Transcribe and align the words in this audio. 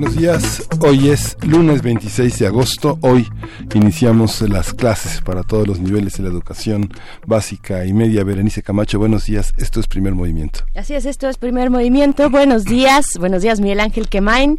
Buenos 0.00 0.16
días. 0.16 0.66
Hoy 0.80 1.10
es 1.10 1.36
lunes 1.42 1.82
26 1.82 2.38
de 2.38 2.46
agosto. 2.46 2.98
Hoy 3.02 3.28
iniciamos 3.74 4.40
las 4.40 4.72
clases 4.72 5.20
para 5.20 5.42
todos 5.42 5.68
los 5.68 5.78
niveles 5.78 6.16
de 6.16 6.22
la 6.22 6.30
educación 6.30 6.88
básica 7.26 7.84
y 7.84 7.92
media. 7.92 8.24
Berenice 8.24 8.62
Camacho, 8.62 8.98
buenos 8.98 9.26
días. 9.26 9.52
Esto 9.58 9.78
es 9.78 9.86
Primer 9.86 10.14
Movimiento. 10.14 10.60
Así 10.74 10.94
es, 10.94 11.04
esto 11.04 11.28
es 11.28 11.36
Primer 11.36 11.68
Movimiento. 11.68 12.30
Buenos 12.30 12.64
días. 12.64 13.18
Buenos 13.18 13.42
días, 13.42 13.60
Miguel 13.60 13.80
Ángel 13.80 14.08
Quemain. 14.08 14.58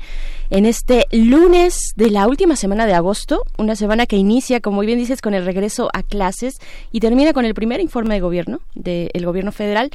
En 0.51 0.65
este 0.67 1.07
lunes 1.11 1.93
de 1.95 2.11
la 2.11 2.27
última 2.27 2.55
semana 2.55 2.85
de 2.85 2.93
agosto, 2.93 3.43
una 3.57 3.75
semana 3.75 4.05
que 4.05 4.17
inicia, 4.17 4.59
como 4.59 4.81
bien 4.81 4.99
dices, 4.99 5.21
con 5.21 5.33
el 5.33 5.45
regreso 5.45 5.89
a 5.93 6.03
clases 6.03 6.59
y 6.91 6.99
termina 6.99 7.33
con 7.33 7.45
el 7.45 7.55
primer 7.55 7.79
informe 7.79 8.13
de 8.13 8.19
gobierno 8.19 8.59
del 8.75 9.25
gobierno 9.25 9.51
federal 9.51 9.89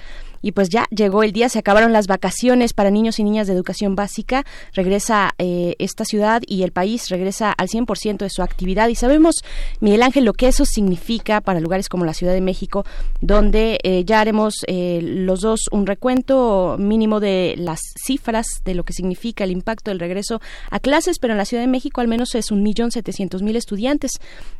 y 0.46 0.52
pues 0.52 0.68
ya 0.68 0.86
llegó 0.90 1.24
el 1.24 1.32
día, 1.32 1.48
se 1.48 1.58
acabaron 1.58 1.92
las 1.92 2.06
vacaciones 2.06 2.72
para 2.72 2.92
niños 2.92 3.18
y 3.18 3.24
niñas 3.24 3.48
de 3.48 3.52
educación 3.52 3.96
básica, 3.96 4.44
regresa 4.74 5.34
eh, 5.38 5.74
esta 5.80 6.04
ciudad 6.04 6.40
y 6.46 6.62
el 6.62 6.70
país 6.70 7.08
regresa 7.08 7.50
al 7.50 7.66
100% 7.66 8.18
de 8.18 8.30
su 8.30 8.42
actividad. 8.42 8.86
Y 8.86 8.94
sabemos, 8.94 9.42
Miguel 9.80 10.04
Ángel, 10.04 10.24
lo 10.24 10.34
que 10.34 10.46
eso 10.46 10.64
significa 10.64 11.40
para 11.40 11.58
lugares 11.58 11.88
como 11.88 12.04
la 12.04 12.14
Ciudad 12.14 12.32
de 12.32 12.40
México, 12.40 12.86
donde 13.20 13.80
eh, 13.82 14.04
ya 14.04 14.20
haremos 14.20 14.54
eh, 14.68 15.00
los 15.02 15.40
dos 15.40 15.62
un 15.72 15.84
recuento 15.84 16.76
mínimo 16.78 17.18
de 17.18 17.56
las 17.58 17.80
cifras 18.00 18.46
de 18.64 18.74
lo 18.74 18.84
que 18.84 18.92
significa 18.92 19.42
el 19.42 19.50
impacto 19.50 19.90
del 19.90 19.98
regreso 19.98 20.40
a 20.70 20.78
clases, 20.78 21.18
pero 21.18 21.32
en 21.34 21.38
la 21.38 21.44
Ciudad 21.44 21.64
de 21.64 21.66
México 21.66 22.00
al 22.00 22.06
menos 22.06 22.36
es 22.36 22.52
un 22.52 22.62
millón 22.62 22.92
setecientos 22.92 23.42
mil 23.42 23.56
estudiantes 23.56 24.12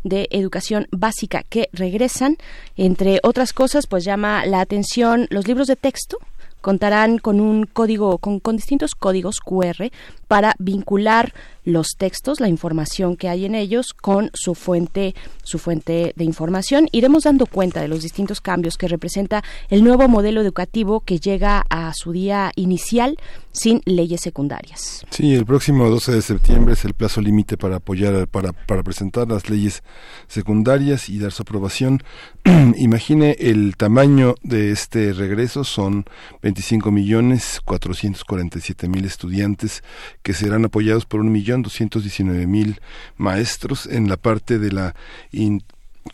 de 0.02 0.26
educación 0.32 0.88
básica 0.90 1.44
que 1.48 1.68
regresan, 1.72 2.38
entre 2.76 3.20
otras 3.22 3.52
cosas, 3.52 3.86
pues 3.86 4.02
llama 4.02 4.46
la 4.46 4.60
atención 4.60 5.28
los 5.30 5.46
libros 5.46 5.68
de 5.68 5.75
texto 5.76 6.18
contarán 6.60 7.18
con 7.18 7.40
un 7.40 7.64
código, 7.64 8.18
con, 8.18 8.40
con 8.40 8.56
distintos 8.56 8.94
códigos 8.94 9.40
QR 9.40 9.90
para 10.26 10.54
vincular 10.58 11.32
los 11.66 11.96
textos, 11.98 12.40
la 12.40 12.48
información 12.48 13.16
que 13.16 13.28
hay 13.28 13.44
en 13.44 13.54
ellos 13.54 13.92
con 13.92 14.30
su 14.32 14.54
fuente, 14.54 15.14
su 15.42 15.58
fuente 15.58 16.14
de 16.16 16.24
información. 16.24 16.88
Iremos 16.92 17.24
dando 17.24 17.44
cuenta 17.44 17.82
de 17.82 17.88
los 17.88 18.02
distintos 18.02 18.40
cambios 18.40 18.78
que 18.78 18.88
representa 18.88 19.44
el 19.68 19.84
nuevo 19.84 20.08
modelo 20.08 20.40
educativo 20.40 21.00
que 21.00 21.18
llega 21.18 21.64
a 21.68 21.92
su 21.94 22.12
día 22.12 22.52
inicial 22.56 23.18
sin 23.52 23.82
leyes 23.84 24.20
secundarias. 24.20 25.04
Sí, 25.10 25.34
el 25.34 25.44
próximo 25.44 25.88
12 25.90 26.12
de 26.12 26.22
septiembre 26.22 26.74
es 26.74 26.84
el 26.84 26.94
plazo 26.94 27.20
límite 27.20 27.56
para 27.56 27.76
apoyar, 27.76 28.28
para, 28.28 28.52
para 28.52 28.82
presentar 28.82 29.28
las 29.28 29.50
leyes 29.50 29.82
secundarias 30.28 31.08
y 31.08 31.18
dar 31.18 31.32
su 31.32 31.42
aprobación. 31.42 32.02
Imagine 32.76 33.36
el 33.40 33.76
tamaño 33.76 34.34
de 34.42 34.70
este 34.70 35.12
regreso, 35.12 35.64
son 35.64 36.04
25 36.42 36.92
millones 36.92 37.60
447 37.64 38.88
mil 38.88 39.04
estudiantes 39.04 39.82
que 40.22 40.32
serán 40.32 40.64
apoyados 40.64 41.06
por 41.06 41.20
un 41.20 41.32
millón 41.32 41.55
doscientos 41.62 42.02
diecinueve 42.02 42.46
mil 42.46 42.80
maestros 43.16 43.86
en 43.86 44.08
la 44.08 44.16
parte 44.16 44.58
de 44.58 44.72
la 44.72 44.94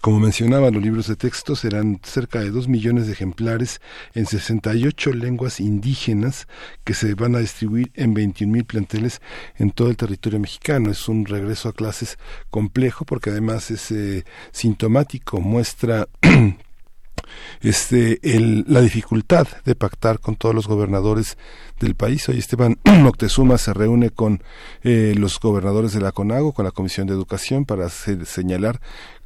como 0.00 0.18
mencionaba, 0.18 0.70
los 0.70 0.82
libros 0.82 1.06
de 1.06 1.16
texto 1.16 1.54
serán 1.54 2.00
cerca 2.02 2.40
de 2.40 2.50
dos 2.50 2.66
millones 2.66 3.06
de 3.06 3.12
ejemplares 3.12 3.80
en 4.14 4.26
68 4.26 5.12
lenguas 5.12 5.60
indígenas 5.60 6.48
que 6.84 6.94
se 6.94 7.14
van 7.14 7.36
a 7.36 7.40
distribuir 7.40 7.92
en 7.94 8.14
21 8.14 8.52
mil 8.52 8.64
planteles 8.64 9.20
en 9.58 9.70
todo 9.70 9.90
el 9.90 9.96
territorio 9.96 10.40
mexicano. 10.40 10.90
Es 10.90 11.08
un 11.08 11.26
regreso 11.26 11.68
a 11.68 11.74
clases 11.74 12.18
complejo 12.50 13.04
porque 13.04 13.30
además 13.30 13.70
es 13.70 14.24
sintomático, 14.50 15.40
muestra 15.40 16.08
este, 17.60 18.18
el, 18.22 18.64
la 18.68 18.80
dificultad 18.80 19.46
de 19.64 19.74
pactar 19.74 20.18
con 20.20 20.36
todos 20.36 20.54
los 20.54 20.68
gobernadores 20.68 21.36
del 21.80 21.94
país. 21.94 22.28
Hoy 22.28 22.38
Esteban 22.38 22.78
Moctezuma 22.84 23.58
se 23.58 23.72
reúne 23.74 24.10
con 24.10 24.42
eh, 24.82 25.14
los 25.16 25.38
gobernadores 25.40 25.92
de 25.92 26.00
la 26.00 26.12
CONAGO, 26.12 26.52
con 26.52 26.64
la 26.64 26.70
Comisión 26.70 27.06
de 27.06 27.14
Educación, 27.14 27.64
para 27.64 27.88
señalar 27.88 28.80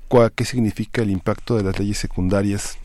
cuál, 0.08 0.32
qué 0.32 0.44
significa 0.44 1.02
el 1.02 1.10
impacto 1.10 1.56
de 1.56 1.64
las 1.64 1.78
leyes 1.78 1.98
secundarias 1.98 2.78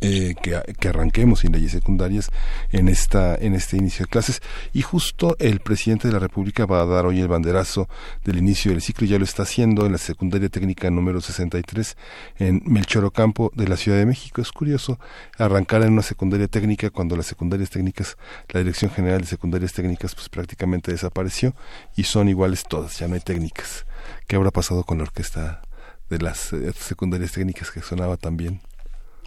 eh, 0.00 0.34
que, 0.42 0.88
arranquemos 0.88 1.40
sin 1.40 1.52
leyes 1.52 1.72
secundarias 1.72 2.30
en 2.70 2.88
esta 2.88 3.34
en 3.34 3.54
este 3.54 3.76
inicio 3.76 4.04
de 4.04 4.10
clases. 4.10 4.40
Y 4.72 4.82
justo 4.82 5.36
el 5.38 5.60
presidente 5.60 6.08
de 6.08 6.14
la 6.14 6.20
República 6.20 6.66
va 6.66 6.82
a 6.82 6.86
dar 6.86 7.06
hoy 7.06 7.20
el 7.20 7.28
banderazo 7.28 7.88
del 8.24 8.38
inicio 8.38 8.70
del 8.70 8.80
ciclo 8.80 9.06
ya 9.06 9.18
lo 9.18 9.24
está 9.24 9.42
haciendo 9.42 9.86
en 9.86 9.92
la 9.92 9.98
secundaria 9.98 10.48
técnica 10.48 10.90
número 10.90 11.20
63 11.20 11.96
en 12.38 12.62
Melchor 12.64 13.04
Ocampo 13.04 13.50
de 13.54 13.68
la 13.68 13.76
Ciudad 13.76 13.98
de 13.98 14.06
México. 14.06 14.40
Es 14.40 14.52
curioso 14.52 14.98
arrancar 15.36 15.82
en 15.82 15.92
una 15.92 16.02
secundaria 16.02 16.48
técnica 16.48 16.90
cuando 16.90 17.16
las 17.16 17.26
secundarias 17.26 17.70
técnicas 17.70 18.16
la 18.50 18.60
Dirección 18.60 18.90
General 18.90 19.20
de 19.20 19.26
Secundarias 19.26 19.72
Técnicas 19.72 20.14
pues 20.14 20.28
prácticamente 20.28 20.92
desapareció 20.92 21.54
y 21.96 22.04
son 22.04 22.28
iguales 22.28 22.64
todas 22.68 22.98
ya 22.98 23.08
no 23.08 23.14
hay 23.14 23.20
técnicas. 23.20 23.86
Qué 24.26 24.36
habrá 24.36 24.50
pasado 24.50 24.84
con 24.84 24.98
la 24.98 25.04
orquesta 25.04 25.62
de 26.08 26.18
las 26.18 26.52
eh, 26.52 26.72
secundarias 26.72 27.32
técnicas 27.32 27.70
que 27.70 27.82
sonaba 27.82 28.16
tan 28.16 28.36
bien 28.36 28.60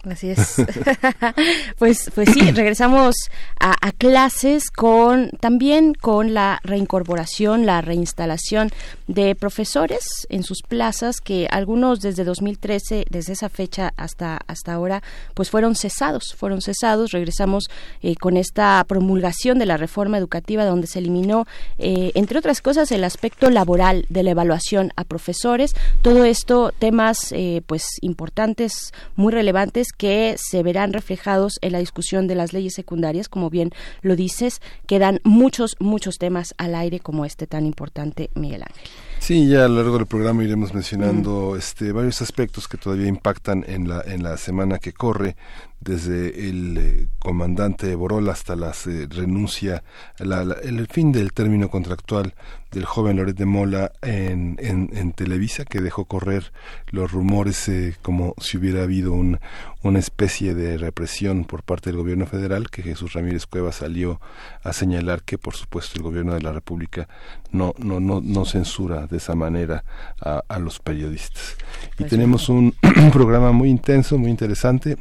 Así 0.08 0.30
es. 0.30 0.56
pues, 1.78 2.10
pues 2.14 2.30
sí, 2.32 2.50
regresamos 2.50 3.14
a, 3.60 3.92
clases 3.92 4.70
con 4.70 5.30
también 5.38 5.94
con 5.94 6.34
la 6.34 6.60
reincorporación, 6.64 7.66
la 7.66 7.82
reinstalación 7.82 8.70
de 9.06 9.34
profesores 9.36 10.26
en 10.28 10.42
sus 10.42 10.62
plazas 10.62 11.20
que 11.20 11.46
algunos 11.50 12.00
desde 12.00 12.24
2013, 12.24 13.04
desde 13.10 13.34
esa 13.34 13.48
fecha 13.48 13.92
hasta 13.96 14.40
hasta 14.46 14.72
ahora, 14.72 15.02
pues 15.34 15.50
fueron 15.50 15.76
cesados, 15.76 16.34
fueron 16.36 16.62
cesados. 16.62 17.12
Regresamos 17.12 17.70
eh, 18.02 18.16
con 18.16 18.36
esta 18.36 18.84
promulgación 18.88 19.58
de 19.58 19.66
la 19.66 19.76
reforma 19.76 20.18
educativa 20.18 20.64
donde 20.64 20.88
se 20.88 20.98
eliminó, 20.98 21.46
eh, 21.78 22.10
entre 22.14 22.38
otras 22.38 22.60
cosas, 22.60 22.90
el 22.90 23.04
aspecto 23.04 23.50
laboral 23.50 24.06
de 24.08 24.22
la 24.24 24.30
evaluación 24.32 24.92
a 24.96 25.04
profesores. 25.04 25.74
Todo 26.02 26.24
esto 26.24 26.72
temas, 26.76 27.32
eh, 27.32 27.62
pues 27.66 27.84
importantes, 28.00 28.92
muy 29.14 29.32
relevantes 29.32 29.91
que 29.96 30.36
se 30.38 30.62
verán 30.62 30.92
reflejados 30.92 31.58
en 31.62 31.72
la 31.72 31.78
discusión 31.78 32.26
de 32.26 32.34
las 32.34 32.52
leyes 32.52 32.74
secundarias, 32.74 33.28
como 33.28 33.50
bien 33.50 33.70
lo 34.02 34.16
dices, 34.16 34.60
quedan 34.86 35.20
muchos, 35.24 35.76
muchos 35.78 36.18
temas 36.18 36.54
al 36.58 36.74
aire 36.74 37.00
como 37.00 37.24
este 37.24 37.46
tan 37.46 37.66
importante, 37.66 38.30
Miguel 38.34 38.62
Ángel. 38.62 38.88
Sí, 39.18 39.48
ya 39.48 39.64
a 39.64 39.68
lo 39.68 39.76
largo 39.76 39.98
del 39.98 40.06
programa 40.06 40.42
iremos 40.42 40.74
mencionando 40.74 41.56
este, 41.56 41.92
varios 41.92 42.20
aspectos 42.22 42.66
que 42.66 42.76
todavía 42.76 43.06
impactan 43.06 43.64
en 43.68 43.88
la, 43.88 44.02
en 44.04 44.22
la 44.22 44.36
semana 44.36 44.78
que 44.78 44.92
corre, 44.92 45.36
desde 45.84 46.48
el 46.48 46.78
eh, 46.78 47.06
comandante 47.18 47.94
Borol 47.94 48.28
hasta 48.28 48.56
la 48.56 48.72
renuncia, 49.10 49.82
el 50.18 50.86
fin 50.88 51.12
del 51.12 51.32
término 51.32 51.70
contractual 51.70 52.34
del 52.70 52.84
joven 52.86 53.16
Loret 53.16 53.36
de 53.36 53.44
Mola 53.44 53.92
en, 54.00 54.56
en, 54.58 55.12
Televisa, 55.12 55.64
que 55.64 55.80
dejó 55.80 56.06
correr 56.06 56.52
los 56.90 57.12
rumores 57.12 57.68
eh, 57.68 57.96
como 58.00 58.34
si 58.38 58.56
hubiera 58.56 58.82
habido 58.82 59.12
un, 59.12 59.40
una 59.82 59.98
especie 59.98 60.54
de 60.54 60.78
represión 60.78 61.44
por 61.44 61.62
parte 61.62 61.90
del 61.90 61.98
gobierno 61.98 62.26
federal, 62.26 62.70
que 62.70 62.82
Jesús 62.82 63.12
Ramírez 63.12 63.46
Cueva 63.46 63.72
salió 63.72 64.20
a 64.64 64.72
señalar 64.72 65.22
que, 65.22 65.36
por 65.36 65.54
supuesto, 65.54 65.98
el 65.98 66.02
gobierno 66.02 66.34
de 66.34 66.40
la 66.40 66.52
República 66.52 67.08
no, 67.50 67.74
no, 67.76 68.00
no, 68.00 68.20
no 68.22 68.44
censura 68.46 69.06
de 69.06 69.18
esa 69.18 69.34
manera 69.34 69.84
a, 70.20 70.42
a 70.48 70.58
los 70.58 70.78
periodistas. 70.78 71.56
Y 71.94 71.96
pues 71.98 72.10
tenemos 72.10 72.48
un 72.48 72.74
programa 73.12 73.52
muy 73.52 73.68
intenso, 73.68 74.16
muy 74.16 74.30
interesante 74.30 74.96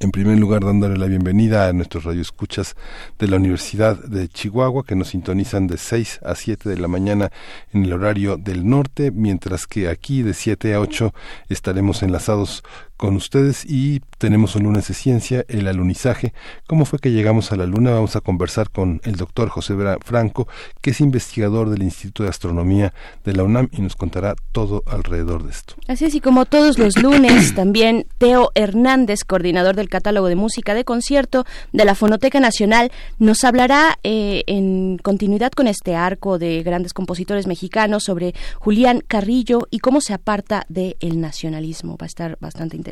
en 0.00 0.12
primer 0.12 0.38
lugar, 0.38 0.64
dándole 0.64 0.96
la 0.96 1.06
bienvenida 1.06 1.68
a 1.68 1.72
nuestros 1.72 2.04
radioescuchas 2.04 2.76
de 3.18 3.26
la 3.26 3.36
Universidad 3.36 3.98
de 4.04 4.28
Chihuahua, 4.28 4.84
que 4.84 4.94
nos 4.94 5.08
sintonizan 5.08 5.66
de 5.66 5.76
6 5.76 6.20
a 6.22 6.34
7 6.34 6.68
de 6.68 6.78
la 6.78 6.86
mañana 6.86 7.32
en 7.72 7.84
el 7.84 7.92
horario 7.92 8.36
del 8.36 8.68
norte, 8.68 9.10
mientras 9.10 9.66
que 9.66 9.88
aquí 9.88 10.22
de 10.22 10.34
7 10.34 10.74
a 10.74 10.80
8 10.80 11.12
estaremos 11.48 12.02
enlazados 12.02 12.62
con 12.98 13.14
ustedes 13.14 13.64
y 13.64 14.00
tenemos 14.18 14.56
un 14.56 14.64
lunes 14.64 14.88
de 14.88 14.94
ciencia, 14.94 15.44
el 15.48 15.68
alunizaje. 15.68 16.34
¿Cómo 16.66 16.84
fue 16.84 16.98
que 16.98 17.12
llegamos 17.12 17.52
a 17.52 17.56
la 17.56 17.64
Luna? 17.64 17.92
Vamos 17.92 18.16
a 18.16 18.20
conversar 18.20 18.70
con 18.70 19.00
el 19.04 19.14
doctor 19.14 19.48
José 19.48 19.74
Franco, 20.04 20.48
que 20.82 20.90
es 20.90 21.00
investigador 21.00 21.70
del 21.70 21.84
Instituto 21.84 22.24
de 22.24 22.30
Astronomía 22.30 22.92
de 23.24 23.34
la 23.34 23.44
UNAM 23.44 23.68
y 23.72 23.80
nos 23.82 23.94
contará 23.94 24.34
todo 24.50 24.82
alrededor 24.86 25.44
de 25.44 25.52
esto. 25.52 25.74
Así 25.86 26.06
es, 26.06 26.14
y 26.16 26.20
como 26.20 26.44
todos 26.44 26.76
los 26.78 26.98
lunes, 26.98 27.54
también 27.54 28.06
Teo 28.18 28.50
Hernández, 28.56 29.20
coordinador 29.24 29.76
del 29.76 29.88
catálogo 29.88 30.26
de 30.26 30.34
música 30.34 30.74
de 30.74 30.84
concierto 30.84 31.46
de 31.72 31.84
la 31.84 31.94
Fonoteca 31.94 32.40
Nacional, 32.40 32.90
nos 33.20 33.44
hablará 33.44 34.00
eh, 34.02 34.42
en 34.48 34.98
continuidad 34.98 35.52
con 35.52 35.68
este 35.68 35.94
arco 35.94 36.40
de 36.40 36.64
grandes 36.64 36.92
compositores 36.92 37.46
mexicanos 37.46 38.02
sobre 38.02 38.34
Julián 38.56 39.04
Carrillo 39.06 39.68
y 39.70 39.78
cómo 39.78 40.00
se 40.00 40.14
aparta 40.14 40.66
del 40.68 41.20
nacionalismo. 41.20 41.96
Va 41.96 42.04
a 42.04 42.06
estar 42.06 42.36
bastante 42.40 42.76
interesante. 42.76 42.87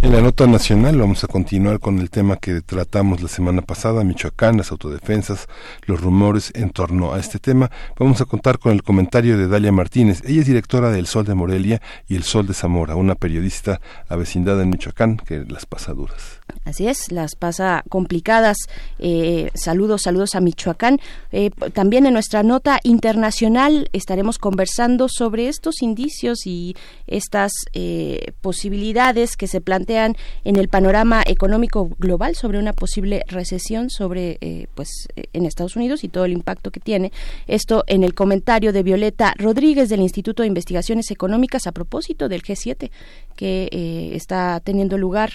En 0.00 0.10
la 0.10 0.20
nota 0.20 0.48
nacional 0.48 0.98
vamos 0.98 1.22
a 1.22 1.28
continuar 1.28 1.78
con 1.78 2.00
el 2.00 2.10
tema 2.10 2.36
que 2.36 2.60
tratamos 2.60 3.22
la 3.22 3.28
semana 3.28 3.62
pasada, 3.62 4.02
Michoacán, 4.02 4.56
las 4.56 4.72
autodefensas, 4.72 5.46
los 5.86 6.00
rumores 6.00 6.50
en 6.56 6.70
torno 6.70 7.14
a 7.14 7.20
este 7.20 7.38
tema. 7.38 7.70
Vamos 7.96 8.20
a 8.20 8.24
contar 8.24 8.58
con 8.58 8.72
el 8.72 8.82
comentario 8.82 9.38
de 9.38 9.46
Dalia 9.46 9.70
Martínez. 9.70 10.22
Ella 10.26 10.40
es 10.40 10.46
directora 10.46 10.90
del 10.90 11.06
Sol 11.06 11.24
de 11.24 11.34
Morelia 11.34 11.80
y 12.08 12.16
el 12.16 12.24
Sol 12.24 12.48
de 12.48 12.54
Zamora, 12.54 12.96
una 12.96 13.14
periodista 13.14 13.80
avecindada 14.08 14.64
en 14.64 14.70
Michoacán 14.70 15.18
que 15.18 15.44
las 15.48 15.66
pasaduras. 15.66 16.40
Así 16.64 16.88
es, 16.88 17.12
las 17.12 17.36
pasa 17.36 17.84
complicadas. 17.88 18.56
Eh, 18.98 19.50
saludos, 19.54 20.02
saludos 20.02 20.34
a 20.34 20.40
Michoacán. 20.40 21.00
Eh, 21.30 21.50
también 21.72 22.06
en 22.06 22.12
nuestra 22.12 22.42
nota 22.42 22.80
internacional 22.82 23.88
estaremos 23.92 24.38
conversando 24.38 25.08
sobre 25.08 25.48
estos 25.48 25.80
indicios 25.80 26.46
y 26.46 26.76
estas 27.06 27.52
eh, 27.72 28.32
posibilidades 28.40 29.11
que 29.36 29.46
se 29.46 29.60
plantean 29.60 30.16
en 30.44 30.56
el 30.56 30.68
panorama 30.68 31.22
económico 31.26 31.90
global 31.98 32.34
sobre 32.34 32.58
una 32.58 32.72
posible 32.72 33.22
recesión 33.28 33.90
sobre, 33.90 34.38
pues, 34.74 35.08
en 35.32 35.44
Estados 35.44 35.76
Unidos 35.76 36.04
y 36.04 36.08
todo 36.08 36.24
el 36.24 36.32
impacto 36.32 36.70
que 36.70 36.80
tiene. 36.80 37.12
Esto 37.46 37.84
en 37.86 38.04
el 38.04 38.14
comentario 38.14 38.72
de 38.72 38.82
Violeta 38.82 39.34
Rodríguez 39.36 39.88
del 39.88 40.00
Instituto 40.00 40.42
de 40.42 40.48
Investigaciones 40.48 41.10
Económicas 41.10 41.66
a 41.66 41.72
propósito 41.72 42.28
del 42.28 42.42
G7 42.42 42.90
que 43.36 44.12
está 44.14 44.60
teniendo 44.60 44.98
lugar 44.98 45.32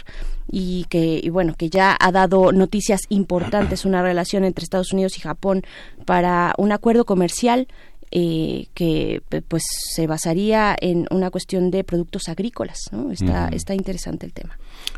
y 0.49 0.85
que 0.89 1.19
y 1.21 1.29
bueno 1.29 1.55
que 1.57 1.69
ya 1.69 1.95
ha 1.99 2.11
dado 2.11 2.51
noticias 2.51 3.01
importantes 3.09 3.85
una 3.85 4.01
relación 4.01 4.43
entre 4.43 4.63
Estados 4.63 4.93
Unidos 4.93 5.17
y 5.17 5.21
Japón 5.21 5.63
para 6.05 6.53
un 6.57 6.71
acuerdo 6.71 7.05
comercial 7.05 7.67
eh, 8.11 8.67
que 8.73 9.21
pues 9.47 9.63
se 9.93 10.07
basaría 10.07 10.75
en 10.79 11.07
una 11.11 11.29
cuestión 11.29 11.71
de 11.71 11.83
productos 11.83 12.29
agrícolas 12.29 12.79
¿no? 12.91 13.11
está 13.11 13.49
está 13.49 13.73
interesante 13.75 14.25
el 14.25 14.33
tema 14.33 14.57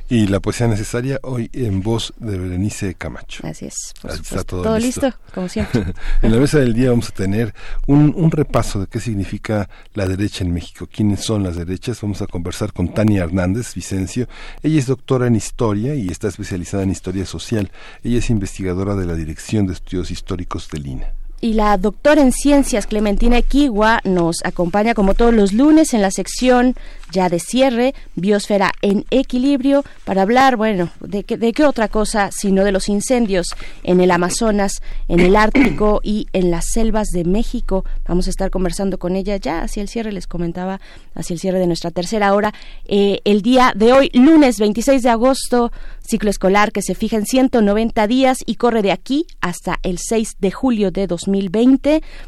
y 0.10 0.26
la 0.26 0.40
poesía 0.40 0.68
necesaria 0.68 1.20
hoy 1.22 1.52
en 1.54 1.82
voz 1.84 2.14
de 2.18 2.38
Berenice 2.38 2.96
Camacho. 2.96 3.46
Así 3.46 3.68
es, 3.68 3.94
Está 4.04 4.44
todo, 4.44 4.80
listo. 4.80 5.14
como 5.36 5.48
siempre. 5.48 5.94
en 6.24 6.32
la 6.32 6.40
mesa 6.40 6.58
del 6.58 6.74
día 6.74 6.90
vamos 6.90 7.10
a 7.10 7.12
tener 7.12 7.54
un, 7.86 8.14
un, 8.18 8.32
repaso 8.32 8.82
de 8.82 8.88
qué 8.88 9.00
significa 9.00 9.70
la 9.94 10.08
derecha 10.08 10.44
en 10.44 10.52
México, 10.52 10.90
quiénes 10.92 11.24
son 11.24 11.44
las 11.44 11.56
derechas. 11.56 12.02
Vamos 12.02 12.24
a 12.24 12.28
conversar 12.28 12.74
con 12.74 12.92
Tania 12.92 13.24
Hernández 13.24 13.76
Vicencio. 13.76 14.28
Ella 14.64 14.80
es 14.80 14.88
doctora 14.88 15.28
en 15.28 15.36
historia 15.36 15.94
y 15.94 16.08
está 16.08 16.28
especializada 16.28 16.82
en 16.82 16.90
historia 16.90 17.28
social. 17.28 17.72
Ella 18.04 18.18
es 18.18 18.32
investigadora 18.32 18.96
de 18.96 19.06
la 19.06 19.14
Dirección 19.14 19.68
de 19.68 19.74
Estudios 19.74 20.10
Históricos 20.10 20.70
de 20.70 20.80
Lina 20.80 21.19
y 21.41 21.53
la 21.53 21.77
doctora 21.77 22.21
en 22.21 22.31
ciencias 22.31 22.88
Clementina 22.88 23.38
Equigua 23.38 24.01
nos 24.03 24.38
acompaña 24.44 24.94
como 24.94 25.13
todos 25.13 25.33
los 25.33 25.53
lunes 25.53 25.94
en 25.94 26.01
la 26.01 26.12
sección 26.12 26.75
ya 27.12 27.30
de 27.30 27.39
cierre, 27.39 27.95
Biosfera 28.15 28.71
en 28.81 29.06
Equilibrio, 29.09 29.83
para 30.06 30.21
hablar, 30.21 30.57
bueno, 30.57 30.91
de, 31.00 31.24
de 31.24 31.53
qué 31.53 31.65
otra 31.65 31.88
cosa 31.88 32.30
sino 32.31 32.63
de 32.63 32.71
los 32.71 32.88
incendios 32.88 33.47
en 33.83 34.00
el 34.00 34.12
Amazonas, 34.12 34.74
en 35.07 35.19
el 35.19 35.36
Ártico 35.36 36.01
y 36.03 36.27
en 36.33 36.51
las 36.51 36.65
selvas 36.71 37.07
de 37.07 37.24
México. 37.24 37.83
Vamos 38.07 38.27
a 38.27 38.30
estar 38.30 38.51
conversando 38.51 39.00
con 39.00 39.15
ella 39.15 39.38
ya 39.38 39.62
hacia 39.62 39.81
el 39.81 39.89
cierre, 39.89 40.12
les 40.12 40.27
comentaba, 40.27 40.80
hacia 41.15 41.33
el 41.33 41.39
cierre 41.39 41.59
de 41.59 41.68
nuestra 41.68 41.91
tercera 41.91 42.33
hora. 42.33 42.53
Eh, 42.86 43.21
el 43.25 43.41
día 43.41 43.74
de 43.75 43.94
hoy, 43.94 44.12
lunes 44.13 44.59
26 44.59 45.01
de 45.01 45.09
agosto, 45.09 45.71
ciclo 46.01 46.30
escolar 46.30 46.71
que 46.71 46.81
se 46.81 46.95
fija 46.95 47.18
en 47.18 47.25
190 47.25 48.07
días 48.07 48.39
y 48.45 48.56
corre 48.56 48.81
de 48.81 48.91
aquí 48.91 49.25
hasta 49.41 49.80
el 49.83 49.97
6 49.97 50.38
de 50.39 50.51
julio 50.51 50.91
de 50.91 51.07
2020. 51.07 51.29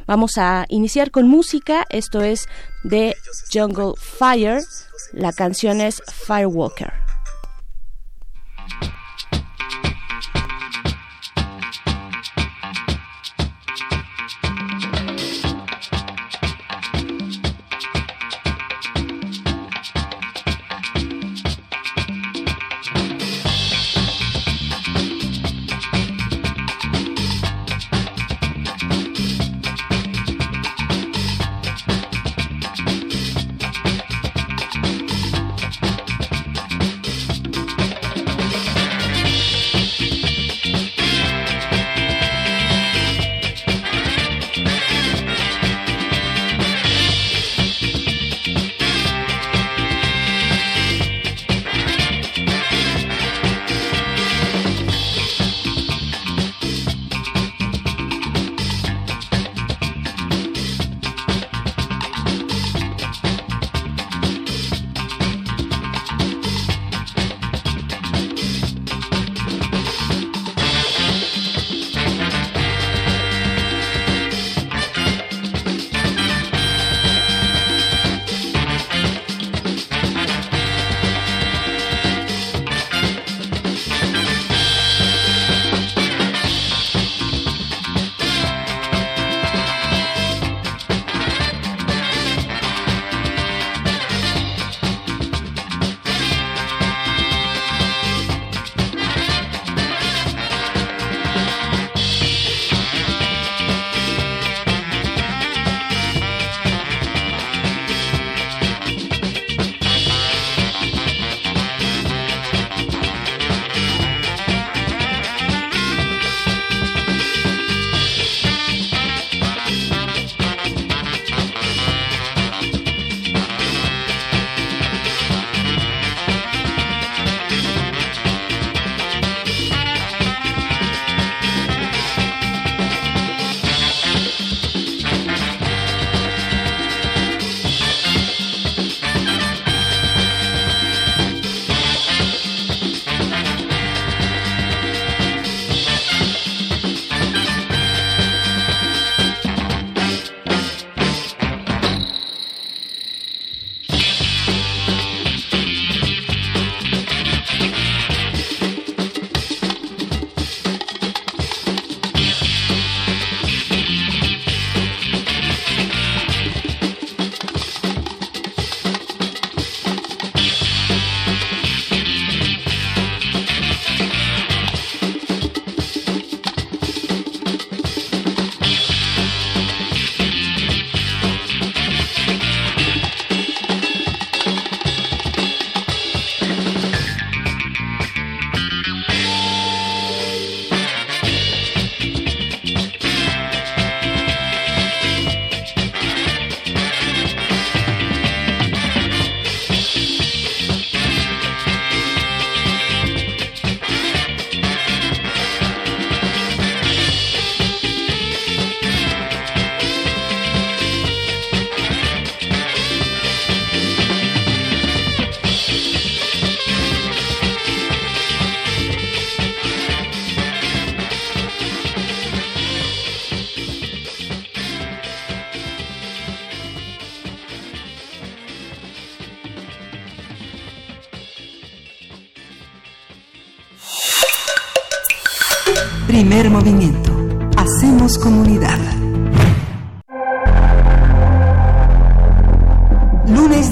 Vamos 0.08 0.38
a 0.38 0.66
iniciar 0.70 1.12
con 1.12 1.28
música, 1.28 1.86
esto 1.90 2.22
es 2.22 2.48
de 2.84 3.16
Jungle 3.54 3.94
Fire. 3.98 4.62
La 5.14 5.34
canción 5.34 5.82
es 5.82 6.02
Firewalker. 6.26 6.94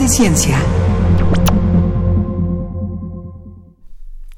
Lunes 0.10 0.12
de 0.12 0.16
Ciencia. 0.16 0.60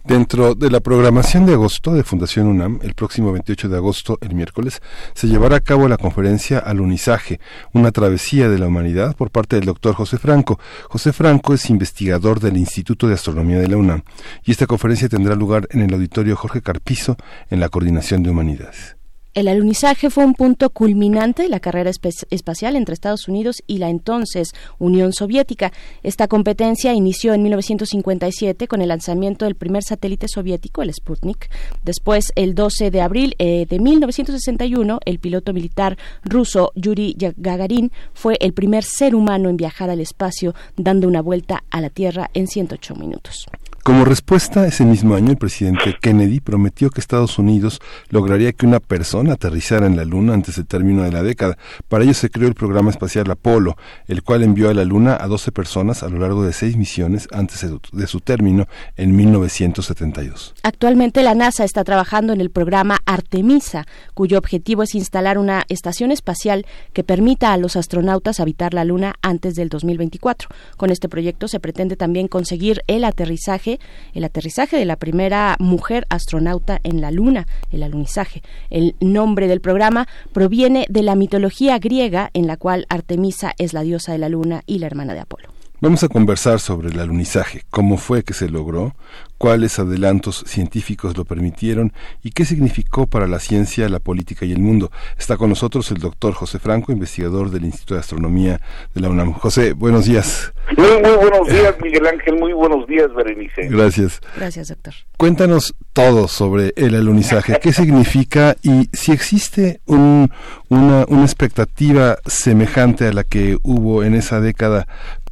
Dentro 0.04 0.56
de 0.56 0.70
la 0.70 0.82
programación 0.82 1.46
de 1.46 1.54
agosto 1.54 1.94
de 1.94 2.04
Fundación 2.04 2.48
UNAM, 2.48 2.80
el 2.82 2.96
próximo 2.96 3.32
28 3.32 3.70
de 3.70 3.78
agosto, 3.78 4.18
el 4.22 4.36
miércoles, 4.36 4.82
se 5.14 5.28
llevará 5.28 5.58
a 5.58 5.60
cabo 5.62 5.88
la 5.88 5.98
conferencia 5.98 6.60
Alunizaje, 6.60 7.40
una 7.74 7.92
travesía 7.92 8.50
de 8.50 8.60
la 8.60 8.68
humanidad 8.68 9.16
por 9.16 9.32
parte 9.32 9.56
del 9.56 9.66
doctor 9.66 9.96
José 9.96 10.18
Franco. 10.18 10.60
José 10.90 11.14
Franco 11.14 11.54
es 11.54 11.70
investigador 11.70 12.40
del 12.40 12.58
Instituto 12.58 13.08
de 13.08 13.14
Astronomía 13.14 13.60
de 13.60 13.68
la 13.68 13.78
UNAM 13.78 14.04
y 14.44 14.52
esta 14.52 14.68
conferencia 14.68 15.08
tendrá 15.08 15.36
lugar 15.36 15.68
en 15.72 15.82
el 15.82 15.94
auditorio 15.94 16.36
Jorge 16.36 16.62
Carpizo 16.62 17.16
en 17.50 17.60
la 17.60 17.70
Coordinación 17.70 18.24
de 18.24 18.32
Humanidades. 18.32 19.01
El 19.34 19.48
alunizaje 19.48 20.10
fue 20.10 20.26
un 20.26 20.34
punto 20.34 20.72
culminante 20.72 21.44
de 21.44 21.48
la 21.48 21.62
carrera 21.62 21.90
espacial 21.90 22.76
entre 22.76 22.94
Estados 22.94 23.30
Unidos 23.30 23.64
y 23.66 23.78
la 23.78 23.90
entonces 23.90 24.50
Unión 24.78 25.14
Soviética. 25.14 25.72
Esta 26.04 26.28
competencia 26.28 26.94
inició 26.94 27.34
en 27.34 27.44
1957 27.44 28.68
con 28.68 28.82
el 28.82 28.90
lanzamiento 28.90 29.46
del 29.46 29.56
primer 29.56 29.84
satélite 29.84 30.28
soviético, 30.28 30.82
el 30.82 30.94
Sputnik. 30.94 31.50
Después, 31.82 32.34
el 32.36 32.56
12 32.56 32.92
de 32.92 33.00
abril 33.00 33.36
eh, 33.40 33.66
de 33.70 33.80
1961, 33.80 35.00
el 35.06 35.20
piloto 35.20 35.54
militar 35.54 35.98
ruso 36.26 36.74
Yuri 36.76 37.16
Gagarin 37.18 37.90
fue 38.14 38.36
el 38.42 38.52
primer 38.52 38.84
ser 38.84 39.16
humano 39.16 39.48
en 39.48 39.56
viajar 39.56 39.90
al 39.90 40.02
espacio, 40.02 40.54
dando 40.76 41.08
una 41.08 41.22
vuelta 41.22 41.64
a 41.72 41.80
la 41.80 41.90
Tierra 41.90 42.30
en 42.34 42.48
108 42.48 42.96
minutos. 42.96 43.48
Como 43.84 44.06
respuesta, 44.06 44.68
ese 44.68 44.86
mismo 44.86 45.16
año 45.16 45.32
el 45.32 45.38
presidente 45.38 45.96
Kennedy 46.00 46.40
prometió 46.40 46.92
que 46.92 47.02
Estados 47.02 47.40
Unidos 47.40 47.82
lograría 48.10 48.54
que 48.54 48.68
una 48.68 48.80
persona 48.80 49.34
aterrizara 49.34 49.88
en 49.88 49.98
la 49.98 50.06
Luna 50.06 50.36
antes 50.36 50.58
del 50.58 50.68
término 50.68 51.02
de 51.02 51.12
la 51.12 51.24
década. 51.24 51.58
Para 51.88 52.04
ello 52.04 52.14
se 52.14 52.30
creó 52.30 52.48
el 52.48 52.54
programa 52.54 52.92
espacial 52.92 53.32
Apolo, 53.32 53.78
el 54.08 54.22
cual 54.22 54.44
envió 54.44 54.70
a 54.70 54.76
la 54.76 54.86
Luna 54.86 55.18
a 55.20 55.26
12 55.28 55.52
personas 55.52 56.04
a 56.04 56.10
lo 56.10 56.20
largo 56.20 56.44
de 56.44 56.54
seis 56.54 56.78
misiones 56.78 57.28
antes 57.32 57.66
de 57.92 58.08
su 58.08 58.20
término 58.20 58.68
en 58.98 59.16
1972. 59.16 60.54
Actualmente 60.62 61.24
la 61.24 61.34
NASA 61.34 61.64
está 61.64 61.84
trabajando 61.84 62.34
en 62.34 62.42
el 62.42 62.52
programa 62.52 63.00
Artemisa, 63.08 63.88
cuyo 64.14 64.38
objetivo 64.38 64.84
es 64.84 64.94
instalar 64.94 65.40
una 65.40 65.64
estación 65.70 66.12
espacial 66.12 66.68
que 66.94 67.04
permita 67.04 67.52
a 67.52 67.58
los 67.58 67.76
astronautas 67.76 68.40
habitar 68.40 68.76
la 68.76 68.86
Luna 68.86 69.16
antes 69.24 69.56
del 69.56 69.70
2024. 69.70 70.50
Con 70.78 70.92
este 70.92 71.10
proyecto 71.10 71.48
se 71.48 71.60
pretende 71.60 71.96
también 71.96 72.28
conseguir 72.28 72.84
el 72.86 73.06
aterrizaje 73.06 73.71
el 74.14 74.24
aterrizaje 74.24 74.78
de 74.78 74.86
la 74.86 74.96
primera 74.96 75.56
mujer 75.60 76.06
astronauta 76.10 76.80
en 76.84 77.02
la 77.02 77.12
Luna, 77.12 77.48
el 77.72 77.84
alunizaje. 77.84 78.42
El 78.70 78.96
nombre 79.00 79.48
del 79.48 79.62
programa 79.62 80.08
proviene 80.34 80.86
de 80.90 81.04
la 81.04 81.16
mitología 81.16 81.80
griega 81.80 82.30
en 82.34 82.48
la 82.48 82.58
cual 82.58 82.86
Artemisa 82.90 83.54
es 83.58 83.74
la 83.74 83.82
diosa 83.82 84.12
de 84.12 84.18
la 84.18 84.30
Luna 84.30 84.64
y 84.66 84.80
la 84.80 84.88
hermana 84.88 85.14
de 85.14 85.20
Apolo. 85.22 85.51
Vamos 85.84 86.04
a 86.04 86.10
conversar 86.10 86.60
sobre 86.60 86.90
el 86.90 87.00
alunizaje, 87.00 87.64
cómo 87.72 87.98
fue 87.98 88.22
que 88.24 88.36
se 88.36 88.48
logró, 88.48 88.94
cuáles 89.40 89.80
adelantos 89.80 90.44
científicos 90.46 91.18
lo 91.18 91.26
permitieron 91.26 91.92
y 92.22 92.30
qué 92.30 92.46
significó 92.46 93.08
para 93.08 93.26
la 93.26 93.40
ciencia, 93.40 93.90
la 93.90 93.98
política 93.98 94.46
y 94.46 94.52
el 94.52 94.60
mundo. 94.60 94.92
Está 95.18 95.38
con 95.38 95.50
nosotros 95.50 95.90
el 95.90 95.98
doctor 95.98 96.36
José 96.36 96.60
Franco, 96.60 96.92
investigador 96.92 97.50
del 97.50 97.66
Instituto 97.66 97.96
de 97.96 98.02
Astronomía 98.02 98.62
de 98.94 99.02
la 99.02 99.10
UNAM. 99.10 99.34
José, 99.34 99.74
buenos 99.74 100.06
días. 100.06 100.54
Muy, 100.78 101.02
muy 101.02 101.18
buenos 101.18 101.48
días, 101.48 101.76
Miguel 101.82 102.06
Ángel. 102.06 102.36
Muy 102.36 102.54
buenos 102.54 102.86
días, 102.86 103.12
Berenice. 103.16 103.68
Gracias. 103.68 104.22
Gracias, 104.38 104.68
doctor. 104.68 104.94
Cuéntanos 105.18 105.74
todo 105.94 106.28
sobre 106.28 106.74
el 106.76 106.94
alunizaje. 106.94 107.58
¿Qué 107.60 107.74
significa 107.74 108.56
y 108.62 108.88
si 108.94 109.12
existe 109.12 109.82
un, 109.88 110.32
una, 110.70 111.06
una 111.08 111.24
expectativa 111.24 112.20
semejante 112.28 113.08
a 113.08 113.14
la 113.14 113.24
que 113.24 113.58
hubo 113.64 114.04
en 114.04 114.14
esa 114.14 114.40
década 114.40 114.86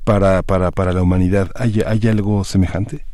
para, 0.10 0.42
para, 0.42 0.72
para 0.72 0.92
la 0.92 1.04
humanidad? 1.04 1.52
¿Hay, 1.54 1.82
¿Hay 1.86 2.00
algo 2.10 2.44
semejante? 2.44 3.06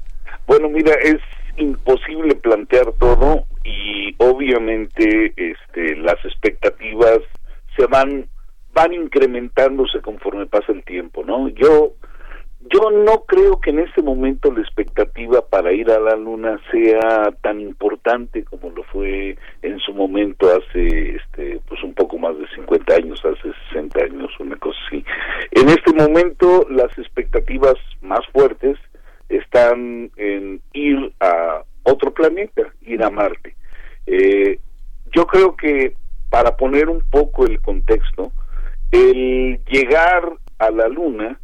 Bueno, 0.48 0.70
mira, 0.70 0.94
es 0.94 1.20
imposible 1.58 2.36
plantear 2.36 2.94
todo 2.98 3.44
y 3.66 4.16
obviamente 4.18 5.34
este, 5.36 5.98
las 5.98 6.16
expectativas 6.24 7.20
se 7.76 7.86
van 7.88 8.28
van 8.74 8.94
incrementándose 8.94 10.02
conforme 10.02 10.46
pasa 10.46 10.72
el 10.72 10.84
tiempo, 10.84 11.24
¿no? 11.24 11.50
Yo 11.50 11.94
yo 12.72 12.90
no 12.90 13.26
creo 13.26 13.60
que 13.60 13.70
en 13.70 13.80
este 13.80 14.02
momento 14.02 14.52
la 14.52 14.62
expectativa 14.62 15.46
para 15.48 15.72
ir 15.72 15.92
a 15.92 16.00
la 16.00 16.16
luna 16.16 16.60
sea 16.72 17.32
tan 17.42 17.60
importante 17.60 18.44
como 18.44 18.72
lo 18.72 18.84
fue 18.86 19.38
en 19.62 19.80
su 19.80 19.94
momento 19.94 20.48
hace 20.50 21.16
este 21.16 21.60
pues 21.68 21.84
un 21.84 21.94
poco 21.94 22.18
más 22.18 22.38
de 22.38 22.48
50 22.56 22.96
años, 22.96 23.22
hace 23.24 23.54
60 23.70 24.06
años, 24.06 24.32
una 24.40 24.56
cosa 24.56 24.78
así. 24.88 25.06
En 25.52 25.70
este 25.70 25.94
momento 25.94 26.66
las 26.70 26.98
expectativas 26.98 27.76
más 28.02 28.26
fuertes 28.34 28.78
están 29.30 30.12
en 30.16 30.62
ir 30.74 31.14
a 31.20 31.64
otro 31.84 32.14
planeta, 32.14 32.64
ir 32.82 33.04
a 33.04 33.10
Marte. 33.10 33.56
Eh, 34.08 34.60
yo 35.16 35.28
creo 35.28 35.56
que 35.56 35.96
para 36.30 36.58
poner 36.58 36.90
un 36.90 37.02
poco 37.12 37.46
el 37.46 37.62
contexto, 37.62 38.32
el 38.92 39.60
llegar 39.66 40.34
a 40.58 40.72
la 40.72 40.88
Luna 40.88 41.40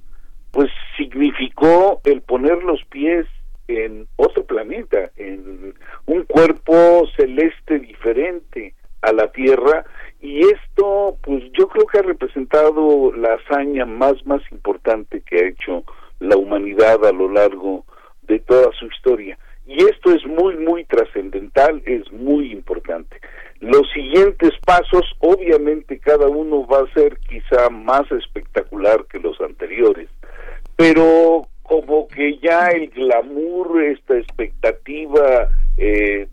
pues 0.52 0.70
significó 0.98 2.02
el 2.04 2.22
poner 2.22 2.64
los 2.64 2.84
pies 2.86 3.26
en 3.68 4.08
otro 4.18 4.46
planeta, 4.46 5.12
en 5.16 5.74
un 6.06 6.24
cuerpo 6.26 7.08
celeste 7.16 7.80
diferente 7.80 8.74
a 9.02 9.14
la 9.14 9.32
Tierra. 9.32 9.86
Y 10.20 10.42
esto 10.42 11.18
pues 11.24 11.44
yo 11.58 11.68
creo 11.68 11.86
que 11.88 12.00
ha 12.00 12.04
representado 12.04 13.12
la 13.14 13.36
hazaña 13.36 13.86
más 13.86 14.26
más 14.26 14.42
importante 14.52 15.22
que 15.22 15.38
ha 15.38 15.48
hecho 15.48 15.84
la 16.20 16.38
humanidad 16.38 17.04
a 17.06 17.12
lo 17.12 17.30
largo 17.30 17.86
de 18.24 18.40
toda 18.40 18.72
su 18.74 18.86
historia. 18.86 19.38
Y 19.66 19.84
esto 19.84 20.12
es 20.12 20.26
muy 20.26 20.58
muy 20.58 20.86
trascendental, 20.86 21.82
es 21.86 22.12
muy 22.12 22.52
importante. 22.52 23.20
Los 23.62 23.90
siguientes 23.92 24.52
pasos, 24.66 25.06
obviamente 25.20 26.00
cada 26.00 26.28
uno 26.28 26.66
va 26.66 26.80
a 26.80 26.94
ser 26.94 27.18
quizá 27.30 27.70
más 27.70 28.12
espectacular 28.12 29.06
que 29.06 29.20
los 29.20 29.40
anteriores, 29.40 30.10
pero 30.82 31.48
como 31.62 32.08
que 32.08 32.40
ya 32.40 32.70
el 32.70 32.90
glamour, 32.90 33.84
esta 33.84 34.18
expectativa, 34.18 35.48
eh, 35.78 36.28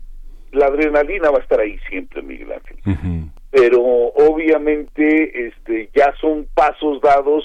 la 0.51 0.65
adrenalina 0.65 1.29
va 1.29 1.37
a 1.37 1.41
estar 1.41 1.59
ahí 1.59 1.77
siempre, 1.87 2.23
Miguel 2.23 2.53
Ángel. 2.53 2.77
Pero 3.51 3.81
obviamente 3.81 5.47
este, 5.47 5.89
ya 5.95 6.13
son 6.19 6.47
pasos 6.55 6.99
dados 7.01 7.43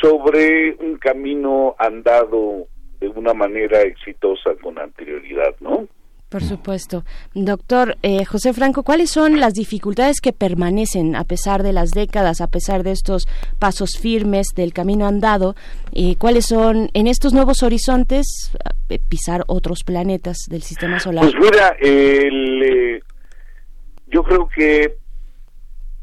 sobre 0.00 0.72
un 0.80 0.96
camino 0.96 1.76
andado 1.78 2.66
de 2.98 3.08
una 3.08 3.34
manera 3.34 3.82
exitosa 3.82 4.54
con 4.62 4.78
anterioridad, 4.78 5.54
¿no? 5.60 5.86
Por 6.28 6.42
supuesto. 6.42 7.04
Doctor 7.34 7.96
eh, 8.02 8.26
José 8.26 8.52
Franco, 8.52 8.82
¿cuáles 8.82 9.10
son 9.10 9.40
las 9.40 9.54
dificultades 9.54 10.20
que 10.20 10.34
permanecen 10.34 11.16
a 11.16 11.24
pesar 11.24 11.62
de 11.62 11.72
las 11.72 11.90
décadas, 11.92 12.42
a 12.42 12.48
pesar 12.48 12.82
de 12.82 12.92
estos 12.92 13.26
pasos 13.58 13.98
firmes 13.98 14.48
del 14.54 14.74
camino 14.74 15.06
andado? 15.06 15.54
¿Y 15.90 16.16
cuáles 16.16 16.44
son 16.44 16.90
en 16.92 17.06
estos 17.06 17.32
nuevos 17.32 17.62
horizontes 17.62 18.52
eh, 18.90 18.98
pisar 19.08 19.44
otros 19.46 19.84
planetas 19.84 20.36
del 20.50 20.62
sistema 20.62 21.00
solar? 21.00 21.24
Pues 21.24 21.34
mira, 21.40 21.74
eh, 21.80 23.00
yo 24.08 24.22
creo 24.22 24.48
que 24.48 24.96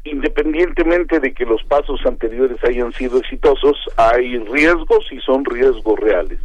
independientemente 0.02 1.20
de 1.20 1.32
que 1.34 1.44
los 1.44 1.62
pasos 1.64 2.00
anteriores 2.04 2.58
hayan 2.64 2.92
sido 2.92 3.18
exitosos, 3.18 3.76
hay 3.96 4.38
riesgos 4.38 5.06
y 5.12 5.20
son 5.20 5.44
riesgos 5.44 5.98
reales. 6.00 6.38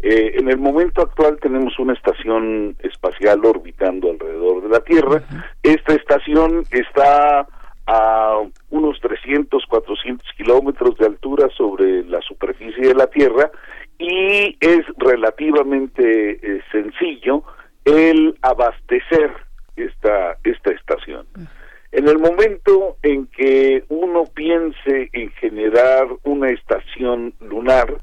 Eh, 0.00 0.36
en 0.36 0.48
el 0.48 0.58
momento 0.58 1.02
actual 1.02 1.38
tenemos 1.40 1.78
una 1.78 1.92
estación 1.92 2.76
espacial 2.80 3.44
orbitando 3.44 4.10
alrededor 4.10 4.62
de 4.62 4.68
la 4.68 4.80
Tierra. 4.80 5.22
Esta 5.62 5.94
estación 5.94 6.64
está 6.70 7.46
a 7.86 8.40
unos 8.70 9.00
300, 9.00 9.64
400 9.66 10.28
kilómetros 10.36 10.96
de 10.98 11.06
altura 11.06 11.48
sobre 11.56 12.04
la 12.04 12.20
superficie 12.20 12.88
de 12.88 12.94
la 12.94 13.06
Tierra 13.08 13.50
y 13.98 14.56
es 14.60 14.84
relativamente 14.98 16.38
eh, 16.42 16.62
sencillo 16.70 17.42
el 17.84 18.36
abastecer 18.42 19.32
esta, 19.76 20.36
esta 20.44 20.70
estación. 20.70 21.26
En 21.90 22.06
el 22.06 22.18
momento 22.18 22.98
en 23.02 23.26
que 23.28 23.84
uno 23.88 24.24
piense 24.34 25.08
en 25.12 25.30
generar 25.32 26.06
una 26.22 26.50
estación 26.50 27.32
lunar, 27.40 27.96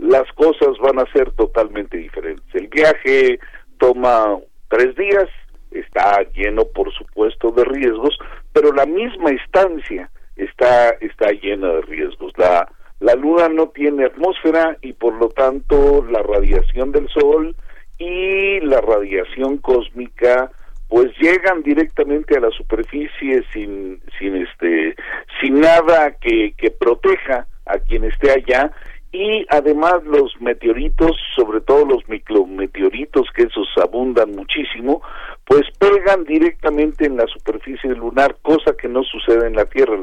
las 0.00 0.30
cosas 0.32 0.78
van 0.82 0.98
a 0.98 1.12
ser 1.12 1.30
totalmente 1.32 1.96
diferentes. 1.98 2.46
El 2.54 2.68
viaje 2.68 3.38
toma 3.78 4.38
tres 4.68 4.96
días, 4.96 5.28
está 5.70 6.22
lleno 6.34 6.64
por 6.64 6.92
supuesto 6.92 7.50
de 7.50 7.64
riesgos, 7.64 8.18
pero 8.52 8.72
la 8.72 8.86
misma 8.86 9.30
estancia 9.30 10.10
está, 10.36 10.90
está 11.00 11.30
llena 11.30 11.68
de 11.68 11.82
riesgos. 11.82 12.32
La, 12.36 12.68
la 13.00 13.14
luna 13.14 13.48
no 13.48 13.68
tiene 13.68 14.06
atmósfera 14.06 14.76
y 14.80 14.92
por 14.94 15.14
lo 15.14 15.28
tanto 15.28 16.04
la 16.10 16.22
radiación 16.22 16.92
del 16.92 17.08
sol 17.08 17.54
y 17.98 18.60
la 18.60 18.80
radiación 18.80 19.58
cósmica 19.58 20.50
pues 20.88 21.12
llegan 21.20 21.62
directamente 21.62 22.36
a 22.36 22.40
la 22.40 22.50
superficie 22.50 23.44
sin 23.52 24.00
sin 24.18 24.36
este 24.36 24.96
sin 25.40 25.60
nada 25.60 26.16
que, 26.20 26.52
que 26.56 26.70
proteja 26.72 27.46
a 27.66 27.78
quien 27.78 28.04
esté 28.04 28.32
allá 28.32 28.72
y 29.12 29.44
además 29.48 30.04
los 30.04 30.40
meteoritos, 30.40 31.16
sobre 31.34 31.60
todo 31.60 31.84
los 31.84 32.08
micrometeoritos, 32.08 33.26
que 33.34 33.42
esos 33.42 33.68
abundan 33.82 34.30
muchísimo, 34.32 35.02
pues 35.44 35.62
pegan 35.78 36.24
directamente 36.24 37.06
en 37.06 37.16
la 37.16 37.26
superficie 37.26 37.90
lunar, 37.90 38.36
cosa 38.42 38.72
que 38.80 38.88
no 38.88 39.02
sucede 39.02 39.48
en 39.48 39.56
la 39.56 39.64
Tierra. 39.64 39.96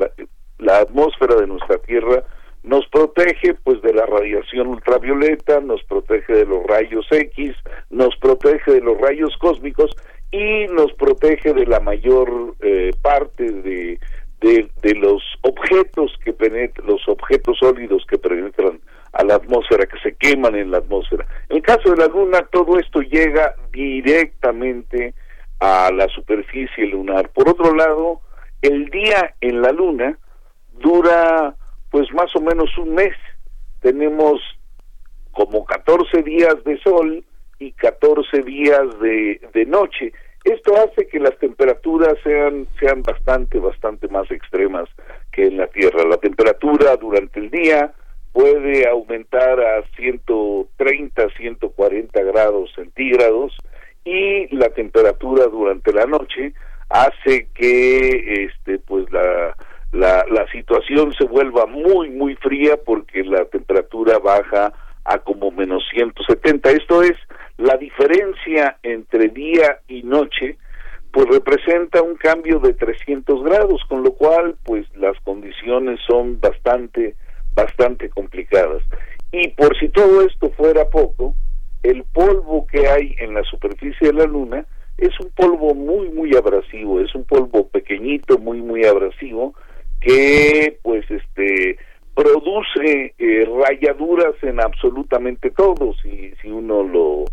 La, 0.60 0.80
atmósfera 0.80 1.36
de 1.36 1.48
nuestra 1.48 1.78
Tierra 1.78 2.24
nos 2.64 2.86
protege 2.90 3.54
pues 3.64 3.82
de 3.82 3.94
la 3.94 4.06
radiación 4.06 4.68
ultravioleta, 4.68 5.62
nos 5.62 5.82
protege 5.84 6.34
de 6.34 6.46
los 6.46 6.66
rayos 6.66 7.08
X, 7.10 7.56
nos 7.90 8.16
protege 8.18 8.74
de 8.74 8.82
los 8.82 9.00
rayos 9.00 9.38
cósmicos 9.38 9.96
y 10.32 10.66
nos 10.74 10.92
protege 10.94 11.54
de 11.54 11.66
la 11.66 11.80
mayor 11.80 12.56
eh, 12.60 12.92
parte 13.02 13.50
de, 13.50 14.00
de, 14.42 14.70
de, 14.82 14.96
los 14.96 15.24
objetos 15.44 16.14
que 16.26 16.34
penetran, 16.34 16.88
los 16.88 17.08
objetos 17.08 17.58
sólidos 17.60 18.06
que 18.10 18.18
penetran 18.18 18.82
a 19.14 19.24
la 19.24 19.36
atmósfera, 19.36 19.86
que 19.86 20.00
se 20.00 20.16
queman 20.16 20.56
en 20.56 20.72
la 20.72 20.80
atmósfera. 20.80 21.26
En 21.50 21.58
el 21.58 21.64
caso 21.64 21.92
de 21.92 21.98
la 21.98 22.08
Luna, 22.08 22.48
todo 22.52 22.80
esto 22.80 23.02
llega 23.02 23.56
directamente 23.72 25.14
a 25.60 25.92
la 25.92 26.08
superficie 26.10 26.86
lunar. 26.86 27.30
Por 27.30 27.50
otro 27.50 27.74
lado, 27.74 28.22
el 28.62 28.86
día 28.90 29.36
en 29.42 29.62
la 29.62 29.72
Luna 29.72 30.18
dura 30.74 31.56
pues 31.90 32.12
más 32.14 32.36
o 32.36 32.42
menos 32.42 32.70
un 32.78 32.96
mes. 32.96 33.16
Tenemos 33.82 34.42
como 35.32 35.66
14 35.66 36.24
días 36.24 36.56
de 36.66 36.80
sol 36.80 37.24
y 37.60 37.72
14 37.72 38.42
días 38.44 39.00
de, 39.00 39.42
de 39.54 39.66
noche. 39.66 40.12
Esto 40.44 40.76
hace 40.76 41.08
que 41.08 41.20
las 41.20 41.38
temperaturas 41.40 42.16
sean, 42.24 42.68
sean 42.80 43.04
bastante, 43.04 43.60
bastante 43.60 44.08
más 44.08 44.30
extremas 44.32 44.88
que 45.32 45.48
en 45.48 45.58
la 45.58 45.68
Tierra. 45.68 46.06
La 46.06 46.18
temperatura 46.18 46.96
durante 46.96 47.40
el 47.40 47.50
día 47.50 47.94
puede 48.38 48.88
aumentar 48.88 49.60
a 49.60 49.82
130, 49.96 51.28
140 51.38 52.22
grados 52.22 52.72
centígrados 52.76 53.58
y 54.06 54.56
la 54.56 54.70
temperatura 54.70 55.48
durante 55.48 55.92
la 55.92 56.06
noche 56.06 56.54
hace 56.88 57.48
que 57.56 58.46
este 58.46 58.78
pues 58.78 59.12
la, 59.12 59.56
la, 59.92 60.24
la 60.30 60.48
situación 60.52 61.14
se 61.14 61.26
vuelva 61.26 61.66
muy 61.66 62.12
muy 62.12 62.36
fría 62.36 62.78
porque 62.86 63.24
la 63.24 63.44
temperatura 63.46 64.20
baja 64.20 64.72
a 65.04 65.18
como 65.18 65.50
menos 65.50 65.84
170 65.92 66.70
esto 66.70 67.02
es 67.02 67.18
la 67.58 67.76
diferencia 67.78 68.78
entre 68.84 69.30
día 69.30 69.80
y 69.88 70.04
noche 70.04 70.58
pues 71.12 71.26
representa 71.30 72.04
un 72.04 72.18
cambio 72.18 72.60
de 72.60 72.74
300 72.74 73.44
grados 73.44 73.82
con 73.90 74.04
lo 74.04 74.12
cual 74.12 74.58
pues 74.64 74.86
las 74.96 75.20
condiciones 75.22 76.00
son 76.08 76.40
bastante 76.40 77.16
bastante 77.58 78.10
complicadas. 78.10 78.84
Y 79.32 79.50
por 79.50 79.78
si 79.78 79.90
todo 79.90 80.22
esto 80.22 80.52
fuera 80.52 80.90
poco, 80.90 81.34
el 81.84 82.04
polvo 82.14 82.66
que 82.68 82.88
hay 82.88 83.16
en 83.18 83.34
la 83.34 83.44
superficie 83.44 84.08
de 84.08 84.14
la 84.14 84.26
Luna 84.26 84.66
es 84.98 85.20
un 85.20 85.30
polvo 85.32 85.74
muy, 85.74 86.10
muy 86.10 86.36
abrasivo, 86.36 87.02
es 87.02 87.14
un 87.14 87.26
polvo 87.26 87.68
pequeñito, 87.68 88.38
muy, 88.38 88.62
muy 88.62 88.86
abrasivo, 88.86 89.54
que 90.00 90.78
pues 90.84 91.04
este 91.10 91.78
produce 92.16 93.14
eh, 93.18 93.48
rayaduras 93.64 94.36
en 94.42 94.60
absolutamente 94.60 95.52
todo 95.52 95.94
si, 96.02 96.32
si 96.42 96.50
uno 96.50 96.82
lo, 96.82 97.26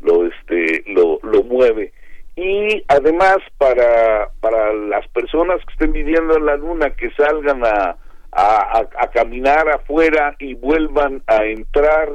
lo, 0.00 0.26
este, 0.26 0.82
lo, 0.88 1.20
lo 1.22 1.44
mueve 1.44 1.92
y 2.34 2.82
además 2.88 3.38
para, 3.58 4.30
para 4.40 4.72
las 4.72 5.06
personas 5.08 5.60
que 5.64 5.72
estén 5.74 5.92
viviendo 5.92 6.36
en 6.36 6.46
la 6.46 6.56
luna 6.56 6.90
que 6.90 7.10
salgan 7.12 7.64
a, 7.64 7.96
a, 8.32 8.86
a, 8.98 9.10
caminar 9.10 9.68
afuera 9.68 10.34
y 10.38 10.54
vuelvan 10.54 11.22
a 11.26 11.44
entrar. 11.44 12.08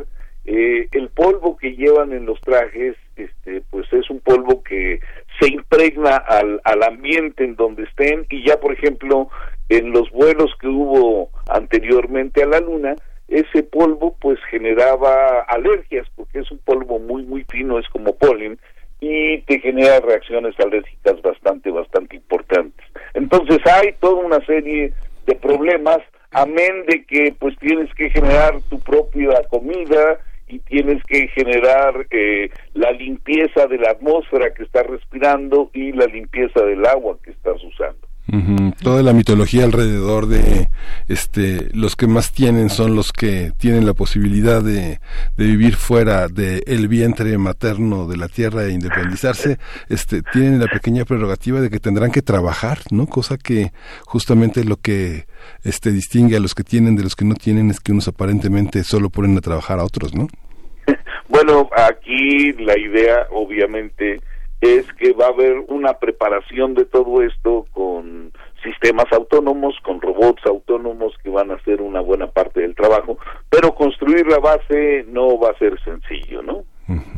Eh, 0.45 0.87
el 0.93 1.09
polvo 1.09 1.57
que 1.57 1.75
llevan 1.75 2.13
en 2.13 2.25
los 2.25 2.39
trajes, 2.41 2.95
este, 3.15 3.61
pues 3.69 3.91
es 3.91 4.09
un 4.09 4.19
polvo 4.21 4.63
que 4.63 4.99
se 5.39 5.47
impregna 5.49 6.15
al, 6.15 6.61
al 6.63 6.83
ambiente 6.83 7.43
en 7.43 7.55
donde 7.55 7.83
estén 7.83 8.25
y 8.29 8.45
ya, 8.45 8.59
por 8.59 8.73
ejemplo, 8.73 9.29
en 9.69 9.91
los 9.91 10.09
vuelos 10.11 10.51
que 10.59 10.67
hubo 10.67 11.29
anteriormente 11.49 12.43
a 12.43 12.47
la 12.47 12.61
Luna, 12.61 12.95
ese 13.27 13.63
polvo 13.63 14.15
pues 14.19 14.39
generaba 14.49 15.41
alergias 15.41 16.07
porque 16.15 16.39
es 16.39 16.49
un 16.49 16.59
polvo 16.59 16.99
muy 16.99 17.23
muy 17.23 17.43
fino, 17.43 17.77
es 17.77 17.87
como 17.89 18.15
polen 18.15 18.57
y 18.99 19.41
te 19.41 19.59
genera 19.59 19.99
reacciones 19.99 20.57
alérgicas 20.59 21.21
bastante 21.21 21.69
bastante 21.69 22.15
importantes. 22.15 22.85
Entonces 23.13 23.59
hay 23.65 23.93
toda 23.99 24.23
una 24.23 24.39
serie 24.45 24.93
de 25.27 25.35
problemas, 25.35 25.99
amén 26.31 26.85
de 26.87 27.05
que 27.05 27.35
pues 27.37 27.55
tienes 27.59 27.93
que 27.93 28.09
generar 28.09 28.59
tu 28.69 28.79
propia 28.79 29.41
comida 29.49 30.19
y 30.47 30.59
tienes 30.59 31.03
que 31.03 31.27
generar 31.27 32.07
eh, 32.09 32.49
la 32.73 32.91
limpieza 32.91 33.67
de 33.67 33.77
la 33.77 33.91
atmósfera 33.91 34.53
que 34.53 34.63
estás 34.63 34.87
respirando 34.87 35.69
y 35.73 35.91
la 35.91 36.05
limpieza 36.05 36.61
del 36.63 36.85
agua 36.85 37.17
que 37.21 37.31
estás 37.31 37.61
usando. 37.63 38.07
Toda 38.81 39.03
la 39.03 39.13
mitología 39.13 39.63
alrededor 39.63 40.27
de 40.27 40.67
este 41.07 41.69
los 41.73 41.95
que 41.95 42.07
más 42.07 42.33
tienen 42.33 42.69
son 42.69 42.93
los 42.93 43.13
que 43.13 43.53
tienen 43.57 43.85
la 43.85 43.93
posibilidad 43.93 44.61
de, 44.61 44.99
de 45.37 45.45
vivir 45.45 45.75
fuera 45.75 46.27
del 46.27 46.61
el 46.67 46.89
vientre 46.89 47.37
materno 47.37 48.05
de 48.05 48.17
la 48.17 48.27
tierra 48.27 48.65
e 48.65 48.71
independizarse, 48.71 49.59
este 49.87 50.21
tienen 50.21 50.59
la 50.59 50.67
pequeña 50.67 51.05
prerrogativa 51.05 51.61
de 51.61 51.69
que 51.69 51.79
tendrán 51.79 52.11
que 52.11 52.21
trabajar, 52.21 52.79
¿no? 52.91 53.07
Cosa 53.07 53.37
que 53.37 53.71
justamente 54.05 54.65
lo 54.65 54.75
que 54.75 55.25
este 55.63 55.91
distingue 55.91 56.35
a 56.35 56.41
los 56.41 56.53
que 56.53 56.63
tienen 56.63 56.97
de 56.97 57.03
los 57.03 57.15
que 57.15 57.25
no 57.25 57.35
tienen 57.35 57.69
es 57.69 57.79
que 57.79 57.93
unos 57.93 58.09
aparentemente 58.09 58.83
solo 58.83 59.09
ponen 59.09 59.37
a 59.37 59.41
trabajar 59.41 59.79
a 59.79 59.85
otros, 59.85 60.13
¿no? 60.13 60.27
Bueno, 61.29 61.69
aquí 61.75 62.53
la 62.53 62.79
idea 62.79 63.27
obviamente 63.31 64.21
es 64.61 64.91
que 64.93 65.13
va 65.13 65.25
a 65.25 65.29
haber 65.29 65.63
una 65.67 65.93
preparación 65.99 66.73
de 66.73 66.85
todo 66.85 67.21
esto 67.21 67.65
con 67.71 68.31
sistemas 68.63 69.05
autónomos, 69.11 69.75
con 69.83 70.01
robots 70.01 70.45
autónomos 70.45 71.13
que 71.23 71.29
van 71.29 71.51
a 71.51 71.55
hacer 71.55 71.81
una 71.81 72.01
buena 72.01 72.27
parte 72.27 72.61
del 72.61 72.75
trabajo, 72.75 73.17
pero 73.49 73.75
construir 73.75 74.25
la 74.27 74.39
base 74.39 75.05
no 75.07 75.39
va 75.39 75.51
a 75.51 75.57
ser 75.57 75.79
sencillo, 75.83 76.41
¿no? 76.41 76.63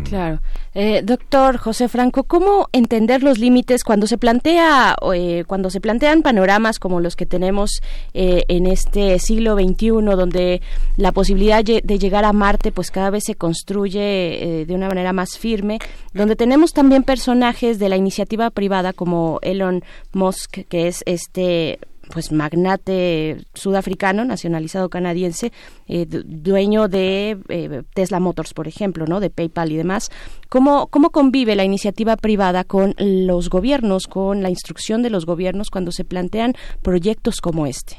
Claro. 0.03 0.41
Eh, 0.73 1.01
doctor 1.03 1.57
José 1.57 1.87
Franco, 1.87 2.23
¿cómo 2.23 2.67
entender 2.71 3.21
los 3.21 3.37
límites 3.37 3.83
cuando 3.83 4.07
se 4.07 4.17
plantea, 4.17 4.95
eh, 5.13 5.43
cuando 5.45 5.69
se 5.69 5.79
plantean 5.79 6.23
panoramas 6.23 6.79
como 6.79 6.99
los 6.99 7.15
que 7.15 7.27
tenemos 7.27 7.81
eh, 8.13 8.43
en 8.47 8.65
este 8.65 9.19
siglo 9.19 9.55
XXI, 9.55 9.89
donde 9.89 10.61
la 10.97 11.11
posibilidad 11.11 11.63
de 11.63 11.99
llegar 11.99 12.25
a 12.25 12.33
Marte, 12.33 12.71
pues 12.71 12.89
cada 12.89 13.11
vez 13.11 13.23
se 13.25 13.35
construye 13.35 14.65
de 14.67 14.75
una 14.75 14.87
manera 14.87 15.13
más 15.13 15.37
firme, 15.37 15.79
donde 16.13 16.35
tenemos 16.35 16.73
también 16.73 17.03
personajes 17.03 17.77
de 17.77 17.89
la 17.89 17.97
iniciativa 17.97 18.49
privada 18.49 18.93
como 18.93 19.39
Elon 19.41 19.83
Musk, 20.13 20.59
que 20.67 20.87
es 20.87 21.03
este 21.05 21.79
pues 22.11 22.31
magnate 22.31 23.37
sudafricano, 23.53 24.25
nacionalizado 24.25 24.89
canadiense, 24.89 25.51
eh, 25.87 26.05
dueño 26.07 26.87
de 26.87 27.37
eh, 27.49 27.83
Tesla 27.93 28.19
Motors, 28.19 28.53
por 28.53 28.67
ejemplo, 28.67 29.05
¿no? 29.07 29.19
De 29.19 29.29
PayPal 29.29 29.71
y 29.71 29.77
demás. 29.77 30.09
¿Cómo, 30.49 30.87
¿Cómo 30.87 31.11
convive 31.11 31.55
la 31.55 31.63
iniciativa 31.63 32.15
privada 32.17 32.63
con 32.63 32.95
los 32.97 33.49
gobiernos, 33.49 34.07
con 34.07 34.41
la 34.41 34.49
instrucción 34.49 35.03
de 35.03 35.09
los 35.09 35.25
gobiernos 35.25 35.69
cuando 35.69 35.91
se 35.91 36.05
plantean 36.05 36.53
proyectos 36.81 37.41
como 37.41 37.65
este? 37.65 37.97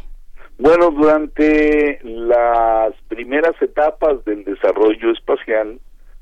Bueno, 0.58 0.90
durante 0.90 2.00
las 2.04 2.92
primeras 3.08 3.54
etapas 3.62 4.22
del 4.26 4.44
desarrollo 4.44 5.10
espacial, 5.12 5.80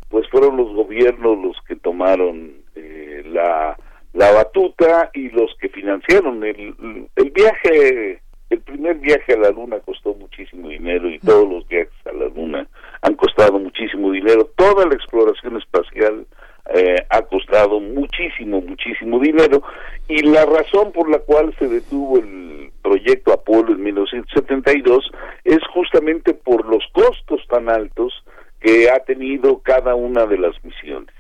pues 0.09 0.29
fueron 0.31 0.57
los 0.57 0.73
gobiernos 0.75 1.39
los 1.39 1.57
que 1.67 1.75
tomaron 1.75 2.53
eh, 2.77 3.23
la 3.27 3.77
la 4.19 4.33
batuta 4.33 5.11
y 5.15 5.31
los 5.31 5.55
que 5.61 5.69
financiaron 5.69 6.43
el, 6.43 6.75
el 7.15 7.31
viaje 7.31 8.21
el 8.51 8.61
primer 8.63 8.97
viaje 8.97 9.35
a 9.35 9.39
la 9.39 9.51
luna 9.51 9.79
costó 9.81 10.15
muchísimo 10.15 10.69
dinero 10.69 11.09
y 11.09 11.19
todos 11.19 11.49
los 11.49 11.69
viajes 11.69 11.95
a 12.07 12.13
la 12.13 12.29
luna 12.29 12.67
han 13.03 13.15
costado 13.15 13.59
muchísimo 13.59 14.11
dinero. 14.11 14.51
Toda 14.57 14.87
la 14.87 14.95
exploración 14.95 15.59
espacial 15.59 16.27
eh, 16.75 16.97
ha 17.11 17.23
costado 17.23 17.79
muchísimo 17.79 18.61
muchísimo 18.63 19.21
dinero 19.21 19.63
y 20.09 20.23
la 20.23 20.47
razón 20.47 20.93
por 20.93 21.11
la 21.11 21.19
cual 21.19 21.55
se 21.59 21.69
detuvo 21.69 22.19
el 22.19 22.73
proyecto 22.83 23.35
Apolo 23.35 23.73
en 23.73 23.83
1972 23.83 25.13
es 25.45 25.61
justamente 25.73 26.35
por 26.35 26.67
los 26.67 26.83
costos 26.93 27.47
tan 27.49 27.69
altos 27.69 28.25
que 28.61 28.91
ha 28.91 28.99
tenido 29.01 29.59
cada 29.59 29.95
una 29.95 30.27
de 30.27 30.39
las 30.39 30.53
misiones. 30.65 31.15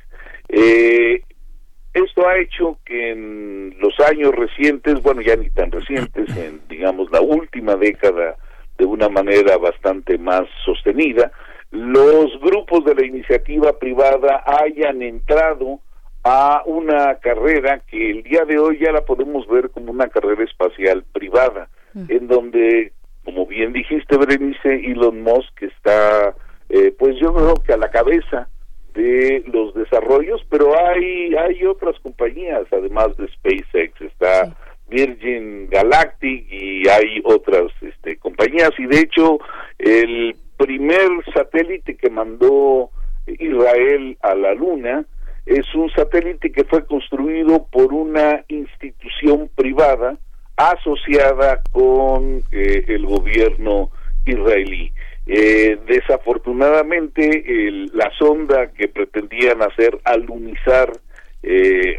Eh, 0.48 1.20
esto 2.04 2.26
ha 2.26 2.38
hecho 2.38 2.78
que 2.84 3.12
en 3.12 3.76
los 3.78 3.94
años 4.00 4.32
recientes, 4.34 5.02
bueno, 5.02 5.20
ya 5.20 5.37
ni 5.37 5.50
tan 5.50 5.70
recientes, 5.70 6.28
en 6.37 6.61
digamos 6.68 7.11
la 7.11 7.20
última 7.20 7.76
década, 7.76 8.37
de 8.76 8.84
una 8.84 9.08
manera 9.08 9.56
bastante 9.58 10.18
más 10.18 10.44
sostenida, 10.64 11.32
los 11.70 12.40
grupos 12.40 12.84
de 12.84 12.94
la 12.94 13.04
iniciativa 13.04 13.78
privada 13.78 14.42
hayan 14.46 15.02
entrado 15.02 15.80
a 16.24 16.62
una 16.66 17.16
carrera 17.16 17.80
que 17.87 18.11
el 18.11 18.22
día 18.22 18.44
de 18.44 18.58
hoy 18.58 18.78
ya 18.78 18.92
la 18.92 19.02
podemos 19.02 19.46
ver 19.48 19.70
como 19.70 19.92
una 19.92 20.08
carrera 20.08 20.44
espacial 20.44 21.04
privada, 21.12 21.68
en 22.08 22.28
donde, 22.28 22.92
como 23.24 23.46
bien 23.46 23.72
dijiste, 23.72 24.16
Berenice, 24.16 24.74
Elon 24.74 25.22
Musk 25.22 25.62
está, 25.62 26.34
eh, 26.68 26.94
pues 26.98 27.16
yo 27.20 27.34
creo 27.34 27.54
que 27.54 27.72
a 27.72 27.76
la 27.76 27.90
cabeza 27.90 28.48
de 28.98 29.44
los 29.46 29.74
desarrollos, 29.74 30.44
pero 30.50 30.76
hay 30.76 31.34
hay 31.37 31.64
otras 31.64 31.98
compañías, 32.00 32.64
además 32.72 33.16
de 33.16 33.28
SpaceX, 33.28 34.00
está 34.00 34.56
Virgin 34.88 35.68
Galactic 35.70 36.50
y 36.50 36.88
hay 36.88 37.22
otras 37.24 37.70
este, 37.80 38.16
compañías, 38.16 38.72
y 38.78 38.87
de 38.87 39.00
hecho 39.00 39.38
el 39.78 40.34
primer 40.56 41.08
satélite 41.32 41.96
que 41.96 42.11
mandó 42.11 42.90
Israel 43.26 44.18
a 44.22 44.34
la 44.34 44.54
Luna, 44.54 45.06
es 45.46 45.72
un 45.74 45.88
satélite 45.90 46.50
que 46.50 46.64
fue 46.64 46.84
construido 46.84 47.66
por 47.70 47.92
una 47.92 48.44
institución 48.48 49.48
privada 49.54 50.18
asociada 50.56 51.62
con 51.70 52.42
eh, 52.50 52.84
el 52.88 53.06
gobierno 53.06 53.90
israelí. 54.26 54.92
Eh, 55.30 55.78
desafortunadamente, 55.86 57.44
la 57.92 58.10
sonda 58.18 58.72
que 58.72 58.88
pretendían 58.88 59.60
hacer 59.60 59.98
alunizar 60.04 60.90
eh, 61.42 61.98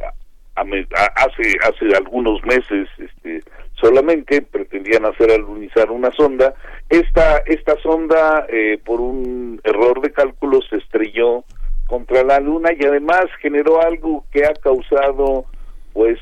hace 0.55 1.57
hace 1.61 1.95
algunos 1.95 2.43
meses 2.43 2.89
este, 2.97 3.43
solamente 3.79 4.41
pretendían 4.41 5.05
hacer 5.05 5.31
alunizar 5.31 5.91
una 5.91 6.11
sonda. 6.13 6.55
Esta 6.89 7.37
esta 7.45 7.79
sonda 7.83 8.47
por 8.83 8.99
un 8.99 9.61
error 9.63 10.01
de 10.01 10.11
cálculo 10.11 10.59
se 10.67 10.77
estrelló 10.77 11.45
contra 11.87 12.23
la 12.23 12.39
luna 12.39 12.71
y 12.77 12.83
además 12.83 13.25
generó 13.41 13.79
algo 13.79 14.25
que 14.31 14.43
ha 14.43 14.53
causado 14.53 15.45
pues 15.93 16.17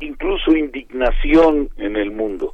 incluso 0.00 0.54
indignación 0.54 1.70
en 1.78 1.96
el 1.96 2.10
mundo 2.10 2.52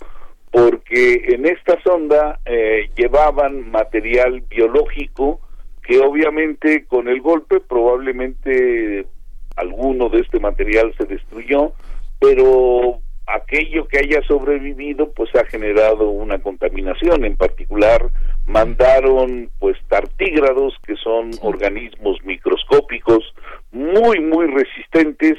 porque 0.50 1.34
en 1.34 1.46
esta 1.46 1.80
sonda 1.82 2.40
eh, 2.44 2.90
llevaban 2.96 3.70
material 3.70 4.42
biológico 4.48 5.40
que 5.82 6.00
obviamente 6.00 6.86
con 6.86 7.08
el 7.08 7.20
golpe 7.20 7.60
probablemente 7.60 9.06
alguno 9.56 10.08
de 10.08 10.20
este 10.20 10.38
material 10.40 10.94
se 10.98 11.06
destruyó 11.06 11.72
pero 12.18 13.00
aquello 13.28 13.86
que 13.86 13.98
haya 13.98 14.22
sobrevivido 14.26 15.12
pues 15.12 15.34
ha 15.36 15.44
generado 15.44 16.10
una 16.10 16.38
contaminación. 16.38 17.24
En 17.24 17.36
particular 17.36 18.10
mandaron 18.46 19.50
pues 19.58 19.76
tartígrados 19.88 20.74
que 20.86 20.96
son 20.96 21.30
organismos 21.42 22.18
microscópicos 22.24 23.34
muy 23.70 24.20
muy 24.20 24.46
resistentes 24.46 25.36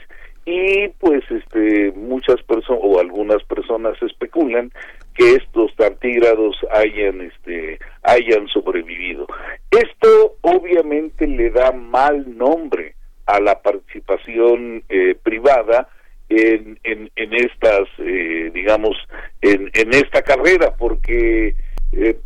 y 0.50 0.88
pues 1.00 1.24
este 1.30 1.92
muchas 1.92 2.42
personas 2.44 2.82
o 2.84 3.00
algunas 3.00 3.44
personas 3.44 4.02
especulan 4.02 4.72
que 5.14 5.36
estos 5.36 5.76
tartígrados 5.76 6.56
hayan 6.72 7.22
este 7.22 7.78
hayan 8.02 8.48
sobrevivido. 8.48 9.28
Esto 9.70 10.38
obviamente 10.42 11.28
le 11.28 11.52
da 11.52 11.72
mal 11.72 12.36
nombre 12.36 12.96
a 13.28 13.40
la 13.40 13.62
participación 13.62 14.84
eh, 14.90 15.16
privada 15.22 15.88
en, 16.30 16.80
en, 16.84 17.12
en 17.16 17.34
estas 17.34 17.88
eh, 18.00 18.50
digamos 18.52 18.98
en, 19.42 19.70
en 19.74 19.94
esta 19.94 20.24
carrera 20.24 20.74
porque 20.76 21.54
eh, 21.92 22.18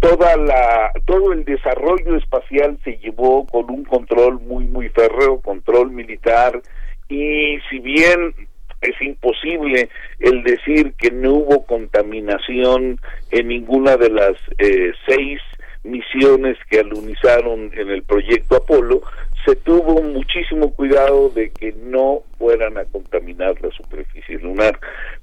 toda 0.00 0.38
la 0.38 0.90
todo 1.04 1.34
el 1.34 1.44
desarrollo 1.44 2.16
espacial 2.16 2.78
se 2.82 2.96
llevó 2.96 3.46
con 3.46 3.68
un 3.68 3.84
control 3.84 4.40
muy 4.40 4.64
muy 4.64 4.88
férreo 4.88 5.42
control 5.42 5.90
militar 5.90 6.62
y 7.08 7.58
si 7.70 7.78
bien 7.80 8.34
es 8.80 9.00
imposible 9.02 9.88
el 10.20 10.42
decir 10.44 10.92
que 10.94 11.10
no 11.10 11.34
hubo 11.34 11.66
contaminación 11.66 13.00
en 13.30 13.48
ninguna 13.48 13.96
de 13.96 14.10
las 14.10 14.34
eh, 14.58 14.92
seis 15.06 15.40
misiones 15.82 16.56
que 16.70 16.80
alunizaron 16.80 17.72
en 17.74 17.90
el 17.90 18.02
proyecto 18.02 18.56
Apolo, 18.56 19.02
se 19.44 19.56
tuvo 19.56 20.02
muchísimo 20.02 20.72
cuidado 20.74 21.30
de 21.30 21.50
que 21.50 21.72
no 21.72 22.22
fueran 22.38 22.76
a 22.76 22.84
contaminar 22.84 23.54
la 23.62 23.70
superficie 23.70 24.38
lunar. 24.38 24.78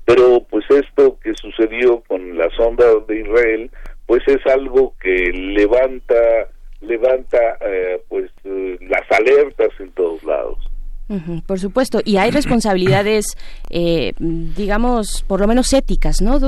Pero 0.05 0.45
pues 0.49 0.65
esto 0.69 1.19
que 1.19 1.33
sucedió 1.35 2.01
con 2.07 2.37
la 2.37 2.49
sonda 2.51 2.85
de 3.07 3.21
Israel 3.21 3.71
pues 4.05 4.21
es 4.27 4.45
algo 4.47 4.93
que 4.99 5.31
levanta 5.33 6.15
levanta 6.81 7.57
eh, 7.61 8.01
pues 8.07 8.29
eh, 8.43 8.77
las 8.81 9.11
alertas 9.11 9.69
en 9.79 9.91
todos 9.91 10.23
lados. 10.23 10.57
Por 11.45 11.59
supuesto, 11.59 12.01
y 12.03 12.17
hay 12.17 12.31
responsabilidades, 12.31 13.25
eh, 13.69 14.13
digamos, 14.19 15.23
por 15.27 15.39
lo 15.39 15.47
menos 15.47 15.71
éticas, 15.73 16.21
¿no? 16.21 16.39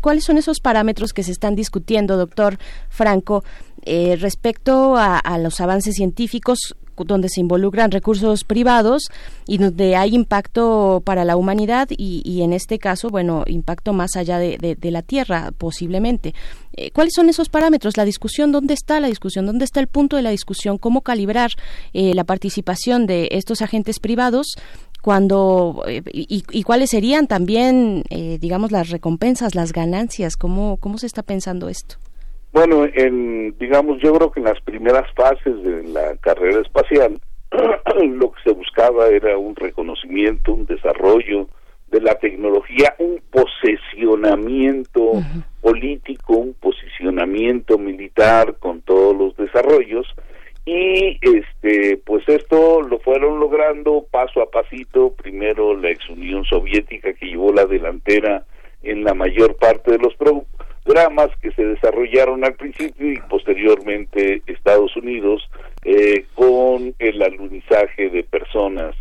¿Cuáles 0.00 0.24
son 0.24 0.38
esos 0.38 0.60
parámetros 0.60 1.12
que 1.12 1.22
se 1.22 1.32
están 1.32 1.56
discutiendo, 1.56 2.16
doctor 2.16 2.58
Franco, 2.88 3.42
respecto 3.84 4.96
a, 4.96 5.38
los 5.38 5.60
avances 5.60 5.94
científicos? 5.94 6.74
donde 7.06 7.28
se 7.28 7.40
involucran 7.40 7.90
recursos 7.90 8.44
privados 8.44 9.08
y 9.46 9.58
donde 9.58 9.96
hay 9.96 10.14
impacto 10.14 11.02
para 11.04 11.24
la 11.24 11.36
humanidad 11.36 11.88
y, 11.90 12.42
en 12.42 12.52
este 12.52 12.78
caso, 12.78 13.10
bueno, 13.10 13.44
impacto 13.46 13.92
más 13.92 14.16
allá 14.16 14.38
de, 14.38 14.76
la 14.90 15.02
Tierra, 15.02 15.52
posiblemente. 15.56 16.34
Eh, 16.76 16.90
¿Cuáles 16.90 17.14
son 17.14 17.28
esos 17.28 17.48
parámetros? 17.48 17.96
La 17.96 18.04
discusión, 18.04 18.52
¿dónde 18.52 18.74
está 18.74 18.98
la 19.00 19.08
discusión? 19.08 19.46
¿Dónde 19.46 19.64
está 19.64 19.80
el 19.80 19.86
punto 19.86 20.16
de 20.16 20.22
la 20.22 20.30
discusión? 20.30 20.78
¿Cómo 20.78 21.02
calibrar 21.02 21.52
eh, 21.92 22.14
la 22.14 22.24
participación 22.24 23.06
de 23.06 23.28
estos 23.32 23.62
agentes 23.62 24.00
privados 24.00 24.56
cuando 25.02 25.84
eh, 25.86 26.02
y, 26.12 26.62
cuáles 26.64 26.90
serían 26.90 27.26
también 27.26 28.04
digamos 28.10 28.70
las 28.70 28.90
recompensas 28.90 29.54
las 29.54 29.72
ganancias 29.72 30.36
cómo 30.36 30.76
cómo 30.76 30.98
se 30.98 31.06
está 31.06 31.22
pensando 31.22 31.70
esto 31.70 31.96
bueno, 32.52 32.84
en, 32.92 33.56
digamos, 33.58 34.00
yo 34.02 34.12
creo 34.14 34.32
que 34.32 34.40
en 34.40 34.46
las 34.46 34.60
primeras 34.62 35.12
fases 35.14 35.62
de 35.62 35.84
la 35.84 36.16
carrera 36.16 36.60
espacial, 36.60 37.20
lo 37.50 38.32
que 38.32 38.42
se 38.42 38.52
buscaba 38.52 39.08
era 39.08 39.38
un 39.38 39.54
reconocimiento, 39.54 40.54
un 40.54 40.66
desarrollo 40.66 41.48
de 41.90 42.00
la 42.00 42.14
tecnología, 42.16 42.94
un 42.98 43.20
posesionamiento 43.30 45.12
político, 45.60 46.36
un 46.36 46.54
posicionamiento 46.54 47.78
militar 47.78 48.56
con 48.58 48.80
todos 48.82 49.16
los 49.16 49.36
desarrollos. 49.36 50.06
Y 50.64 51.18
este 51.22 51.96
pues 52.04 52.28
esto 52.28 52.82
lo 52.82 53.00
fueron 53.00 53.40
logrando 53.40 54.06
paso 54.10 54.40
a 54.40 54.50
pasito. 54.50 55.12
Primero 55.14 55.76
la 55.76 55.90
ex 55.90 56.08
Unión 56.10 56.44
Soviética 56.44 57.12
que 57.12 57.26
llevó 57.26 57.52
la 57.52 57.66
delantera 57.66 58.44
en 58.82 59.02
la 59.02 59.14
mayor 59.14 59.56
parte 59.56 59.92
de 59.92 59.98
los 59.98 60.14
dramas 60.84 61.30
que 61.40 61.52
se 61.52 61.64
desarrollaron 61.64 62.44
al 62.44 62.54
principio 62.54 63.12
y 63.12 63.18
posteriormente 63.28 64.42
Estados 64.46 64.96
Unidos 64.96 65.48
eh, 65.84 66.24
con 66.34 66.94
el 66.98 67.22
alunizaje 67.22 68.10
de 68.10 68.24
personas 68.24 68.94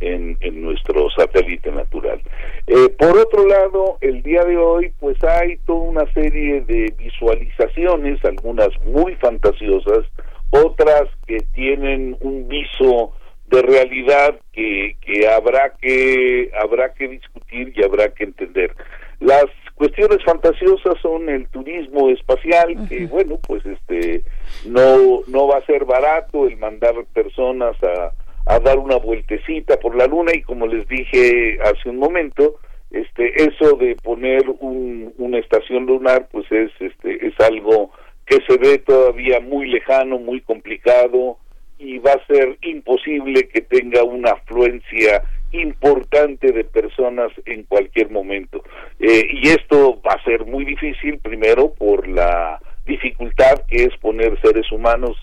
en, 0.00 0.36
en 0.40 0.62
nuestro 0.62 1.08
satélite 1.10 1.70
natural. 1.72 2.20
Eh, 2.66 2.88
por 2.98 3.16
otro 3.18 3.46
lado, 3.46 3.98
el 4.00 4.22
día 4.22 4.44
de 4.44 4.56
hoy, 4.56 4.92
pues 5.00 5.22
hay 5.24 5.56
toda 5.66 5.80
una 5.80 6.12
serie 6.12 6.60
de 6.62 6.92
visualizaciones, 6.98 8.24
algunas 8.24 8.70
muy 8.84 9.14
fantasiosas, 9.16 10.04
otras 10.50 11.04
que 11.26 11.38
tienen 11.54 12.16
un 12.20 12.48
viso 12.48 13.12
de 13.48 13.62
realidad 13.62 14.38
que, 14.52 14.96
que 15.00 15.28
habrá 15.28 15.72
que 15.80 16.50
habrá 16.60 16.92
que 16.94 17.08
discutir 17.08 17.72
y 17.76 17.84
habrá 17.84 18.08
que 18.08 18.24
entender. 18.24 18.74
Las 19.20 19.46
cuestiones 19.76 20.24
fantasiosas 20.24 20.94
son 21.00 21.28
el 21.28 21.46
turismo 21.48 22.08
espacial, 22.08 22.88
que 22.88 23.06
bueno, 23.06 23.38
pues 23.46 23.64
este 23.64 24.22
no 24.66 25.22
no 25.28 25.46
va 25.46 25.58
a 25.58 25.66
ser 25.66 25.84
barato 25.84 26.46
el 26.48 26.56
mandar 26.56 26.94
personas 27.12 27.76
a, 27.82 28.12
a 28.46 28.58
dar 28.58 28.78
una 28.78 28.96
vueltecita 28.96 29.78
por 29.78 29.94
la 29.94 30.06
luna 30.06 30.32
y 30.34 30.42
como 30.42 30.66
les 30.66 30.88
dije 30.88 31.58
hace 31.62 31.90
un 31.90 31.98
momento, 31.98 32.56
este 32.90 33.42
eso 33.42 33.76
de 33.76 33.96
poner 33.96 34.44
un, 34.60 35.12
una 35.18 35.38
estación 35.38 35.86
lunar 35.86 36.28
pues 36.32 36.50
es 36.50 36.72
este 36.80 37.26
es 37.26 37.38
algo 37.40 37.92
que 38.24 38.38
se 38.48 38.56
ve 38.56 38.78
todavía 38.78 39.40
muy 39.40 39.68
lejano, 39.68 40.18
muy 40.18 40.40
complicado 40.40 41.38
y 41.78 41.98
va 41.98 42.12
a 42.12 42.26
ser 42.26 42.56
imposible 42.62 43.48
que 43.48 43.60
tenga 43.60 44.02
una 44.02 44.30
afluencia 44.30 45.22
importante 45.60 46.52
de 46.52 46.64
personas 46.64 47.32
en 47.44 47.64
cualquier 47.64 48.10
momento. 48.10 48.62
Eh, 48.98 49.28
y 49.32 49.48
esto 49.48 50.00
va 50.06 50.12
a 50.12 50.24
ser 50.24 50.44
muy 50.44 50.64
difícil, 50.64 51.18
primero 51.18 51.72
por 51.74 52.06
la 52.08 52.60
dificultad 52.86 53.64
que 53.68 53.84
es 53.84 53.96
poner 53.98 54.40
seres 54.40 54.70
humanos 54.70 55.16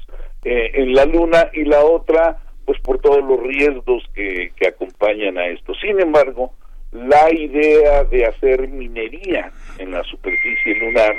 eh, 0.43 0.72
en 0.74 0.93
la 0.93 1.06
luna 1.06 1.50
y 1.54 1.63
la 1.63 1.84
otra, 1.84 2.38
pues 2.65 2.80
por 2.82 3.00
todos 3.00 3.24
los 3.24 3.39
riesgos 3.41 4.04
que, 4.13 4.52
acompañan 4.67 5.38
a 5.38 5.48
esto. 5.48 5.74
Sin 5.76 6.00
embargo, 6.00 6.54
la 6.91 7.34
idea 7.34 8.04
de 8.06 8.26
hacer 8.26 8.67
minería 8.67 9.52
en 9.78 9.91
la 9.91 10.04
superficie 10.04 10.76
lunar 10.76 11.15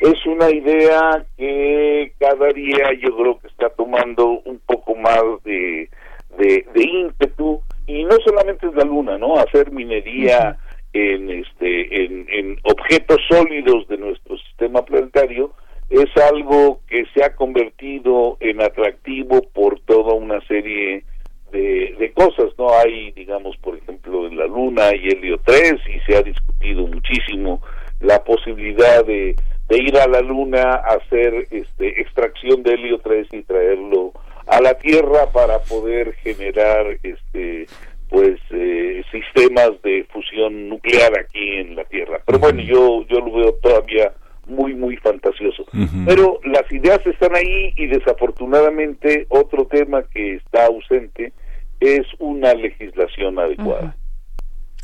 es 0.00 0.26
una 0.26 0.50
idea 0.50 1.24
que 1.36 2.12
cada 2.18 2.48
día 2.48 2.92
yo 3.00 3.16
creo 3.16 3.38
que 3.38 3.48
está 3.48 3.70
tomando 3.70 4.40
un 4.44 4.60
poco 4.66 4.94
más 4.96 5.22
de, 5.44 5.88
de 6.36 6.64
ímpetu 6.74 7.62
y 7.86 8.04
no 8.04 8.16
solamente 8.24 8.66
es 8.66 8.74
la 8.74 8.84
luna, 8.84 9.18
¿no? 9.18 9.36
Hacer 9.36 9.70
minería 9.72 10.58
en 10.92 11.30
este 11.30 12.04
en, 12.04 12.26
en 12.30 12.58
objetos 12.64 13.18
sólidos 13.28 13.88
de 13.88 13.96
nuestro 13.96 14.36
sistema 14.38 14.84
planetario 14.84 15.52
es 15.92 16.16
algo 16.30 16.80
que 16.88 17.04
se 17.14 17.22
ha 17.22 17.34
convertido 17.34 18.38
en 18.40 18.62
atractivo 18.62 19.42
por 19.52 19.78
toda 19.80 20.14
una 20.14 20.40
serie 20.46 21.04
de, 21.50 21.94
de, 21.98 22.12
cosas, 22.12 22.46
¿no? 22.58 22.68
Hay, 22.78 23.12
digamos, 23.12 23.56
por 23.58 23.76
ejemplo, 23.76 24.26
en 24.26 24.38
la 24.38 24.46
Luna 24.46 24.94
y 24.94 25.08
Helio 25.08 25.38
3 25.44 25.74
y 25.94 26.00
se 26.10 26.16
ha 26.16 26.22
discutido 26.22 26.86
muchísimo 26.86 27.60
la 28.00 28.24
posibilidad 28.24 29.04
de, 29.04 29.36
de 29.68 29.76
ir 29.76 29.98
a 29.98 30.06
la 30.06 30.22
Luna 30.22 30.62
a 30.62 30.94
hacer 30.94 31.46
este, 31.50 32.00
extracción 32.00 32.62
de 32.62 32.72
Helio 32.72 32.98
3 33.00 33.28
y 33.32 33.42
traerlo 33.42 34.12
a 34.46 34.60
la 34.60 34.74
Tierra 34.74 35.30
para 35.32 35.58
poder 35.60 36.14
generar 36.22 36.86
este 37.02 37.66
pues 38.08 38.38
eh, 38.50 39.02
sistemas 39.10 39.70
de 39.82 40.06
fusión 40.12 40.68
nuclear 40.68 41.18
aquí 41.18 41.56
en 41.56 41.76
la 41.76 41.84
Tierra. 41.84 42.20
Pero 42.26 42.38
bueno, 42.38 42.60
yo 42.62 43.06
yo 43.08 43.20
lo 43.20 43.32
veo 43.32 43.54
todavía 43.62 44.12
muy, 44.46 44.74
muy 44.74 44.96
fantasioso. 44.96 45.64
Pero 46.06 46.40
las 46.44 46.70
ideas 46.72 47.00
están 47.06 47.34
ahí 47.34 47.72
y 47.76 47.86
desafortunadamente 47.86 49.26
otro 49.28 49.66
tema 49.66 50.02
que 50.12 50.36
está 50.36 50.66
ausente 50.66 51.32
es 51.80 52.06
una 52.18 52.52
legislación 52.54 53.38
adecuada. 53.38 53.96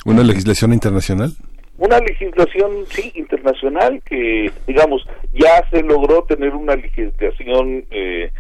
¿Una 0.05 0.23
legislación 0.23 0.73
internacional? 0.73 1.33
Una 1.77 1.99
legislación, 2.01 2.71
sí, 2.89 3.13
internacional 3.15 4.03
que, 4.05 4.51
digamos, 4.67 5.07
ya 5.33 5.65
se 5.71 5.83
logró 5.83 6.25
tener 6.25 6.55
una 6.55 6.75
legislación 6.75 7.85
eh, 7.91 8.31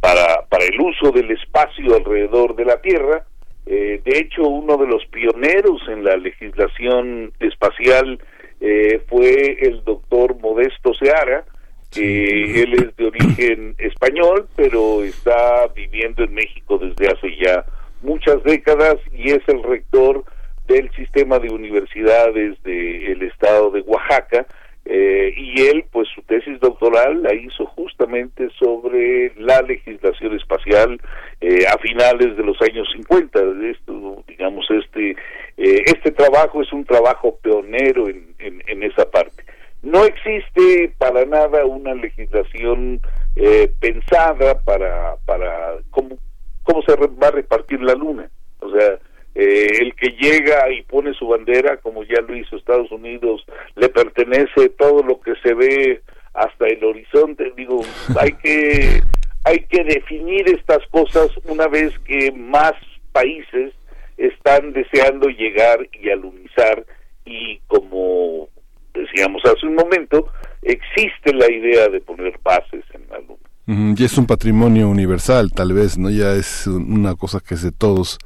para, 0.00 0.46
para 0.48 0.64
el 0.64 0.80
uso 0.80 1.12
del 1.12 1.30
espacio 1.30 1.94
alrededor 1.94 2.56
de 2.56 2.64
la 2.64 2.80
Tierra. 2.80 3.24
Eh, 3.66 4.00
de 4.04 4.18
hecho, 4.18 4.42
uno 4.42 4.76
de 4.76 4.86
los 4.86 5.04
pioneros 5.06 5.82
en 5.88 6.04
la 6.04 6.16
legislación 6.16 7.32
espacial 7.38 8.18
eh, 8.60 9.00
fue 9.08 9.58
el 9.60 9.84
doctor 9.84 10.38
Modesto 10.40 10.92
Seara, 10.94 11.44
que 11.90 12.62
él 12.62 12.74
es 12.74 12.96
de 12.96 13.06
origen 13.06 13.74
español, 13.78 14.48
pero 14.56 15.02
está 15.02 15.66
viviendo 15.74 16.24
en 16.24 16.34
México 16.34 16.78
desde 16.78 17.12
hace 17.12 17.36
ya 17.36 17.64
muchas 18.02 18.42
décadas 18.44 18.96
y 19.12 19.30
es 19.30 19.42
el 19.48 19.62
rector 19.62 20.24
del 20.66 20.90
sistema 20.92 21.38
de 21.38 21.50
universidades 21.50 22.62
del 22.62 23.22
estado 23.22 23.70
de 23.70 23.80
Oaxaca. 23.80 24.46
Eh, 24.92 25.32
y 25.36 25.68
él, 25.68 25.84
pues 25.92 26.08
su 26.12 26.20
tesis 26.22 26.58
doctoral 26.58 27.22
la 27.22 27.32
hizo 27.32 27.64
justamente 27.64 28.48
sobre 28.58 29.32
la 29.36 29.62
legislación 29.62 30.34
espacial 30.34 31.00
eh, 31.40 31.64
a 31.72 31.78
finales 31.78 32.36
de 32.36 32.42
los 32.42 32.60
años 32.60 32.88
50. 32.96 33.38
Esto, 33.70 34.24
digamos, 34.26 34.66
este 34.68 35.14
eh, 35.56 35.84
este 35.84 36.10
trabajo 36.10 36.62
es 36.62 36.72
un 36.72 36.84
trabajo 36.84 37.38
pionero 37.42 38.08
en, 38.08 38.34
en, 38.38 38.82
esa 38.82 39.08
parte. 39.10 39.44
No 39.82 40.04
existe 40.04 40.92
para 40.98 41.24
nada 41.26 41.66
una 41.66 41.94
legislación 41.94 43.00
eh, 43.36 43.70
pensada 43.78 44.58
para, 44.64 45.16
para 45.26 45.76
cómo, 45.90 46.16
cómo 46.62 46.82
se 46.82 46.96
va 46.96 47.28
a 47.28 47.30
repartir 47.30 47.80
la 47.82 47.94
luna. 47.94 48.30
O 48.60 48.70
sea, 48.70 48.98
eh, 49.42 49.78
el 49.80 49.94
que 49.94 50.10
llega 50.20 50.70
y 50.70 50.82
pone 50.82 51.14
su 51.14 51.26
bandera, 51.26 51.78
como 51.78 52.04
ya 52.04 52.20
lo 52.20 52.36
hizo 52.36 52.56
Estados 52.56 52.92
Unidos, 52.92 53.42
le 53.74 53.88
pertenece 53.88 54.68
todo 54.78 55.02
lo 55.02 55.18
que 55.18 55.32
se 55.42 55.54
ve 55.54 56.02
hasta 56.34 56.66
el 56.66 56.84
horizonte. 56.84 57.50
Digo, 57.56 57.80
hay 58.20 58.32
que, 58.32 59.00
hay 59.44 59.60
que 59.60 59.82
definir 59.84 60.46
estas 60.50 60.86
cosas 60.90 61.30
una 61.46 61.68
vez 61.68 61.98
que 62.00 62.30
más 62.32 62.74
países 63.12 63.72
están 64.18 64.74
deseando 64.74 65.28
llegar 65.28 65.88
y 65.92 66.10
alunizar 66.10 66.84
y 67.24 67.60
como 67.66 68.48
decíamos 68.92 69.42
hace 69.46 69.66
un 69.66 69.76
momento, 69.76 70.26
existe 70.60 71.32
la 71.32 71.50
idea 71.50 71.88
de 71.88 72.02
poner 72.02 72.38
bases 72.42 72.84
en 72.92 73.08
la 73.08 73.18
luna. 73.20 73.94
y 73.96 74.04
es 74.04 74.18
un 74.18 74.26
patrimonio 74.26 74.90
universal, 74.90 75.50
tal 75.50 75.72
vez, 75.72 75.96
¿no? 75.96 76.10
Ya 76.10 76.34
es 76.34 76.66
una 76.66 77.14
cosa 77.14 77.40
que 77.40 77.54
es 77.54 77.62
de 77.62 77.72
todos, 77.72 78.18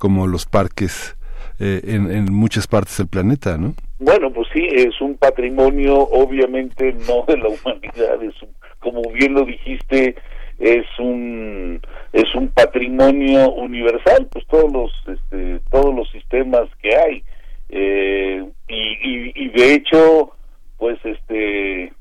como 0.00 0.26
los 0.26 0.46
parques 0.46 1.16
eh, 1.60 1.82
en, 1.84 2.10
en 2.10 2.32
muchas 2.32 2.66
partes 2.66 2.96
del 2.96 3.06
planeta, 3.06 3.58
¿no? 3.58 3.74
Bueno, 3.98 4.32
pues 4.32 4.48
sí, 4.52 4.66
es 4.72 4.98
un 5.02 5.18
patrimonio, 5.18 5.98
obviamente 5.98 6.94
no 7.06 7.24
de 7.28 7.36
la 7.36 7.48
humanidad, 7.62 8.22
es 8.22 8.34
como 8.78 9.02
bien 9.12 9.34
lo 9.34 9.44
dijiste, 9.44 10.16
es 10.60 10.86
un 10.98 11.80
es 12.12 12.34
un 12.34 12.48
patrimonio 12.48 13.50
universal 13.52 14.28
pues 14.30 14.46
todos 14.46 14.70
los 14.70 14.92
este, 15.06 15.60
todos 15.70 15.94
los 15.94 16.08
sistemas 16.10 16.68
que 16.82 16.94
hay 16.96 17.24
eh, 17.70 18.44
y, 18.68 19.44
y, 19.44 19.48
de 19.48 19.74
hecho 19.74 20.32
pues 20.76 20.98
este 21.04 21.92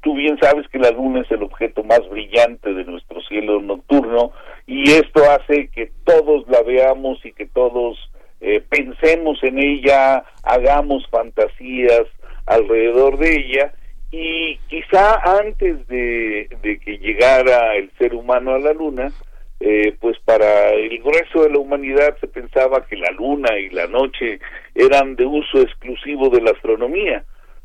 tú 0.00 0.14
bien 0.14 0.38
sabes 0.40 0.68
que 0.68 0.78
la 0.78 0.90
luna 0.90 1.22
es 1.22 1.30
el 1.32 1.42
objeto 1.42 1.82
más 1.82 2.08
brillante 2.08 2.72
de 2.72 2.84
nuestro 2.84 3.20
cielo 3.22 3.60
nocturno 3.60 4.30
y 4.66 4.90
esto 4.92 5.22
hace 5.30 5.68
que 5.68 5.90
todos 6.04 6.46
la 6.48 6.62
veamos 6.62 7.24
y 7.24 7.32
que 7.32 7.46
todos 7.46 7.98
eh, 8.40 8.62
pensemos 8.68 9.42
en 9.42 9.58
ella 9.58 10.24
hagamos 10.42 11.06
fantasías 11.08 12.04
alrededor 12.46 13.18
de 13.18 13.36
ella. 13.36 13.74
Y 14.10 14.58
quizá 14.68 15.18
antes 15.40 15.86
de, 15.88 16.48
que 16.62 16.98
llegara 16.98 17.74
el 17.76 17.90
ser 17.98 18.14
humano 18.14 18.54
a 18.54 18.58
la 18.58 18.72
luna, 18.72 19.12
eh, 19.60 19.96
pues 20.00 20.18
para 20.24 20.70
el 20.70 20.98
grueso 21.02 21.42
de 21.42 21.50
la 21.50 21.58
humanidad 21.58 22.16
se 22.20 22.28
pensaba 22.28 22.86
que 22.86 22.96
la 22.96 23.10
luna 23.12 23.58
y 23.58 23.70
la 23.70 23.86
noche 23.86 24.38
eran 24.74 25.16
de 25.16 25.26
uso 25.26 25.60
exclusivo 25.60 26.28
de 26.28 26.42
la 26.42 26.50
astronomía, 26.50 27.24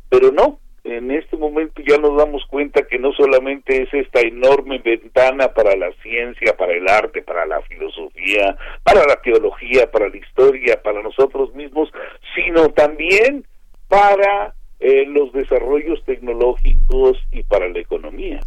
pero 0.09 0.31
no, 0.31 0.59
en 0.83 1.11
este 1.11 1.37
momento 1.37 1.81
ya 1.85 1.97
nos 1.97 2.17
damos 2.17 2.45
cuenta 2.45 2.83
que 2.87 2.99
no 2.99 3.11
solamente 3.13 3.83
es 3.83 3.93
esta 3.93 4.21
enorme 4.21 4.79
ventana 4.79 5.53
para 5.53 5.75
la 5.75 5.91
ciencia, 6.01 6.55
para 6.57 6.73
el 6.73 6.87
arte, 6.87 7.21
para 7.21 7.45
la 7.45 7.61
filosofía, 7.61 8.57
para 8.83 9.05
la 9.05 9.15
teología, 9.21 9.89
para 9.91 10.09
la 10.09 10.17
historia, 10.17 10.81
para 10.81 11.01
nosotros 11.01 11.53
mismos, 11.53 11.89
sino 12.35 12.69
también 12.69 13.45
para 13.87 14.53
eh, 14.79 15.05
los 15.07 15.33
desarrollos 15.33 16.03
tecnológicos 16.05 17.17
y 17.31 17.43
para 17.43 17.67
la 17.67 17.79
economía. 17.79 18.39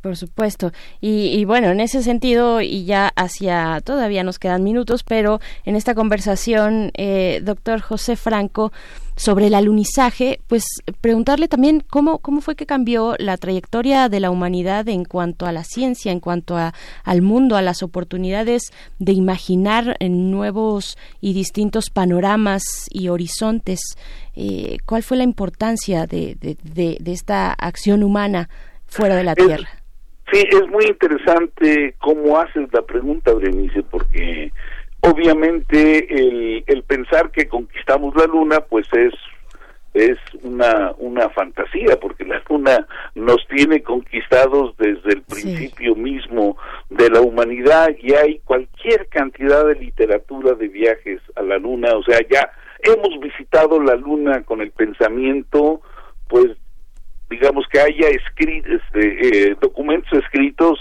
por 0.00 0.16
supuesto. 0.16 0.70
Y, 1.00 1.44
bueno, 1.44 1.68
en 1.70 1.80
ese 1.80 2.02
sentido, 2.02 2.60
y 2.60 2.84
ya 2.84 3.08
hacia, 3.16 3.80
todavía 3.84 4.22
nos 4.22 4.38
quedan 4.38 4.62
minutos, 4.62 5.02
pero 5.02 5.40
en 5.64 5.74
esta 5.74 5.94
conversación, 5.94 6.92
eh, 6.94 7.40
doctor 7.42 7.80
José 7.80 8.16
Franco, 8.16 8.72
sobre 9.22 9.46
el 9.46 9.54
alunizaje, 9.54 10.40
pues 10.48 10.64
preguntarle 11.00 11.46
también 11.46 11.80
cómo, 11.88 12.18
cómo 12.18 12.40
fue 12.40 12.56
que 12.56 12.66
cambió 12.66 13.14
la 13.18 13.36
trayectoria 13.36 14.08
de 14.08 14.18
la 14.18 14.32
humanidad 14.32 14.88
en 14.88 15.04
cuanto 15.04 15.46
a 15.46 15.52
la 15.52 15.62
ciencia, 15.62 16.10
en 16.10 16.18
cuanto 16.18 16.56
a, 16.56 16.72
al 17.04 17.22
mundo, 17.22 17.56
a 17.56 17.62
las 17.62 17.84
oportunidades 17.84 18.72
de 18.98 19.12
imaginar 19.12 19.96
en 20.00 20.32
nuevos 20.32 20.98
y 21.20 21.34
distintos 21.34 21.88
panoramas 21.88 22.64
y 22.90 23.10
horizontes. 23.10 23.80
Eh, 24.34 24.78
¿Cuál 24.86 25.04
fue 25.04 25.18
la 25.18 25.24
importancia 25.24 26.06
de, 26.08 26.36
de, 26.40 26.98
esta 27.06 27.52
acción 27.52 28.02
humana 28.02 28.48
fuera 28.86 29.14
de 29.14 29.22
la 29.22 29.36
Tierra? 29.36 29.68
Sí, 30.32 30.42
es 30.50 30.68
muy 30.68 30.86
interesante 30.86 31.94
cómo 31.98 32.38
haces 32.40 32.72
la 32.72 32.82
pregunta, 32.82 33.32
Berenice, 33.34 33.84
porque 33.84 34.50
obviamente 35.02 36.06
el, 36.14 36.64
el 36.66 36.82
pensar 36.84 37.30
que 37.30 37.48
conquistamos 37.48 38.14
la 38.16 38.26
luna 38.26 38.60
pues 38.60 38.86
es 38.92 39.12
es 39.94 40.16
una 40.42 40.92
una 40.96 41.28
fantasía 41.30 41.98
porque 42.00 42.24
la 42.24 42.40
luna 42.48 42.86
nos 43.14 43.46
tiene 43.48 43.82
conquistados 43.82 44.74
desde 44.78 45.12
el 45.12 45.22
principio 45.22 45.94
mismo 45.94 46.56
de 46.88 47.10
la 47.10 47.20
humanidad 47.20 47.90
y 48.00 48.14
hay 48.14 48.38
cualquier 48.44 49.08
cantidad 49.08 49.66
de 49.66 49.74
literatura 49.74 50.54
de 50.54 50.68
viajes 50.68 51.20
a 51.36 51.42
la 51.42 51.58
luna. 51.58 51.94
O 51.94 52.02
sea 52.04 52.18
ya 52.30 52.50
hemos 52.82 53.20
visitado 53.20 53.80
la 53.82 53.96
luna 53.96 54.42
con 54.44 54.62
el 54.62 54.70
pensamiento 54.70 55.82
pues 56.28 56.56
digamos 57.28 57.66
que 57.70 57.80
haya 57.80 58.08
escrito 58.08 58.68
este, 58.70 59.50
eh, 59.50 59.56
documentos 59.60 60.12
escritos 60.12 60.78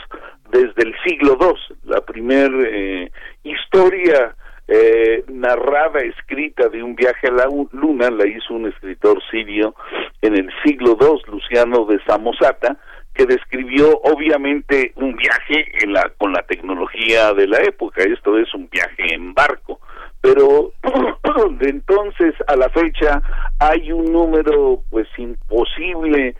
desde 0.52 0.84
el 0.84 0.96
siglo 1.06 1.38
II. 1.40 1.78
La 1.86 2.02
primera 2.02 2.68
eh, 2.68 3.12
historia 3.44 4.36
eh, 4.68 5.24
narrada, 5.28 6.00
escrita 6.02 6.70
de 6.70 6.82
un 6.82 6.96
viaje 6.96 7.28
a 7.28 7.32
la 7.32 7.48
luna 7.72 8.10
la 8.10 8.28
hizo 8.28 8.54
un 8.54 8.68
escritor 8.68 9.22
sirio 9.30 9.76
en 10.22 10.38
el 10.38 10.50
siglo 10.64 10.98
II, 11.00 11.32
Luciano 11.32 11.86
de 11.86 12.00
Samosata, 12.06 12.78
que 13.14 13.26
describió 13.26 14.00
obviamente 14.04 14.94
un 14.96 15.16
viaje 15.16 15.66
en 15.84 15.94
la, 15.94 16.10
con 16.18 16.32
la 16.32 16.44
tecnología 16.44 17.34
de 17.34 17.48
la 17.48 17.58
época. 17.60 18.04
Esto 18.04 18.38
es 18.38 18.54
un 18.54 18.70
viaje 18.70 19.14
en 19.14 19.34
barco. 19.34 19.82
Pero 20.22 20.72
de 21.60 21.70
entonces 21.70 22.34
a 22.48 22.56
la 22.56 22.70
fecha 22.70 23.22
hay 23.60 23.92
un 23.92 24.14
número 24.14 24.84
pues 24.90 25.08
imposible 25.18 26.36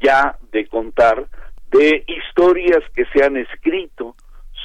ya 0.00 0.36
de 0.52 0.66
contar 0.66 1.26
de 1.70 2.04
historias 2.06 2.82
que 2.94 3.04
se 3.06 3.24
han 3.24 3.36
escrito 3.36 4.14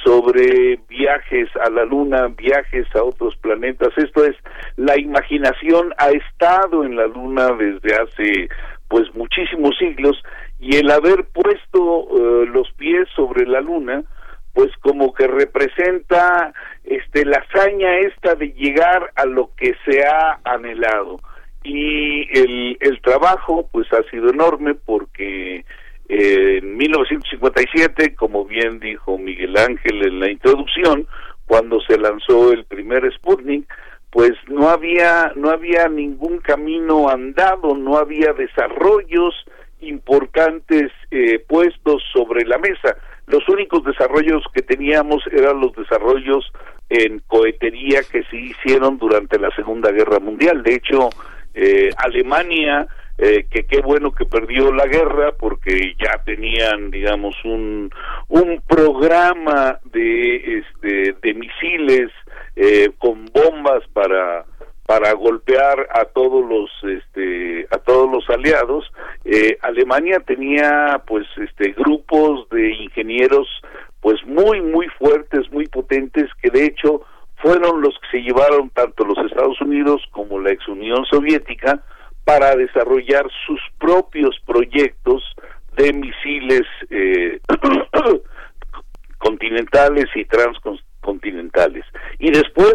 sobre 0.04 0.80
viajes 0.88 1.48
a 1.64 1.70
la 1.70 1.84
luna, 1.84 2.28
viajes 2.28 2.86
a 2.94 3.02
otros 3.02 3.36
planetas. 3.36 3.90
Esto 3.96 4.24
es, 4.24 4.36
la 4.76 4.98
imaginación 4.98 5.94
ha 5.98 6.10
estado 6.10 6.84
en 6.84 6.96
la 6.96 7.06
luna 7.06 7.52
desde 7.52 7.94
hace 7.94 8.48
pues 8.88 9.12
muchísimos 9.14 9.76
siglos 9.78 10.22
y 10.60 10.76
el 10.76 10.90
haber 10.90 11.24
puesto 11.32 12.08
eh, 12.10 12.46
los 12.46 12.70
pies 12.72 13.08
sobre 13.16 13.46
la 13.46 13.60
luna 13.60 14.04
pues 14.52 14.70
como 14.82 15.14
que 15.14 15.26
representa 15.26 16.52
este 16.84 17.24
la 17.24 17.38
hazaña 17.38 17.96
esta 18.00 18.34
de 18.34 18.48
llegar 18.52 19.10
a 19.16 19.24
lo 19.24 19.50
que 19.56 19.74
se 19.86 20.04
ha 20.04 20.38
anhelado 20.44 21.20
y 21.64 22.28
el, 22.38 22.76
el 22.80 23.00
trabajo 23.00 23.66
pues 23.72 23.90
ha 23.94 24.02
sido 24.10 24.28
enorme 24.28 24.74
porque 24.74 25.64
en 26.14 26.76
1957 26.76 28.14
como 28.14 28.44
bien 28.44 28.78
dijo 28.80 29.16
Miguel 29.16 29.56
Ángel 29.56 30.06
en 30.06 30.20
la 30.20 30.30
introducción 30.30 31.06
cuando 31.46 31.80
se 31.80 31.96
lanzó 31.96 32.52
el 32.52 32.64
primer 32.66 33.10
Sputnik 33.14 33.66
pues 34.10 34.32
no 34.48 34.68
había 34.68 35.32
no 35.36 35.48
había 35.48 35.88
ningún 35.88 36.38
camino 36.38 37.08
andado 37.08 37.74
no 37.74 37.96
había 37.96 38.34
desarrollos 38.34 39.34
importantes 39.80 40.92
eh, 41.10 41.38
puestos 41.48 42.02
sobre 42.12 42.44
la 42.44 42.58
mesa 42.58 42.94
los 43.26 43.48
únicos 43.48 43.82
desarrollos 43.84 44.44
que 44.52 44.60
teníamos 44.60 45.22
eran 45.32 45.60
los 45.60 45.72
desarrollos 45.74 46.44
en 46.90 47.20
cohetería 47.20 48.00
que 48.10 48.22
se 48.24 48.36
hicieron 48.36 48.98
durante 48.98 49.38
la 49.38 49.50
Segunda 49.56 49.90
Guerra 49.90 50.18
Mundial. 50.18 50.62
De 50.62 50.74
hecho, 50.74 51.08
eh, 51.54 51.88
Alemania, 51.96 52.86
eh, 53.18 53.46
que 53.50 53.64
qué 53.64 53.80
bueno 53.80 54.12
que 54.12 54.24
perdió 54.24 54.72
la 54.72 54.86
guerra 54.86 55.32
porque 55.38 55.94
ya 55.98 56.22
tenían, 56.24 56.90
digamos, 56.90 57.36
un, 57.44 57.90
un 58.28 58.62
programa 58.66 59.78
de, 59.84 60.58
este, 60.58 61.14
de 61.22 61.34
misiles 61.34 62.10
eh, 62.56 62.90
con 62.98 63.26
bombas 63.26 63.82
para 63.92 64.44
para 64.86 65.12
golpear 65.12 65.88
a 65.94 66.04
todos 66.06 66.44
los 66.44 66.70
este 66.82 67.66
a 67.70 67.78
todos 67.78 68.10
los 68.10 68.28
aliados. 68.28 68.90
Eh, 69.24 69.56
Alemania 69.62 70.18
tenía 70.26 71.00
pues 71.06 71.26
este 71.36 71.72
grupos 71.72 72.48
de 72.50 72.74
ingenieros 72.74 73.48
pues 74.00 74.22
muy 74.26 74.60
muy 74.60 74.88
fuertes 74.98 75.50
muy 75.52 75.66
potentes 75.68 76.28
que 76.42 76.50
de 76.50 76.66
hecho 76.66 77.02
fueron 77.36 77.80
los 77.80 77.94
que 78.00 78.18
se 78.18 78.22
llevaron 78.22 78.70
tanto 78.70 79.04
los 79.04 79.18
Estados 79.18 79.60
Unidos 79.60 80.02
como 80.10 80.38
la 80.40 80.50
ex 80.50 80.66
Unión 80.68 81.04
Soviética 81.06 81.82
para 82.24 82.54
desarrollar 82.56 83.26
sus 83.46 83.60
propios 83.78 84.38
proyectos 84.46 85.22
de 85.76 85.92
misiles 85.92 86.62
eh, 86.90 87.40
continentales 89.18 90.06
y 90.14 90.24
transcontinentales 90.26 91.84
y 92.18 92.30
después 92.30 92.74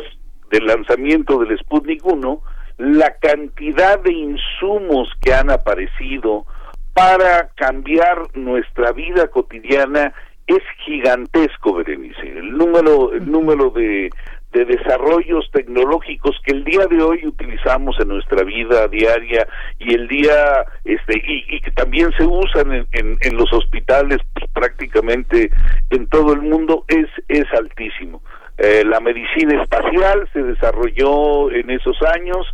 del 0.50 0.66
lanzamiento 0.66 1.40
del 1.40 1.58
Sputnik 1.60 2.06
1, 2.06 2.42
la 2.78 3.16
cantidad 3.18 4.00
de 4.00 4.14
insumos 4.14 5.10
que 5.22 5.34
han 5.34 5.50
aparecido 5.50 6.46
para 6.94 7.50
cambiar 7.56 8.36
nuestra 8.36 8.92
vida 8.92 9.28
cotidiana 9.28 10.14
es 10.48 10.64
gigantesco, 10.86 11.74
Berenice. 11.74 12.22
El 12.22 12.58
número, 12.58 13.14
el 13.14 13.30
número 13.30 13.70
de, 13.72 14.10
de 14.52 14.66
desarrollos 14.66 15.50
tecnológicos 15.52 16.36
que 16.44 16.54
el 16.54 16.64
día 16.64 16.86
de 16.88 17.02
hoy 17.02 17.28
utilizamos 17.28 18.00
en 18.00 18.08
nuestra 18.08 18.44
vida 18.44 18.88
diaria 18.88 19.48
y 19.80 19.94
el 19.94 20.08
día 20.08 20.66
este 20.86 21.22
y, 21.26 21.60
que 21.62 21.72
también 21.72 22.12
se 22.18 22.26
usan 22.26 22.72
en, 22.72 22.88
en, 22.94 23.18
en 23.22 23.38
los 23.38 23.52
hospitales 23.52 24.20
pues, 24.34 24.50
prácticamente 24.54 25.52
en 25.90 26.08
todo 26.08 26.34
el 26.34 26.42
mundo 26.42 26.86
es 26.88 27.08
es 27.28 27.46
altísimo 27.54 28.22
eh, 28.58 28.84
la 28.84 29.00
medicina 29.00 29.62
espacial 29.62 30.28
se 30.34 30.42
desarrolló 30.42 31.52
en 31.52 31.70
esos 31.70 31.96
años 32.02 32.48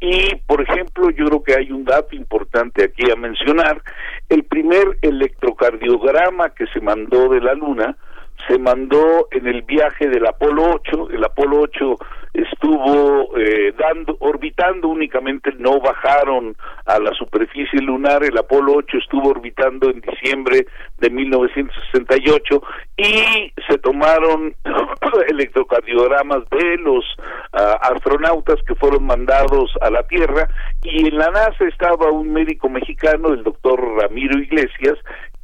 y, 0.00 0.34
por 0.46 0.62
ejemplo, 0.62 1.10
yo 1.10 1.26
creo 1.26 1.42
que 1.42 1.54
hay 1.54 1.70
un 1.70 1.84
dato 1.84 2.16
importante 2.16 2.84
aquí 2.84 3.10
a 3.10 3.16
mencionar. 3.16 3.82
El 4.30 4.44
primer 4.44 4.96
electrocardiograma 5.02 6.54
que 6.54 6.66
se 6.68 6.80
mandó 6.80 7.28
de 7.28 7.42
la 7.42 7.52
Luna 7.52 7.94
se 8.46 8.58
mandó 8.58 9.28
en 9.30 9.46
el 9.46 9.62
viaje 9.62 10.08
del 10.08 10.26
Apolo 10.26 10.74
8. 10.74 11.10
El 11.10 11.24
Apolo 11.24 11.60
8 11.60 11.96
estuvo 12.32 13.36
eh, 13.36 13.74
dando, 13.76 14.16
orbitando 14.20 14.88
únicamente, 14.88 15.52
no 15.58 15.80
bajaron 15.80 16.56
a 16.86 16.98
la 16.98 17.12
superficie 17.14 17.80
lunar. 17.80 18.22
El 18.22 18.38
Apolo 18.38 18.74
8 18.76 18.98
estuvo 18.98 19.30
orbitando 19.30 19.90
en 19.90 20.00
diciembre 20.00 20.66
de 20.98 21.10
1968 21.10 22.62
y 22.96 23.52
se 23.68 23.78
tomaron 23.78 24.54
electrocardiogramas 25.28 26.48
de 26.50 26.76
los 26.78 27.04
ah, 27.52 27.78
astronautas 27.82 28.62
que 28.66 28.74
fueron 28.74 29.04
mandados 29.04 29.72
a 29.80 29.90
la 29.90 30.02
Tierra 30.04 30.48
y 30.82 31.08
en 31.08 31.18
la 31.18 31.30
NASA 31.30 31.64
estaba 31.66 32.10
un 32.10 32.32
médico 32.32 32.68
mexicano, 32.68 33.32
el 33.32 33.42
doctor 33.42 33.80
Ramiro 33.96 34.38
Iglesias, 34.38 34.98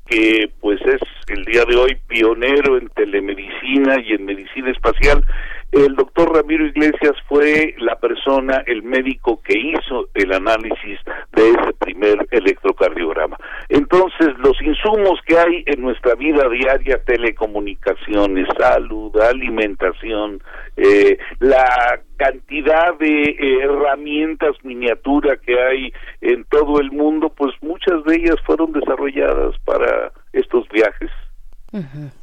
que 0.07 0.51
pues 0.61 0.81
es 0.83 1.01
el 1.29 1.45
día 1.45 1.65
de 1.65 1.77
hoy 1.77 1.97
pionero 2.07 2.79
en 2.79 2.89
telemedicina 2.91 4.01
y 4.01 4.13
en 4.13 4.25
medicina 4.25 4.71
espacial. 4.71 5.25
El 5.73 5.97
doctor 5.97 6.33
Ramiro 6.35 6.67
Iglesias 6.67 7.15
fue 7.29 7.75
la 7.79 7.97
persona, 7.97 8.63
el 8.67 8.83
médico 8.83 9.43
que 9.43 9.59
hizo 9.59 10.09
el 10.15 10.33
análisis 10.33 10.99
de 11.35 11.51
ese 11.51 11.73
primer 11.79 12.27
electrocardiograma. 12.31 13.37
Entonces, 13.69 14.29
los 14.39 14.61
insumos 14.63 15.21
que 15.27 15.37
hay 15.37 15.65
en 15.67 15.83
nuestra 15.83 16.15
vida 16.15 16.49
diaria, 16.49 17.03
telecomunicaciones, 17.05 18.47
salud, 18.59 19.15
alimentación, 19.21 20.41
eh, 20.77 21.19
la 21.41 22.01
cantidad 22.17 22.97
de 22.99 23.37
herramientas 23.63 24.57
miniatura 24.63 25.37
que 25.37 25.61
hay 25.61 25.93
en 26.21 26.45
todo 26.45 26.81
el 26.81 26.91
mundo, 26.93 27.29
pues 27.37 27.55
muchas 27.61 28.03
de 28.05 28.17
ellas 28.17 28.37
fueron 28.47 28.73
desarrolladas 28.73 29.55
para 29.65 30.13
estos 30.33 30.67
viajes. 30.69 31.11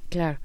claro. 0.09 0.39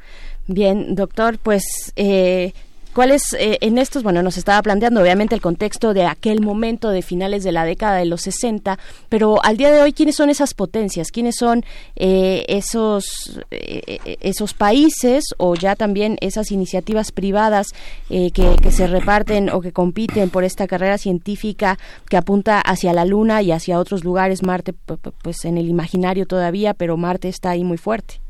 Bien, 0.47 0.95
doctor, 0.95 1.37
pues 1.43 1.93
eh, 1.97 2.53
¿Cuáles 2.99 3.33
eh, 3.35 3.59
en 3.61 3.79
estos, 3.79 4.03
bueno, 4.03 4.25
nos 4.25 4.39
estaba 4.39 4.61
planteando 4.61 5.01
obviamente 5.01 5.33
el 5.33 5.41
contexto 5.41 5.95
de 5.95 6.05
aquel 6.05 6.41
momento 6.41 6.91
de 6.91 7.03
finales 7.03 7.45
de 7.45 7.53
la 7.53 7.65
década 7.65 7.95
de 7.95 8.07
los 8.07 8.23
60, 8.23 8.77
pero 9.09 9.41
al 9.45 9.57
día 9.57 9.71
de 9.71 9.81
hoy, 9.81 9.93
¿quiénes 9.93 10.17
son 10.17 10.31
esas 10.31 10.53
potencias? 10.53 11.13
¿Quiénes 11.13 11.37
son 11.37 11.65
eh, 11.95 12.45
esos, 12.49 13.41
eh, 13.53 14.17
esos 14.21 14.53
países 14.53 15.27
o 15.37 15.55
ya 15.55 15.77
también 15.77 16.17
esas 16.21 16.51
iniciativas 16.51 17.13
privadas 17.13 17.69
que, 18.09 18.33
que, 18.33 18.73
se 18.73 18.89
reparten 18.89 19.49
o 19.51 19.61
que 19.61 19.71
compiten 19.71 20.29
por 20.29 20.43
esta 20.43 20.67
carrera 20.67 20.99
científica 20.99 21.79
que 22.11 22.17
apunta 22.17 22.61
hacia 22.61 22.93
la 22.93 23.05
Luna 23.05 23.43
y 23.43 23.53
hacia 23.53 23.79
otros 23.79 24.03
lugares? 24.03 24.43
Marte, 24.43 24.75
pues 25.23 25.45
en 25.45 25.57
el 25.57 25.69
imaginario 25.69 26.27
todavía, 26.27 26.75
pero 26.75 26.97
Marte 26.97 27.29
está 27.29 27.51
ahí 27.51 27.63
muy 27.63 27.79
fuerte. 27.79 28.21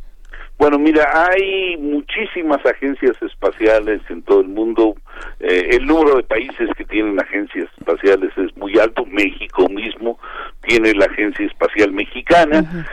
Bueno, 0.58 0.76
mira, 0.78 1.08
hay 1.14 1.76
muchísimas 1.76 2.64
agencias 2.66 3.16
espaciales 3.22 4.00
en 4.08 4.22
todo 4.22 4.40
el 4.40 4.48
mundo. 4.48 4.96
Eh, 5.38 5.70
el 5.72 5.86
número 5.86 6.16
de 6.16 6.24
países 6.24 6.68
que 6.76 6.84
tienen 6.84 7.20
agencias 7.20 7.68
espaciales 7.78 8.32
es 8.36 8.56
muy 8.56 8.76
alto. 8.78 9.06
México 9.06 9.68
mismo 9.68 10.18
tiene 10.62 10.94
la 10.94 11.06
Agencia 11.06 11.46
Espacial 11.46 11.92
Mexicana. 11.92 12.86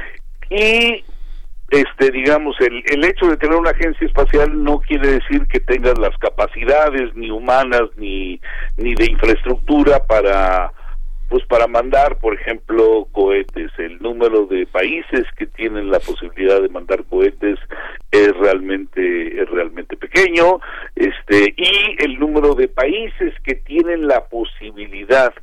Y, 0.51 1.03
este, 1.71 2.11
digamos, 2.11 2.55
el, 2.61 2.83
el 2.85 3.03
hecho 3.03 3.25
de 3.27 3.37
tener 3.37 3.55
una 3.55 3.71
agencia 3.71 4.05
espacial 4.05 4.63
no 4.63 4.79
quiere 4.79 5.13
decir 5.13 5.47
que 5.47 5.59
tengan 5.59 5.99
las 5.99 6.15
capacidades 6.19 7.15
ni 7.15 7.31
humanas 7.31 7.89
ni, 7.97 8.39
ni 8.77 8.93
de 8.93 9.05
infraestructura 9.05 10.05
para 10.05 10.71
pues 11.35 11.47
para 11.47 11.67
mandar, 11.67 12.17
por 12.19 12.33
ejemplo, 12.33 13.09
cohetes. 13.11 13.69
El 13.77 13.99
número 13.99 14.45
de 14.45 14.65
países 14.67 15.25
que 15.37 15.45
tienen 15.45 15.91
la 15.91 15.99
posibilidad 15.99 16.61
de 16.61 16.69
mandar 16.69 17.03
cohetes 17.03 17.59
es 18.09 18.29
realmente 18.37 19.41
es 19.41 19.49
realmente 19.49 19.97
pequeño, 19.97 20.61
este 20.95 21.53
y 21.57 22.01
el 22.05 22.17
número 22.19 22.55
de 22.55 22.69
países 22.69 23.33
que 23.43 23.55
tienen 23.55 24.07
la 24.07 24.23
posibilidad 24.27 25.33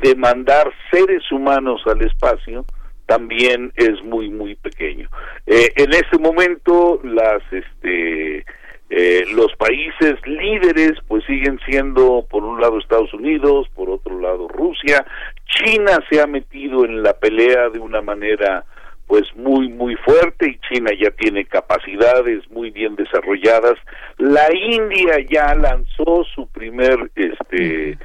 de 0.00 0.14
mandar 0.14 0.72
seres 0.88 1.24
humanos 1.32 1.82
al 1.86 2.00
espacio 2.02 2.64
también 3.06 3.72
es 3.74 4.00
muy 4.04 4.30
muy 4.30 4.54
pequeño. 4.54 5.08
Eh, 5.48 5.72
en 5.74 5.92
este 5.92 6.16
momento 6.18 7.00
las 7.02 7.42
este 7.50 8.44
eh, 8.92 9.24
los 9.34 9.54
países 9.54 10.16
líderes 10.26 10.94
pues 11.06 11.24
siguen 11.24 11.60
siendo 11.64 12.26
por 12.28 12.42
un 12.42 12.60
lado 12.60 12.80
Estados 12.80 13.14
Unidos, 13.14 13.68
por 13.76 13.88
otro 13.88 14.18
lado 14.18 14.48
Rusia, 14.48 15.06
China 15.50 15.98
se 16.10 16.20
ha 16.20 16.26
metido 16.26 16.84
en 16.84 17.02
la 17.02 17.14
pelea 17.14 17.68
de 17.70 17.78
una 17.78 18.00
manera 18.00 18.64
pues 19.06 19.24
muy 19.34 19.68
muy 19.68 19.96
fuerte 19.96 20.48
y 20.48 20.60
China 20.68 20.92
ya 20.96 21.10
tiene 21.10 21.44
capacidades 21.44 22.48
muy 22.50 22.70
bien 22.70 22.94
desarrolladas. 22.94 23.74
La 24.18 24.48
India 24.54 25.18
ya 25.28 25.52
lanzó 25.56 26.24
su 26.32 26.46
primer 26.48 27.10
este 27.16 27.98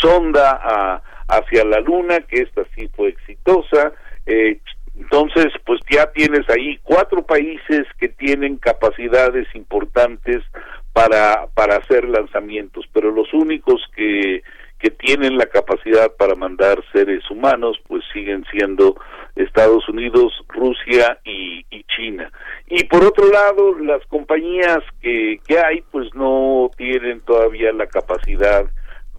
sonda 0.00 0.60
a, 0.62 1.02
hacia 1.28 1.64
la 1.64 1.80
luna, 1.80 2.20
que 2.20 2.42
esta 2.42 2.62
sí 2.74 2.90
fue 2.94 3.08
exitosa. 3.08 3.92
Eh, 4.26 4.60
entonces, 4.96 5.46
pues 5.64 5.80
ya 5.90 6.12
tienes 6.12 6.48
ahí 6.50 6.78
cuatro 6.82 7.22
países 7.22 7.86
que 7.98 8.10
tienen 8.10 8.58
capacidades 8.58 9.46
importantes 9.54 10.44
para, 10.92 11.46
para 11.54 11.76
hacer 11.76 12.04
lanzamientos, 12.06 12.84
pero 12.92 13.10
los 13.10 13.32
únicos 13.32 13.80
que, 13.96 14.42
que 14.80 14.90
tienen 14.90 15.36
la 15.36 15.46
capacidad 15.46 16.10
para 16.16 16.34
mandar 16.34 16.82
seres 16.92 17.22
humanos, 17.30 17.78
pues 17.86 18.02
siguen 18.12 18.44
siendo 18.50 18.96
Estados 19.36 19.86
Unidos, 19.88 20.32
Rusia 20.48 21.18
y, 21.24 21.64
China. 21.96 22.30
Y 22.66 22.84
por 22.84 23.04
otro 23.04 23.28
lado, 23.30 23.78
las 23.78 24.04
compañías 24.06 24.78
que, 25.02 25.40
que 25.46 25.58
hay, 25.58 25.82
pues 25.90 26.14
no 26.14 26.70
tienen 26.76 27.20
todavía 27.20 27.72
la 27.72 27.86
capacidad 27.86 28.64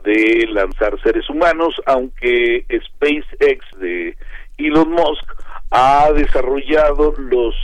de 0.03 0.47
lanzar 0.49 0.99
seres 1.03 1.30
humanos, 1.30 1.76
aunque 1.86 2.66
SpaceX 2.86 3.66
de 3.80 4.16
Elon 4.57 4.91
Musk 4.91 5.32
ha 5.70 6.12
desarrollado 6.14 7.14
los 7.18 7.55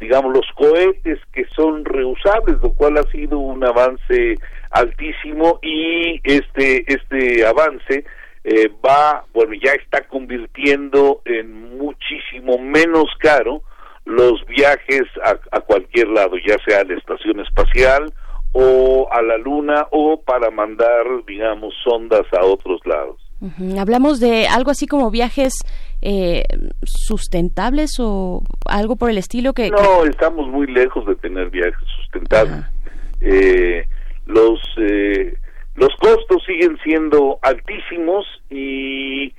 digamos 0.00 0.32
los 0.32 0.46
cohetes 0.54 1.18
que 1.32 1.44
son 1.56 1.84
reusables, 1.84 2.58
lo 2.62 2.72
cual 2.72 2.98
ha 2.98 3.02
sido 3.10 3.38
un 3.38 3.64
avance 3.64 4.36
altísimo 4.70 5.58
y 5.62 6.20
este 6.24 6.84
este 6.86 7.46
avance 7.46 8.04
eh, 8.44 8.68
va 8.84 9.24
bueno 9.32 9.52
ya 9.54 9.72
está 9.72 10.06
convirtiendo 10.08 11.22
en 11.24 11.78
muchísimo 11.78 12.58
menos 12.58 13.06
caro 13.18 13.62
los 14.04 14.44
viajes 14.46 15.02
a, 15.22 15.36
a 15.54 15.60
cualquier 15.60 16.08
lado, 16.08 16.36
ya 16.46 16.56
sea 16.66 16.80
a 16.80 16.84
la 16.84 16.96
estación 16.96 17.40
espacial 17.40 18.12
o 18.52 19.06
a 19.12 19.20
la 19.20 19.36
luna 19.36 19.86
o 19.90 20.20
para 20.22 20.50
mandar 20.50 21.04
digamos 21.26 21.74
sondas 21.84 22.24
a 22.32 22.44
otros 22.44 22.80
lados. 22.86 23.20
Hablamos 23.78 24.18
de 24.18 24.48
algo 24.48 24.72
así 24.72 24.86
como 24.88 25.10
viajes 25.12 25.52
eh, 26.02 26.42
sustentables 26.84 28.00
o 28.00 28.42
algo 28.66 28.96
por 28.96 29.10
el 29.10 29.18
estilo 29.18 29.52
que... 29.52 29.70
No, 29.70 30.04
estamos 30.04 30.48
muy 30.48 30.66
lejos 30.66 31.06
de 31.06 31.14
tener 31.16 31.48
viajes 31.50 31.88
sustentables. 31.98 32.64
Eh, 33.20 33.86
los, 34.28 34.60
eh, 34.76 35.34
los 35.74 35.94
costos 35.96 36.44
siguen 36.46 36.78
siendo 36.84 37.38
altísimos 37.42 38.24
y, 38.48 39.34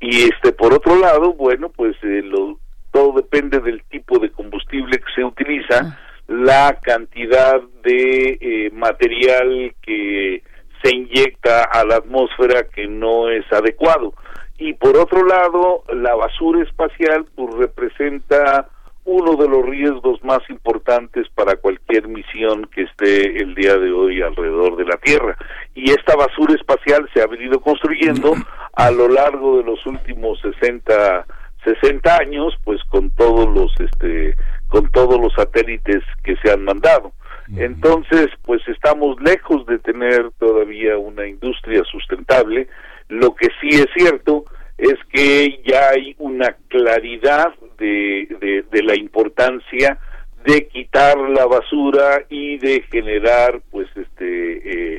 y 0.00 0.22
este 0.24 0.52
por 0.52 0.74
otro 0.74 0.96
lado, 0.96 1.32
bueno, 1.32 1.70
pues 1.70 1.96
lo, 2.02 2.58
todo 2.90 3.12
depende 3.14 3.60
del 3.60 3.82
tipo 3.84 4.18
de 4.18 4.30
combustible 4.30 4.98
que 4.98 5.12
se 5.14 5.24
utiliza, 5.24 5.80
ah. 5.82 5.98
la 6.28 6.78
cantidad 6.82 7.62
de 7.82 8.70
material 8.74 9.74
que 9.80 10.42
se 10.82 10.94
inyecta 10.94 11.64
a 11.64 11.84
la 11.84 11.96
atmósfera 11.96 12.64
que 12.64 12.86
no 12.86 13.30
es 13.30 13.50
adecuado. 13.52 14.14
Y 14.58 14.74
por 14.74 14.96
otro 14.96 15.24
lado, 15.24 15.84
la 15.92 16.14
basura 16.14 16.62
espacial 16.62 17.26
pues 17.34 17.54
representa 17.54 18.68
uno 19.04 19.36
de 19.36 19.48
los 19.48 19.66
riesgos 19.66 20.22
más 20.22 20.40
importantes 20.48 21.28
para 21.34 21.56
cualquier 21.56 22.06
misión 22.08 22.68
que 22.74 22.82
esté 22.82 23.42
el 23.42 23.54
día 23.54 23.76
de 23.76 23.90
hoy 23.90 24.22
alrededor 24.22 24.76
de 24.76 24.84
la 24.84 24.96
Tierra. 24.98 25.36
Y 25.74 25.90
esta 25.90 26.14
basura 26.14 26.54
espacial 26.54 27.08
se 27.12 27.22
ha 27.22 27.26
venido 27.26 27.60
construyendo 27.60 28.34
a 28.74 28.90
lo 28.90 29.08
largo 29.08 29.58
de 29.58 29.64
los 29.64 29.84
últimos 29.86 30.40
60 30.40 31.26
60 31.64 32.16
años, 32.16 32.54
pues 32.64 32.82
con 32.84 33.10
todos 33.10 33.48
los 33.54 33.72
este 33.78 34.34
con 34.68 34.90
todos 34.90 35.20
los 35.20 35.32
satélites 35.34 36.02
que 36.24 36.36
se 36.36 36.50
han 36.50 36.64
mandado. 36.64 37.12
Entonces, 37.56 38.28
pues 38.44 38.62
estamos 38.66 39.20
lejos 39.20 39.66
de 39.66 39.78
tener 39.80 40.30
todavía 40.38 40.96
una 40.96 41.26
industria 41.26 41.82
sustentable. 41.84 42.68
Lo 43.08 43.34
que 43.34 43.48
sí 43.60 43.68
es 43.68 43.86
cierto 43.94 44.44
es 44.78 44.94
que 45.12 45.62
ya 45.64 45.90
hay 45.90 46.14
una 46.18 46.56
claridad 46.68 47.54
de, 47.78 48.64
de, 48.70 48.82
la 48.82 48.96
importancia 48.96 49.98
de 50.44 50.66
quitar 50.68 51.16
la 51.18 51.46
basura 51.46 52.24
y 52.28 52.58
de 52.58 52.82
generar 52.90 53.60
pues 53.70 53.88
este 53.96 54.94
eh, 54.94 54.98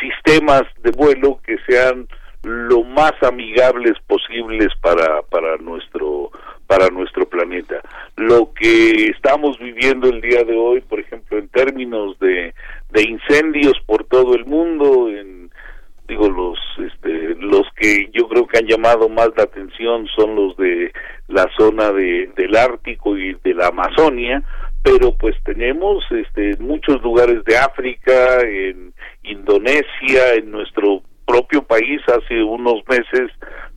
sistemas 0.00 0.62
de 0.82 0.90
vuelo 0.90 1.40
que 1.44 1.56
sean 1.66 2.06
lo 2.42 2.82
más 2.82 3.12
amigables 3.22 3.94
posibles 4.06 4.68
para 4.82 5.22
para 5.22 5.56
nuestro 5.56 6.30
para 6.66 6.88
nuestro 6.88 7.28
planeta. 7.28 7.80
Lo 8.16 8.52
que 8.54 9.06
estamos 9.06 9.58
viviendo 9.58 10.08
el 10.08 10.20
día 10.20 10.44
de 10.44 10.56
hoy, 10.56 10.80
por 10.80 11.00
ejemplo, 11.00 11.38
en 11.38 11.48
términos 11.48 12.18
de, 12.18 12.54
de 12.90 13.02
incendios 13.02 13.74
por 13.86 14.04
todo 14.04 14.34
el 14.34 14.46
mundo, 14.46 15.08
en 15.08 15.50
digo 16.08 16.28
los 16.28 16.58
este, 16.78 17.34
los 17.36 17.62
que 17.76 18.10
yo 18.12 18.28
creo 18.28 18.46
que 18.46 18.58
han 18.58 18.66
llamado 18.66 19.08
más 19.08 19.30
la 19.36 19.44
atención 19.44 20.06
son 20.14 20.34
los 20.36 20.56
de 20.56 20.92
la 21.28 21.48
zona 21.56 21.92
de, 21.92 22.30
del 22.36 22.56
Ártico 22.56 23.16
y 23.16 23.34
de 23.42 23.54
la 23.54 23.68
Amazonia, 23.68 24.42
pero 24.82 25.16
pues 25.16 25.34
tenemos 25.44 26.04
este 26.10 26.56
muchos 26.58 27.02
lugares 27.02 27.44
de 27.44 27.56
África, 27.56 28.40
en 28.42 28.92
Indonesia, 29.22 30.34
en 30.36 30.50
nuestro 30.50 31.02
propio 31.26 31.62
país 31.62 32.00
hace 32.06 32.42
unos 32.42 32.82
meses 32.88 33.30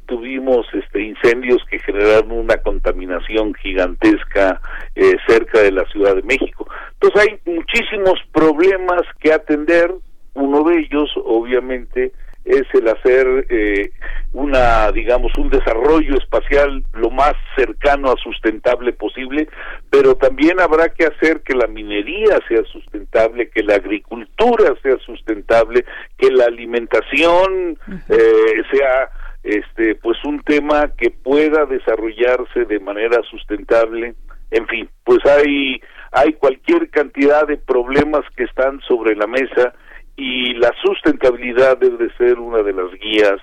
tuvimos 0.08 0.66
este 0.74 1.02
incendios 1.02 1.64
que 1.70 1.80
generaron 1.80 2.32
una 2.32 2.58
contaminación 2.58 3.54
gigantesca 3.54 4.60
eh, 4.96 5.16
cerca 5.28 5.62
de 5.62 5.72
la 5.72 5.86
Ciudad 5.92 6.16
de 6.16 6.24
México. 6.24 6.68
Entonces 6.94 7.22
hay 7.22 7.54
muchísimos 7.54 8.20
problemas 8.32 9.02
que 9.20 9.32
atender. 9.32 9.94
Uno 10.38 10.64
de 10.64 10.82
ellos, 10.82 11.10
obviamente, 11.26 12.12
es 12.46 12.64
el 12.74 12.88
hacer 12.88 13.48
eh, 13.50 13.90
una, 14.34 14.92
digamos, 14.92 15.32
un 15.36 15.50
desarrollo 15.50 16.16
espacial 16.16 16.84
lo 16.94 17.10
más 17.10 17.34
cercano 17.56 18.12
a 18.12 18.16
sustentable 18.18 18.94
posible, 18.94 19.50
pero 19.90 20.16
también 20.16 20.60
habrá 20.60 20.90
que 20.90 21.08
hacer 21.08 21.42
que 21.42 21.56
la 21.56 21.66
minería 21.66 22.40
sea 22.48 22.64
sustentable, 22.72 23.50
que 23.50 23.64
la 23.64 23.76
agricultura 23.76 24.76
sea 24.84 24.98
sustentable, 25.00 25.86
que 26.20 26.30
la 26.30 26.46
alimentación 26.46 27.80
eh, 28.08 28.64
sea 28.72 29.10
este 29.44 29.96
pues 29.96 30.24
un 30.24 30.42
tema 30.44 30.92
que 30.98 31.10
pueda 31.10 31.66
desarrollarse 31.66 32.66
de 32.66 32.80
manera 32.80 33.22
sustentable. 33.30 34.14
En 34.52 34.68
fin 34.68 34.88
pues 35.04 35.26
hay 35.26 35.82
hay 36.12 36.34
cualquier 36.34 36.90
cantidad 36.90 37.48
de 37.48 37.58
problemas 37.58 38.22
que 38.36 38.44
están 38.44 38.80
sobre 38.82 39.16
la 39.16 39.26
mesa 39.26 39.74
y 40.18 40.56
la 40.56 40.74
sustentabilidad 40.82 41.78
debe 41.78 42.10
ser 42.18 42.40
una 42.40 42.64
de 42.64 42.74
las 42.74 42.92
guías 43.00 43.40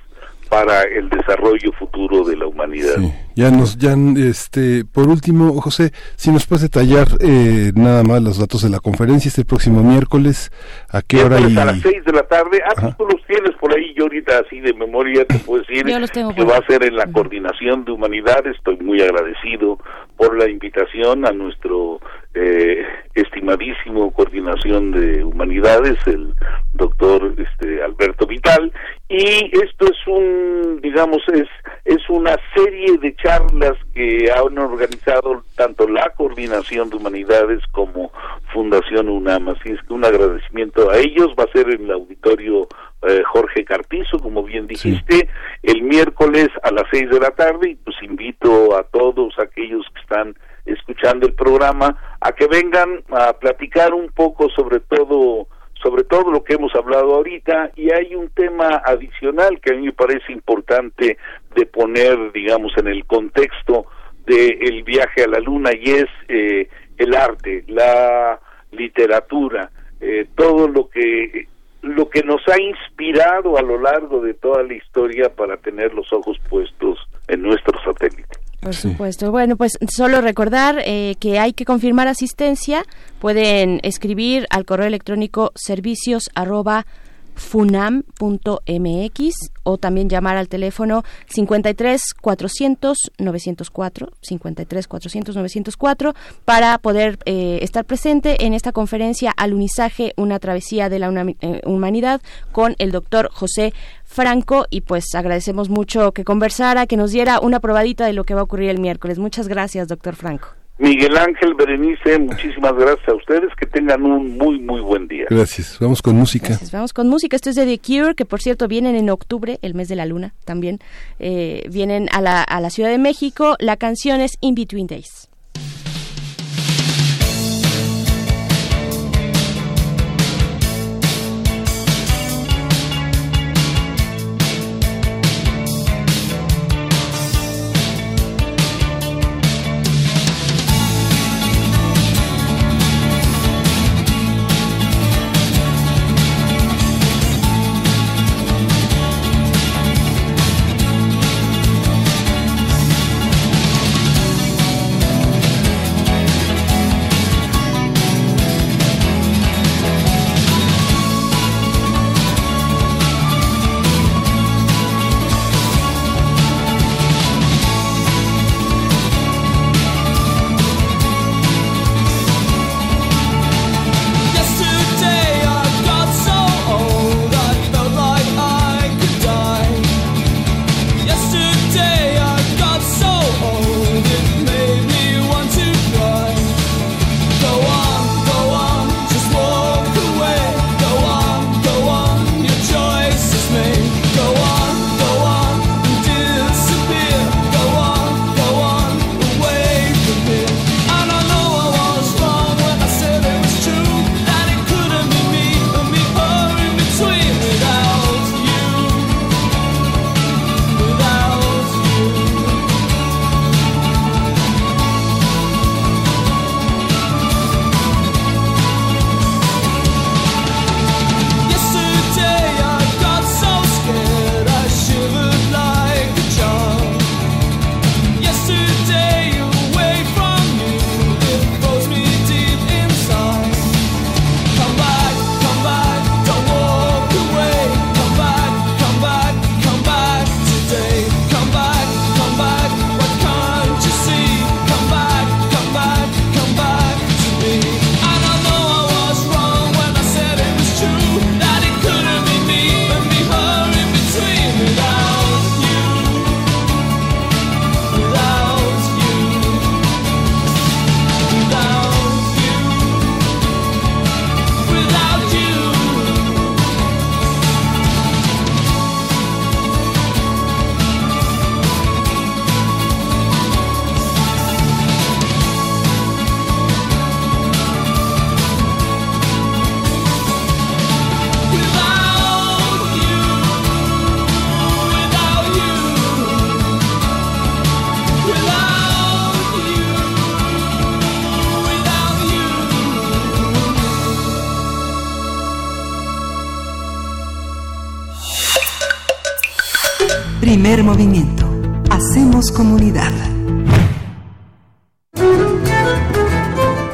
para 0.49 0.83
el 0.83 1.09
desarrollo 1.09 1.73
futuro 1.73 2.25
de 2.25 2.37
la 2.37 2.47
humanidad. 2.47 2.97
Ya 3.35 3.51
nos, 3.51 3.77
ya, 3.77 3.95
este, 4.19 4.85
por 4.85 5.09
último, 5.09 5.61
José, 5.61 5.91
si 6.17 6.31
nos 6.31 6.47
puedes 6.47 6.63
detallar 6.63 7.09
eh, 7.21 7.73
nada 7.75 8.05
más 8.05 8.23
los 8.23 8.39
datos 8.39 8.63
de 8.63 8.71
la 8.71 8.79
conferencia 8.79 9.29
este 9.29 9.45
próximo 9.45 9.83
miércoles, 9.83 10.53
a 10.91 11.03
qué 11.03 11.23
hora 11.23 11.41
y 11.41 11.57
a 11.57 11.65
las 11.65 11.81
seis 11.81 12.05
de 12.05 12.13
la 12.13 12.23
tarde. 12.23 12.61
Ah, 12.65 12.95
tú 12.97 13.07
los 13.07 13.25
tienes 13.27 13.53
por 13.59 13.75
ahí. 13.75 13.95
Yo 13.97 14.05
ahorita 14.05 14.41
así 14.47 14.61
de 14.61 14.75
memoria 14.75 15.25
te 15.25 15.39
puedo 15.39 15.63
decir 15.63 15.85
que 15.85 16.45
va 16.45 16.59
a 16.59 16.67
ser 16.67 16.85
en 16.85 16.97
la 16.97 17.07
coordinación 17.07 17.85
de 17.85 17.93
humanidades. 17.93 18.57
Estoy 18.57 18.77
muy 18.77 19.01
agradecido 19.03 19.79
por 20.17 20.39
la 20.39 20.49
invitación 20.49 21.27
a 21.27 21.33
nuestro 21.33 22.01
eh, 22.35 22.85
estimadísimo 23.15 24.13
coordinación 24.13 24.93
de 24.93 25.25
humanidades, 25.25 25.97
el 26.07 26.35
doctor 26.73 27.35
este, 27.39 27.83
Alberto 27.83 28.27
Vital, 28.27 28.73
y 29.09 29.51
esto 29.53 29.87
es 29.87 30.07
un, 30.07 30.81
digamos, 30.83 31.23
es, 31.33 31.49
es 31.85 32.09
una 32.09 32.37
serie 32.55 32.99
de 32.99 33.15
charlas 33.17 33.75
que 33.95 34.31
han 34.31 34.59
organizado 34.59 35.45
tanto 35.57 35.87
la 35.89 36.11
coordinación 36.17 36.91
de 36.91 36.97
humanidades 36.97 37.61
como 37.71 38.13
Fundación 38.53 39.09
UNAM, 39.09 39.49
así 39.49 39.71
es 39.71 39.81
que 39.87 39.93
un 39.93 40.05
agradecimiento 40.05 40.91
a 40.91 40.99
ellos, 40.99 41.35
va 41.39 41.45
a 41.45 41.53
ser 41.53 41.71
en 41.71 41.85
el 41.85 41.93
auditorio 41.93 42.69
eh, 43.07 43.23
Jorge 43.25 43.65
Carpizo, 43.65 44.19
como 44.19 44.43
bien 44.43 44.67
dijiste, 44.67 45.29
el 45.63 45.83
miércoles 45.83 46.49
a 46.63 46.71
las 46.71 46.85
seis 46.91 47.09
de 47.11 47.21
la 47.21 47.31
tarde, 47.31 47.71
y 47.71 47.75
pues 47.77 47.97
invito 48.03 48.77
a 48.77 48.83
todos 48.85 49.35
aquellos 49.39 49.87
que 49.95 50.01
están 50.01 50.35
escuchando 50.67 51.27
el 51.27 51.35
programa 51.35 52.17
a 52.21 52.33
que 52.33 52.47
vengan 52.47 53.03
a 53.11 53.35
platicar 53.35 53.93
un 53.93 54.09
poco 54.09 54.49
sobre 54.51 54.81
todo 54.81 55.47
sobre 55.83 56.05
todo 56.05 56.31
lo 56.31 56.43
que 56.43 56.55
hemos 56.55 56.75
hablado 56.75 57.15
ahorita 57.15 57.73
y 57.77 57.93
hay 57.93 58.15
un 58.15 58.31
tema 58.31 58.81
adicional 58.87 59.61
que 59.61 59.75
a 59.75 59.77
mí 59.77 59.83
me 59.87 59.93
parece 59.93 60.33
importante 60.33 61.19
de 61.55 61.67
poner 61.67 62.33
digamos 62.33 62.73
en 62.79 62.89
el 62.89 63.05
contexto 63.05 63.85
del 64.25 64.83
viaje 64.85 65.25
a 65.25 65.29
la 65.29 65.41
luna 65.41 65.73
y 65.75 65.91
es 65.91 66.07
eh, 66.29 66.69
el 66.97 67.15
arte 67.15 67.65
la 67.69 68.41
literatura 68.71 69.71
eh, 70.01 70.27
todo 70.35 70.69
lo 70.69 70.89
que 70.89 71.49
lo 71.85 72.09
que 72.09 72.23
nos 72.23 72.41
ha 72.49 72.61
inspirado 72.61 73.57
a 73.59 73.63
lo 73.63 73.81
largo 73.81 74.21
de 74.21 74.35
toda 74.35 74.63
la 74.63 74.75
historia 74.75 75.29
para 75.35 75.57
tener 75.59 75.93
los 75.95 76.13
ojos 76.13 76.39
puestos 76.49 76.99
en 77.29 77.43
nuestro 77.43 77.79
satélite 77.85 78.45
por 78.65 78.75
supuesto. 78.75 79.31
Bueno, 79.31 79.57
pues 79.57 79.73
solo 79.95 80.23
recordar 80.23 80.81
eh, 80.87 81.17
que 81.21 81.39
hay 81.39 81.53
que 81.53 81.67
confirmar 81.67 82.09
asistencia. 82.09 82.83
Pueden 83.21 83.79
escribir 83.83 84.47
al 84.49 84.65
correo 84.65 84.87
electrónico 84.87 85.53
servicios 85.55 86.31
arroba 86.35 86.87
funam.mx 87.35 89.35
o 89.63 89.79
también 89.79 90.09
llamar 90.09 90.37
al 90.37 90.49
teléfono 90.49 91.05
53 91.29 92.15
400 92.21 92.99
904 93.19 94.13
53 94.21 94.89
400 94.89 95.37
904 95.37 96.15
para 96.45 96.79
poder 96.79 97.19
eh, 97.25 97.59
estar 97.63 97.85
presente 97.85 98.45
en 98.45 98.55
esta 98.55 98.73
conferencia 98.73 99.33
Alunizaje, 99.37 100.13
una 100.17 100.39
travesía 100.39 100.89
de 100.89 100.99
la 100.99 101.35
eh, 101.41 101.61
humanidad 101.65 102.21
con 102.53 102.75
el 102.79 102.93
doctor 102.93 103.31
José 103.33 103.73
Franco 104.05 104.67
y 104.71 104.83
pues 104.83 105.15
agradecemos 105.15 105.69
mucho 105.69 106.13
que 106.13 106.25
conversara, 106.25 106.87
que 106.87 106.97
nos 106.97 107.11
diera 107.11 107.41
una 107.41 107.61
probadita 107.61 108.07
de 108.07 108.13
lo 108.13 108.25
que 108.25 108.35
va 108.35 108.41
a 108.41 108.45
ocurrir 108.45 108.71
el 108.71 108.81
miércoles. 108.81 109.19
Muchas 109.19 109.49
gracias, 109.49 109.89
doctor 109.89 110.15
Franco. 110.15 110.49
Miguel 110.79 111.17
Ángel, 111.17 111.55
Berenice, 111.55 112.19
muchísimas 112.19 112.75
gracias 112.75 113.09
a 113.09 113.15
ustedes, 113.15 113.51
que 113.59 113.67
tengan 113.67 114.03
un 114.03 114.37
muy, 114.37 114.59
muy 114.59 114.81
buen 114.81 115.07
día. 115.07 115.27
Gracias, 115.31 115.79
vamos 115.81 116.03
con 116.03 116.17
música. 116.17 116.59
Vamos 116.73 116.93
con 116.93 117.09
música, 117.09 117.37
esto 117.37 117.51
es 117.51 117.57
de 117.57 117.65
The 117.65 117.79
Cure, 117.79 118.15
que 118.17 118.25
por 118.25 118.41
cierto 118.41 118.67
vienen 118.67 118.97
en 118.97 119.09
octubre, 119.09 119.59
el 119.63 119.75
mes 119.75 119.89
de 119.89 119.95
la 119.95 120.05
luna 120.05 120.35
también, 120.45 120.81
eh, 121.21 121.63
vienen 121.71 122.09
a 122.13 122.21
la, 122.21 122.43
a 122.43 122.61
la 122.61 122.71
Ciudad 122.71 122.91
de 122.91 122.99
México, 122.99 123.55
la 123.61 123.77
canción 123.77 124.21
es 124.21 124.37
In 124.41 124.57
Between 124.57 124.89
Days. 124.89 125.29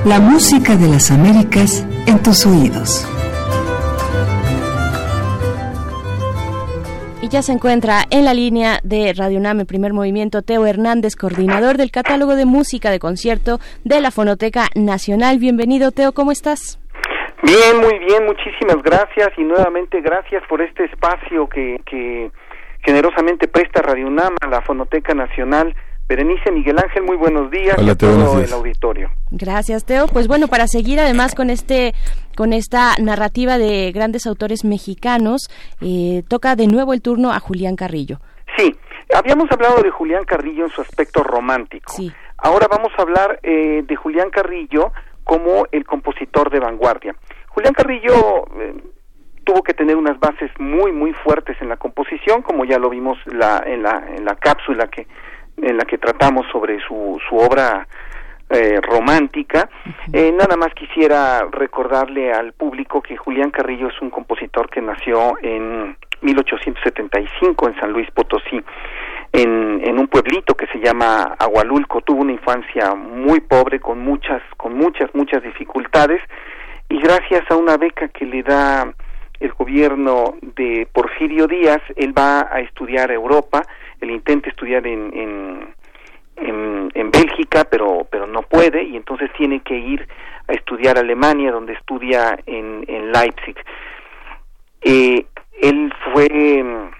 La 0.07 0.19
música 0.19 0.77
de 0.77 0.89
las 0.89 1.11
Américas 1.11 1.87
en 2.07 2.23
tus 2.23 2.47
oídos. 2.47 3.07
Y 7.21 7.29
ya 7.29 7.43
se 7.43 7.53
encuentra 7.53 8.05
en 8.11 8.25
la 8.25 8.33
línea 8.33 8.79
de 8.83 9.13
Radio 9.15 9.39
UNAM 9.39 9.61
en 9.61 9.67
primer 9.67 9.93
movimiento 9.93 10.41
Teo 10.41 10.65
Hernández, 10.65 11.17
coordinador 11.17 11.77
del 11.77 11.91
catálogo 11.91 12.35
de 12.35 12.47
música 12.47 12.91
de 12.91 12.99
concierto 12.99 13.59
de 13.85 14.01
la 14.01 14.11
Fonoteca 14.11 14.69
Nacional. 14.75 15.39
Bienvenido, 15.39 15.91
Teo, 15.91 16.13
¿cómo 16.13 16.33
estás? 16.33 16.81
Bien, 17.43 17.77
muy 17.83 17.99
bien, 17.99 18.25
muchísimas 18.25 18.83
gracias 18.83 19.29
y 19.37 19.43
nuevamente 19.43 20.01
gracias 20.01 20.43
por 20.49 20.63
este 20.63 20.87
espacio 20.87 21.47
que, 21.47 21.79
que 21.85 22.31
generosamente 22.85 23.49
presta 23.49 23.83
Radio 23.83 24.07
UNAM 24.07 24.35
a 24.41 24.47
la 24.47 24.63
Fonoteca 24.63 25.13
Nacional. 25.13 25.75
Berenice 26.11 26.51
Miguel 26.51 26.77
Ángel, 26.77 27.05
muy 27.05 27.17
buenos 27.17 27.53
días 27.53 27.79
Hola, 27.79 27.93
a 27.93 27.95
todo 27.95 28.41
el 28.41 28.53
auditorio. 28.53 29.13
Gracias, 29.31 29.85
Teo. 29.87 30.09
Pues 30.09 30.27
bueno, 30.27 30.49
para 30.49 30.67
seguir 30.67 30.99
además 30.99 31.37
con 31.37 31.51
este 31.51 31.95
con 32.37 32.53
esta 32.53 32.97
narrativa 33.01 33.59
de 33.59 33.93
grandes 33.93 34.27
autores 34.27 34.65
mexicanos, 34.65 35.49
eh, 35.81 36.25
toca 36.27 36.57
de 36.57 36.67
nuevo 36.67 36.95
el 36.95 37.01
turno 37.01 37.31
a 37.31 37.39
Julián 37.39 37.77
Carrillo. 37.77 38.19
Sí, 38.57 38.75
habíamos 39.15 39.53
hablado 39.53 39.81
de 39.85 39.91
Julián 39.91 40.25
Carrillo 40.25 40.65
en 40.65 40.71
su 40.71 40.81
aspecto 40.81 41.23
romántico. 41.23 41.93
Sí. 41.93 42.13
Ahora 42.39 42.67
vamos 42.69 42.91
a 42.99 43.03
hablar 43.03 43.39
eh, 43.45 43.85
de 43.87 43.95
Julián 43.95 44.31
Carrillo 44.31 44.93
como 45.23 45.69
el 45.71 45.85
compositor 45.85 46.51
de 46.51 46.59
vanguardia. 46.59 47.15
Julián 47.51 47.73
Carrillo 47.73 48.49
eh, 48.59 48.75
tuvo 49.45 49.63
que 49.63 49.75
tener 49.75 49.95
unas 49.95 50.19
bases 50.19 50.51
muy 50.59 50.91
muy 50.91 51.13
fuertes 51.13 51.57
en 51.61 51.69
la 51.69 51.77
composición 51.77 52.43
como 52.43 52.65
ya 52.65 52.81
lo 52.81 52.91
vimos 52.91 53.17
la, 53.27 53.63
en 53.65 53.85
la 53.85 54.05
en 54.17 54.25
la 54.25 54.35
cápsula 54.35 54.89
que 54.89 55.07
en 55.63 55.77
la 55.77 55.85
que 55.85 55.99
tratamos 55.99 56.47
sobre 56.51 56.81
su 56.81 57.19
su 57.29 57.37
obra 57.37 57.87
eh, 58.49 58.81
romántica 58.83 59.69
eh, 60.13 60.33
nada 60.33 60.57
más 60.57 60.75
quisiera 60.75 61.47
recordarle 61.51 62.33
al 62.33 62.53
público 62.53 63.01
que 63.01 63.17
Julián 63.17 63.51
Carrillo 63.51 63.89
es 63.89 64.03
un 64.03 64.11
compositor 64.11 64.69
que 64.69 64.81
nació 64.81 65.35
en 65.41 65.97
1875 66.23 67.69
en 67.69 67.81
San 67.81 67.93
Luis 67.93 68.11
Potosí 68.11 68.61
en, 69.33 69.81
en 69.85 69.99
un 69.99 70.09
pueblito 70.09 70.55
que 70.55 70.67
se 70.67 70.81
llama 70.81 71.37
Agualulco. 71.39 72.01
Tuvo 72.01 72.23
una 72.23 72.33
infancia 72.33 72.95
muy 72.95 73.41
pobre 73.41 73.79
con 73.79 74.01
muchas 74.01 74.43
con 74.57 74.77
muchas 74.77 75.15
muchas 75.15 75.43
dificultades 75.43 76.21
y 76.89 76.99
gracias 77.01 77.49
a 77.51 77.57
una 77.57 77.77
beca 77.77 78.09
que 78.09 78.27
le 78.27 78.43
da 78.43 78.93
el 79.39 79.53
gobierno 79.53 80.35
de 80.43 80.87
Porfirio 80.93 81.47
Díaz, 81.47 81.81
él 81.97 82.17
va 82.17 82.49
a 82.53 82.61
estudiar 82.61 83.11
a 83.11 83.15
Europa, 83.15 83.63
él 84.01 84.11
intenta 84.11 84.49
estudiar 84.49 84.87
en, 84.87 85.75
en, 86.37 86.91
en, 86.95 87.11
Bélgica, 87.11 87.65
pero, 87.71 88.07
pero 88.11 88.27
no 88.27 88.43
puede, 88.43 88.83
y 88.85 88.97
entonces 88.97 89.31
tiene 89.37 89.61
que 89.61 89.77
ir 89.77 90.07
a 90.49 90.53
estudiar 90.53 90.97
a 90.97 91.01
Alemania, 91.01 91.53
donde 91.53 91.75
estudia 91.75 92.39
en, 92.47 92.85
en 92.89 93.13
Leipzig. 93.13 93.57
Eh, 94.83 95.27
él 95.61 95.93
fue 96.13 96.63
mm, 96.63 96.91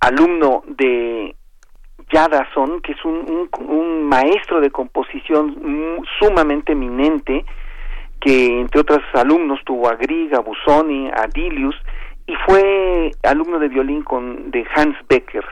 alumno 0.00 0.62
de 0.66 1.34
Jadason, 2.10 2.80
que 2.82 2.92
es 2.92 3.04
un, 3.04 3.48
un, 3.58 4.04
maestro 4.04 4.60
de 4.60 4.70
composición 4.70 6.04
sumamente 6.18 6.72
eminente, 6.72 7.44
que 8.20 8.60
entre 8.60 8.80
otros 8.80 9.00
alumnos 9.14 9.60
tuvo 9.64 9.88
a 9.88 9.96
Grieg, 9.96 10.34
a 10.34 10.40
Busoni, 10.40 11.08
a 11.08 11.26
Dilius, 11.26 11.74
y 12.26 12.34
fue 12.46 13.10
alumno 13.24 13.58
de 13.58 13.68
violín 13.68 14.02
con, 14.02 14.50
de 14.50 14.64
Hans 14.74 14.96
Becker, 15.08 15.44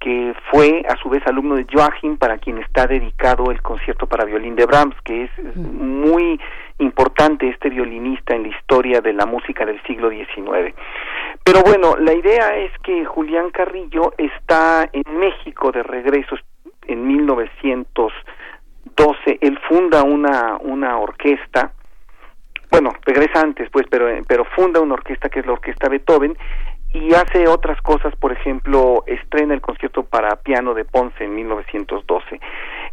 que 0.00 0.34
fue 0.50 0.84
a 0.88 0.96
su 0.96 1.08
vez 1.08 1.24
alumno 1.26 1.56
de 1.56 1.66
Joachim, 1.70 2.18
para 2.18 2.38
quien 2.38 2.58
está 2.58 2.86
dedicado 2.86 3.50
el 3.50 3.60
concierto 3.62 4.06
para 4.06 4.24
violín 4.24 4.54
de 4.54 4.66
Brahms, 4.66 4.94
que 5.04 5.24
es 5.24 5.56
muy 5.56 6.40
importante 6.78 7.48
este 7.48 7.70
violinista 7.70 8.36
en 8.36 8.44
la 8.44 8.48
historia 8.48 9.00
de 9.00 9.12
la 9.12 9.26
música 9.26 9.66
del 9.66 9.82
siglo 9.82 10.10
XIX. 10.10 10.72
Pero 11.42 11.62
bueno, 11.62 11.96
la 11.96 12.14
idea 12.14 12.56
es 12.56 12.70
que 12.82 13.04
Julián 13.04 13.50
Carrillo 13.50 14.14
está 14.18 14.88
en 14.92 15.18
México 15.18 15.72
de 15.72 15.82
regreso 15.82 16.36
en 16.86 17.04
1912. 17.06 19.38
Él 19.40 19.58
funda 19.68 20.04
una, 20.04 20.58
una 20.60 20.98
orquesta, 20.98 21.72
bueno, 22.70 22.92
regresa 23.04 23.40
antes, 23.40 23.68
pues, 23.70 23.86
pero, 23.90 24.06
pero 24.28 24.44
funda 24.44 24.80
una 24.80 24.94
orquesta 24.94 25.28
que 25.28 25.40
es 25.40 25.46
la 25.46 25.52
Orquesta 25.52 25.88
Beethoven 25.88 26.36
y 26.92 27.14
hace 27.14 27.46
otras 27.48 27.80
cosas, 27.82 28.14
por 28.16 28.32
ejemplo, 28.32 29.04
estrena 29.06 29.54
el 29.54 29.60
concierto 29.60 30.04
para 30.04 30.36
piano 30.36 30.74
de 30.74 30.84
Ponce 30.84 31.24
en 31.24 31.34
1912. 31.34 32.40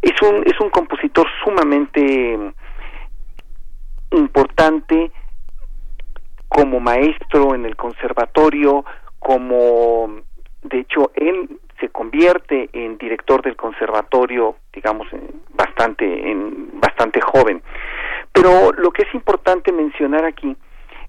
Es 0.02 0.22
un, 0.22 0.42
es 0.46 0.60
un 0.60 0.70
compositor 0.70 1.26
sumamente 1.42 2.52
importante 4.10 5.10
como 6.48 6.78
maestro 6.80 7.54
en 7.54 7.64
el 7.64 7.76
conservatorio, 7.76 8.84
como 9.18 10.20
de 10.62 10.80
hecho 10.80 11.10
él 11.14 11.58
se 11.80 11.88
convierte 11.88 12.68
en 12.72 12.98
director 12.98 13.42
del 13.42 13.56
conservatorio, 13.56 14.56
digamos, 14.72 15.06
bastante 15.54 16.30
en 16.30 16.80
bastante 16.80 17.20
joven. 17.20 17.62
Pero 18.32 18.72
lo 18.72 18.90
que 18.90 19.02
es 19.02 19.14
importante 19.14 19.72
mencionar 19.72 20.24
aquí 20.24 20.56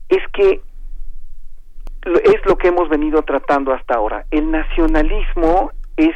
es 0.10 0.24
que 0.34 0.62
es 2.24 2.45
lo 2.45 2.58
que 2.58 2.70
hemos 2.70 2.89
venido 2.89 3.22
tratando 3.24 3.74
hasta 3.74 3.95
ahora. 3.95 4.26
El 4.32 4.51
nacionalismo 4.51 5.72
es 5.95 6.16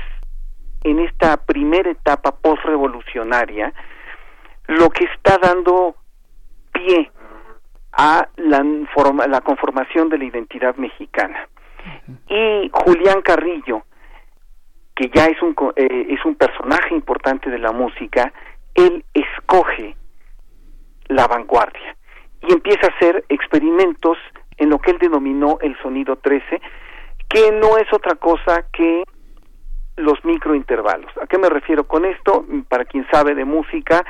en 0.84 1.00
esta 1.00 1.38
primera 1.38 1.92
etapa 1.92 2.32
postrevolucionaria 2.32 3.74
lo 4.68 4.90
que 4.90 5.06
está 5.06 5.38
dando 5.38 5.96
pie 6.72 7.12
a 7.94 8.28
la, 8.38 8.64
la 9.28 9.42
conformación 9.42 10.10
de 10.10 10.18
la 10.18 10.26
identidad 10.26 10.76
mexicana. 10.76 11.48
Y 12.30 12.70
Julián 12.74 13.22
Carrillo, 13.22 13.84
que 14.96 15.10
ya 15.14 15.26
es 15.26 15.42
un, 15.42 15.56
eh, 15.76 16.08
es 16.10 16.24
un 16.26 16.36
personaje 16.36 16.94
importante 16.94 17.50
de 17.50 17.60
la 17.60 17.72
música, 17.72 18.32
él 18.76 19.04
escoge 19.14 19.96
la 21.08 21.28
vanguardia 21.28 21.98
y 22.48 22.54
empieza 22.54 22.88
a 22.88 22.96
hacer 22.96 23.26
experimentos 23.30 24.18
en 24.62 24.70
lo 24.70 24.78
que 24.78 24.92
él 24.92 25.00
denominó 25.00 25.58
el 25.62 25.76
sonido 25.82 26.18
13, 26.18 26.62
que 27.28 27.52
no 27.52 27.80
es 27.80 27.92
otra 27.92 28.14
cosa 28.14 28.64
que 28.72 29.04
los 29.98 30.24
microintervalos. 30.24 31.12
¿A 31.20 31.26
qué 31.26 31.40
me 31.40 31.50
refiero 31.50 31.86
con 31.86 32.06
esto? 32.06 32.46
Para 32.70 32.86
quien 32.86 33.08
sabe 33.12 33.34
de 33.34 33.44
música, 33.44 34.06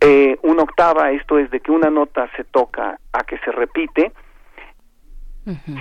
eh, 0.00 0.38
una 0.42 0.62
octava, 0.62 1.10
esto 1.10 1.38
es 1.38 1.50
de 1.50 1.60
que 1.60 1.72
una 1.72 1.90
nota 1.90 2.30
se 2.36 2.44
toca 2.44 2.98
a 3.12 3.24
que 3.24 3.36
se 3.44 3.52
repite, 3.52 4.12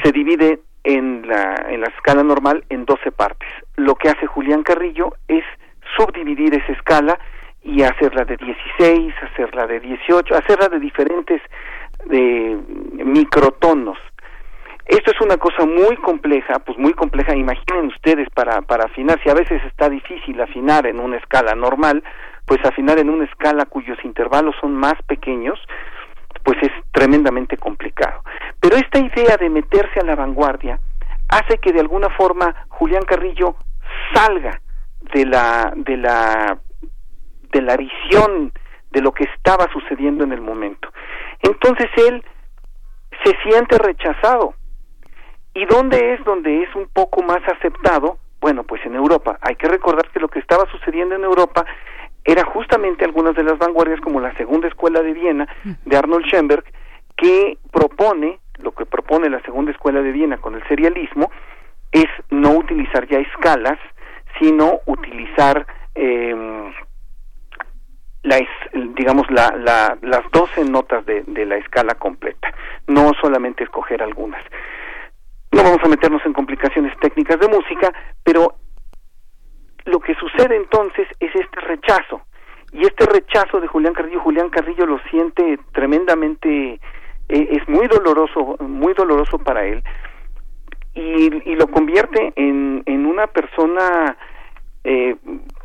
se 0.04 0.12
divide 0.12 0.60
en 0.84 1.26
la, 1.26 1.56
en 1.70 1.80
la 1.80 1.88
escala 1.88 2.22
normal 2.22 2.66
en 2.68 2.84
12 2.84 3.14
partes. 3.14 3.48
Lo 3.78 3.96
que 3.96 4.10
hace 4.10 4.28
Julián 4.28 4.64
Carrillo 4.64 5.14
es 5.30 5.46
subdividir 5.96 6.54
esa 6.54 6.74
escala 6.74 7.18
y 7.62 7.82
hacerla 7.84 8.26
de 8.26 8.36
16, 8.36 9.14
hacerla 9.32 9.68
de 9.68 9.80
18, 9.80 10.36
hacerla 10.36 10.68
de 10.68 10.80
diferentes 10.82 11.42
de 12.06 12.58
microtonos. 13.06 13.98
Esto 14.86 15.12
es 15.12 15.22
una 15.22 15.38
cosa 15.38 15.66
muy 15.66 15.96
compleja, 15.98 16.60
pues 16.60 16.78
muy 16.78 16.94
compleja. 16.94 17.36
Imaginen 17.36 17.88
ustedes 17.88 18.30
para, 18.32 18.62
para 18.62 18.86
afinar, 18.86 19.20
si 19.24 19.30
a 19.30 19.34
veces 19.34 19.62
está 19.66 19.90
difícil 19.90 20.40
afinar 20.42 20.86
en 20.86 21.00
una 21.00 21.18
escala 21.18 21.56
normal, 21.56 22.04
pues 22.46 22.60
afinar 22.66 23.00
en 23.00 23.10
una 23.10 23.26
escala 23.26 23.66
cuyos 23.66 23.98
intervalos 24.04 24.56
son 24.60 24.76
más 24.76 24.96
pequeños, 25.08 25.58
pues 26.44 26.58
es 26.62 26.72
tremendamente 26.92 27.58
complicado. 27.58 28.22
Pero 28.60 28.76
esta 28.76 29.00
idea 29.00 29.38
de 29.38 29.50
meterse 29.50 30.00
a 30.02 30.06
la 30.06 30.16
vanguardia 30.16 30.80
hace 31.30 31.58
que 31.58 31.72
de 31.72 31.80
alguna 31.80 32.10
forma 32.10 32.54
Julián 32.70 33.04
Carrillo 33.04 33.56
salga 34.14 34.60
de 35.14 35.26
la 35.26 35.74
de 35.76 35.98
la 35.98 36.60
de 37.52 37.62
la 37.62 37.78
visión 37.78 38.52
de 38.92 39.02
lo 39.02 39.12
que 39.12 39.24
estaba 39.24 39.68
sucediendo 39.72 40.24
en 40.24 40.34
el 40.34 40.42
momento. 40.42 40.90
Entonces 41.44 41.90
él 42.08 42.24
se 43.24 43.36
siente 43.44 43.78
rechazado. 43.78 44.56
¿Y 45.54 45.66
dónde 45.66 46.14
es 46.14 46.24
donde 46.24 46.64
es 46.64 46.76
un 46.76 46.88
poco 46.88 47.22
más 47.22 47.42
aceptado? 47.48 48.18
Bueno, 48.42 48.64
pues 48.64 48.84
en 48.86 48.96
Europa. 48.96 49.38
Hay 49.42 49.56
que 49.56 49.68
recordar 49.68 50.10
que 50.10 50.20
lo 50.20 50.28
que 50.28 50.40
estaba 50.40 50.66
sucediendo 50.72 51.16
en 51.16 51.24
Europa 51.24 51.66
era 52.26 52.44
justamente 52.46 53.06
algunas 53.06 53.36
de 53.36 53.44
las 53.44 53.58
vanguardias 53.58 54.00
como 54.02 54.20
la 54.20 54.36
Segunda 54.36 54.68
Escuela 54.68 55.02
de 55.02 55.14
Viena 55.14 55.48
de 55.86 55.98
Arnold 55.98 56.26
Schoenberg, 56.26 56.64
que 57.16 57.58
propone, 57.72 58.40
lo 58.58 58.72
que 58.72 58.86
propone 58.86 59.30
la 59.30 59.42
Segunda 59.42 59.72
Escuela 59.72 60.02
de 60.02 60.12
Viena 60.12 60.38
con 60.38 60.56
el 60.56 60.68
serialismo, 60.68 61.30
es 61.92 62.08
no 62.32 62.52
utilizar 62.52 63.08
ya 63.08 63.20
escalas, 63.20 63.78
sino 64.40 64.80
utilizar 64.88 65.68
eh, 65.94 66.74
la, 68.24 68.40
digamos 68.96 69.30
la, 69.30 69.56
la, 69.58 69.98
las 70.02 70.30
12 70.32 70.66
notas 70.66 71.06
de, 71.06 71.24
de 71.28 71.46
la 71.46 71.58
escala 71.58 71.96
completa, 71.96 72.54
no 72.88 73.12
solamente 73.22 73.64
escoger 73.64 74.02
algunas. 74.02 74.42
No 75.52 75.64
vamos 75.64 75.80
a 75.84 75.88
meternos 75.88 76.26
en 76.26 76.34
complicaciones 76.34 76.98
técnicas 77.00 77.40
de 77.40 77.48
música, 77.48 77.94
pero 78.24 78.56
lo 79.86 80.00
que 80.00 80.16
sucede 80.16 80.56
entonces 80.56 81.08
es 81.20 81.36
este 81.36 81.60
rechazo. 81.62 82.22
Y 82.72 82.82
este 82.82 83.06
rechazo 83.06 83.60
de 83.60 83.68
Julián 83.68 83.94
Carrillo, 83.94 84.20
Julián 84.22 84.50
Carrillo 84.50 84.86
lo 84.88 85.00
siente 85.12 85.60
tremendamente, 85.74 86.80
eh, 87.30 87.48
es 87.52 87.68
muy 87.68 87.88
doloroso, 87.88 88.58
muy 88.62 88.94
doloroso 88.94 89.38
para 89.38 89.64
él. 89.66 89.84
Y, 90.96 91.52
y 91.52 91.56
lo 91.56 91.68
convierte 91.68 92.34
en, 92.36 92.82
en 92.86 93.06
una 93.06 93.28
persona, 93.28 94.18
eh, 94.84 95.16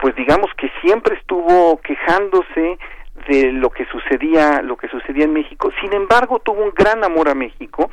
pues 0.00 0.14
digamos 0.16 0.50
que 0.56 0.70
siempre 0.80 1.16
estuvo 1.16 1.80
quejándose 1.80 2.78
de 3.28 3.52
lo 3.52 3.70
que 3.70 3.84
sucedía, 3.86 4.62
lo 4.62 4.76
que 4.76 4.88
sucedía 4.88 5.24
en 5.24 5.32
México. 5.32 5.70
Sin 5.80 5.92
embargo, 5.92 6.40
tuvo 6.40 6.62
un 6.62 6.72
gran 6.74 7.04
amor 7.04 7.28
a 7.28 7.34
México 7.34 7.90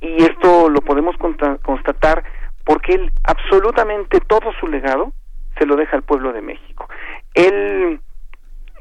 y 0.00 0.22
esto 0.22 0.68
lo 0.68 0.80
podemos 0.82 1.16
constatar 1.16 2.22
porque 2.64 2.94
él 2.94 3.12
absolutamente 3.24 4.20
todo 4.20 4.52
su 4.60 4.66
legado 4.66 5.12
se 5.58 5.66
lo 5.66 5.76
deja 5.76 5.96
al 5.96 6.02
pueblo 6.02 6.32
de 6.32 6.42
México. 6.42 6.88
Él 7.34 8.00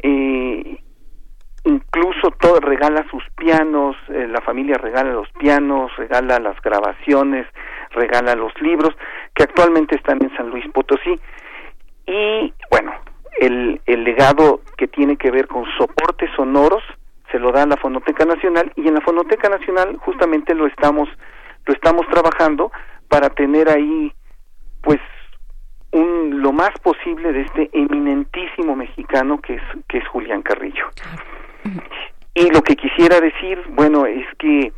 eh, 0.03 0.79
incluso 1.65 2.29
todo 2.39 2.59
regala 2.59 3.05
sus 3.09 3.23
pianos, 3.35 3.95
eh, 4.09 4.27
la 4.27 4.41
familia 4.41 4.77
regala 4.77 5.11
los 5.11 5.29
pianos, 5.39 5.95
regala 5.97 6.39
las 6.39 6.59
grabaciones, 6.61 7.47
regala 7.91 8.35
los 8.35 8.53
libros 8.61 8.95
que 9.33 9.43
actualmente 9.43 9.95
están 9.95 10.21
en 10.23 10.35
San 10.35 10.49
Luis 10.49 10.65
Potosí. 10.71 11.19
Y 12.07 12.53
bueno, 12.69 12.93
el, 13.39 13.81
el 13.85 14.03
legado 14.03 14.61
que 14.77 14.87
tiene 14.87 15.17
que 15.17 15.31
ver 15.31 15.47
con 15.47 15.65
soportes 15.77 16.29
sonoros 16.35 16.83
se 17.31 17.39
lo 17.39 17.51
da 17.51 17.63
a 17.63 17.67
la 17.67 17.77
Fonoteca 17.77 18.25
Nacional 18.25 18.71
y 18.75 18.87
en 18.87 18.93
la 18.93 19.01
Fonoteca 19.01 19.49
Nacional 19.49 19.97
justamente 19.97 20.53
lo 20.53 20.67
estamos 20.67 21.09
lo 21.65 21.73
estamos 21.73 22.05
trabajando 22.07 22.71
para 23.09 23.29
tener 23.29 23.69
ahí 23.69 24.13
pues 24.81 24.99
un, 25.91 26.41
lo 26.41 26.51
más 26.51 26.71
posible 26.83 27.31
de 27.31 27.41
este 27.41 27.69
eminentísimo 27.73 28.75
mexicano 28.75 29.39
que 29.41 29.55
es, 29.55 29.61
que 29.87 29.97
es 29.97 30.07
Julián 30.09 30.41
Carrillo. 30.41 30.85
Y 32.35 32.51
lo 32.51 32.61
que 32.61 32.75
quisiera 32.75 33.19
decir, 33.19 33.63
bueno, 33.69 34.05
es 34.05 34.25
que 34.37 34.73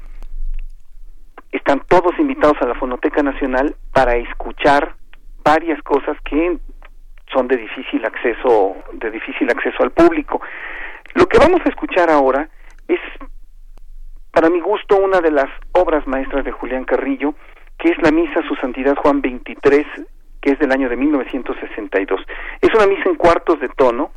están 1.51 1.81
todos 1.87 2.17
invitados 2.19 2.57
a 2.61 2.67
la 2.67 2.75
Fonoteca 2.75 3.23
Nacional 3.23 3.75
para 3.91 4.15
escuchar 4.15 4.95
varias 5.43 5.81
cosas 5.81 6.15
que 6.23 6.57
son 7.31 7.47
de 7.47 7.57
difícil 7.57 8.05
acceso, 8.05 8.75
de 8.93 9.11
difícil 9.11 9.49
acceso 9.49 9.83
al 9.83 9.91
público. 9.91 10.41
Lo 11.13 11.25
que 11.27 11.37
vamos 11.37 11.61
a 11.65 11.69
escuchar 11.69 12.09
ahora 12.09 12.49
es 12.87 12.99
para 14.37 14.51
mi 14.51 14.59
gusto, 14.59 14.97
una 14.97 15.19
de 15.19 15.31
las 15.31 15.49
obras 15.71 16.05
maestras 16.05 16.45
de 16.45 16.51
Julián 16.51 16.85
Carrillo, 16.85 17.33
que 17.79 17.89
es 17.89 17.97
la 18.03 18.11
Misa 18.11 18.47
Su 18.47 18.53
Santidad 18.55 18.95
Juan 18.95 19.19
23, 19.19 19.83
que 20.39 20.51
es 20.51 20.59
del 20.59 20.71
año 20.71 20.89
de 20.89 20.95
1962. 20.95 22.21
Es 22.61 22.69
una 22.75 22.85
misa 22.85 23.09
en 23.09 23.15
cuartos 23.15 23.59
de 23.59 23.69
tono. 23.69 24.11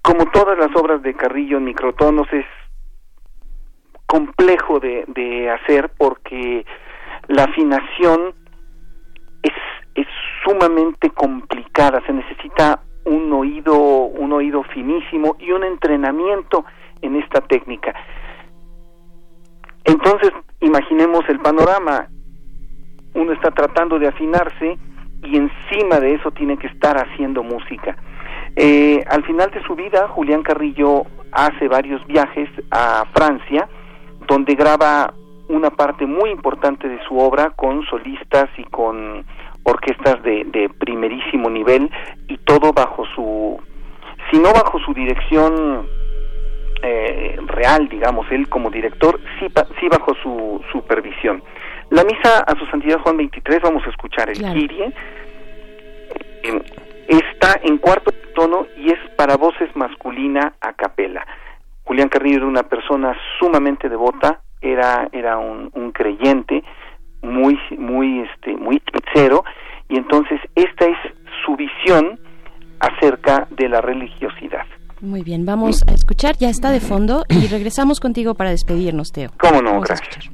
Como 0.00 0.30
todas 0.30 0.56
las 0.58 0.74
obras 0.76 1.02
de 1.02 1.12
Carrillo 1.12 1.58
en 1.58 1.64
microtonos, 1.64 2.26
es 2.32 2.46
complejo 4.06 4.80
de, 4.80 5.04
de 5.08 5.50
hacer 5.50 5.90
porque 5.98 6.64
la 7.28 7.44
afinación 7.44 8.34
es, 9.42 9.52
es 9.96 10.06
sumamente 10.44 11.10
complicada, 11.10 12.02
se 12.06 12.12
necesita 12.12 12.80
un 13.04 13.32
oído, 13.32 13.76
un 13.76 14.32
oído 14.32 14.62
finísimo 14.64 15.36
y 15.38 15.50
un 15.52 15.64
entrenamiento 15.64 16.64
en 17.02 17.16
esta 17.16 17.40
técnica. 17.40 17.94
Entonces, 19.84 20.32
imaginemos 20.60 21.24
el 21.28 21.38
panorama. 21.40 22.08
Uno 23.14 23.32
está 23.32 23.50
tratando 23.52 23.98
de 23.98 24.08
afinarse 24.08 24.76
y 25.22 25.36
encima 25.36 26.00
de 26.00 26.14
eso 26.14 26.30
tiene 26.32 26.56
que 26.58 26.66
estar 26.66 26.96
haciendo 26.98 27.42
música. 27.42 27.96
Eh, 28.56 29.04
al 29.08 29.24
final 29.24 29.50
de 29.50 29.62
su 29.62 29.74
vida, 29.74 30.08
Julián 30.08 30.42
Carrillo 30.42 31.04
hace 31.32 31.68
varios 31.68 32.04
viajes 32.06 32.48
a 32.70 33.04
Francia, 33.14 33.68
donde 34.26 34.54
graba 34.54 35.12
una 35.48 35.70
parte 35.70 36.06
muy 36.06 36.30
importante 36.30 36.88
de 36.88 36.98
su 37.04 37.16
obra 37.18 37.50
con 37.50 37.84
solistas 37.86 38.48
y 38.56 38.64
con 38.64 39.24
orquestas 39.66 40.22
de, 40.22 40.44
de 40.44 40.68
primerísimo 40.68 41.50
nivel 41.50 41.90
y 42.28 42.38
todo 42.38 42.72
bajo 42.72 43.04
su, 43.14 43.60
si 44.30 44.38
no 44.38 44.52
bajo 44.52 44.78
su 44.78 44.94
dirección 44.94 45.88
eh, 46.82 47.36
real, 47.46 47.88
digamos, 47.88 48.30
él 48.30 48.48
como 48.48 48.70
director, 48.70 49.18
sí, 49.38 49.46
sí 49.80 49.88
bajo 49.88 50.14
su 50.22 50.62
supervisión. 50.70 51.42
La 51.90 52.04
misa 52.04 52.40
a 52.46 52.56
su 52.58 52.66
santidad 52.66 53.00
Juan 53.00 53.16
23, 53.16 53.60
vamos 53.62 53.82
a 53.86 53.90
escuchar 53.90 54.28
el 54.28 54.38
Kirie, 54.38 54.92
eh, 56.42 56.62
está 57.08 57.60
en 57.62 57.78
cuarto 57.78 58.12
tono 58.34 58.66
y 58.76 58.92
es 58.92 58.98
para 59.16 59.36
voces 59.36 59.74
masculina 59.74 60.54
a 60.60 60.74
capela. 60.74 61.26
Julián 61.84 62.08
Carrillo 62.08 62.38
era 62.38 62.46
una 62.46 62.64
persona 62.64 63.16
sumamente 63.38 63.88
devota, 63.88 64.40
era, 64.60 65.08
era 65.12 65.38
un, 65.38 65.70
un 65.74 65.92
creyente, 65.92 66.62
muy, 67.26 67.58
muy, 67.78 68.20
este, 68.20 68.56
muy 68.56 68.80
sincero, 68.92 69.44
y 69.88 69.98
entonces 69.98 70.40
esta 70.54 70.86
es 70.86 70.96
su 71.44 71.56
visión 71.56 72.18
acerca 72.80 73.46
de 73.50 73.68
la 73.68 73.80
religiosidad. 73.80 74.66
Muy 75.00 75.22
bien, 75.22 75.44
vamos 75.44 75.82
a 75.86 75.92
escuchar, 75.92 76.36
ya 76.38 76.48
está 76.48 76.70
de 76.70 76.80
fondo 76.80 77.24
y 77.28 77.46
regresamos 77.48 78.00
contigo 78.00 78.34
para 78.34 78.50
despedirnos, 78.50 79.12
Teo. 79.12 79.30
¿Cómo 79.38 79.60
no? 79.60 79.80
Gracias. 79.80 80.30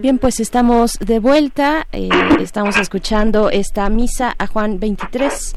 Bien, 0.00 0.16
pues 0.16 0.40
estamos 0.40 0.92
de 0.98 1.18
vuelta. 1.18 1.86
Eh, 1.92 2.08
estamos 2.40 2.78
escuchando 2.78 3.50
esta 3.50 3.90
misa 3.90 4.34
a 4.38 4.46
Juan 4.46 4.80
23 4.80 5.54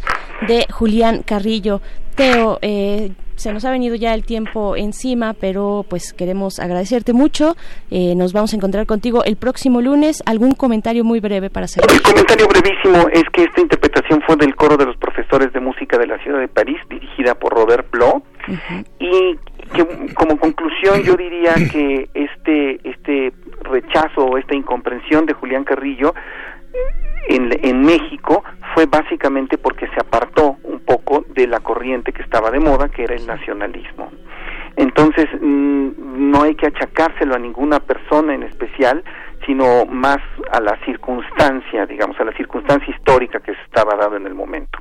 de 0.49 0.65
Julián 0.69 1.23
Carrillo. 1.23 1.79
Teo, 2.15 2.59
eh, 2.61 3.13
se 3.35 3.53
nos 3.53 3.63
ha 3.63 3.71
venido 3.71 3.95
ya 3.95 4.13
el 4.13 4.25
tiempo 4.25 4.75
encima, 4.75 5.33
pero 5.33 5.85
pues 5.89 6.11
queremos 6.11 6.59
agradecerte 6.59 7.13
mucho. 7.13 7.55
Eh, 7.89 8.15
nos 8.15 8.33
vamos 8.33 8.51
a 8.51 8.57
encontrar 8.57 8.85
contigo 8.85 9.23
el 9.23 9.37
próximo 9.37 9.79
lunes. 9.79 10.21
¿Algún 10.25 10.55
comentario 10.55 11.05
muy 11.05 11.21
breve 11.21 11.49
para 11.49 11.63
hacer? 11.63 11.81
El 11.89 12.01
comentario 12.01 12.45
brevísimo 12.49 13.07
es 13.13 13.23
que 13.31 13.43
esta 13.43 13.61
interpretación 13.61 14.21
fue 14.27 14.35
del 14.35 14.55
coro 14.55 14.75
de 14.75 14.85
los 14.85 14.97
profesores 14.97 15.53
de 15.53 15.61
música 15.61 15.97
de 15.97 16.07
la 16.07 16.17
ciudad 16.21 16.39
de 16.39 16.49
París, 16.49 16.79
dirigida 16.89 17.33
por 17.35 17.53
Robert 17.53 17.89
Bloch, 17.91 18.21
y 18.99 19.37
que 19.73 20.13
como 20.13 20.37
conclusión 20.37 21.01
yo 21.03 21.15
diría 21.15 21.53
que 21.71 22.09
este 22.13 22.79
rechazo 23.73 24.25
o 24.25 24.37
esta 24.37 24.55
incomprensión 24.55 25.25
de 25.25 25.33
Julián 25.33 25.63
Carrillo 25.63 26.13
en, 27.27 27.81
México 27.81 28.43
fue 28.73 28.85
básicamente 28.85 29.57
porque 29.57 29.87
se 29.87 29.99
apartó 29.99 30.57
un 30.63 30.79
poco 30.79 31.23
de 31.29 31.47
la 31.47 31.59
corriente 31.59 32.11
que 32.11 32.21
estaba 32.21 32.51
de 32.51 32.59
moda, 32.59 32.89
que 32.89 33.03
era 33.03 33.15
el 33.15 33.25
nacionalismo. 33.25 34.11
Entonces, 34.75 35.27
mm, 35.39 36.31
no 36.31 36.43
hay 36.43 36.55
que 36.55 36.67
achacárselo 36.67 37.35
a 37.35 37.39
ninguna 37.39 37.79
persona 37.79 38.33
en 38.33 38.43
especial, 38.43 39.03
sino 39.45 39.85
más 39.85 40.17
a 40.51 40.59
la 40.59 40.77
circunstancia, 40.85 41.85
digamos, 41.85 42.19
a 42.19 42.23
la 42.23 42.33
circunstancia 42.33 42.93
histórica 42.93 43.39
que 43.39 43.53
se 43.53 43.61
estaba 43.61 43.95
dando 43.95 44.17
en 44.17 44.27
el 44.27 44.33
momento. 44.33 44.72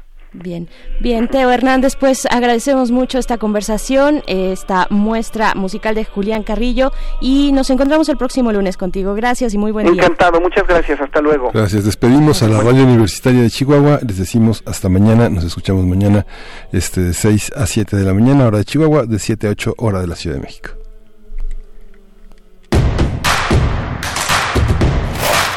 Bien, 0.43 0.69
bien, 1.01 1.29
Teo 1.29 1.51
Hernández, 1.51 1.95
pues 1.95 2.27
agradecemos 2.27 2.91
mucho 2.91 3.19
esta 3.19 3.39
conversación, 3.39 4.23
esta 4.27 4.89
muestra 4.91 5.55
musical 5.55 5.95
de 5.95 6.05
Julián 6.05 6.43
Carrillo 6.43 6.91
y 7.21 7.53
nos 7.53 7.71
encontramos 7.71 8.09
el 8.09 8.17
próximo 8.17 8.53
lunes 8.53 8.77
contigo. 8.77 9.15
Gracias 9.15 9.55
y 9.55 9.59
muy 9.59 9.71
buen 9.71 9.87
día. 9.87 10.03
Encantado, 10.03 10.41
muchas 10.41 10.67
gracias, 10.67 11.01
hasta 11.01 11.21
luego. 11.21 11.51
Gracias, 11.55 11.85
despedimos 11.85 12.43
a 12.43 12.49
la 12.49 12.61
Radio 12.61 12.83
Universitaria 12.83 13.43
de 13.43 13.51
Chihuahua, 13.51 14.01
les 14.07 14.19
decimos 14.19 14.65
hasta 14.67 14.89
mañana, 14.89 15.29
nos 15.29 15.45
escuchamos 15.45 15.85
mañana 15.87 16.27
este 16.73 17.01
de 17.01 17.15
6 17.15 17.53
a 17.55 17.67
7 17.67 17.97
de 17.97 18.05
la 18.05 18.13
mañana, 18.13 18.47
hora 18.47 18.59
de 18.59 18.65
Chihuahua, 18.65 19.07
de 19.07 19.19
7 19.21 19.47
a 19.47 19.51
8 19.51 19.75
hora 19.79 20.01
de 20.01 20.09
la 20.09 20.17
Ciudad 20.17 20.37
de 20.37 20.43
México. 20.43 20.82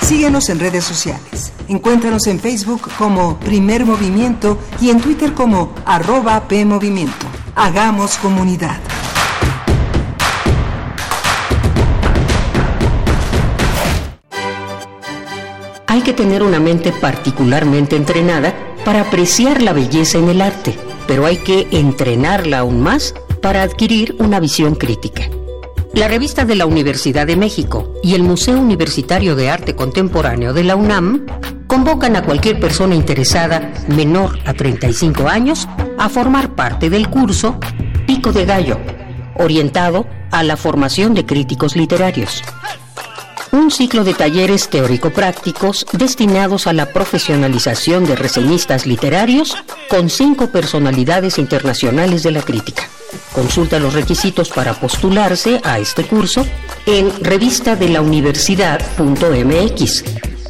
Síguenos 0.06 0.50
en 0.50 0.60
redes 0.60 0.84
sociales. 0.84 1.52
Encuéntranos 1.68 2.28
en 2.28 2.40
Facebook 2.40 2.92
como 2.96 3.40
Primer 3.40 3.88
Movimiento 3.88 4.60
y 4.80 4.92
en 4.92 5.02
Twitter 5.02 5.34
como 5.34 5.74
arroba 5.84 6.48
PMovimiento. 6.48 7.26
Hagamos 7.56 8.18
comunidad. 8.18 8.78
Hay 15.88 16.02
que 16.02 16.14
tener 16.14 16.44
una 16.44 16.60
mente 16.60 16.92
particularmente 16.92 17.96
entrenada 17.96 18.54
para 18.86 19.02
apreciar 19.02 19.64
la 19.64 19.74
belleza 19.74 20.20
en 20.20 20.30
el 20.30 20.42
arte, 20.42 20.78
pero 21.08 21.26
hay 21.26 21.38
que 21.38 21.68
entrenarla 21.72 22.60
aún 22.60 22.80
más 22.80 23.16
para 23.42 23.64
adquirir 23.64 24.16
una 24.20 24.40
visión 24.40 24.76
crítica. 24.76 25.24
La 25.96 26.10
revista 26.10 26.44
de 26.44 26.56
la 26.56 26.66
Universidad 26.66 27.26
de 27.26 27.38
México 27.38 27.94
y 28.04 28.16
el 28.16 28.24
Museo 28.24 28.60
Universitario 28.60 29.34
de 29.38 29.50
Arte 29.50 29.78
Contemporáneo 29.78 30.52
de 30.52 30.66
la 30.66 30.76
UNAM 30.76 31.26
convocan 31.68 32.18
a 32.18 32.24
cualquier 32.24 32.60
persona 32.60 32.96
interesada 32.96 33.72
menor 33.88 34.38
a 34.46 34.54
35 34.54 35.30
años 35.30 35.70
a 35.98 36.10
formar 36.10 36.54
parte 36.54 36.90
del 36.90 37.10
curso 37.10 37.58
Pico 38.06 38.34
de 38.34 38.44
Gallo, 38.44 38.78
orientado 39.36 40.06
a 40.32 40.44
la 40.44 40.58
formación 40.58 41.14
de 41.14 41.26
críticos 41.26 41.78
literarios. 41.78 42.44
Un 43.56 43.72
ciclo 43.72 44.04
de 44.04 44.14
talleres 44.14 44.68
teórico-prácticos 44.68 45.88
destinados 45.94 46.68
a 46.68 46.74
la 46.74 46.92
profesionalización 46.92 48.04
de 48.04 48.18
reseñistas 48.18 48.86
literarios 48.86 49.56
con 49.90 50.10
cinco 50.10 50.48
personalidades 50.48 51.38
internacionales 51.38 52.24
de 52.24 52.32
la 52.32 52.42
crítica. 52.42 52.90
Consulta 53.34 53.80
los 53.80 53.94
requisitos 53.94 54.50
para 54.50 54.74
postularse 54.74 55.62
a 55.64 55.80
este 55.80 56.04
curso 56.04 56.46
en 56.86 57.10
revistadelauniversidad.mx. 57.24 60.04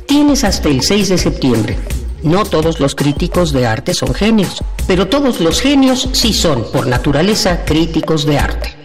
Tienes 0.08 0.43
hasta 0.43 0.70
el 0.70 0.82
6 0.82 1.10
de 1.10 1.20
septiembre. 1.20 1.78
No 2.24 2.43
todos 2.43 2.80
los 2.80 2.95
críticos 2.95 3.53
de 3.53 3.68
arte 3.68 3.93
son 3.93 4.16
genios, 4.16 4.64
pero 4.88 5.08
todos 5.08 5.41
los 5.41 5.62
genios 5.62 6.10
sí 6.14 6.34
son, 6.34 6.72
por 6.72 6.88
naturaleza, 6.88 7.66
críticos 7.66 8.26
de 8.26 8.39
arte. 8.39 8.85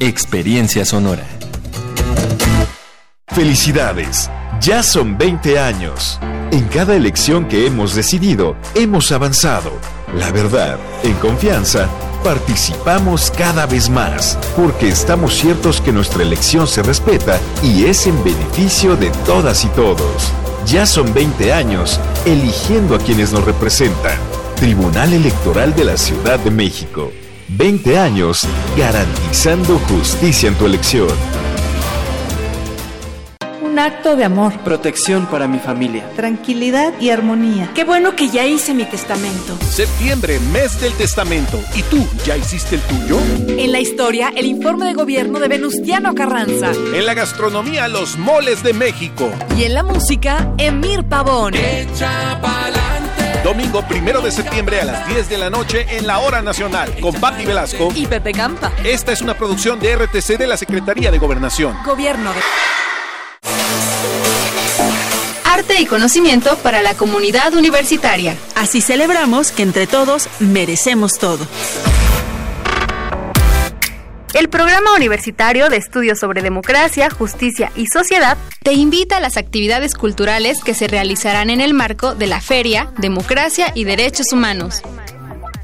experiencia 0.00 0.84
sonora. 0.84 1.26
Felicidades. 3.28 4.30
Ya 4.60 4.82
son 4.82 5.16
20 5.16 5.58
años. 5.58 6.18
En 6.52 6.64
cada 6.68 6.94
elección 6.96 7.48
que 7.48 7.66
hemos 7.66 7.94
decidido, 7.94 8.56
hemos 8.74 9.10
avanzado. 9.12 9.72
La 10.14 10.30
verdad, 10.32 10.78
en 11.02 11.14
confianza, 11.14 11.88
participamos 12.22 13.30
cada 13.30 13.66
vez 13.66 13.90
más, 13.90 14.38
porque 14.56 14.88
estamos 14.88 15.34
ciertos 15.34 15.80
que 15.80 15.92
nuestra 15.92 16.22
elección 16.22 16.66
se 16.66 16.82
respeta 16.82 17.40
y 17.62 17.86
es 17.86 18.06
en 18.06 18.22
beneficio 18.22 18.96
de 18.96 19.10
todas 19.24 19.64
y 19.64 19.68
todos. 19.68 20.32
Ya 20.66 20.84
son 20.86 21.12
20 21.14 21.52
años 21.52 22.00
eligiendo 22.24 22.96
a 22.96 22.98
quienes 22.98 23.32
nos 23.32 23.44
representan. 23.44 24.18
Tribunal 24.56 25.12
Electoral 25.12 25.74
de 25.74 25.84
la 25.84 25.96
Ciudad 25.96 26.38
de 26.40 26.50
México. 26.50 27.12
20 27.48 27.98
años 27.98 28.46
garantizando 28.76 29.78
justicia 29.88 30.48
en 30.48 30.54
tu 30.56 30.66
elección 30.66 31.08
un 33.76 33.80
acto 33.80 34.16
de 34.16 34.24
amor. 34.24 34.58
Protección 34.60 35.26
para 35.26 35.46
mi 35.46 35.58
familia. 35.58 36.10
Tranquilidad 36.16 36.94
y 36.98 37.10
armonía. 37.10 37.70
Qué 37.74 37.84
bueno 37.84 38.16
que 38.16 38.30
ya 38.30 38.46
hice 38.46 38.72
mi 38.72 38.84
testamento. 38.84 39.54
Septiembre, 39.68 40.40
mes 40.50 40.80
del 40.80 40.94
testamento. 40.94 41.60
¿Y 41.74 41.82
tú, 41.82 42.06
ya 42.24 42.38
hiciste 42.38 42.76
el 42.76 42.80
tuyo? 42.80 43.18
En 43.48 43.72
la 43.72 43.80
historia, 43.80 44.32
el 44.34 44.46
informe 44.46 44.86
de 44.86 44.94
gobierno 44.94 45.38
de 45.40 45.48
Venustiano 45.48 46.14
Carranza. 46.14 46.72
En 46.94 47.04
la 47.04 47.12
gastronomía, 47.12 47.86
los 47.88 48.16
moles 48.16 48.62
de 48.62 48.72
México. 48.72 49.30
Y 49.58 49.64
en 49.64 49.74
la 49.74 49.82
música, 49.82 50.50
Emir 50.56 51.04
Pavón. 51.04 51.52
Domingo 53.46 53.86
primero 53.86 54.20
de 54.22 54.32
septiembre 54.32 54.80
a 54.80 54.84
las 54.84 55.06
10 55.06 55.28
de 55.28 55.38
la 55.38 55.50
noche 55.50 55.86
en 55.90 56.08
la 56.08 56.18
Hora 56.18 56.42
Nacional 56.42 56.92
con 57.00 57.14
Patti 57.14 57.46
Velasco 57.46 57.90
y 57.94 58.04
Pepe 58.04 58.32
Campa. 58.32 58.72
Esta 58.82 59.12
es 59.12 59.20
una 59.20 59.34
producción 59.34 59.78
de 59.78 59.94
RTC 59.94 60.36
de 60.36 60.48
la 60.48 60.56
Secretaría 60.56 61.12
de 61.12 61.18
Gobernación. 61.18 61.76
Gobierno 61.84 62.32
de 62.32 62.40
arte 65.44 65.80
y 65.80 65.86
conocimiento 65.86 66.56
para 66.56 66.82
la 66.82 66.94
comunidad 66.94 67.54
universitaria. 67.54 68.36
Así 68.56 68.80
celebramos 68.80 69.52
que 69.52 69.62
entre 69.62 69.86
todos 69.86 70.28
merecemos 70.40 71.16
todo. 71.20 71.46
El 74.36 74.50
Programa 74.50 74.94
Universitario 74.94 75.70
de 75.70 75.78
Estudios 75.78 76.18
sobre 76.18 76.42
Democracia, 76.42 77.08
Justicia 77.08 77.72
y 77.74 77.86
Sociedad 77.86 78.36
te 78.62 78.74
invita 78.74 79.16
a 79.16 79.20
las 79.20 79.38
actividades 79.38 79.94
culturales 79.94 80.62
que 80.62 80.74
se 80.74 80.88
realizarán 80.88 81.48
en 81.48 81.62
el 81.62 81.72
marco 81.72 82.14
de 82.14 82.26
la 82.26 82.42
Feria 82.42 82.92
Democracia 82.98 83.72
y 83.74 83.84
Derechos 83.84 84.34
Humanos. 84.34 84.82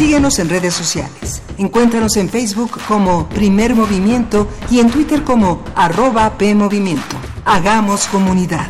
Síguenos 0.00 0.38
en 0.38 0.48
redes 0.48 0.72
sociales. 0.72 1.42
Encuéntranos 1.58 2.16
en 2.16 2.30
Facebook 2.30 2.70
como 2.88 3.28
Primer 3.28 3.74
Movimiento 3.74 4.48
y 4.70 4.78
en 4.78 4.90
Twitter 4.90 5.24
como 5.24 5.62
arroba 5.74 6.38
PMovimiento. 6.38 7.16
Hagamos 7.44 8.06
comunidad. 8.06 8.66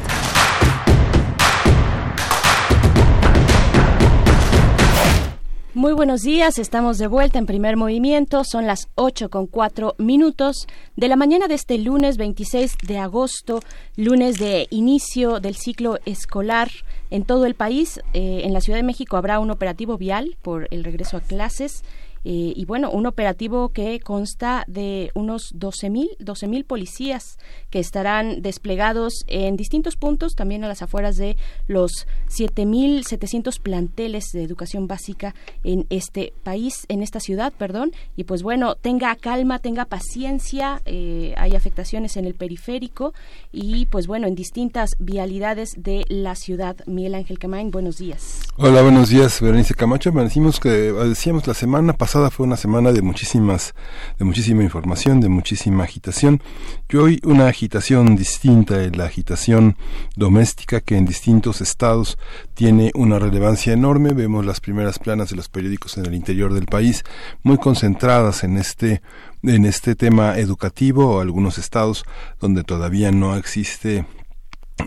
Muy 5.73 5.93
buenos 5.93 6.23
días, 6.23 6.59
estamos 6.59 6.99
de 6.99 7.07
vuelta 7.07 7.39
en 7.39 7.47
primer 7.47 7.77
movimiento, 7.77 8.43
son 8.43 8.67
las 8.67 8.89
8 8.97 9.31
con 9.31 9.47
4 9.47 9.95
minutos 9.99 10.67
de 10.97 11.07
la 11.07 11.15
mañana 11.15 11.47
de 11.47 11.55
este 11.55 11.79
lunes 11.79 12.17
26 12.17 12.77
de 12.89 12.99
agosto, 12.99 13.61
lunes 13.95 14.37
de 14.41 14.67
inicio 14.71 15.39
del 15.39 15.55
ciclo 15.55 16.01
escolar 16.07 16.71
en 17.11 17.25
todo 17.25 17.47
el 17.47 17.55
país. 17.55 18.01
Eh, 18.13 18.43
en 18.45 18.53
la 18.53 18.61
Ciudad 18.61 18.79
de 18.79 18.85
México 18.85 19.17
habrá 19.17 19.39
un 19.39 19.51
operativo 19.51 19.99
vial 19.99 20.37
por 20.43 20.69
el 20.71 20.85
regreso 20.85 21.17
a 21.17 21.21
clases. 21.21 21.83
Eh, 22.25 22.53
y 22.55 22.65
bueno, 22.67 22.91
un 22.91 23.07
operativo 23.07 23.71
que 23.71 23.99
consta 24.01 24.65
de 24.67 25.11
unos 25.15 25.55
12.000 25.55 26.17
12 26.19 26.49
mil 26.49 26.65
policías 26.65 27.39
que 27.71 27.79
estarán 27.79 28.43
desplegados 28.43 29.25
en 29.27 29.57
distintos 29.57 29.97
puntos, 29.97 30.35
también 30.35 30.65
a 30.65 30.69
las 30.69 30.83
afueras 30.83 31.17
de 31.17 31.37
los 31.67 32.07
7.700 32.29 33.61
planteles 33.61 34.33
de 34.33 34.43
educación 34.43 34.87
básica 34.87 35.35
en 35.65 35.87
este 35.89 36.35
país, 36.43 36.85
en 36.89 37.03
esta 37.03 37.21
ciudad, 37.21 37.53
perdón. 37.57 37.93
Y 38.17 38.25
pues 38.25 38.43
bueno, 38.43 38.75
tenga 38.75 39.15
calma, 39.17 39.59
tenga 39.59 39.87
paciencia, 39.87 40.83
eh, 40.85 41.35
hay 41.39 41.55
afectaciones 41.55 42.17
en 42.17 42.27
el 42.27 42.35
periférico 42.35 43.15
y 43.53 43.87
pues 43.87 44.07
bueno, 44.07 44.27
en 44.27 44.35
distintas 44.35 44.97
vialidades 44.99 45.75
de 45.79 46.05
la 46.09 46.35
ciudad. 46.35 46.77
Miguel 46.87 47.15
Ángel 47.15 47.39
Camain, 47.39 47.71
buenos 47.71 47.97
días. 47.97 48.43
Hola, 48.57 48.83
buenos 48.83 49.09
días, 49.09 49.41
Berenice 49.41 49.75
Camacho. 49.75 50.11
Decimos 50.11 50.61
que 50.61 50.69
decíamos 50.69 51.47
la 51.47 51.55
semana 51.55 51.95
pasada 51.95 52.10
pasada 52.11 52.31
fue 52.33 52.45
una 52.45 52.57
semana 52.57 52.91
de 52.91 53.03
muchísimas, 53.03 53.73
de 54.19 54.25
muchísima 54.25 54.65
información, 54.65 55.21
de 55.21 55.29
muchísima 55.29 55.85
agitación. 55.85 56.43
Y 56.89 56.97
hoy 56.97 57.21
una 57.23 57.47
agitación 57.47 58.17
distinta, 58.17 58.79
la 58.93 59.05
agitación 59.05 59.77
doméstica 60.17 60.81
que 60.81 60.97
en 60.97 61.05
distintos 61.05 61.61
estados 61.61 62.19
tiene 62.55 62.91
una 62.97 63.21
relevancia 63.21 63.73
enorme. 63.73 64.13
Vemos 64.13 64.45
las 64.45 64.59
primeras 64.59 64.99
planas 64.99 65.31
de 65.31 65.37
los 65.37 65.49
periódicos 65.49 65.99
en 65.99 66.07
el 66.07 66.15
interior 66.17 66.53
del 66.53 66.67
país 66.67 67.05
muy 67.45 67.59
concentradas 67.59 68.43
en 68.43 68.57
este 68.57 69.03
en 69.45 69.65
este 69.65 69.95
tema 69.95 70.37
educativo, 70.37 71.21
algunos 71.21 71.59
estados 71.59 72.05
donde 72.41 72.65
todavía 72.65 73.13
no 73.13 73.37
existe 73.37 74.05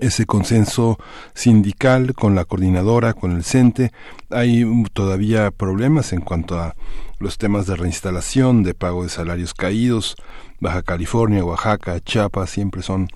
ese 0.02 0.26
consenso 0.26 0.98
sindical 1.34 2.14
con 2.14 2.36
la 2.36 2.46
coordinadora, 2.46 3.14
con 3.14 3.32
el 3.32 3.44
CENTE. 3.44 3.92
Hay 4.30 4.66
todavía 4.94 5.52
problemas 5.52 6.14
en 6.14 6.22
cuanto 6.22 6.60
a 6.60 6.76
los 7.24 7.38
temas 7.38 7.66
de 7.66 7.78
reinstalación, 7.78 8.64
de 8.64 8.74
pago 8.74 9.04
de 9.04 9.10
salarios 9.10 9.54
caídos. 9.54 10.16
Baja 10.60 10.84
California, 10.84 11.44
Oaxaca, 11.44 12.00
Chiapas 12.02 12.50
siempre 12.50 12.82
son 12.82 13.08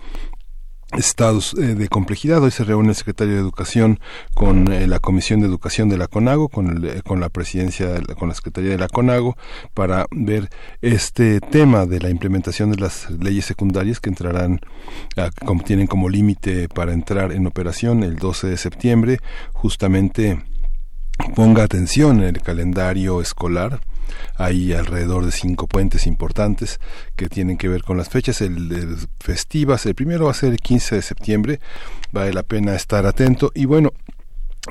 estados 0.94 1.54
eh, 1.56 1.76
de 1.76 1.90
complejidad. 1.90 2.42
Hoy 2.42 2.52
se 2.52 2.64
reúne 2.64 2.90
el 2.90 2.96
secretario 2.96 3.34
de 3.34 3.42
Educación 3.42 4.00
con 4.34 4.72
eh, 4.72 4.88
la 4.88 5.00
Comisión 5.00 5.42
de 5.42 5.48
Educación 5.48 5.90
de 5.90 5.98
la 5.98 6.08
CONAGO, 6.08 6.48
con, 6.48 6.86
eh, 6.86 7.02
con 7.06 7.20
la 7.20 7.28
presidencia, 7.28 8.02
con 8.18 8.30
la 8.30 8.36
Secretaría 8.36 8.72
de 8.72 8.78
la 8.78 8.88
CONAGO, 8.88 9.36
para 9.74 10.06
ver 10.12 10.50
este 10.82 11.42
tema 11.42 11.86
de 11.86 12.00
la 12.00 12.10
implementación 12.10 12.72
de 12.72 12.78
las 12.78 13.10
leyes 13.12 13.44
secundarias 13.44 14.00
que 14.00 14.10
entrarán, 14.10 14.62
tienen 15.66 15.88
como 15.88 16.08
límite 16.08 16.70
para 16.70 16.94
entrar 16.94 17.34
en 17.34 17.46
operación 17.46 18.04
el 18.04 18.16
12 18.16 18.48
de 18.48 18.58
septiembre, 18.58 19.20
justamente 19.52 20.42
ponga 21.36 21.64
atención 21.64 22.20
en 22.20 22.36
el 22.36 22.42
calendario 22.42 23.20
escolar 23.20 23.82
hay 24.36 24.74
alrededor 24.74 25.26
de 25.26 25.32
cinco 25.32 25.68
puentes 25.68 26.08
importantes 26.08 26.80
que 27.16 27.30
tienen 27.30 27.58
que 27.58 27.68
ver 27.68 27.84
con 27.84 27.98
las 27.98 28.10
fechas. 28.10 28.42
El, 28.42 28.98
festivas, 29.20 29.86
el 29.86 29.96
primero 29.96 30.26
va 30.26 30.32
a 30.32 30.36
ser 30.36 30.52
el 30.52 30.60
15 30.60 30.96
de 30.96 31.02
septiembre, 31.02 31.60
vale 32.12 32.34
la 32.34 32.44
pena 32.44 32.76
estar 32.76 33.06
atento. 33.06 33.52
Y 33.56 33.66
bueno, 33.66 33.92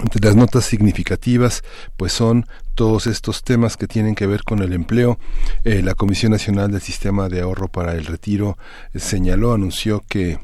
entre 0.01 0.21
las 0.21 0.37
notas 0.37 0.65
significativas, 0.65 1.65
pues 1.97 2.13
son 2.13 2.47
todos 2.75 3.07
estos 3.07 3.43
temas 3.43 3.77
que 3.77 3.87
tienen 3.87 4.15
que 4.15 4.27
ver 4.27 4.43
con 4.45 4.61
el 4.61 4.73
empleo. 4.73 5.19
Eh, 5.65 5.83
la 5.83 5.95
Comisión 5.95 6.33
Nacional 6.33 6.71
del 6.71 6.83
Sistema 6.83 7.29
de 7.29 7.41
Ahorro 7.41 7.69
para 7.69 7.95
el 7.95 8.05
Retiro 8.05 8.59
eh, 8.93 8.99
señaló, 8.99 9.55
anunció 9.55 10.05
que 10.09 10.39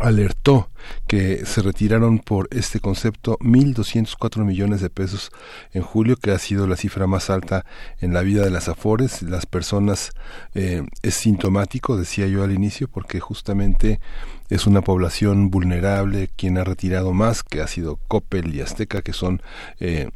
alertó 0.00 0.68
que 1.06 1.44
se 1.46 1.62
retiraron 1.62 2.18
por 2.18 2.48
este 2.50 2.80
concepto 2.80 3.38
1.204 3.40 4.44
millones 4.44 4.80
de 4.80 4.90
pesos 4.90 5.30
en 5.72 5.82
julio, 5.82 6.16
que 6.16 6.30
ha 6.30 6.38
sido 6.38 6.66
la 6.66 6.76
cifra 6.76 7.06
más 7.06 7.30
alta 7.30 7.64
en 8.00 8.12
la 8.12 8.22
vida 8.22 8.44
de 8.44 8.50
las 8.50 8.68
Afores. 8.68 9.22
Las 9.22 9.46
personas 9.46 10.12
eh, 10.54 10.82
es 11.02 11.14
sintomático, 11.14 11.96
decía 11.96 12.26
yo 12.26 12.42
al 12.42 12.52
inicio, 12.52 12.88
porque 12.88 13.20
justamente 13.20 14.00
es 14.48 14.66
una 14.66 14.82
población 14.82 15.50
vulnerable 15.50 16.28
quien 16.36 16.58
ha 16.58 16.64
retirado 16.64 17.12
más, 17.12 17.42
que 17.42 17.60
ha 17.60 17.66
sido 17.66 17.96
Coppel 18.08 18.54
y 18.54 18.60
Azteca, 18.60 19.02
que 19.02 19.12
son 19.12 19.42
eh, 19.80 20.08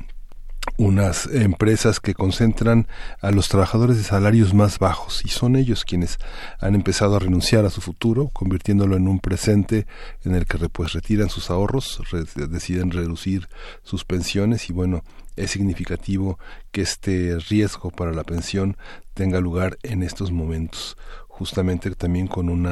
unas 0.77 1.27
empresas 1.27 2.01
que 2.01 2.15
concentran 2.15 2.87
a 3.21 3.31
los 3.31 3.49
trabajadores 3.49 3.97
de 3.97 4.05
salarios 4.05 4.55
más 4.55 4.79
bajos 4.79 5.25
y 5.25 5.29
son 5.29 5.57
ellos 5.57 5.85
quienes 5.85 6.19
han 6.59 6.75
empezado 6.75 7.17
a 7.17 7.19
renunciar 7.19 7.65
a 7.65 7.71
su 7.71 7.81
futuro, 7.81 8.29
convirtiéndolo 8.33 8.97
en 8.97 9.09
un 9.09 9.21
presente 9.21 9.87
en 10.25 10.35
el 10.35 10.47
que 10.47 10.59
pues 10.69 10.93
retiran 10.93 11.29
sus 11.29 11.51
ahorros, 11.51 12.01
deciden 12.35 12.91
reducir 12.91 13.49
sus 13.83 14.05
pensiones 14.05 14.71
y 14.71 14.73
bueno, 14.73 15.03
es 15.37 15.51
significativo 15.51 16.39
que 16.71 16.83
este 16.83 17.39
riesgo 17.49 17.91
para 17.91 18.13
la 18.13 18.25
pensión 18.25 18.77
tenga 19.15 19.41
lugar 19.41 19.79
en 19.83 20.03
estos 20.03 20.31
momentos 20.33 20.97
justamente 21.41 21.91
también 21.93 22.27
con 22.27 22.51
un 22.51 22.67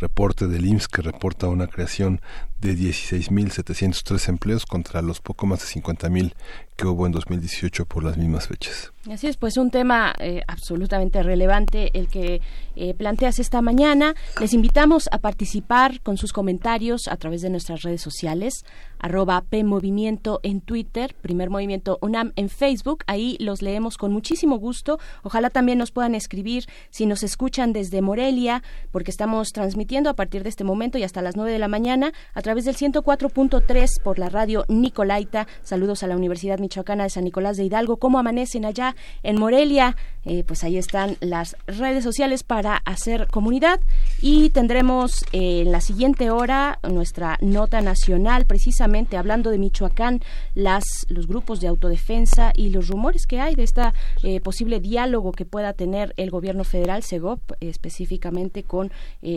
reporte 0.00 0.46
del 0.46 0.66
IMSS 0.66 0.88
que 0.88 1.02
reporta 1.02 1.48
una 1.48 1.66
creación 1.66 2.20
de 2.60 2.74
16.703 2.74 4.28
empleos 4.28 4.64
contra 4.64 5.02
los 5.02 5.20
poco 5.20 5.46
más 5.46 5.60
de 5.60 5.80
50.000 5.80 6.32
que 6.76 6.86
hubo 6.86 7.06
en 7.06 7.12
2018 7.12 7.84
por 7.86 8.02
las 8.02 8.16
mismas 8.16 8.48
fechas. 8.48 8.92
Así 9.08 9.28
es, 9.28 9.36
pues 9.36 9.58
un 9.58 9.70
tema 9.70 10.14
eh, 10.18 10.42
absolutamente 10.48 11.22
relevante 11.22 11.90
el 11.96 12.08
que 12.08 12.40
eh, 12.74 12.94
planteas 12.94 13.38
esta 13.38 13.60
mañana. 13.60 14.14
Les 14.40 14.54
invitamos 14.54 15.08
a 15.12 15.18
participar 15.18 16.00
con 16.00 16.16
sus 16.16 16.32
comentarios 16.32 17.06
a 17.06 17.16
través 17.16 17.42
de 17.42 17.50
nuestras 17.50 17.82
redes 17.82 18.00
sociales, 18.00 18.64
arroba 18.98 19.42
PMovimiento 19.42 20.40
en 20.42 20.62
Twitter, 20.62 21.14
Primer 21.20 21.50
Movimiento 21.50 21.98
UNAM 22.00 22.32
en 22.34 22.48
Facebook. 22.48 23.04
Ahí 23.06 23.36
los 23.38 23.62
leemos 23.62 23.96
con 23.98 24.12
muchísimo 24.12 24.56
gusto. 24.56 24.98
Ojalá 25.22 25.50
también 25.50 25.78
nos 25.78 25.92
puedan 25.92 26.14
escribir 26.14 26.64
si 26.90 27.06
nos 27.06 27.22
escuchan 27.22 27.72
desde 27.72 28.00
Morelia, 28.00 28.62
porque 28.90 29.10
estamos 29.10 29.52
transmitiendo 29.52 29.83
a 29.84 30.14
partir 30.14 30.42
de 30.42 30.48
este 30.48 30.64
momento 30.64 30.96
y 30.96 31.02
hasta 31.02 31.20
las 31.20 31.36
9 31.36 31.52
de 31.52 31.58
la 31.58 31.68
mañana 31.68 32.12
a 32.32 32.40
través 32.40 32.64
del 32.64 32.74
104.3 32.74 34.00
por 34.02 34.18
la 34.18 34.30
radio 34.30 34.64
Nicolaita. 34.68 35.46
Saludos 35.62 36.02
a 36.02 36.06
la 36.06 36.16
Universidad 36.16 36.58
Michoacana 36.58 37.04
de 37.04 37.10
San 37.10 37.24
Nicolás 37.24 37.58
de 37.58 37.64
Hidalgo. 37.64 37.98
¿Cómo 37.98 38.18
amanecen 38.18 38.64
allá 38.64 38.96
en 39.22 39.38
Morelia? 39.38 39.94
Eh, 40.24 40.42
pues 40.42 40.64
ahí 40.64 40.78
están 40.78 41.18
las 41.20 41.54
redes 41.66 42.02
sociales 42.02 42.44
para 42.44 42.76
hacer 42.86 43.26
comunidad 43.30 43.78
y 44.22 44.48
tendremos 44.50 45.22
eh, 45.32 45.60
en 45.60 45.70
la 45.70 45.82
siguiente 45.82 46.30
hora 46.30 46.78
nuestra 46.90 47.36
nota 47.42 47.82
nacional 47.82 48.46
precisamente 48.46 49.18
hablando 49.18 49.50
de 49.50 49.58
Michoacán, 49.58 50.22
las 50.54 50.84
los 51.08 51.28
grupos 51.28 51.60
de 51.60 51.68
autodefensa 51.68 52.52
y 52.56 52.70
los 52.70 52.88
rumores 52.88 53.26
que 53.26 53.40
hay 53.40 53.54
de 53.54 53.64
este 53.64 53.82
posible 54.42 54.80
diálogo 54.80 55.32
que 55.32 55.44
pueda 55.44 55.74
tener 55.74 56.14
el 56.16 56.30
gobierno 56.30 56.64
federal, 56.64 57.02
SEGOP, 57.02 57.40
específicamente 57.60 58.62
con 58.62 58.90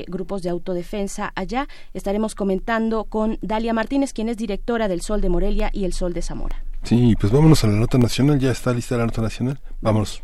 grupos 0.07 0.36
de 0.41 0.49
autodefensa 0.49 1.31
allá. 1.35 1.67
Estaremos 1.93 2.35
comentando 2.35 3.05
con 3.05 3.37
Dalia 3.41 3.73
Martínez, 3.73 4.13
quien 4.13 4.29
es 4.29 4.37
directora 4.37 4.87
del 4.87 5.01
Sol 5.01 5.21
de 5.21 5.29
Morelia 5.29 5.69
y 5.73 5.85
el 5.85 5.93
Sol 5.93 6.13
de 6.13 6.21
Zamora. 6.21 6.63
Sí, 6.83 7.15
pues 7.19 7.31
vámonos 7.33 7.63
a 7.63 7.67
la 7.67 7.73
nota 7.73 7.97
nacional. 7.97 8.39
Ya 8.39 8.51
está 8.51 8.73
lista 8.73 8.97
la 8.97 9.05
nota 9.05 9.21
nacional. 9.21 9.59
Vámonos. 9.81 10.21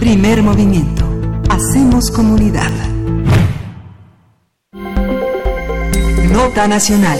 Primer 0.00 0.42
movimiento. 0.42 1.08
Hacemos 1.48 2.10
comunidad. 2.10 2.70
Nota 6.32 6.68
nacional. 6.68 7.18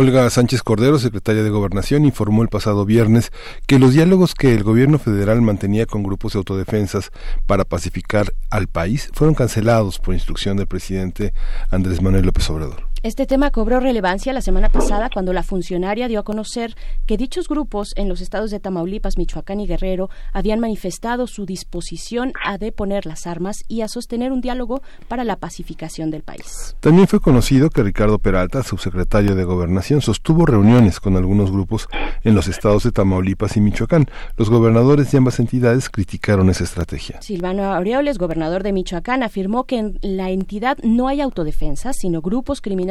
Olga 0.00 0.30
Sánchez 0.30 0.62
Cordero, 0.62 0.96
secretaria 1.00 1.42
de 1.42 1.50
Gobernación, 1.50 2.04
informó 2.04 2.44
el 2.44 2.48
pasado 2.48 2.84
viernes 2.84 3.32
que 3.66 3.80
los 3.80 3.94
diálogos 3.94 4.36
que 4.36 4.54
el 4.54 4.62
gobierno 4.62 5.00
federal 5.00 5.42
mantenía 5.42 5.86
con 5.86 6.04
grupos 6.04 6.34
de 6.34 6.38
autodefensas 6.38 7.10
para 7.48 7.64
pacificar 7.64 8.32
al 8.48 8.68
país 8.68 9.10
fueron 9.12 9.34
cancelados 9.34 9.98
por 9.98 10.14
instrucción 10.14 10.56
del 10.56 10.68
presidente 10.68 11.32
Andrés 11.72 12.00
Manuel 12.00 12.26
López 12.26 12.48
Obrador. 12.48 12.86
Este 13.04 13.26
tema 13.26 13.52
cobró 13.52 13.78
relevancia 13.78 14.32
la 14.32 14.40
semana 14.40 14.70
pasada 14.70 15.08
cuando 15.08 15.32
la 15.32 15.44
funcionaria 15.44 16.08
dio 16.08 16.18
a 16.18 16.24
conocer 16.24 16.74
que 17.06 17.16
dichos 17.16 17.46
grupos 17.46 17.92
en 17.94 18.08
los 18.08 18.20
estados 18.20 18.50
de 18.50 18.58
Tamaulipas, 18.58 19.16
Michoacán 19.16 19.60
y 19.60 19.68
Guerrero 19.68 20.10
habían 20.32 20.58
manifestado 20.58 21.28
su 21.28 21.46
disposición 21.46 22.32
a 22.44 22.58
deponer 22.58 23.06
las 23.06 23.28
armas 23.28 23.62
y 23.68 23.82
a 23.82 23.88
sostener 23.88 24.32
un 24.32 24.40
diálogo 24.40 24.82
para 25.06 25.22
la 25.22 25.36
pacificación 25.36 26.10
del 26.10 26.24
país. 26.24 26.76
También 26.80 27.06
fue 27.06 27.20
conocido 27.20 27.70
que 27.70 27.84
Ricardo 27.84 28.18
Peralta, 28.18 28.64
subsecretario 28.64 29.36
de 29.36 29.44
Gobernación, 29.44 30.00
sostuvo 30.00 30.44
reuniones 30.44 30.98
con 30.98 31.16
algunos 31.16 31.52
grupos 31.52 31.86
en 32.24 32.34
los 32.34 32.48
estados 32.48 32.82
de 32.82 32.90
Tamaulipas 32.90 33.56
y 33.56 33.60
Michoacán. 33.60 34.06
Los 34.36 34.50
gobernadores 34.50 35.12
de 35.12 35.18
ambas 35.18 35.38
entidades 35.38 35.88
criticaron 35.88 36.50
esa 36.50 36.64
estrategia. 36.64 37.22
Silvano 37.22 37.62
Aureoles, 37.72 38.18
gobernador 38.18 38.64
de 38.64 38.72
Michoacán, 38.72 39.22
afirmó 39.22 39.66
que 39.66 39.78
en 39.78 39.98
la 40.02 40.30
entidad 40.30 40.78
no 40.82 41.06
hay 41.06 41.20
autodefensa, 41.20 41.92
sino 41.92 42.22
grupos 42.22 42.60
criminales 42.60 42.88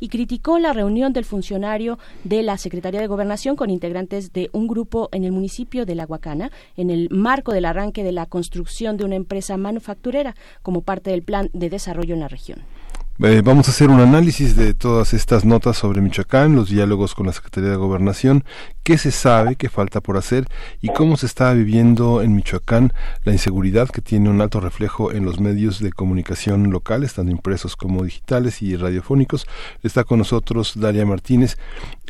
y 0.00 0.08
criticó 0.08 0.58
la 0.58 0.72
reunión 0.72 1.12
del 1.12 1.24
funcionario 1.24 1.98
de 2.24 2.42
la 2.42 2.58
Secretaría 2.58 3.00
de 3.00 3.06
Gobernación 3.06 3.56
con 3.56 3.70
integrantes 3.70 4.32
de 4.32 4.50
un 4.52 4.66
grupo 4.66 5.08
en 5.12 5.24
el 5.24 5.32
municipio 5.32 5.86
de 5.86 5.94
La 5.94 6.06
Huacana 6.06 6.50
en 6.76 6.90
el 6.90 7.08
marco 7.10 7.52
del 7.52 7.64
arranque 7.64 8.04
de 8.04 8.12
la 8.12 8.26
construcción 8.26 8.96
de 8.96 9.04
una 9.04 9.16
empresa 9.16 9.56
manufacturera 9.56 10.34
como 10.62 10.82
parte 10.82 11.10
del 11.10 11.22
plan 11.22 11.50
de 11.52 11.70
desarrollo 11.70 12.14
en 12.14 12.20
la 12.20 12.28
región. 12.28 12.60
Eh, 13.22 13.42
vamos 13.44 13.68
a 13.68 13.70
hacer 13.70 13.90
un 13.90 14.00
análisis 14.00 14.56
de 14.56 14.74
todas 14.74 15.14
estas 15.14 15.44
notas 15.44 15.76
sobre 15.76 16.00
Michoacán, 16.00 16.56
los 16.56 16.68
diálogos 16.68 17.14
con 17.14 17.26
la 17.26 17.32
Secretaría 17.32 17.70
de 17.70 17.76
Gobernación, 17.76 18.42
qué 18.82 18.98
se 18.98 19.12
sabe, 19.12 19.54
qué 19.54 19.68
falta 19.68 20.00
por 20.00 20.16
hacer 20.16 20.48
y 20.80 20.88
cómo 20.88 21.16
se 21.16 21.26
está 21.26 21.52
viviendo 21.52 22.22
en 22.22 22.34
Michoacán 22.34 22.92
la 23.22 23.30
inseguridad 23.30 23.88
que 23.88 24.00
tiene 24.00 24.30
un 24.30 24.40
alto 24.40 24.58
reflejo 24.58 25.12
en 25.12 25.24
los 25.24 25.38
medios 25.38 25.78
de 25.78 25.92
comunicación 25.92 26.72
locales, 26.72 27.14
tanto 27.14 27.30
impresos 27.30 27.76
como 27.76 28.02
digitales 28.02 28.62
y 28.62 28.74
radiofónicos. 28.74 29.46
Está 29.84 30.02
con 30.02 30.18
nosotros 30.18 30.72
Dalia 30.74 31.06
Martínez. 31.06 31.56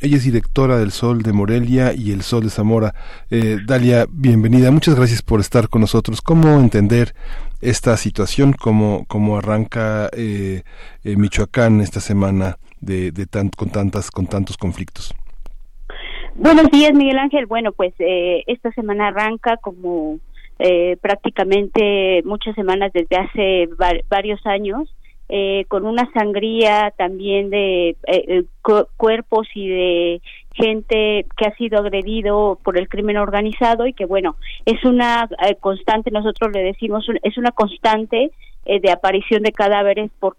Ella 0.00 0.16
es 0.16 0.24
directora 0.24 0.78
del 0.78 0.90
Sol 0.90 1.22
de 1.22 1.34
Morelia 1.34 1.92
y 1.92 2.12
el 2.12 2.22
Sol 2.22 2.44
de 2.44 2.50
Zamora. 2.50 2.94
Eh, 3.30 3.58
Dalia, 3.66 4.06
bienvenida. 4.10 4.70
Muchas 4.70 4.94
gracias 4.94 5.20
por 5.20 5.40
estar 5.40 5.68
con 5.68 5.82
nosotros. 5.82 6.22
¿Cómo 6.22 6.58
entender 6.58 7.14
esta 7.64 7.96
situación, 7.96 8.52
cómo, 8.52 9.04
cómo 9.08 9.38
arranca 9.38 10.08
eh, 10.16 10.62
eh, 11.02 11.16
Michoacán 11.16 11.80
esta 11.80 12.00
semana 12.00 12.56
de, 12.80 13.10
de 13.10 13.26
con, 13.56 13.70
tantas, 13.70 14.10
con 14.10 14.26
tantos 14.26 14.56
conflictos. 14.56 15.14
Buenos 16.34 16.70
días, 16.70 16.92
Miguel 16.92 17.18
Ángel. 17.18 17.46
Bueno, 17.46 17.72
pues 17.72 17.94
eh, 17.98 18.44
esta 18.46 18.70
semana 18.72 19.08
arranca 19.08 19.56
como 19.58 20.18
prácticamente 21.02 22.22
muchas 22.24 22.54
semanas 22.54 22.92
desde 22.94 23.16
hace 23.16 23.68
varios 24.08 24.46
años 24.46 24.88
eh, 25.28 25.64
con 25.68 25.86
una 25.86 26.10
sangría 26.12 26.92
también 26.98 27.48
de 27.48 27.90
eh, 27.90 27.96
eh, 28.06 28.44
cuerpos 28.96 29.48
y 29.54 29.68
de 29.68 30.22
gente 30.54 31.26
que 31.36 31.46
ha 31.46 31.54
sido 31.56 31.78
agredido 31.78 32.58
por 32.62 32.78
el 32.78 32.88
crimen 32.88 33.16
organizado 33.16 33.86
y 33.86 33.92
que 33.92 34.06
bueno 34.06 34.36
es 34.64 34.84
una 34.84 35.28
constante 35.60 36.10
nosotros 36.10 36.52
le 36.52 36.62
decimos 36.62 37.04
es 37.22 37.36
una 37.36 37.50
constante 37.50 38.30
de 38.64 38.90
aparición 38.90 39.42
de 39.42 39.52
cadáveres 39.52 40.10
por 40.18 40.36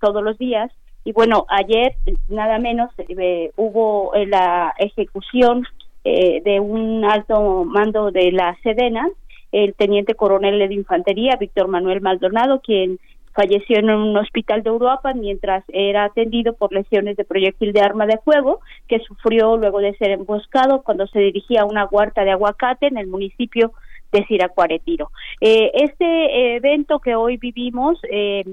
todos 0.00 0.22
los 0.22 0.36
días. 0.38 0.70
Y 1.04 1.12
bueno 1.12 1.46
ayer 1.48 1.94
nada 2.28 2.58
menos 2.58 2.90
hubo 3.56 4.12
la 4.26 4.74
ejecución 4.78 5.64
de 6.04 6.60
un 6.60 7.04
alto 7.04 7.64
mando 7.64 8.10
de 8.10 8.32
la 8.32 8.56
Sedena. 8.62 9.08
El 9.52 9.74
teniente 9.74 10.14
coronel 10.14 10.68
de 10.68 10.74
infantería 10.74 11.36
Víctor 11.38 11.68
Manuel 11.68 12.00
Maldonado 12.00 12.60
quien 12.60 12.98
falleció 13.34 13.78
en 13.78 13.90
un 13.90 14.16
hospital 14.16 14.62
de 14.62 14.70
Europa 14.70 15.12
mientras 15.12 15.64
era 15.68 16.04
atendido 16.04 16.54
por 16.54 16.72
lesiones 16.72 17.16
de 17.16 17.24
proyectil 17.24 17.72
de 17.72 17.80
arma 17.80 18.06
de 18.06 18.18
fuego 18.18 18.60
que 18.88 19.00
sufrió 19.00 19.56
luego 19.56 19.80
de 19.80 19.94
ser 19.96 20.12
emboscado 20.12 20.82
cuando 20.82 21.06
se 21.08 21.18
dirigía 21.18 21.62
a 21.62 21.66
una 21.66 21.86
huerta 21.86 22.24
de 22.24 22.30
aguacate 22.30 22.86
en 22.86 22.96
el 22.96 23.08
municipio 23.08 23.72
de 24.12 24.24
Siracuaretiro. 24.26 25.10
Eh, 25.40 25.72
este 25.74 26.56
evento 26.56 27.00
que 27.00 27.16
hoy 27.16 27.36
vivimos 27.36 27.98
eh, 28.10 28.44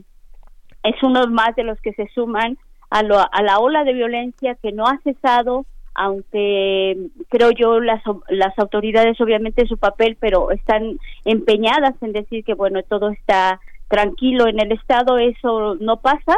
es 0.83 1.03
uno 1.03 1.27
más 1.27 1.55
de 1.55 1.63
los 1.63 1.79
que 1.81 1.93
se 1.93 2.07
suman 2.15 2.57
a, 2.89 2.99
a 2.99 3.43
la 3.43 3.59
ola 3.59 3.83
de 3.83 3.93
violencia 3.93 4.55
que 4.55 4.71
no 4.71 4.87
ha 4.87 4.99
cesado 5.03 5.65
aunque 5.93 6.95
creo 7.29 7.51
yo 7.51 7.79
las, 7.81 8.01
las 8.29 8.57
autoridades 8.57 9.19
obviamente 9.19 9.67
su 9.67 9.77
papel, 9.77 10.17
pero 10.19 10.51
están 10.51 10.97
empeñadas 11.25 11.95
en 12.01 12.13
decir 12.13 12.43
que 12.45 12.53
bueno, 12.53 12.81
todo 12.83 13.09
está 13.09 13.59
tranquilo 13.91 14.47
en 14.47 14.59
el 14.59 14.71
Estado, 14.71 15.17
eso 15.17 15.75
no 15.75 15.97
pasa. 15.97 16.35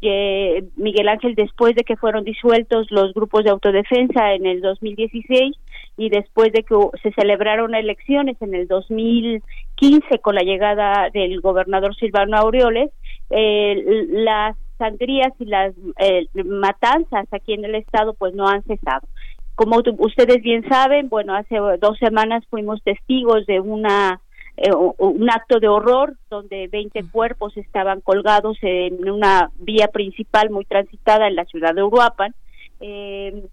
que 0.00 0.64
Miguel 0.76 1.08
Ángel, 1.08 1.34
después 1.34 1.74
de 1.74 1.84
que 1.84 1.96
fueron 1.96 2.24
disueltos 2.24 2.90
los 2.90 3.14
grupos 3.14 3.44
de 3.44 3.50
autodefensa 3.50 4.34
en 4.34 4.44
el 4.44 4.60
2016 4.60 5.56
y 5.96 6.08
después 6.08 6.52
de 6.52 6.62
que 6.62 6.74
se 7.02 7.12
celebraron 7.12 7.74
elecciones 7.74 8.36
en 8.42 8.54
el 8.54 8.66
2015 8.66 10.18
con 10.18 10.34
la 10.34 10.42
llegada 10.42 11.08
del 11.10 11.40
gobernador 11.40 11.94
Silvano 11.96 12.36
Aureoles, 12.36 12.90
eh, 13.30 14.06
las 14.10 14.56
sangrías 14.76 15.32
y 15.38 15.46
las 15.46 15.72
eh, 15.98 16.26
matanzas 16.44 17.26
aquí 17.32 17.54
en 17.54 17.64
el 17.64 17.76
Estado 17.76 18.14
pues 18.14 18.34
no 18.34 18.46
han 18.48 18.62
cesado. 18.64 19.06
Como 19.54 19.80
ustedes 19.98 20.42
bien 20.42 20.68
saben, 20.68 21.08
bueno, 21.08 21.34
hace 21.34 21.56
dos 21.80 21.96
semanas 21.98 22.44
fuimos 22.50 22.82
testigos 22.82 23.46
de 23.46 23.60
una 23.60 24.20
eh, 24.56 24.70
un 24.72 25.30
acto 25.30 25.58
de 25.58 25.66
horror 25.66 26.14
donde 26.30 26.68
20 26.68 27.04
cuerpos 27.10 27.56
estaban 27.56 28.00
colgados 28.00 28.56
en 28.62 29.10
una 29.10 29.50
vía 29.56 29.88
principal 29.88 30.50
muy 30.50 30.64
transitada 30.64 31.26
en 31.26 31.34
la 31.34 31.44
ciudad 31.44 31.74
de 31.74 31.82
Uruapan. 31.82 32.34
Eh, 32.80 33.46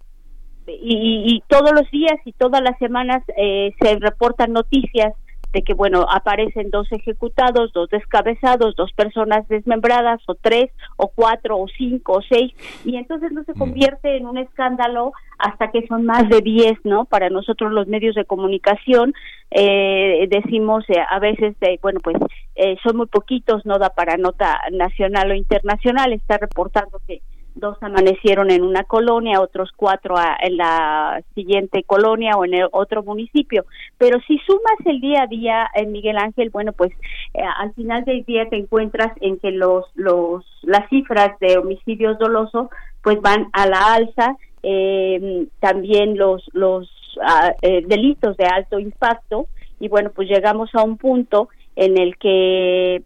y, 0.66 1.42
todos 1.48 1.72
los 1.72 1.90
días 1.90 2.20
y 2.24 2.32
todas 2.32 2.62
las 2.62 2.78
semanas 2.78 3.24
eh, 3.36 3.72
se 3.80 3.96
reportan 3.98 4.52
noticias 4.52 5.12
de 5.52 5.62
que, 5.62 5.74
bueno, 5.74 6.06
aparecen 6.10 6.70
dos 6.70 6.90
ejecutados, 6.92 7.72
dos 7.72 7.88
descabezados, 7.90 8.74
dos 8.76 8.92
personas 8.92 9.46
desmembradas, 9.48 10.20
o 10.26 10.34
tres, 10.34 10.70
o 10.96 11.08
cuatro, 11.08 11.58
o 11.58 11.66
cinco, 11.68 12.14
o 12.14 12.22
seis, 12.22 12.52
y 12.84 12.96
entonces 12.96 13.32
no 13.32 13.44
se 13.44 13.52
mm. 13.52 13.58
convierte 13.58 14.16
en 14.16 14.26
un 14.26 14.38
escándalo 14.38 15.12
hasta 15.38 15.70
que 15.70 15.86
son 15.86 16.06
más 16.06 16.28
de 16.28 16.40
diez, 16.40 16.78
¿no? 16.84 17.04
Para 17.04 17.28
nosotros 17.28 17.72
los 17.72 17.86
medios 17.88 18.14
de 18.14 18.24
comunicación 18.24 19.14
eh, 19.50 20.26
decimos 20.30 20.84
eh, 20.88 21.00
a 21.08 21.18
veces, 21.18 21.54
bueno, 21.82 22.00
pues 22.02 22.16
eh, 22.54 22.76
son 22.82 22.96
muy 22.96 23.06
poquitos, 23.06 23.66
no 23.66 23.78
da 23.78 23.90
para 23.90 24.16
nota 24.16 24.58
nacional 24.72 25.30
o 25.30 25.34
internacional, 25.34 26.12
está 26.12 26.38
reportando 26.38 27.00
que 27.06 27.20
dos 27.54 27.76
amanecieron 27.82 28.50
en 28.50 28.62
una 28.62 28.84
colonia, 28.84 29.40
otros 29.40 29.70
cuatro 29.76 30.16
en 30.40 30.56
la 30.56 31.22
siguiente 31.34 31.82
colonia 31.84 32.36
o 32.36 32.44
en 32.44 32.54
el 32.54 32.68
otro 32.72 33.02
municipio. 33.02 33.64
Pero 33.98 34.18
si 34.26 34.38
sumas 34.38 34.78
el 34.84 35.00
día 35.00 35.22
a 35.22 35.26
día, 35.26 35.70
eh, 35.74 35.86
Miguel 35.86 36.18
Ángel, 36.18 36.50
bueno, 36.50 36.72
pues 36.72 36.92
eh, 37.34 37.42
al 37.58 37.72
final 37.74 38.04
del 38.04 38.24
día 38.24 38.48
te 38.48 38.56
encuentras 38.56 39.12
en 39.20 39.38
que 39.38 39.50
los, 39.50 39.84
los, 39.94 40.44
las 40.62 40.88
cifras 40.88 41.38
de 41.40 41.58
homicidios 41.58 42.18
dolosos 42.18 42.68
pues 43.02 43.20
van 43.20 43.48
a 43.52 43.66
la 43.66 43.94
alza, 43.94 44.36
eh, 44.62 45.46
también 45.60 46.16
los, 46.16 46.48
los 46.52 46.88
ah, 47.20 47.52
delitos 47.60 48.36
de 48.36 48.44
alto 48.44 48.78
impacto 48.78 49.46
y 49.80 49.88
bueno, 49.88 50.10
pues 50.14 50.28
llegamos 50.28 50.70
a 50.74 50.82
un 50.82 50.96
punto 50.96 51.48
en 51.74 51.98
el 51.98 52.16
que, 52.16 53.02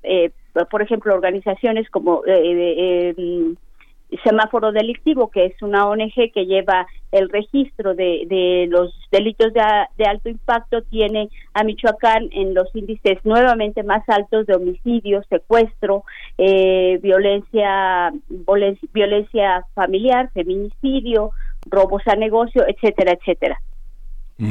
por 0.70 0.82
ejemplo, 0.82 1.14
organizaciones 1.14 1.88
como 1.88 2.22
Semáforo 4.22 4.72
Delictivo, 4.72 5.30
que 5.30 5.46
es 5.46 5.62
una 5.62 5.88
ONG 5.88 6.32
que 6.32 6.46
lleva 6.46 6.86
el 7.12 7.28
registro 7.28 7.94
de, 7.94 8.24
de 8.26 8.66
los 8.68 8.94
delitos 9.10 9.52
de, 9.52 10.04
alto 10.04 10.28
impacto, 10.28 10.82
tiene 10.82 11.28
a 11.54 11.64
Michoacán 11.64 12.28
en 12.32 12.54
los 12.54 12.74
índices 12.74 13.18
nuevamente 13.24 13.82
más 13.82 14.08
altos 14.08 14.46
de 14.46 14.54
homicidio, 14.54 15.22
secuestro, 15.28 16.04
eh, 16.38 16.98
violencia, 17.02 18.12
violencia 18.92 19.64
familiar, 19.74 20.30
feminicidio, 20.32 21.30
robos 21.66 22.02
a 22.06 22.16
negocio, 22.16 22.64
etcétera, 22.68 23.12
etcétera. 23.12 23.60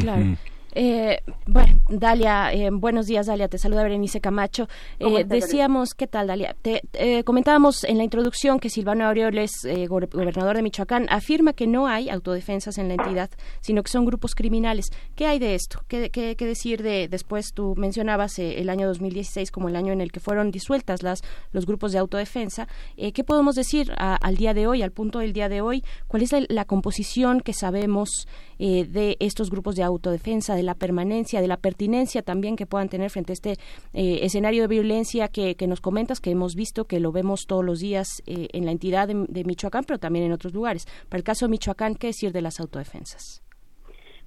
Claro. 0.01 0.35
Eh, 0.77 1.21
bueno, 1.47 1.79
Dalia, 1.87 2.51
eh, 2.51 2.69
buenos 2.69 3.07
días, 3.07 3.27
Dalia. 3.27 3.47
Te 3.47 3.57
saluda 3.57 3.83
Berenice 3.83 4.19
Camacho. 4.19 4.67
Eh, 4.99 5.23
decíamos, 5.23 5.93
¿qué 5.93 6.05
tal, 6.05 6.27
Dalia? 6.27 6.53
Te, 6.61 6.81
eh, 6.93 7.23
comentábamos 7.23 7.85
en 7.85 7.97
la 7.97 8.03
introducción 8.03 8.59
que 8.59 8.69
Silvano 8.69 9.05
Aureoles, 9.05 9.51
gobernador 9.87 10.57
de 10.57 10.63
Michoacán, 10.63 11.07
afirma 11.09 11.53
que 11.53 11.65
no 11.65 11.87
hay 11.87 12.09
autodefensas 12.09 12.77
en 12.77 12.89
la 12.89 12.95
entidad, 12.95 13.29
sino 13.61 13.83
que 13.83 13.91
son 13.91 14.05
grupos 14.05 14.35
criminales. 14.35 14.87
¿Qué 15.15 15.27
hay 15.27 15.39
de 15.39 15.55
esto? 15.55 15.79
¿Qué, 15.87 16.09
qué, 16.09 16.35
decir 16.35 16.83
de 16.83 17.07
después? 17.07 17.53
Tú 17.53 17.73
mencionabas 17.77 18.37
el 18.37 18.69
año 18.69 18.87
2016 18.87 19.51
como 19.51 19.69
el 19.69 19.77
año 19.77 19.93
en 19.93 20.01
el 20.01 20.11
que 20.11 20.19
fueron 20.19 20.51
disueltas 20.51 21.03
las 21.03 21.21
los 21.53 21.65
grupos 21.65 21.93
de 21.93 21.99
autodefensa. 21.99 22.67
¿Qué 22.97 23.23
podemos 23.23 23.55
decir 23.55 23.93
al 23.97 24.35
día 24.35 24.53
de 24.53 24.67
hoy, 24.67 24.81
al 24.81 24.91
punto 24.91 25.19
del 25.19 25.31
día 25.31 25.47
de 25.47 25.61
hoy? 25.61 25.83
¿Cuál 26.07 26.23
es 26.23 26.33
la, 26.33 26.43
la 26.49 26.65
composición 26.65 27.39
que 27.39 27.53
sabemos 27.53 28.27
de 28.57 29.17
estos 29.19 29.49
grupos 29.49 29.75
de 29.75 29.83
autodefensa, 29.83 30.55
de 30.55 30.64
la 30.65 30.75
permanencia, 30.75 31.41
de 31.41 31.47
la 31.47 31.57
pertinencia 31.57 32.21
también 32.21 32.55
que 32.55 32.65
puedan 32.65 32.89
tener 32.89 33.09
frente 33.09 33.31
a 33.31 33.35
este 33.35 33.51
eh, 33.93 34.19
escenario 34.23 34.63
de 34.63 34.67
violencia 34.67 35.27
que, 35.27 35.55
nos 35.67 35.81
comentas, 35.81 36.19
que 36.19 36.31
hemos 36.31 36.55
visto, 36.55 36.85
que 36.85 36.99
lo 36.99 37.11
vemos 37.11 37.47
todos 37.47 37.63
los 37.63 37.79
días 37.79 38.21
eh, 38.25 38.47
en 38.51 38.65
la 38.65 38.71
entidad 38.71 39.07
de, 39.07 39.25
de 39.29 39.43
Michoacán, 39.43 39.83
pero 39.85 39.99
también 39.99 40.25
en 40.25 40.31
otros 40.31 40.53
lugares. 40.53 40.87
Para 41.09 41.19
el 41.19 41.23
caso 41.23 41.45
de 41.45 41.51
Michoacán, 41.51 41.95
¿qué 41.95 42.07
decir 42.07 42.31
de 42.31 42.41
las 42.41 42.59
autodefensas? 42.59 43.44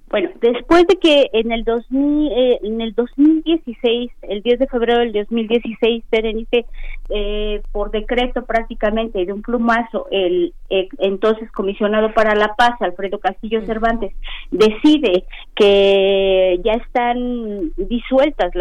Bueno, 0.09 0.31
después 0.41 0.87
de 0.87 0.95
que 0.95 1.29
en 1.33 1.51
el 1.51 1.63
2000, 1.63 2.31
eh, 2.31 2.59
en 2.63 2.81
el 2.81 2.95
2016, 2.95 4.11
el 4.23 4.41
10 4.41 4.59
de 4.59 4.67
febrero 4.67 4.99
del 4.99 5.13
2016, 5.13 6.03
Berenice, 6.11 6.65
eh, 7.09 7.61
por 7.71 7.91
decreto 7.91 8.43
prácticamente 8.43 9.23
de 9.23 9.31
un 9.31 9.43
plumazo, 9.43 10.07
el 10.09 10.53
entonces 10.97 11.51
comisionado 11.51 12.13
para 12.13 12.35
la 12.35 12.55
paz, 12.55 12.79
Alfredo 12.79 13.19
Castillo 13.19 13.63
Cervantes, 13.65 14.13
decide 14.51 15.25
que 15.55 16.59
ya 16.63 16.73
están 16.73 17.71
disueltas, 17.77 18.51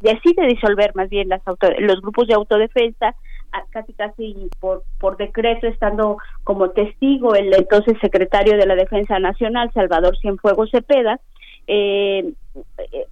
decide 0.00 0.46
disolver 0.48 0.94
más 0.94 1.08
bien 1.08 1.28
las 1.28 1.42
los 1.78 2.00
grupos 2.00 2.26
de 2.28 2.34
autodefensa, 2.34 3.14
casi 3.70 3.92
casi 3.94 4.48
por, 4.60 4.84
por 4.98 5.16
decreto, 5.16 5.66
estando 5.66 6.18
como 6.44 6.70
testigo 6.70 7.34
el 7.34 7.52
entonces 7.54 7.96
secretario 8.00 8.56
de 8.56 8.66
la 8.66 8.74
Defensa 8.74 9.18
Nacional, 9.18 9.70
Salvador 9.72 10.16
Cienfuegos 10.18 10.70
Cepeda, 10.70 11.20
eh, 11.66 12.32
eh, 12.92 13.06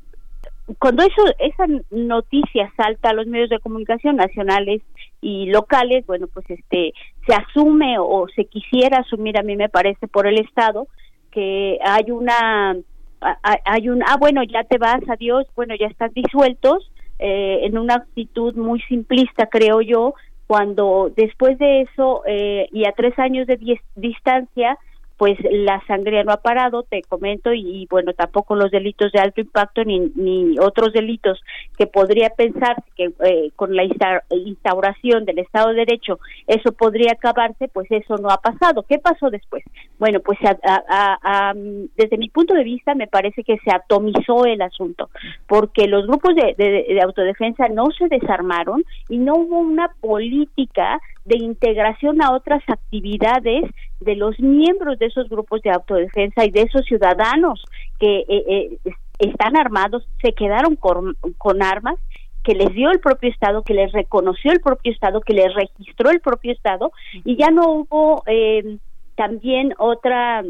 cuando 0.78 1.02
eso 1.02 1.22
esa 1.38 1.64
noticia 1.90 2.70
salta 2.76 3.10
a 3.10 3.12
los 3.14 3.26
medios 3.26 3.48
de 3.48 3.60
comunicación 3.60 4.16
nacionales 4.16 4.82
y 5.20 5.46
locales, 5.46 6.04
bueno, 6.06 6.26
pues 6.26 6.48
este 6.50 6.92
se 7.26 7.34
asume 7.34 7.98
o 7.98 8.26
se 8.34 8.44
quisiera 8.44 8.98
asumir 8.98 9.38
a 9.38 9.42
mí 9.42 9.56
me 9.56 9.68
parece 9.68 10.08
por 10.08 10.26
el 10.26 10.38
estado 10.38 10.88
que 11.30 11.78
hay 11.82 12.10
una 12.10 12.76
hay 13.20 13.88
un 13.88 14.02
ah 14.02 14.16
bueno 14.18 14.42
ya 14.44 14.64
te 14.64 14.78
vas 14.78 15.00
adiós 15.08 15.46
bueno 15.56 15.74
ya 15.74 15.86
están 15.86 16.12
disueltos 16.14 16.90
eh, 17.18 17.60
en 17.64 17.76
una 17.76 17.94
actitud 17.94 18.54
muy 18.54 18.80
simplista 18.82 19.46
creo 19.46 19.80
yo 19.80 20.14
cuando 20.48 21.12
después 21.14 21.58
de 21.58 21.82
eso 21.82 22.22
eh, 22.26 22.68
y 22.72 22.86
a 22.86 22.92
tres 22.92 23.16
años 23.18 23.46
de 23.46 23.78
distancia 23.94 24.78
pues 25.18 25.36
la 25.50 25.84
sangre 25.88 26.22
no 26.22 26.32
ha 26.32 26.36
parado, 26.36 26.84
te 26.84 27.02
comento, 27.02 27.52
y, 27.52 27.88
bueno, 27.90 28.12
tampoco 28.12 28.54
los 28.54 28.70
delitos 28.70 29.10
de 29.10 29.18
alto 29.18 29.40
impacto 29.40 29.82
ni, 29.84 29.98
ni 30.14 30.58
otros 30.60 30.92
delitos 30.92 31.42
que 31.76 31.88
podría 31.88 32.30
pensar 32.30 32.84
que 32.96 33.10
eh, 33.24 33.50
con 33.56 33.74
la 33.74 33.82
instauración 33.82 35.24
del 35.24 35.40
Estado 35.40 35.70
de 35.70 35.86
Derecho 35.86 36.20
eso 36.46 36.70
podría 36.70 37.12
acabarse, 37.12 37.66
pues 37.66 37.90
eso 37.90 38.16
no 38.16 38.30
ha 38.30 38.38
pasado. 38.38 38.84
¿Qué 38.84 38.98
pasó 38.98 39.28
después? 39.28 39.64
Bueno, 39.98 40.20
pues 40.20 40.38
desde 41.96 42.16
mi 42.16 42.28
punto 42.28 42.54
de 42.54 42.62
vista 42.62 42.94
me 42.94 43.08
parece 43.08 43.42
que 43.42 43.58
se 43.58 43.72
atomizó 43.72 44.46
el 44.46 44.62
asunto, 44.62 45.10
porque 45.48 45.88
los 45.88 46.06
grupos 46.06 46.36
de, 46.36 46.54
de 46.56 47.00
autodefensa 47.02 47.68
no 47.68 47.86
se 47.90 48.06
desarmaron 48.06 48.84
y 49.08 49.18
no 49.18 49.34
hubo 49.34 49.58
una 49.58 49.90
política 50.00 51.00
de 51.24 51.36
integración 51.38 52.22
a 52.22 52.32
otras 52.32 52.62
actividades 52.68 53.64
de 54.00 54.16
los 54.16 54.38
miembros 54.38 54.98
de 54.98 55.06
esos 55.06 55.28
grupos 55.28 55.62
de 55.62 55.70
autodefensa 55.70 56.44
y 56.44 56.50
de 56.50 56.62
esos 56.62 56.84
ciudadanos 56.84 57.64
que 57.98 58.20
eh, 58.28 58.44
eh, 58.48 58.78
están 59.18 59.56
armados, 59.56 60.06
se 60.22 60.32
quedaron 60.32 60.76
con, 60.76 61.16
armas 61.62 61.96
que 62.44 62.54
les 62.54 62.72
dio 62.72 62.90
el 62.90 63.00
propio 63.00 63.30
Estado, 63.30 63.62
que 63.62 63.74
les 63.74 63.92
reconoció 63.92 64.52
el 64.52 64.60
propio 64.60 64.92
Estado, 64.92 65.20
que 65.20 65.34
les 65.34 65.52
registró 65.54 66.10
el 66.10 66.20
propio 66.20 66.52
Estado 66.52 66.92
y 67.24 67.36
ya 67.36 67.50
no 67.50 67.70
hubo 67.70 68.22
eh, 68.26 68.78
también 69.16 69.74
otra 69.78 70.44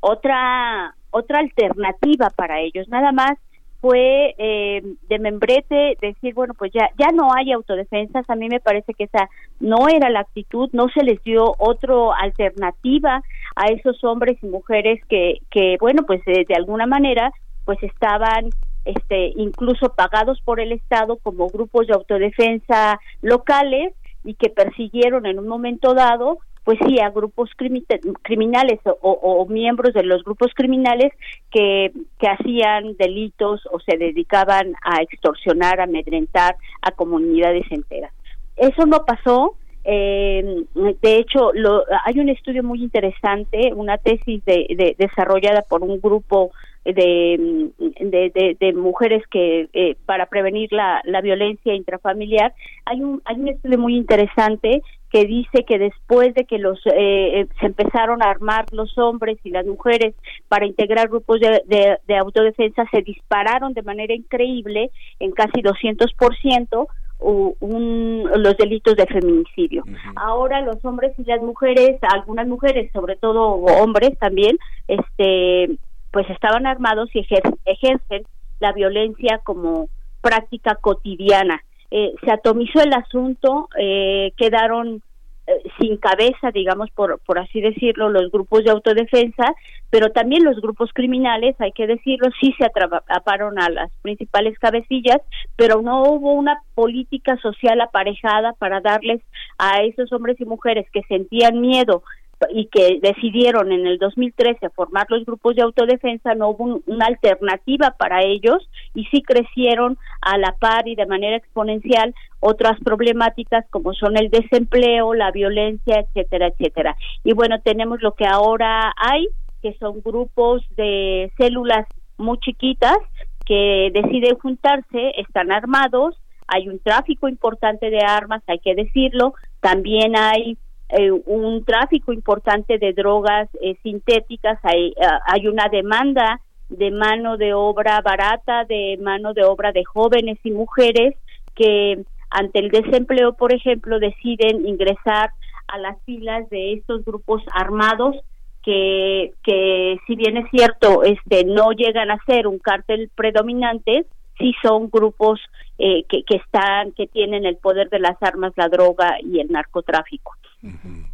otra 0.00 0.94
otra 1.10 1.38
alternativa 1.38 2.28
para 2.36 2.60
ellos, 2.60 2.88
nada 2.88 3.10
más 3.12 3.38
fue 3.80 4.34
eh, 4.38 4.82
de 5.08 5.18
membrete 5.18 5.96
decir, 6.00 6.34
bueno, 6.34 6.54
pues 6.54 6.72
ya, 6.72 6.90
ya 6.98 7.08
no 7.12 7.30
hay 7.34 7.52
autodefensas, 7.52 8.28
a 8.28 8.34
mí 8.34 8.48
me 8.48 8.60
parece 8.60 8.94
que 8.94 9.04
esa 9.04 9.28
no 9.60 9.88
era 9.88 10.10
la 10.10 10.20
actitud, 10.20 10.68
no 10.72 10.88
se 10.88 11.04
les 11.04 11.22
dio 11.22 11.54
otra 11.58 11.94
alternativa 12.18 13.22
a 13.54 13.66
esos 13.66 14.02
hombres 14.04 14.38
y 14.42 14.46
mujeres 14.46 15.00
que, 15.08 15.38
que 15.50 15.76
bueno, 15.80 16.04
pues 16.06 16.20
eh, 16.26 16.44
de 16.48 16.54
alguna 16.54 16.86
manera, 16.86 17.32
pues 17.64 17.82
estaban 17.82 18.50
este, 18.84 19.32
incluso 19.36 19.92
pagados 19.94 20.40
por 20.42 20.60
el 20.60 20.72
Estado 20.72 21.16
como 21.16 21.48
grupos 21.48 21.86
de 21.86 21.94
autodefensa 21.94 23.00
locales 23.20 23.94
y 24.24 24.34
que 24.34 24.48
persiguieron 24.48 25.26
en 25.26 25.38
un 25.38 25.48
momento 25.48 25.94
dado 25.94 26.38
pues 26.66 26.80
sí, 26.84 26.98
a 26.98 27.10
grupos 27.10 27.48
criminales 27.54 28.80
o, 29.00 29.46
miembros 29.48 29.94
de 29.94 30.02
los 30.02 30.24
grupos 30.24 30.52
criminales 30.52 31.12
que, 31.48 31.92
que 32.18 32.26
hacían 32.26 32.96
delitos 32.96 33.62
o 33.70 33.78
se 33.78 33.96
dedicaban 33.96 34.74
a 34.82 35.00
extorsionar, 35.00 35.78
a 35.78 35.84
amedrentar 35.84 36.56
a 36.82 36.90
comunidades 36.90 37.70
enteras. 37.70 38.12
Eso 38.56 38.84
no 38.84 39.04
pasó. 39.04 39.54
Eh, 39.84 40.64
de 40.74 41.16
hecho, 41.16 41.52
lo, 41.54 41.84
hay 42.04 42.18
un 42.18 42.30
estudio 42.30 42.64
muy 42.64 42.82
interesante, 42.82 43.72
una 43.72 43.96
tesis 43.98 44.44
de, 44.44 44.96
desarrollada 44.98 45.62
por 45.62 45.84
un 45.84 46.00
grupo 46.00 46.50
de, 46.92 47.70
de, 48.00 48.56
de, 48.58 48.72
mujeres 48.72 49.22
que 49.30 49.68
eh, 49.72 49.96
para 50.06 50.26
prevenir 50.26 50.72
la, 50.72 51.00
la 51.04 51.20
violencia 51.20 51.74
intrafamiliar 51.74 52.54
hay 52.84 53.02
un 53.02 53.20
hay 53.24 53.36
un 53.36 53.48
estudio 53.48 53.78
muy 53.78 53.96
interesante 53.96 54.82
que 55.10 55.24
dice 55.24 55.64
que 55.66 55.78
después 55.78 56.34
de 56.34 56.44
que 56.44 56.58
los 56.58 56.78
eh, 56.86 57.40
eh, 57.40 57.46
se 57.60 57.66
empezaron 57.66 58.22
a 58.22 58.30
armar 58.30 58.66
los 58.72 58.96
hombres 58.98 59.38
y 59.44 59.50
las 59.50 59.66
mujeres 59.66 60.14
para 60.48 60.66
integrar 60.66 61.08
grupos 61.08 61.40
de, 61.40 61.98
de, 62.06 62.16
autodefensa 62.16 62.84
se 62.90 63.02
dispararon 63.02 63.72
de 63.72 63.82
manera 63.82 64.14
increíble 64.14 64.90
en 65.20 65.32
casi 65.32 65.62
200% 65.62 66.86
un, 67.18 68.28
los 68.36 68.56
delitos 68.56 68.94
de 68.96 69.06
feminicidio. 69.06 69.84
Ahora 70.16 70.60
los 70.60 70.84
hombres 70.84 71.12
y 71.18 71.24
las 71.24 71.40
mujeres, 71.40 71.98
algunas 72.02 72.46
mujeres, 72.46 72.90
sobre 72.92 73.16
todo 73.16 73.52
hombres 73.52 74.18
también, 74.18 74.58
este 74.86 75.78
pues 76.16 76.30
estaban 76.30 76.66
armados 76.66 77.10
y 77.12 77.26
ejercen 77.66 78.22
la 78.58 78.72
violencia 78.72 79.38
como 79.44 79.90
práctica 80.22 80.74
cotidiana. 80.76 81.62
Eh, 81.90 82.14
se 82.24 82.32
atomizó 82.32 82.80
el 82.80 82.94
asunto, 82.94 83.68
eh, 83.78 84.32
quedaron 84.38 85.02
eh, 85.46 85.52
sin 85.78 85.98
cabeza, 85.98 86.52
digamos, 86.54 86.90
por, 86.92 87.20
por 87.26 87.38
así 87.38 87.60
decirlo, 87.60 88.08
los 88.08 88.32
grupos 88.32 88.64
de 88.64 88.70
autodefensa, 88.70 89.54
pero 89.90 90.10
también 90.10 90.42
los 90.42 90.58
grupos 90.62 90.90
criminales, 90.94 91.54
hay 91.58 91.72
que 91.72 91.86
decirlo, 91.86 92.30
sí 92.40 92.54
se 92.56 92.64
atraparon 92.64 93.60
a 93.60 93.68
las 93.68 93.92
principales 94.00 94.58
cabecillas, 94.58 95.20
pero 95.54 95.82
no 95.82 96.02
hubo 96.04 96.32
una 96.32 96.62
política 96.74 97.36
social 97.42 97.78
aparejada 97.82 98.54
para 98.54 98.80
darles 98.80 99.20
a 99.58 99.82
esos 99.82 100.10
hombres 100.14 100.40
y 100.40 100.46
mujeres 100.46 100.86
que 100.94 101.02
sentían 101.10 101.60
miedo 101.60 102.02
y 102.50 102.66
que 102.66 102.98
decidieron 103.00 103.72
en 103.72 103.86
el 103.86 103.98
2013 103.98 104.70
formar 104.70 105.06
los 105.08 105.24
grupos 105.24 105.56
de 105.56 105.62
autodefensa, 105.62 106.34
no 106.34 106.50
hubo 106.50 106.82
una 106.86 107.06
alternativa 107.06 107.94
para 107.98 108.22
ellos 108.22 108.68
y 108.94 109.04
sí 109.06 109.22
crecieron 109.22 109.98
a 110.20 110.36
la 110.38 110.52
par 110.52 110.86
y 110.86 110.94
de 110.94 111.06
manera 111.06 111.36
exponencial 111.36 112.14
otras 112.40 112.78
problemáticas 112.80 113.64
como 113.70 113.94
son 113.94 114.16
el 114.16 114.30
desempleo, 114.30 115.14
la 115.14 115.30
violencia, 115.30 116.00
etcétera, 116.00 116.48
etcétera. 116.48 116.96
Y 117.24 117.32
bueno, 117.32 117.60
tenemos 117.62 118.02
lo 118.02 118.12
que 118.12 118.26
ahora 118.26 118.92
hay, 118.96 119.28
que 119.62 119.74
son 119.78 120.02
grupos 120.02 120.62
de 120.76 121.32
células 121.38 121.86
muy 122.18 122.38
chiquitas 122.38 122.98
que 123.46 123.90
deciden 123.92 124.36
juntarse, 124.38 125.12
están 125.16 125.52
armados, 125.52 126.16
hay 126.48 126.68
un 126.68 126.78
tráfico 126.78 127.28
importante 127.28 127.90
de 127.90 128.00
armas, 128.00 128.42
hay 128.46 128.58
que 128.58 128.74
decirlo, 128.74 129.34
también 129.60 130.16
hay 130.16 130.58
eh, 130.88 131.10
un 131.10 131.64
tráfico 131.64 132.12
importante 132.12 132.78
de 132.78 132.92
drogas 132.92 133.48
eh, 133.60 133.76
sintéticas, 133.82 134.58
hay, 134.62 134.94
ah, 135.02 135.20
hay 135.26 135.48
una 135.48 135.68
demanda 135.68 136.40
de 136.68 136.90
mano 136.90 137.36
de 137.36 137.54
obra 137.54 138.00
barata, 138.02 138.64
de 138.64 138.98
mano 139.00 139.34
de 139.34 139.44
obra 139.44 139.72
de 139.72 139.84
jóvenes 139.84 140.38
y 140.44 140.50
mujeres 140.50 141.14
que 141.54 142.04
ante 142.30 142.58
el 142.58 142.70
desempleo, 142.70 143.34
por 143.34 143.52
ejemplo, 143.52 143.98
deciden 143.98 144.66
ingresar 144.66 145.30
a 145.68 145.78
las 145.78 145.96
filas 146.04 146.48
de 146.50 146.74
estos 146.74 147.04
grupos 147.04 147.42
armados 147.52 148.16
que, 148.62 149.32
que 149.44 149.96
si 150.06 150.16
bien 150.16 150.36
es 150.36 150.50
cierto, 150.50 151.04
este, 151.04 151.44
no 151.44 151.70
llegan 151.70 152.10
a 152.10 152.18
ser 152.26 152.46
un 152.46 152.58
cártel 152.58 153.10
predominante, 153.14 154.06
sí 154.38 154.52
son 154.62 154.90
grupos 154.90 155.40
eh, 155.78 156.04
que, 156.08 156.24
que 156.24 156.36
están, 156.36 156.92
que 156.92 157.06
tienen 157.06 157.46
el 157.46 157.56
poder 157.56 157.88
de 157.90 158.00
las 158.00 158.20
armas, 158.20 158.52
la 158.56 158.68
droga 158.68 159.18
y 159.22 159.40
el 159.40 159.50
narcotráfico. 159.50 160.32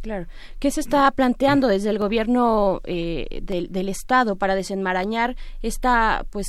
Claro. 0.01 0.27
¿Qué 0.59 0.71
se 0.71 0.79
está 0.79 1.09
planteando 1.11 1.67
desde 1.67 1.89
el 1.89 1.99
gobierno 1.99 2.81
eh, 2.85 3.41
del, 3.43 3.89
Estado 3.89 4.37
para 4.37 4.55
desenmarañar 4.55 5.35
esta, 5.61 6.25
pues, 6.31 6.47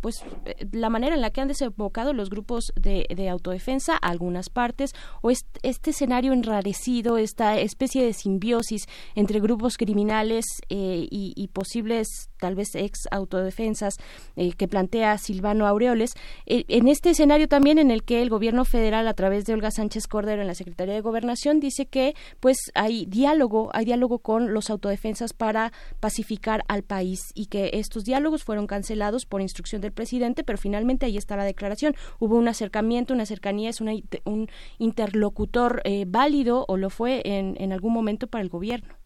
pues, 0.00 0.24
la 0.72 0.88
manera 0.88 1.14
en 1.14 1.20
la 1.20 1.30
que 1.30 1.40
han 1.40 1.48
desembocado 1.48 2.12
los 2.12 2.30
grupos 2.30 2.72
de, 2.76 3.28
autodefensa 3.28 3.96
algunas 3.96 4.48
partes 4.48 4.92
o 5.20 5.30
este, 5.30 5.90
escenario 5.90 6.32
enrarecido, 6.32 7.18
esta 7.18 7.58
especie 7.58 8.04
de 8.04 8.12
simbiosis 8.12 8.86
entre 9.14 9.40
grupos 9.40 9.76
criminales 9.76 10.44
eh, 10.68 11.06
y, 11.10 11.48
posibles 11.52 12.30
tal 12.38 12.54
vez 12.54 12.74
ex 12.74 13.08
autodefensas 13.10 13.96
eh, 14.36 14.52
que 14.52 14.68
plantea 14.68 15.18
Silvano 15.18 15.66
Aureoles. 15.66 16.14
Eh, 16.46 16.64
en 16.68 16.88
este 16.88 17.10
escenario 17.10 17.48
también 17.48 17.78
en 17.78 17.90
el 17.90 18.02
que 18.02 18.22
el 18.22 18.30
gobierno 18.30 18.64
federal, 18.64 19.08
a 19.08 19.14
través 19.14 19.44
de 19.44 19.54
Olga 19.54 19.70
Sánchez 19.70 20.06
Cordero 20.06 20.42
en 20.42 20.48
la 20.48 20.54
Secretaría 20.54 20.94
de 20.94 21.00
Gobernación, 21.00 21.60
dice 21.60 21.86
que 21.86 22.14
pues 22.40 22.56
hay 22.74 23.06
diálogo, 23.06 23.70
hay 23.72 23.84
diálogo 23.84 24.18
con 24.18 24.52
los 24.52 24.70
autodefensas 24.70 25.32
para 25.32 25.72
pacificar 26.00 26.64
al 26.68 26.82
país 26.82 27.20
y 27.34 27.46
que 27.46 27.70
estos 27.74 28.04
diálogos 28.04 28.44
fueron 28.44 28.66
cancelados 28.66 29.26
por 29.26 29.40
instrucción 29.40 29.80
del 29.80 29.92
presidente, 29.92 30.44
pero 30.44 30.58
finalmente 30.58 31.06
ahí 31.06 31.16
está 31.16 31.36
la 31.36 31.44
declaración. 31.44 31.94
Hubo 32.18 32.36
un 32.36 32.48
acercamiento, 32.48 33.14
una 33.14 33.26
cercanía, 33.26 33.70
es 33.70 33.80
un 33.80 34.48
interlocutor 34.78 35.82
eh, 35.84 36.04
válido 36.06 36.64
o 36.68 36.76
lo 36.76 36.90
fue 36.90 37.22
en 37.24 37.72
algún 37.72 37.92
momento 37.92 38.26
para 38.26 38.42
el 38.42 38.48
gobierno. 38.48 39.05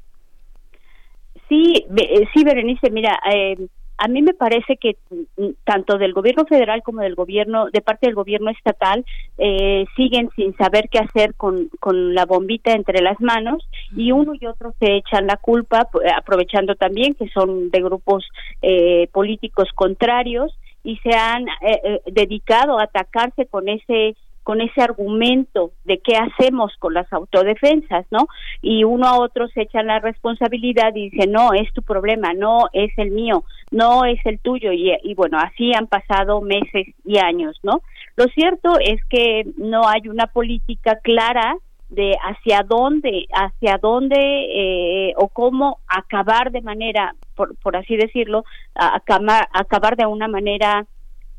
Sí, 1.50 1.84
eh, 1.96 2.26
sí, 2.32 2.44
Berenice, 2.44 2.90
mira, 2.90 3.18
eh, 3.30 3.56
a 3.98 4.06
mí 4.08 4.22
me 4.22 4.34
parece 4.34 4.76
que 4.76 4.96
mm, 5.10 5.48
tanto 5.64 5.98
del 5.98 6.14
gobierno 6.14 6.46
federal 6.46 6.82
como 6.82 7.02
del 7.02 7.16
gobierno, 7.16 7.66
de 7.70 7.80
parte 7.82 8.06
del 8.06 8.14
gobierno 8.14 8.50
estatal, 8.50 9.04
eh, 9.36 9.84
siguen 9.96 10.30
sin 10.36 10.56
saber 10.56 10.88
qué 10.90 11.00
hacer 11.00 11.34
con, 11.34 11.68
con 11.80 12.14
la 12.14 12.24
bombita 12.24 12.72
entre 12.72 13.02
las 13.02 13.20
manos 13.20 13.68
y 13.94 14.12
uno 14.12 14.32
y 14.40 14.46
otro 14.46 14.74
se 14.78 14.96
echan 14.96 15.26
la 15.26 15.36
culpa, 15.36 15.88
aprovechando 16.16 16.76
también 16.76 17.14
que 17.14 17.28
son 17.30 17.70
de 17.70 17.82
grupos 17.82 18.24
eh, 18.62 19.08
políticos 19.12 19.68
contrarios 19.74 20.56
y 20.84 20.96
se 20.98 21.14
han 21.14 21.46
eh, 21.60 22.00
dedicado 22.06 22.78
a 22.78 22.84
atacarse 22.84 23.46
con 23.46 23.68
ese 23.68 24.16
con 24.42 24.60
ese 24.60 24.82
argumento 24.82 25.72
de 25.84 25.98
qué 25.98 26.16
hacemos 26.16 26.72
con 26.78 26.94
las 26.94 27.12
autodefensas, 27.12 28.06
¿no? 28.10 28.26
Y 28.62 28.84
uno 28.84 29.06
a 29.06 29.18
otro 29.20 29.48
se 29.48 29.62
echan 29.62 29.86
la 29.86 30.00
responsabilidad 30.00 30.94
y 30.94 31.10
dice, 31.10 31.28
no, 31.28 31.52
es 31.52 31.72
tu 31.72 31.82
problema, 31.82 32.32
no 32.34 32.68
es 32.72 32.90
el 32.96 33.10
mío, 33.10 33.44
no 33.70 34.04
es 34.04 34.18
el 34.24 34.38
tuyo. 34.38 34.72
Y, 34.72 34.92
y 35.02 35.14
bueno, 35.14 35.38
así 35.38 35.72
han 35.74 35.86
pasado 35.86 36.40
meses 36.40 36.86
y 37.04 37.18
años, 37.18 37.58
¿no? 37.62 37.82
Lo 38.16 38.24
cierto 38.26 38.78
es 38.80 39.04
que 39.08 39.44
no 39.56 39.86
hay 39.86 40.08
una 40.08 40.26
política 40.26 40.96
clara 41.02 41.56
de 41.90 42.16
hacia 42.22 42.62
dónde, 42.62 43.26
hacia 43.32 43.78
dónde 43.78 44.16
eh, 44.18 45.12
o 45.16 45.28
cómo 45.28 45.78
acabar 45.88 46.52
de 46.52 46.62
manera, 46.62 47.14
por, 47.34 47.56
por 47.56 47.76
así 47.76 47.96
decirlo, 47.96 48.44
acabar, 48.74 49.48
acabar 49.52 49.96
de 49.96 50.06
una 50.06 50.28
manera 50.28 50.86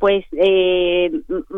pues 0.01 0.25
eh, 0.31 1.11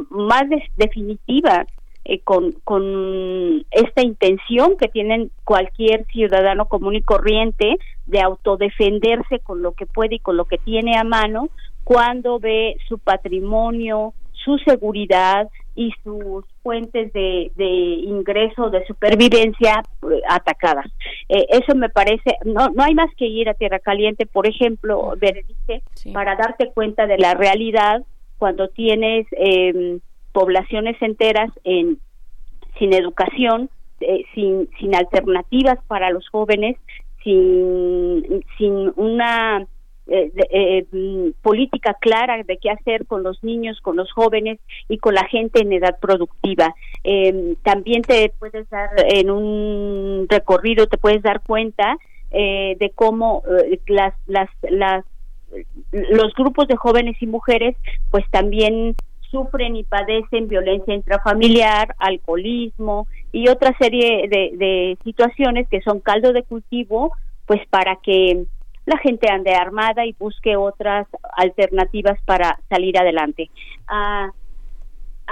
más 0.10 0.44
definitiva 0.76 1.66
eh, 2.04 2.20
con, 2.20 2.52
con 2.66 3.64
esta 3.72 4.02
intención 4.04 4.76
que 4.76 4.90
tienen 4.90 5.32
cualquier 5.46 6.06
ciudadano 6.08 6.66
común 6.66 6.96
y 6.96 7.02
corriente 7.02 7.78
de 8.06 8.20
autodefenderse 8.20 9.40
con 9.40 9.62
lo 9.62 9.72
que 9.72 9.86
puede 9.86 10.16
y 10.16 10.20
con 10.20 10.36
lo 10.36 10.44
que 10.44 10.58
tiene 10.58 10.98
a 10.98 11.06
mano 11.06 11.48
cuando 11.86 12.38
ve 12.38 12.76
su 12.90 13.00
patrimonio, 13.00 14.14
su 14.34 14.58
seguridad 14.58 15.48
y 15.74 15.94
sus 16.04 16.44
fuentes 16.64 17.14
de, 17.14 17.50
de 17.56 17.66
ingreso, 17.66 18.72
de 18.72 18.86
supervivencia 18.86 19.84
eh, 20.12 20.22
atacadas. 20.28 20.88
eso 21.30 21.76
me 21.76 21.88
parece, 21.88 22.36
no, 22.44 22.68
no 22.76 22.84
hay 22.84 22.94
más 22.94 23.10
que 23.16 23.26
ir 23.26 23.48
a 23.48 23.54
Tierra 23.54 23.80
Caliente, 23.80 24.26
por 24.26 24.50
ejemplo, 24.50 25.14
Berenice, 25.18 25.82
para 26.14 26.36
darte 26.36 26.74
cuenta 26.74 27.08
de 27.08 27.18
la 27.18 27.36
realidad 27.36 28.04
cuando 28.38 28.68
tienes 28.70 29.28
eh, 29.32 30.00
poblaciones 30.32 31.02
enteras 31.02 31.52
en, 31.64 32.00
sin 32.80 32.94
educación, 32.94 33.70
eh, 34.02 34.24
sin, 34.34 34.70
sin 34.80 34.96
alternativas 34.96 35.80
para 35.88 36.10
los 36.10 36.28
jóvenes, 36.30 36.78
sin, 37.24 38.44
sin 38.58 38.92
una 38.96 39.66
eh, 40.06 40.32
eh, 40.52 40.86
mm, 40.92 41.42
política 41.42 41.96
clara 42.02 42.44
de 42.44 42.58
qué 42.58 42.70
hacer 42.70 43.06
con 43.06 43.24
los 43.24 43.42
niños, 43.42 43.80
con 43.82 43.96
los 43.96 44.12
jóvenes 44.12 44.60
y 44.90 44.98
con 44.98 45.16
la 45.16 45.26
gente 45.28 45.62
en 45.62 45.72
edad 45.72 45.98
productiva. 46.02 46.76
Eh, 47.06 47.56
también 47.64 48.02
te 48.02 48.34
puedes 48.38 48.70
dar 48.70 48.90
en 48.98 49.32
un 49.32 50.28
recorrido, 50.30 50.88
te 50.88 50.98
puedes 50.98 51.22
dar 51.22 51.42
cuenta 51.42 51.96
eh, 52.32 52.76
de 52.80 52.90
cómo 52.90 53.44
las, 53.88 54.14
las, 54.28 54.50
las 54.64 55.06
los 55.94 56.34
grupos 56.34 56.68
de 56.68 56.76
jóvenes 56.76 57.16
y 57.22 57.28
mujeres 57.28 57.76
pues 58.10 58.26
también 58.32 58.96
sufren 59.30 59.76
y 59.76 59.84
padecen 59.84 60.48
violencia 60.48 60.94
intrafamiliar, 60.94 61.96
alcoholismo 61.98 63.08
y 63.32 63.50
otra 63.50 63.76
serie 63.80 64.28
de, 64.28 64.58
de 64.58 64.98
situaciones 65.04 65.68
que 65.70 65.82
son 65.82 66.00
caldo 66.00 66.34
de 66.34 66.44
cultivo 66.44 67.14
pues 67.46 67.62
para 67.70 67.96
que 67.98 68.46
la 68.86 68.98
gente 68.98 69.30
ande 69.30 69.54
armada 69.54 70.06
y 70.06 70.16
busque 70.20 70.56
otras 70.56 71.08
alternativas 71.38 72.20
para 72.26 72.60
salir 72.70 72.98
adelante. 72.98 73.50
Ah, 73.88 74.30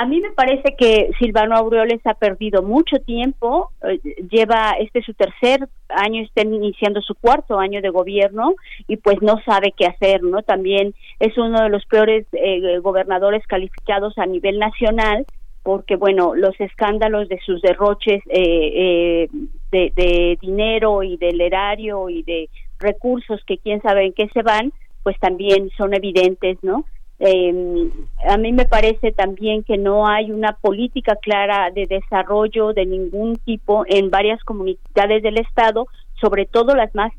a 0.01 0.05
mí 0.07 0.19
me 0.19 0.31
parece 0.31 0.75
que 0.75 1.11
Silvano 1.19 1.55
Aureoles 1.55 2.01
ha 2.05 2.15
perdido 2.15 2.63
mucho 2.63 2.97
tiempo, 3.05 3.69
eh, 3.87 3.99
lleva 4.31 4.71
este 4.79 5.03
su 5.03 5.13
tercer 5.13 5.69
año, 5.89 6.23
está 6.23 6.41
iniciando 6.41 7.01
su 7.01 7.13
cuarto 7.13 7.59
año 7.59 7.83
de 7.83 7.89
gobierno 7.89 8.55
y 8.87 8.97
pues 8.97 9.21
no 9.21 9.39
sabe 9.45 9.75
qué 9.77 9.85
hacer, 9.85 10.23
¿no? 10.23 10.41
También 10.41 10.95
es 11.19 11.37
uno 11.37 11.61
de 11.61 11.69
los 11.69 11.85
peores 11.85 12.25
eh, 12.31 12.79
gobernadores 12.79 13.45
calificados 13.45 14.17
a 14.17 14.25
nivel 14.25 14.57
nacional 14.57 15.27
porque, 15.61 15.97
bueno, 15.97 16.33
los 16.33 16.59
escándalos 16.59 17.29
de 17.29 17.39
sus 17.45 17.61
derroches 17.61 18.23
eh, 18.29 19.29
de, 19.71 19.93
de 19.95 20.39
dinero 20.41 21.03
y 21.03 21.17
del 21.17 21.39
erario 21.41 22.09
y 22.09 22.23
de 22.23 22.49
recursos 22.79 23.39
que 23.45 23.59
quién 23.59 23.83
sabe 23.83 24.07
en 24.07 24.13
qué 24.13 24.27
se 24.29 24.41
van, 24.41 24.73
pues 25.03 25.19
también 25.19 25.69
son 25.77 25.93
evidentes, 25.93 26.57
¿no? 26.63 26.85
Eh, 27.23 27.91
a 28.27 28.37
mí 28.37 28.51
me 28.51 28.65
parece 28.65 29.11
también 29.11 29.63
que 29.63 29.77
no 29.77 30.07
hay 30.07 30.31
una 30.31 30.53
política 30.53 31.15
clara 31.21 31.69
de 31.69 31.85
desarrollo 31.85 32.73
de 32.73 32.87
ningún 32.87 33.35
tipo 33.35 33.85
en 33.87 34.09
varias 34.09 34.43
comunidades 34.43 35.21
del 35.21 35.37
Estado, 35.37 35.85
sobre 36.19 36.47
todo 36.47 36.73
las 36.73 36.93
más 36.95 37.13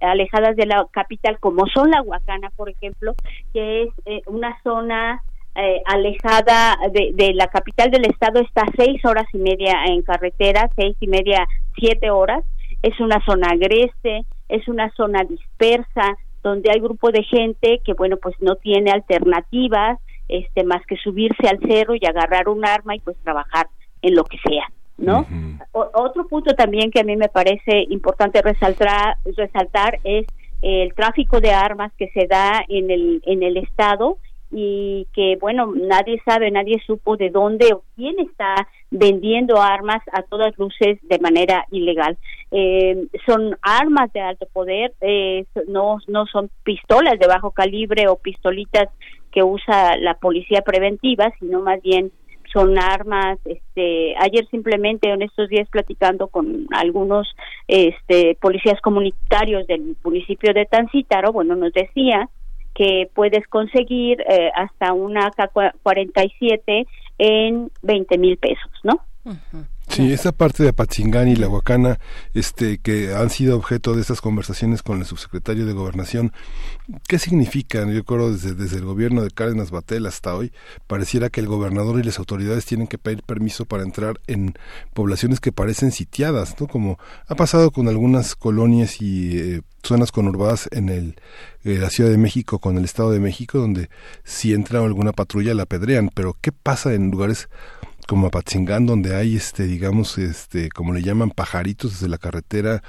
alejadas 0.00 0.56
de 0.56 0.64
la 0.64 0.86
capital, 0.90 1.38
como 1.38 1.66
son 1.66 1.90
la 1.90 2.00
Huacana, 2.00 2.50
por 2.56 2.70
ejemplo, 2.70 3.14
que 3.52 3.82
es 3.82 3.88
eh, 4.06 4.22
una 4.26 4.58
zona 4.62 5.22
eh, 5.54 5.82
alejada 5.84 6.78
de, 6.90 7.10
de, 7.12 7.34
la 7.34 7.48
capital 7.48 7.90
del 7.90 8.06
estado, 8.06 8.40
está 8.40 8.64
seis 8.74 9.04
horas 9.04 9.26
y 9.34 9.38
media 9.38 9.84
en 9.84 10.00
carretera, 10.00 10.70
seis 10.76 10.96
y 11.00 11.08
media, 11.08 11.46
siete 11.76 12.10
horas. 12.10 12.42
Es 12.82 12.98
una 13.00 13.22
zona 13.26 13.48
agreste, 13.50 14.24
es 14.48 14.66
una 14.66 14.90
zona 14.96 15.24
dispersa, 15.24 16.16
donde 16.42 16.70
hay 16.70 16.80
grupo 16.80 17.10
de 17.10 17.22
gente 17.22 17.80
que 17.84 17.94
bueno 17.94 18.16
pues 18.16 18.34
no 18.40 18.56
tiene 18.56 18.90
alternativas 18.90 19.98
este 20.28 20.64
más 20.64 20.84
que 20.86 20.96
subirse 20.96 21.48
al 21.48 21.60
cerro 21.60 21.94
y 21.94 22.04
agarrar 22.06 22.48
un 22.48 22.64
arma 22.64 22.94
y 22.94 23.00
pues 23.00 23.16
trabajar 23.22 23.68
en 24.02 24.14
lo 24.14 24.24
que 24.24 24.38
sea 24.38 24.64
no 24.98 25.26
otro 25.72 26.26
punto 26.28 26.54
también 26.54 26.90
que 26.90 27.00
a 27.00 27.04
mí 27.04 27.16
me 27.16 27.28
parece 27.28 27.86
importante 27.90 28.42
resaltar 28.42 29.16
resaltar 29.36 29.98
es 30.04 30.26
el 30.62 30.94
tráfico 30.94 31.40
de 31.40 31.50
armas 31.52 31.92
que 31.98 32.08
se 32.08 32.26
da 32.26 32.64
en 32.68 32.90
el 32.90 33.22
en 33.26 33.42
el 33.42 33.56
estado 33.56 34.18
y 34.52 35.06
que 35.14 35.36
bueno 35.40 35.72
nadie 35.74 36.20
sabe 36.26 36.50
nadie 36.50 36.80
supo 36.86 37.16
de 37.16 37.30
dónde 37.30 37.72
o 37.72 37.82
quién 37.96 38.20
está 38.20 38.68
vendiendo 38.90 39.60
armas 39.60 40.02
a 40.12 40.22
todas 40.22 40.56
luces 40.58 40.98
de 41.02 41.18
manera 41.18 41.66
ilegal. 41.70 42.18
Eh, 42.50 43.06
son 43.26 43.56
armas 43.62 44.12
de 44.12 44.20
alto 44.20 44.46
poder 44.52 44.92
eh, 45.00 45.46
no 45.68 45.98
no 46.06 46.26
son 46.26 46.50
pistolas 46.62 47.18
de 47.18 47.26
bajo 47.26 47.50
calibre 47.52 48.08
o 48.08 48.16
pistolitas 48.16 48.90
que 49.32 49.42
usa 49.42 49.96
la 49.96 50.14
policía 50.14 50.60
preventiva 50.60 51.32
sino 51.40 51.62
más 51.62 51.80
bien 51.80 52.12
son 52.52 52.78
armas 52.78 53.38
este 53.46 54.14
ayer 54.18 54.46
simplemente 54.50 55.08
en 55.08 55.22
estos 55.22 55.48
días 55.48 55.66
platicando 55.70 56.28
con 56.28 56.66
algunos 56.72 57.26
este 57.66 58.36
policías 58.38 58.78
comunitarios 58.82 59.66
del 59.66 59.96
municipio 60.04 60.52
de 60.52 60.66
Tancítaro 60.66 61.32
bueno 61.32 61.56
nos 61.56 61.72
decía 61.72 62.28
que 62.74 63.10
puedes 63.14 63.46
conseguir 63.48 64.20
eh, 64.22 64.50
hasta 64.54 64.92
una 64.92 65.30
K-47 65.30 66.86
en 67.18 67.70
20 67.82 68.18
mil 68.18 68.36
pesos, 68.38 68.70
¿no? 68.82 69.00
Sí, 69.92 70.10
esa 70.10 70.32
parte 70.32 70.62
de 70.62 70.70
Apatzingán 70.70 71.28
y 71.28 71.36
la 71.36 71.50
Huacana, 71.50 71.98
este, 72.32 72.78
que 72.78 73.14
han 73.14 73.28
sido 73.28 73.58
objeto 73.58 73.94
de 73.94 74.00
estas 74.00 74.22
conversaciones 74.22 74.82
con 74.82 74.98
el 74.98 75.04
subsecretario 75.04 75.66
de 75.66 75.74
Gobernación, 75.74 76.32
¿qué 77.08 77.18
significan? 77.18 77.92
Yo 77.92 78.02
creo 78.02 78.32
desde, 78.32 78.54
desde 78.54 78.78
el 78.78 78.86
gobierno 78.86 79.22
de 79.22 79.30
Cárdenas 79.30 79.70
Batel 79.70 80.06
hasta 80.06 80.34
hoy, 80.34 80.50
pareciera 80.86 81.28
que 81.28 81.40
el 81.40 81.46
gobernador 81.46 82.00
y 82.00 82.04
las 82.04 82.18
autoridades 82.18 82.64
tienen 82.64 82.86
que 82.86 82.96
pedir 82.96 83.22
permiso 83.22 83.66
para 83.66 83.82
entrar 83.82 84.18
en 84.28 84.54
poblaciones 84.94 85.40
que 85.40 85.52
parecen 85.52 85.92
sitiadas, 85.92 86.58
¿no? 86.58 86.68
Como 86.68 86.98
ha 87.26 87.34
pasado 87.34 87.70
con 87.70 87.86
algunas 87.86 88.34
colonias 88.34 89.02
y 89.02 89.38
eh, 89.38 89.60
zonas 89.82 90.10
conurbadas 90.10 90.70
en 90.72 90.88
el, 90.88 91.16
eh, 91.64 91.76
la 91.76 91.90
Ciudad 91.90 92.08
de 92.08 92.16
México 92.16 92.60
con 92.60 92.78
el 92.78 92.86
Estado 92.86 93.10
de 93.10 93.20
México, 93.20 93.58
donde 93.58 93.90
si 94.24 94.54
entra 94.54 94.80
alguna 94.80 95.12
patrulla 95.12 95.52
la 95.52 95.64
apedrean, 95.64 96.10
pero 96.14 96.34
¿qué 96.40 96.50
pasa 96.50 96.94
en 96.94 97.10
lugares 97.10 97.50
como 98.06 98.26
Apatzingán, 98.26 98.86
donde 98.86 99.14
hay, 99.14 99.36
este, 99.36 99.64
digamos, 99.64 100.18
este, 100.18 100.68
como 100.68 100.92
le 100.92 101.02
llaman, 101.02 101.30
pajaritos 101.30 101.92
desde 101.92 102.08
la 102.08 102.18
carretera 102.18 102.82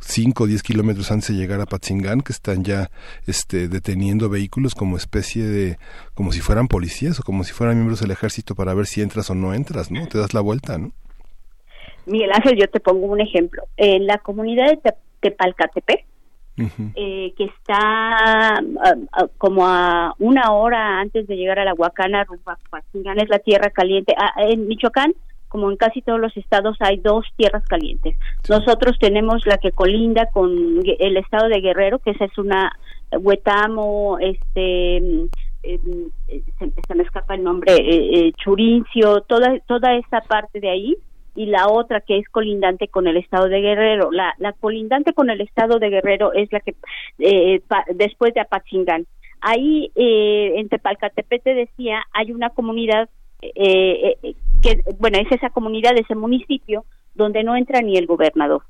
5 0.00 0.44
o 0.44 0.46
10 0.46 0.62
kilómetros 0.62 1.10
antes 1.10 1.28
de 1.28 1.34
llegar 1.34 1.60
a 1.60 1.66
Patzingán, 1.66 2.20
que 2.20 2.32
están 2.32 2.64
ya 2.64 2.90
este, 3.26 3.68
deteniendo 3.68 4.28
vehículos 4.28 4.74
como 4.74 4.96
especie 4.96 5.44
de, 5.44 5.78
como 6.14 6.32
si 6.32 6.40
fueran 6.40 6.68
policías 6.68 7.18
o 7.20 7.22
como 7.22 7.44
si 7.44 7.52
fueran 7.52 7.76
miembros 7.76 8.00
del 8.00 8.10
ejército 8.10 8.54
para 8.54 8.74
ver 8.74 8.86
si 8.86 9.02
entras 9.02 9.30
o 9.30 9.34
no 9.34 9.54
entras, 9.54 9.90
¿no? 9.90 10.06
Te 10.06 10.18
das 10.18 10.34
la 10.34 10.40
vuelta, 10.40 10.78
¿no? 10.78 10.92
Miguel 12.06 12.30
Ángel, 12.32 12.56
yo 12.56 12.68
te 12.68 12.80
pongo 12.80 13.06
un 13.06 13.20
ejemplo. 13.20 13.62
En 13.76 14.06
la 14.06 14.18
comunidad 14.18 14.70
de 14.70 14.94
Tepalcatepec, 15.20 16.06
eh, 16.94 17.32
que 17.36 17.44
está 17.44 17.78
ah, 17.78 18.60
ah, 19.12 19.26
como 19.38 19.66
a 19.66 20.14
una 20.18 20.52
hora 20.52 21.00
antes 21.00 21.26
de 21.26 21.36
llegar 21.36 21.58
a 21.58 21.64
la 21.64 21.74
Huacana, 21.74 22.26
Patzingán 22.70 23.20
es 23.20 23.28
la 23.28 23.38
tierra 23.38 23.70
caliente. 23.70 24.14
Ah, 24.18 24.32
en 24.38 24.66
Michoacán 24.66 25.14
como 25.48 25.70
en 25.70 25.76
casi 25.76 26.02
todos 26.02 26.20
los 26.20 26.36
estados 26.36 26.76
hay 26.80 26.98
dos 26.98 27.24
tierras 27.36 27.64
calientes. 27.64 28.16
Nosotros 28.48 28.98
tenemos 29.00 29.46
la 29.46 29.58
que 29.58 29.72
colinda 29.72 30.26
con 30.26 30.80
el 30.84 31.16
estado 31.16 31.48
de 31.48 31.60
Guerrero, 31.60 31.98
que 31.98 32.10
esa 32.10 32.26
es 32.26 32.38
una 32.38 32.72
Huetamo, 33.10 34.18
este 34.20 35.00
mm, 35.00 35.26
em, 35.62 36.10
se, 36.86 36.94
me 36.94 37.02
escapa 37.02 37.34
el 37.34 37.42
nombre, 37.42 37.72
eh, 37.74 38.26
eh, 38.28 38.32
Churincio, 38.32 39.22
toda 39.22 39.58
toda 39.60 39.94
esa 39.94 40.20
parte 40.20 40.60
de 40.60 40.70
ahí 40.70 40.96
y 41.38 41.46
la 41.46 41.68
otra 41.68 42.00
que 42.00 42.18
es 42.18 42.28
colindante 42.28 42.88
con 42.88 43.06
el 43.06 43.16
estado 43.16 43.48
de 43.48 43.60
Guerrero. 43.60 44.10
La, 44.10 44.34
la 44.38 44.52
colindante 44.54 45.12
con 45.12 45.30
el 45.30 45.40
estado 45.40 45.78
de 45.78 45.88
Guerrero 45.88 46.32
es 46.32 46.52
la 46.52 46.58
que 46.58 46.74
eh, 47.20 47.62
después 47.94 48.34
de 48.34 48.40
Apatzingán. 48.40 49.06
Ahí 49.40 49.92
eh, 49.94 50.54
en 50.56 50.68
Tepalcatepec 50.68 51.44
te 51.44 51.54
decía 51.54 52.02
hay 52.12 52.32
una 52.32 52.50
comunidad 52.50 53.08
eh, 53.40 54.16
eh, 54.20 54.34
que, 54.60 54.80
bueno, 54.98 55.18
es 55.18 55.30
esa 55.30 55.50
comunidad, 55.50 55.96
ese 55.96 56.16
municipio 56.16 56.84
donde 57.14 57.44
no 57.44 57.54
entra 57.54 57.82
ni 57.82 57.96
el 57.96 58.06
gobernador. 58.06 58.62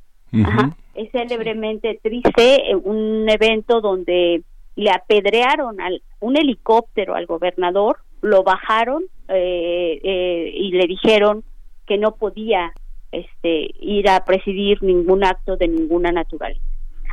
Es 0.94 1.10
célebremente 1.10 1.98
triste 2.02 2.70
eh, 2.70 2.76
un 2.76 3.26
evento 3.30 3.80
donde 3.80 4.42
le 4.76 4.90
apedrearon 4.90 5.80
al, 5.80 6.02
un 6.20 6.36
helicóptero 6.36 7.14
al 7.14 7.24
gobernador, 7.24 7.96
lo 8.20 8.42
bajaron 8.42 9.04
eh, 9.28 10.52
y 10.54 10.70
le 10.72 10.86
dijeron 10.86 11.44
que 11.88 11.98
no 11.98 12.12
podía 12.12 12.72
este, 13.10 13.70
ir 13.80 14.08
a 14.08 14.24
presidir 14.24 14.82
ningún 14.82 15.24
acto 15.24 15.56
de 15.56 15.66
ninguna 15.66 16.12
naturaleza. 16.12 16.60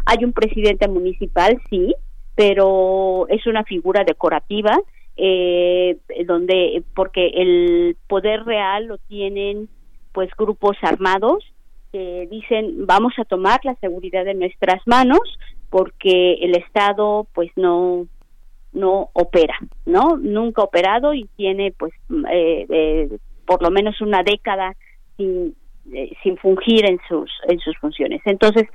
Hay 0.06 0.24
un 0.24 0.34
presidente 0.34 0.88
municipal, 0.88 1.60
sí, 1.70 1.96
pero 2.36 3.26
es 3.30 3.48
una 3.48 3.64
figura 3.64 4.04
decorativa 4.04 4.78
eh, 5.18 5.98
donde 6.26 6.84
porque 6.94 7.28
el 7.28 7.96
poder 8.08 8.44
real 8.44 8.88
lo 8.88 8.98
tienen 8.98 9.70
pues 10.12 10.30
grupos 10.38 10.76
armados 10.82 11.46
que 11.94 12.28
dicen 12.30 12.86
vamos 12.86 13.14
a 13.18 13.24
tomar 13.24 13.62
la 13.64 13.76
seguridad 13.76 14.26
de 14.26 14.34
nuestras 14.34 14.86
manos 14.86 15.22
porque 15.70 16.34
el 16.42 16.58
Estado 16.58 17.28
pues 17.34 17.50
no 17.56 18.08
no 18.74 19.10
opera, 19.14 19.58
¿no? 19.86 20.18
Nunca 20.18 20.62
ha 20.62 20.66
operado 20.66 21.14
y 21.14 21.30
tiene 21.38 21.72
pues 21.72 21.94
eh, 22.30 22.66
eh, 22.70 23.18
por 23.46 23.62
lo 23.62 23.72
menos 23.72 24.02
una 24.02 24.24
década 24.24 24.76
sin, 25.18 25.56
eh, 25.94 26.12
sin 26.24 26.38
fungir 26.38 26.86
en 26.86 27.00
sus 27.08 27.32
en 27.48 27.60
sus 27.60 27.78
funciones. 27.78 28.22
Entonces 28.26 28.68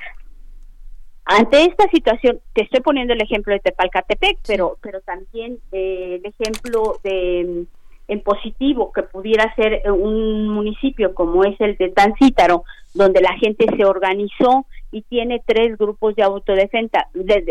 ante 1.25 1.65
esta 1.65 1.89
situación, 1.91 2.41
te 2.55 2.63
estoy 2.63 2.81
poniendo 2.81 3.13
el 3.13 3.23
ejemplo 3.23 3.53
de 3.53 3.61
Tepalcatepec, 3.61 4.39
pero, 4.49 4.79
pero 4.81 5.01
también 5.01 5.59
eh, 5.71 6.21
el 6.21 6.35
ejemplo 6.35 6.99
de 7.05 7.67
en 8.09 8.23
positivo 8.23 8.91
que 8.93 9.05
pudiera 9.05 9.55
ser 9.55 9.83
un 9.93 10.49
municipio 10.49 11.15
como 11.15 11.45
es 11.45 11.55
el 11.61 11.77
de 11.77 11.91
Tancítaro, 11.91 12.65
donde 12.93 13.21
la 13.21 13.39
gente 13.39 13.67
se 13.77 13.85
organizó 13.85 14.67
y 14.91 15.03
tiene 15.03 15.41
tres 15.47 15.79
grupos 15.79 16.17
de 16.17 16.25
autodefensa, 16.25 17.07
de, 17.15 17.45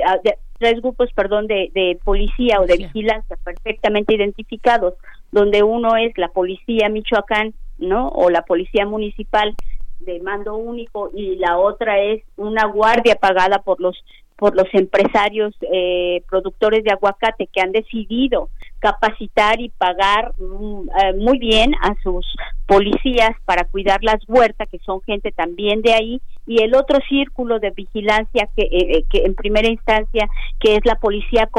tres 0.60 0.82
grupos, 0.82 1.10
perdón, 1.14 1.48
de, 1.48 1.72
de 1.74 1.98
policía 2.04 2.60
o 2.62 2.68
de 2.68 2.78
vigilancia 2.78 3.38
perfectamente 3.44 4.14
identificados, 4.14 4.94
donde 5.32 5.64
uno 5.64 5.96
es 5.96 6.16
la 6.18 6.28
policía 6.28 6.90
Michoacán, 6.90 7.54
¿no? 7.78 8.10
O 8.10 8.30
la 8.30 8.44
policía 8.44 8.86
municipal 8.86 9.56
de 10.00 10.20
mando 10.20 10.56
único 10.56 11.10
y 11.14 11.36
la 11.38 11.58
otra 11.58 12.00
es 12.00 12.24
una 12.38 12.66
guardia 12.66 13.16
pagada 13.16 13.60
por 13.60 13.80
los 13.82 13.98
por 14.38 14.56
los 14.56 14.68
empresarios 14.72 15.54
eh, 15.70 16.24
productores 16.30 16.86
de 16.86 16.92
aguacate 16.92 17.48
que 17.48 17.60
han 17.60 17.74
decidido 17.74 18.50
capacitar 18.80 19.62
y 19.62 19.70
pagar 19.70 20.34
mm, 20.38 20.90
eh, 20.90 21.14
muy 21.18 21.38
bien 21.38 21.74
a 21.82 21.96
sus 22.02 22.26
policías 22.66 23.32
para 23.46 23.66
cuidar 23.66 24.04
las 24.04 24.18
huertas 24.28 24.68
que 24.70 24.80
son 24.80 25.02
gente 25.02 25.32
también 25.32 25.82
de 25.82 25.94
ahí 25.94 26.22
y 26.48 26.64
el 26.64 26.76
otro 26.76 26.98
círculo 27.08 27.60
de 27.60 27.72
vigilancia 27.72 28.50
que, 28.56 28.64
eh, 28.64 29.06
que 29.10 29.26
en 29.26 29.36
primera 29.36 29.68
instancia 29.68 30.28
que 30.60 30.76
es 30.76 30.86
la 30.86 30.96
policía 30.96 31.50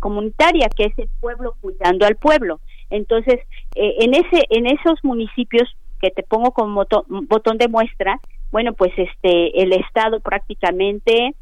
comunitaria 0.00 0.68
que 0.68 0.84
es 0.84 0.98
el 0.98 1.08
pueblo 1.20 1.54
cuidando 1.60 2.06
al 2.06 2.16
pueblo. 2.16 2.60
Entonces 2.90 3.40
en 3.74 4.14
ese 4.14 4.46
en 4.50 4.66
esos 4.66 5.02
municipios 5.02 5.68
que 6.00 6.10
te 6.10 6.22
pongo 6.22 6.52
como 6.52 6.86
botón 7.08 7.58
de 7.58 7.68
muestra, 7.68 8.20
bueno, 8.50 8.72
pues 8.72 8.92
este 8.96 9.62
el 9.62 9.72
Estado 9.72 10.20
prácticamente 10.20 11.34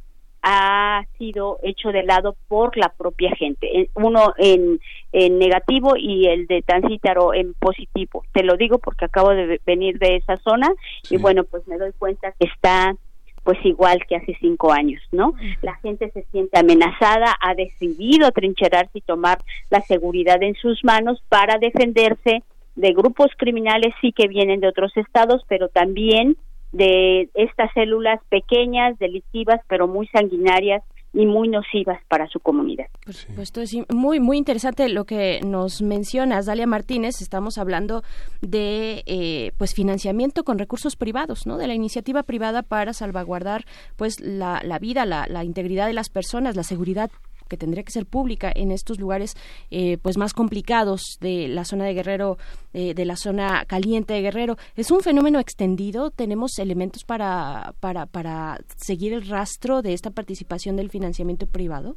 ha 0.48 1.05
sido 1.18 1.59
hecho 1.64 1.90
de 1.90 2.05
lado 2.05 2.36
por 2.47 2.77
la 2.77 2.90
propia 2.90 3.35
gente, 3.35 3.90
uno 3.94 4.32
en, 4.39 4.78
en 5.10 5.39
negativo 5.40 5.97
y 5.97 6.28
el 6.28 6.47
de 6.47 6.62
Tancítaro 6.62 7.35
en 7.35 7.55
positivo. 7.55 8.23
Te 8.32 8.44
lo 8.44 8.56
digo 8.56 8.78
porque 8.78 9.06
acabo 9.06 9.31
de 9.31 9.60
venir 9.66 9.98
de 9.98 10.14
esa 10.14 10.36
zona 10.36 10.73
y 11.10 11.16
bueno, 11.16 11.43
pues 11.43 11.66
me 11.66 11.78
doy 11.78 11.90
cuenta 11.98 12.32
que 12.39 12.47
está 12.47 12.94
pues 13.43 13.59
igual 13.64 13.98
que 14.09 14.14
hace 14.14 14.36
cinco 14.40 14.73
años, 14.73 15.02
¿no? 15.10 15.35
La 15.62 15.74
gente 15.77 16.10
se 16.12 16.23
siente 16.31 16.59
amenazada, 16.59 17.36
ha 17.40 17.55
decidido 17.55 18.31
trincherarse 18.31 18.98
y 18.98 19.01
tomar 19.01 19.39
la 19.70 19.81
seguridad 19.81 20.40
en 20.44 20.55
sus 20.55 20.85
manos 20.85 21.23
para 21.28 21.59
defenderse 21.59 22.44
de 22.77 22.93
grupos 22.93 23.32
criminales 23.36 23.94
sí 24.01 24.12
que 24.12 24.28
vienen 24.28 24.60
de 24.60 24.68
otros 24.68 24.97
estados, 24.97 25.43
pero 25.48 25.68
también 25.68 26.36
de 26.77 27.28
estas 27.35 27.73
células 27.74 28.20
pequeñas, 28.28 28.98
delictivas, 28.98 29.61
pero 29.69 29.89
muy 29.89 30.07
sanguinarias 30.09 30.82
y 31.16 31.24
muy 31.24 31.48
nocivas 31.48 31.98
para 32.09 32.27
su 32.28 32.40
comunidad. 32.40 32.86
Por 33.05 33.15
supuesto, 33.15 33.62
es 33.62 33.74
muy, 33.89 34.20
muy 34.20 34.36
interesante 34.36 34.86
lo 34.90 35.05
que 35.05 35.40
nos 35.43 35.81
mencionas, 35.81 36.44
Dalia 36.44 36.66
Martínez. 36.66 37.23
Estamos 37.23 37.57
hablando 37.57 38.03
de 38.43 39.03
eh, 39.07 39.53
pues 39.57 39.74
financiamiento 39.74 40.44
con 40.44 40.59
recursos 40.59 40.94
privados, 40.94 41.47
¿no? 41.47 41.57
De 41.57 41.69
la 41.69 41.74
iniciativa 41.74 42.23
privada 42.23 42.62
para 42.62 42.93
salvaguardar 42.93 43.65
pues 43.97 44.20
la, 44.20 44.61
la 44.62 44.78
vida, 44.78 45.07
la, 45.07 45.27
la 45.27 45.43
integridad 45.43 45.86
de 45.86 45.94
las 45.94 46.11
personas, 46.11 46.55
la 46.55 46.65
seguridad 46.65 47.11
que 47.48 47.56
tendría 47.56 47.82
que 47.82 47.93
ser 47.93 48.06
pública 48.06 48.52
en 48.55 48.70
estos 48.70 48.98
lugares 48.98 49.36
eh, 49.70 49.98
pues 50.02 50.16
más 50.16 50.35
complicados 50.35 51.18
de 51.20 51.48
la 51.48 51.64
zona 51.64 51.85
de 51.85 51.94
Guerrero, 51.94 52.39
eh, 52.73 52.94
de 52.94 53.05
la 53.05 53.16
zona 53.16 53.64
caliente 53.66 54.14
de 54.14 54.23
Guerrero. 54.23 54.56
¿Es 54.77 54.90
un 54.90 55.01
fenómeno 55.01 55.39
extendido? 55.39 56.10
¿Tenemos 56.10 56.59
elementos 56.59 57.05
para, 57.05 57.74
para, 57.81 58.06
para 58.06 58.59
seguir 58.77 59.12
el 59.12 59.27
rastro 59.27 59.82
de 59.82 59.93
esta 59.93 60.10
participación 60.10 60.77
del 60.77 60.90
financiamiento 60.90 61.47
privado? 61.47 61.97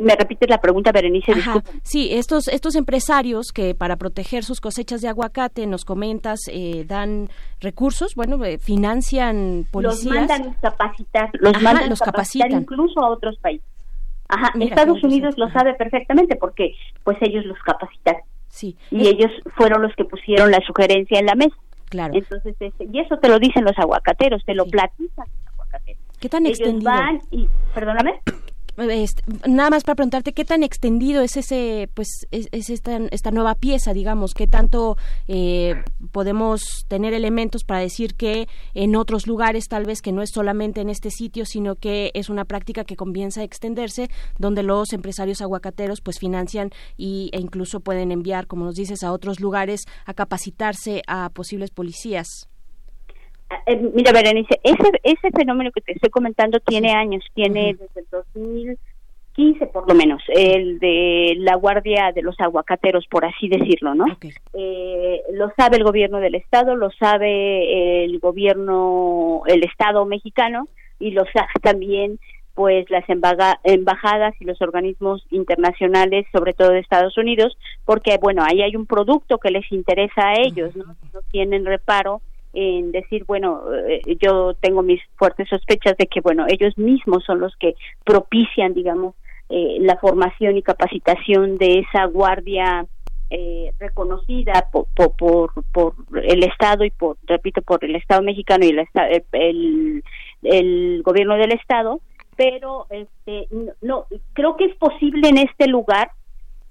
me 0.00 0.16
repites 0.16 0.48
la 0.48 0.60
pregunta, 0.60 0.92
Berenice. 0.92 1.32
Sí, 1.82 2.08
estos, 2.12 2.48
estos 2.48 2.74
empresarios 2.74 3.52
que 3.52 3.74
para 3.74 3.96
proteger 3.96 4.44
sus 4.44 4.60
cosechas 4.60 5.00
de 5.00 5.08
aguacate, 5.08 5.66
nos 5.66 5.84
comentas, 5.84 6.40
eh, 6.48 6.84
dan 6.86 7.28
recursos, 7.60 8.14
bueno, 8.14 8.38
financian 8.60 9.66
policías. 9.70 10.04
Los 10.04 10.28
mandan 10.28 10.54
capacitar, 10.60 11.30
los 11.34 11.62
mandan 11.62 11.90
los 11.90 12.00
capacitar 12.00 12.50
incluso 12.50 13.00
a 13.00 13.10
otros 13.10 13.36
países. 13.38 13.73
Ajá, 14.28 14.52
Estados 14.58 15.02
Unidos 15.02 15.36
lo 15.36 15.50
sabe 15.50 15.74
perfectamente 15.74 16.36
porque 16.36 16.74
pues 17.02 17.16
ellos 17.20 17.44
los 17.44 17.58
capacitaron. 17.58 18.22
Sí. 18.48 18.76
Y 18.90 19.08
ellos 19.08 19.30
fueron 19.56 19.82
los 19.82 19.94
que 19.96 20.04
pusieron 20.04 20.50
la 20.50 20.60
sugerencia 20.66 21.18
en 21.18 21.26
la 21.26 21.34
mesa. 21.34 21.56
Claro. 21.90 22.14
Entonces, 22.14 22.56
este, 22.58 22.88
y 22.92 23.00
eso 23.00 23.18
te 23.18 23.28
lo 23.28 23.38
dicen 23.38 23.64
los 23.64 23.78
aguacateros, 23.78 24.44
te 24.44 24.54
lo 24.54 24.64
platican 24.66 25.26
los 25.26 25.52
aguacateros. 25.52 26.02
¿Qué 26.20 26.28
tan 26.28 26.46
ellos 26.46 26.60
extendido? 26.60 26.90
van 26.90 27.20
y, 27.30 27.48
perdóname 27.74 28.20
nada 28.76 29.70
más 29.70 29.84
para 29.84 29.96
preguntarte 29.96 30.32
qué 30.32 30.44
tan 30.44 30.62
extendido 30.62 31.22
es 31.22 31.36
ese 31.36 31.88
pues 31.94 32.26
es, 32.30 32.48
esta, 32.70 32.96
esta 33.10 33.30
nueva 33.30 33.54
pieza 33.54 33.92
digamos 33.92 34.34
qué 34.34 34.46
tanto 34.46 34.96
eh, 35.28 35.74
podemos 36.12 36.84
tener 36.88 37.14
elementos 37.14 37.64
para 37.64 37.80
decir 37.80 38.14
que 38.14 38.48
en 38.74 38.96
otros 38.96 39.26
lugares 39.26 39.68
tal 39.68 39.84
vez 39.84 40.02
que 40.02 40.12
no 40.12 40.22
es 40.22 40.30
solamente 40.30 40.80
en 40.80 40.90
este 40.90 41.10
sitio 41.10 41.46
sino 41.46 41.76
que 41.76 42.10
es 42.14 42.28
una 42.28 42.44
práctica 42.44 42.84
que 42.84 42.96
comienza 42.96 43.40
a 43.40 43.44
extenderse 43.44 44.10
donde 44.38 44.62
los 44.62 44.92
empresarios 44.92 45.40
aguacateros 45.40 46.00
pues 46.00 46.18
financian 46.18 46.70
y, 46.96 47.30
e 47.32 47.40
incluso 47.40 47.80
pueden 47.80 48.10
enviar 48.10 48.46
como 48.46 48.64
nos 48.64 48.74
dices 48.74 49.02
a 49.02 49.12
otros 49.12 49.40
lugares 49.40 49.84
a 50.06 50.14
capacitarse 50.14 51.02
a 51.06 51.30
posibles 51.30 51.70
policías 51.70 52.48
eh, 53.66 53.90
mira, 53.94 54.12
Berenice, 54.12 54.60
ese, 54.62 55.00
ese 55.02 55.30
fenómeno 55.30 55.70
que 55.72 55.80
te 55.80 55.92
estoy 55.92 56.10
comentando 56.10 56.60
tiene 56.60 56.92
años, 56.92 57.24
tiene 57.34 57.76
desde 57.78 58.00
el 58.34 58.78
15 59.34 59.66
por 59.66 59.88
lo 59.88 59.94
menos, 59.94 60.22
el 60.28 60.78
de 60.78 61.34
la 61.38 61.56
Guardia 61.56 62.12
de 62.12 62.22
los 62.22 62.38
Aguacateros, 62.38 63.06
por 63.08 63.24
así 63.24 63.48
decirlo, 63.48 63.94
¿no? 63.94 64.06
Eh, 64.52 65.22
lo 65.32 65.50
sabe 65.56 65.76
el 65.76 65.84
gobierno 65.84 66.18
del 66.18 66.36
Estado, 66.36 66.76
lo 66.76 66.90
sabe 66.92 68.04
el 68.04 68.18
gobierno, 68.20 69.42
el 69.46 69.64
Estado 69.64 70.06
mexicano 70.06 70.68
y 71.00 71.10
lo 71.10 71.24
sabe 71.32 71.48
también 71.60 72.18
pues 72.54 72.88
las 72.88 73.04
embajadas 73.08 74.34
y 74.38 74.44
los 74.44 74.62
organismos 74.62 75.26
internacionales, 75.30 76.24
sobre 76.30 76.52
todo 76.52 76.70
de 76.70 76.78
Estados 76.78 77.18
Unidos, 77.18 77.58
porque 77.84 78.16
bueno, 78.18 78.44
ahí 78.44 78.62
hay 78.62 78.76
un 78.76 78.86
producto 78.86 79.38
que 79.38 79.50
les 79.50 79.70
interesa 79.72 80.28
a 80.28 80.34
ellos, 80.34 80.76
¿no? 80.76 80.84
No 80.84 81.20
tienen 81.32 81.64
reparo 81.64 82.22
en 82.54 82.92
decir, 82.92 83.24
bueno, 83.26 83.62
eh, 83.88 84.00
yo 84.20 84.54
tengo 84.54 84.82
mis 84.82 85.00
fuertes 85.16 85.48
sospechas 85.48 85.96
de 85.98 86.06
que, 86.06 86.20
bueno, 86.20 86.46
ellos 86.48 86.76
mismos 86.78 87.24
son 87.24 87.40
los 87.40 87.54
que 87.56 87.74
propician, 88.04 88.74
digamos, 88.74 89.14
eh, 89.50 89.78
la 89.80 89.96
formación 89.96 90.56
y 90.56 90.62
capacitación 90.62 91.58
de 91.58 91.80
esa 91.80 92.06
guardia 92.06 92.86
eh, 93.30 93.72
reconocida 93.78 94.68
por, 94.72 94.86
por, 94.94 95.50
por, 95.72 95.94
el 96.22 96.44
Estado 96.44 96.84
y 96.84 96.90
por, 96.90 97.16
repito, 97.26 97.60
por 97.62 97.84
el 97.84 97.96
Estado 97.96 98.22
mexicano 98.22 98.64
y 98.64 98.68
el, 98.68 98.86
el, 99.32 100.04
el 100.42 101.02
gobierno 101.02 101.36
del 101.36 101.52
Estado, 101.52 102.00
pero 102.36 102.86
este, 102.90 103.48
no, 103.82 104.06
creo 104.32 104.56
que 104.56 104.66
es 104.66 104.76
posible 104.76 105.28
en 105.28 105.38
este 105.38 105.66
lugar 105.66 106.10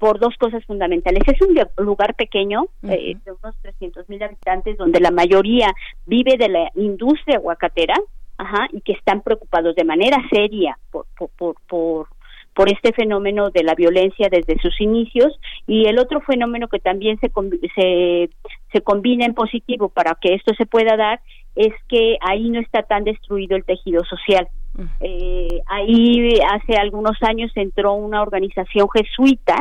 por 0.03 0.19
dos 0.19 0.35
cosas 0.35 0.61
fundamentales. 0.65 1.23
Es 1.25 1.39
un 1.41 1.55
lugar 1.77 2.13
pequeño, 2.15 2.65
eh, 2.83 3.15
de 3.23 3.31
unos 3.31 3.55
300 3.61 4.09
mil 4.09 4.21
habitantes, 4.21 4.75
donde 4.75 4.99
la 4.99 5.11
mayoría 5.11 5.71
vive 6.05 6.35
de 6.37 6.49
la 6.49 6.69
industria 6.75 7.37
aguacatera, 7.37 7.95
ajá, 8.37 8.67
y 8.73 8.81
que 8.81 8.91
están 8.91 9.21
preocupados 9.21 9.77
de 9.77 9.85
manera 9.85 10.17
seria 10.29 10.77
por, 10.91 11.05
por, 11.17 11.55
por, 11.69 12.07
por, 12.53 12.69
este 12.69 12.91
fenómeno 12.91 13.49
de 13.49 13.63
la 13.63 13.75
violencia 13.75 14.27
desde 14.29 14.59
sus 14.59 14.81
inicios. 14.81 15.39
Y 15.67 15.85
el 15.87 15.97
otro 15.97 16.19
fenómeno 16.19 16.67
que 16.67 16.79
también 16.79 17.17
se, 17.19 17.31
se, 17.73 18.29
se 18.73 18.81
combina 18.81 19.25
en 19.25 19.33
positivo 19.33 19.87
para 19.87 20.17
que 20.19 20.33
esto 20.33 20.53
se 20.57 20.65
pueda 20.65 20.97
dar 20.97 21.21
es 21.55 21.71
que 21.87 22.17
ahí 22.19 22.49
no 22.49 22.59
está 22.59 22.83
tan 22.83 23.05
destruido 23.05 23.55
el 23.55 23.63
tejido 23.63 24.03
social. 24.03 24.49
Eh, 24.99 25.61
ahí 25.67 26.39
hace 26.51 26.75
algunos 26.75 27.15
años 27.21 27.53
entró 27.55 27.93
una 27.93 28.21
organización 28.21 28.89
jesuita 28.89 29.55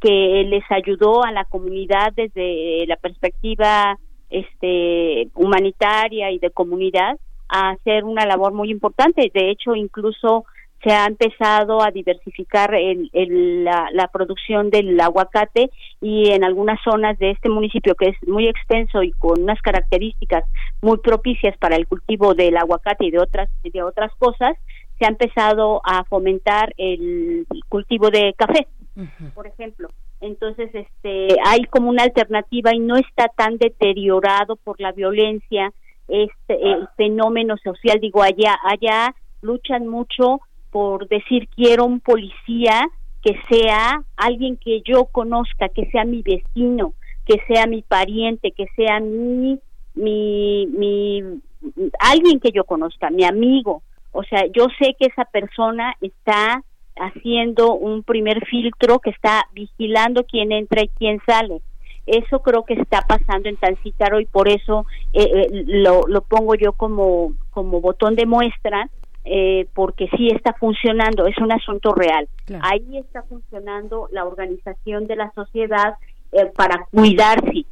que 0.00 0.44
les 0.48 0.64
ayudó 0.70 1.24
a 1.24 1.32
la 1.32 1.44
comunidad 1.44 2.12
desde 2.14 2.86
la 2.86 2.96
perspectiva 2.96 3.98
este 4.30 5.28
humanitaria 5.34 6.30
y 6.30 6.38
de 6.38 6.50
comunidad 6.50 7.18
a 7.48 7.70
hacer 7.70 8.04
una 8.04 8.26
labor 8.26 8.52
muy 8.52 8.70
importante. 8.70 9.30
De 9.34 9.50
hecho, 9.50 9.74
incluso 9.74 10.44
se 10.82 10.92
ha 10.92 11.04
empezado 11.04 11.82
a 11.82 11.90
diversificar 11.90 12.74
el, 12.74 13.10
la, 13.64 13.88
la, 13.92 14.08
producción 14.08 14.70
del 14.70 14.98
aguacate 14.98 15.70
y 16.00 16.30
en 16.30 16.42
algunas 16.42 16.80
zonas 16.82 17.18
de 17.18 17.32
este 17.32 17.50
municipio 17.50 17.94
que 17.94 18.10
es 18.10 18.16
muy 18.26 18.48
extenso 18.48 19.02
y 19.02 19.12
con 19.12 19.42
unas 19.42 19.60
características 19.60 20.44
muy 20.80 20.96
propicias 20.98 21.54
para 21.58 21.76
el 21.76 21.86
cultivo 21.86 22.34
del 22.34 22.56
aguacate 22.56 23.04
y 23.04 23.10
de 23.10 23.18
otras 23.18 23.50
de 23.62 23.82
otras 23.82 24.10
cosas 24.18 24.56
se 24.98 25.04
ha 25.04 25.08
empezado 25.08 25.82
a 25.84 26.04
fomentar 26.04 26.72
el 26.78 27.46
cultivo 27.68 28.08
de 28.10 28.34
café 28.38 28.66
por 29.34 29.46
ejemplo. 29.46 29.88
Entonces 30.20 30.70
este 30.74 31.36
hay 31.44 31.64
como 31.64 31.88
una 31.90 32.04
alternativa 32.04 32.74
y 32.74 32.78
no 32.78 32.96
está 32.96 33.28
tan 33.28 33.56
deteriorado 33.58 34.56
por 34.56 34.80
la 34.80 34.92
violencia 34.92 35.72
este 36.08 36.72
el 36.72 36.88
fenómeno 36.96 37.56
social. 37.58 38.00
Digo 38.00 38.22
allá 38.22 38.58
allá 38.64 39.14
luchan 39.42 39.86
mucho 39.86 40.40
por 40.70 41.08
decir 41.08 41.48
quiero 41.48 41.84
un 41.84 42.00
policía 42.00 42.88
que 43.22 43.38
sea 43.50 44.02
alguien 44.16 44.56
que 44.56 44.82
yo 44.82 45.06
conozca 45.06 45.68
que 45.68 45.86
sea 45.90 46.04
mi 46.04 46.22
vecino 46.22 46.94
que 47.26 47.40
sea 47.46 47.66
mi 47.66 47.82
pariente 47.82 48.52
que 48.52 48.66
sea 48.76 49.00
mi 49.00 49.58
mi 49.94 50.66
mi 50.66 51.22
alguien 51.98 52.40
que 52.40 52.50
yo 52.52 52.64
conozca 52.64 53.10
mi 53.10 53.24
amigo 53.24 53.82
o 54.12 54.22
sea 54.22 54.46
yo 54.46 54.66
sé 54.78 54.94
que 54.98 55.06
esa 55.06 55.24
persona 55.24 55.94
está 56.00 56.62
haciendo 57.00 57.74
un 57.74 58.02
primer 58.02 58.44
filtro 58.46 58.98
que 58.98 59.10
está 59.10 59.46
vigilando 59.52 60.24
quién 60.24 60.52
entra 60.52 60.82
y 60.82 60.88
quién 60.88 61.18
sale. 61.26 61.62
Eso 62.06 62.40
creo 62.40 62.64
que 62.64 62.74
está 62.74 63.02
pasando 63.02 63.48
en 63.48 63.56
Tancítaro 63.56 64.20
y 64.20 64.26
por 64.26 64.48
eso 64.48 64.86
eh, 65.12 65.22
eh, 65.22 65.64
lo, 65.66 66.06
lo, 66.08 66.22
pongo 66.22 66.54
yo 66.54 66.72
como, 66.72 67.34
como 67.50 67.80
botón 67.80 68.16
de 68.16 68.26
muestra, 68.26 68.88
eh, 69.24 69.66
porque 69.74 70.08
sí 70.16 70.28
está 70.28 70.54
funcionando, 70.54 71.26
es 71.26 71.38
un 71.38 71.52
asunto 71.52 71.94
real. 71.94 72.28
Ahí 72.62 72.98
está 72.98 73.22
funcionando 73.22 74.08
la 74.12 74.24
organización 74.24 75.06
de 75.06 75.16
la 75.16 75.30
sociedad 75.34 75.94
para 76.56 76.86
cuidarse. 76.90 77.64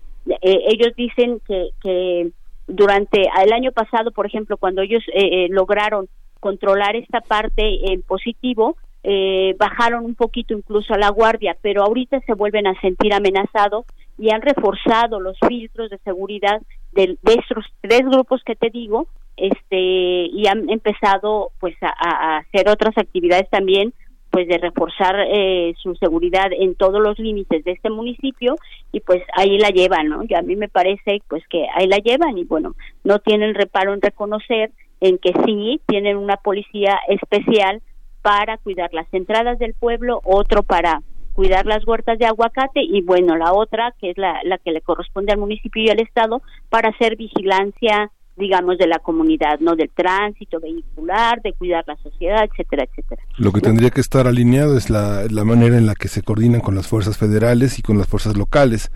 ellos 0.43 0.93
dicen 0.97 1.41
que, 1.47 1.71
que 1.83 2.31
durante 2.67 3.23
el 3.43 3.53
año 3.53 3.73
pasado, 3.73 4.11
por 4.13 4.27
ejemplo, 4.27 4.57
cuando 4.57 4.83
ellos 4.83 5.03
lograron 5.49 6.09
controlar 6.39 6.97
esta 6.97 7.21
parte 7.21 7.93
en 7.93 8.03
positivo, 8.03 8.77
eh, 9.05 9.55
bajaron 9.59 10.05
un 10.05 10.15
poquito 10.15 10.55
incluso 10.55 10.93
a 10.95 10.99
la 10.99 11.11
guardia, 11.11 11.57
pero 11.61 11.83
ahorita 11.83 12.21
se 12.21 12.35
vuelven 12.35 12.67
a 12.67 12.81
sentir 12.81 13.13
amenazados 13.15 13.87
y 14.19 14.33
han 14.33 14.43
reforzado 14.43 15.21
los 15.21 15.39
filtros 15.47 15.91
de 15.91 15.99
seguridad 15.99 16.61
de, 16.93 17.17
estos 17.25 17.65
tres 17.81 18.01
grupos 18.01 18.43
que 18.45 18.57
te 18.57 18.71
digo, 18.71 19.07
este, 19.37 19.77
y 19.77 20.49
han 20.49 20.69
empezado 20.69 21.53
pues 21.61 21.77
a, 21.81 22.39
hacer 22.39 22.69
otras 22.69 22.97
actividades 22.99 23.49
también 23.51 23.93
pues 24.31 24.47
de 24.47 24.59
reforzar 24.59 25.17
eh, 25.31 25.75
su 25.81 25.95
seguridad 25.95 26.51
en 26.53 26.75
todos 26.75 27.01
los 27.01 27.19
límites 27.19 27.65
de 27.65 27.73
este 27.73 27.89
municipio 27.89 28.57
y 28.93 29.01
pues 29.01 29.23
ahí 29.35 29.59
la 29.59 29.71
llevan, 29.71 30.09
¿no? 30.09 30.23
Y 30.29 30.35
a 30.35 30.43
mí 30.43 30.55
me 30.55 30.69
parece 30.69 31.23
pues 31.29 31.43
que 31.49 31.67
ahí 31.75 31.87
la 31.87 31.97
llevan 31.97 32.37
y 32.37 32.45
bueno, 32.45 32.75
no 33.05 33.21
tienen 33.21 33.55
reparo 33.55 33.95
en 33.95 34.03
reconocer 34.03 34.71
en 35.01 35.17
que 35.19 35.33
sí 35.47 35.81
tienen 35.87 36.17
una 36.17 36.37
policía 36.37 36.99
especial 37.09 37.81
para 38.29 38.59
cuidar 38.59 38.93
las 38.93 39.07
entradas 39.15 39.59
del 39.59 39.73
pueblo, 39.73 40.21
otro 40.23 40.63
para 40.63 41.01
cuidar 41.33 41.65
las 41.65 41.87
huertas 41.87 42.19
de 42.19 42.27
aguacate 42.27 42.83
y 42.83 43.01
bueno, 43.01 43.39
la 43.39 43.55
otra, 43.55 43.95
que 43.99 44.11
es 44.11 44.19
la, 44.19 44.41
la 44.45 44.59
que 44.59 44.71
le 44.71 44.83
corresponde 44.83 45.33
al 45.33 45.39
municipio 45.39 45.83
y 45.83 45.89
al 45.89 45.99
Estado, 45.99 46.43
para 46.69 46.91
hacer 46.91 47.17
vigilancia 47.17 48.11
digamos, 48.39 48.79
de 48.79 48.87
la 48.87 48.99
comunidad, 48.99 49.61
¿no? 49.61 49.77
Del 49.77 49.91
tránsito 49.91 50.61
vehicular, 50.61 51.41
de 51.43 51.53
cuidar 51.53 51.85
la 51.87 51.97
sociedad, 51.97 52.45
etcétera, 52.45 52.85
etcétera. 52.85 53.23
Lo 53.37 53.53
que 53.53 53.61
tendría 53.61 53.91
que 53.91 54.01
estar 54.01 54.27
alineado 54.27 54.77
es 54.77 54.91
la, 54.91 55.25
la 55.31 55.45
manera 55.45 55.77
en 55.77 55.87
la 55.87 55.95
que 55.95 56.09
se 56.09 56.23
coordinan 56.23 56.61
con 56.61 56.75
las 56.75 56.87
fuerzas 56.87 57.19
federales 57.19 57.79
y 57.79 57.83
con 57.83 57.99
las 57.99 58.07
fuerzas 58.07 58.37
locales, 58.37 58.91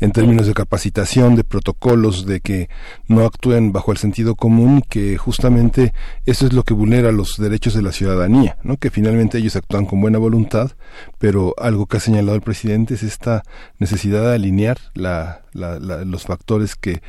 en 0.00 0.12
términos 0.12 0.46
de 0.46 0.54
capacitación, 0.54 1.36
de 1.36 1.44
protocolos, 1.44 2.26
de 2.26 2.40
que 2.40 2.68
no 3.08 3.24
actúen 3.24 3.72
bajo 3.72 3.92
el 3.92 3.98
sentido 3.98 4.34
común, 4.34 4.82
que 4.88 5.16
justamente 5.16 5.92
eso 6.24 6.46
es 6.46 6.52
lo 6.52 6.62
que 6.62 6.74
vulnera 6.74 7.12
los 7.12 7.36
derechos 7.36 7.74
de 7.74 7.82
la 7.82 7.92
ciudadanía, 7.92 8.58
¿no? 8.62 8.76
Que 8.76 8.90
finalmente 8.90 9.38
ellos 9.38 9.56
actúan 9.56 9.86
con 9.86 10.00
buena 10.00 10.18
voluntad, 10.18 10.72
pero 11.18 11.54
algo 11.58 11.86
que 11.86 11.96
ha 11.96 12.00
señalado 12.00 12.34
el 12.34 12.42
presidente 12.42 12.94
es 12.94 13.02
esta 13.02 13.42
necesidad 13.78 14.22
de 14.22 14.34
alinear 14.34 14.76
la, 14.94 15.42
los 15.52 16.24
factores 16.24 16.76
que 16.76 17.00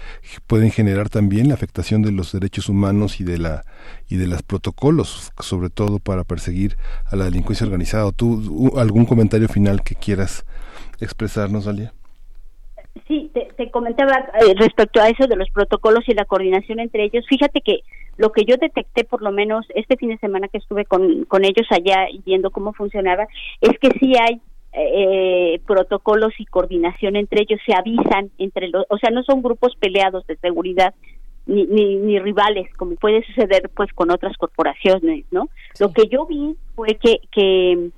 pueden 0.47 0.71
generar 0.71 1.09
también 1.09 1.49
la 1.49 1.55
afectación 1.55 2.01
de 2.01 2.11
los 2.11 2.31
derechos 2.31 2.69
humanos 2.69 3.19
y 3.19 3.23
de 3.23 3.37
la 3.37 3.63
y 4.09 4.15
de 4.15 4.27
los 4.27 4.41
protocolos, 4.41 5.33
sobre 5.39 5.69
todo 5.69 5.99
para 5.99 6.23
perseguir 6.23 6.77
a 7.11 7.15
la 7.15 7.25
delincuencia 7.25 7.65
organizada. 7.65 8.11
¿Tú 8.11 8.71
algún 8.77 9.05
comentario 9.05 9.47
final 9.49 9.83
que 9.83 9.95
quieras 9.95 10.45
expresarnos, 11.01 11.65
Dalia? 11.65 11.93
Sí, 13.07 13.31
te, 13.33 13.71
comentaba 13.71 14.13
eh, 14.41 14.53
respecto 14.55 15.01
a 15.01 15.09
eso 15.09 15.27
de 15.27 15.35
los 15.35 15.49
protocolos 15.51 16.07
y 16.07 16.13
la 16.13 16.25
coordinación 16.25 16.79
entre 16.79 17.03
ellos. 17.03 17.25
Fíjate 17.27 17.61
que 17.61 17.81
lo 18.17 18.31
que 18.31 18.45
yo 18.45 18.57
detecté, 18.57 19.03
por 19.03 19.21
lo 19.21 19.31
menos 19.31 19.65
este 19.75 19.95
fin 19.95 20.09
de 20.09 20.17
semana 20.17 20.47
que 20.47 20.57
estuve 20.57 20.85
con, 20.85 21.25
con 21.25 21.45
ellos 21.45 21.67
allá 21.69 22.09
y 22.09 22.19
viendo 22.25 22.51
cómo 22.51 22.73
funcionaba, 22.73 23.27
es 23.61 23.77
que 23.79 23.89
sí 23.99 24.13
hay 24.19 24.41
eh, 24.73 25.59
protocolos 25.65 26.33
y 26.39 26.45
coordinación 26.45 27.15
entre 27.15 27.41
ellos, 27.41 27.59
se 27.65 27.73
avisan 27.73 28.31
entre 28.37 28.69
los, 28.69 28.85
o 28.89 28.97
sea, 28.97 29.09
no 29.11 29.23
son 29.23 29.41
grupos 29.41 29.75
peleados 29.79 30.25
de 30.27 30.35
seguridad 30.37 30.93
ni, 31.45 31.65
ni, 31.65 32.19
rivales, 32.19 32.67
como 32.75 32.95
puede 32.95 33.23
suceder 33.23 33.69
pues 33.73 33.91
con 33.93 34.11
otras 34.11 34.35
corporaciones, 34.37 35.25
¿no? 35.31 35.47
Lo 35.79 35.93
que 35.93 36.07
yo 36.07 36.25
vi 36.25 36.55
fue 36.75 36.95
que, 36.95 37.21
que 37.31 37.89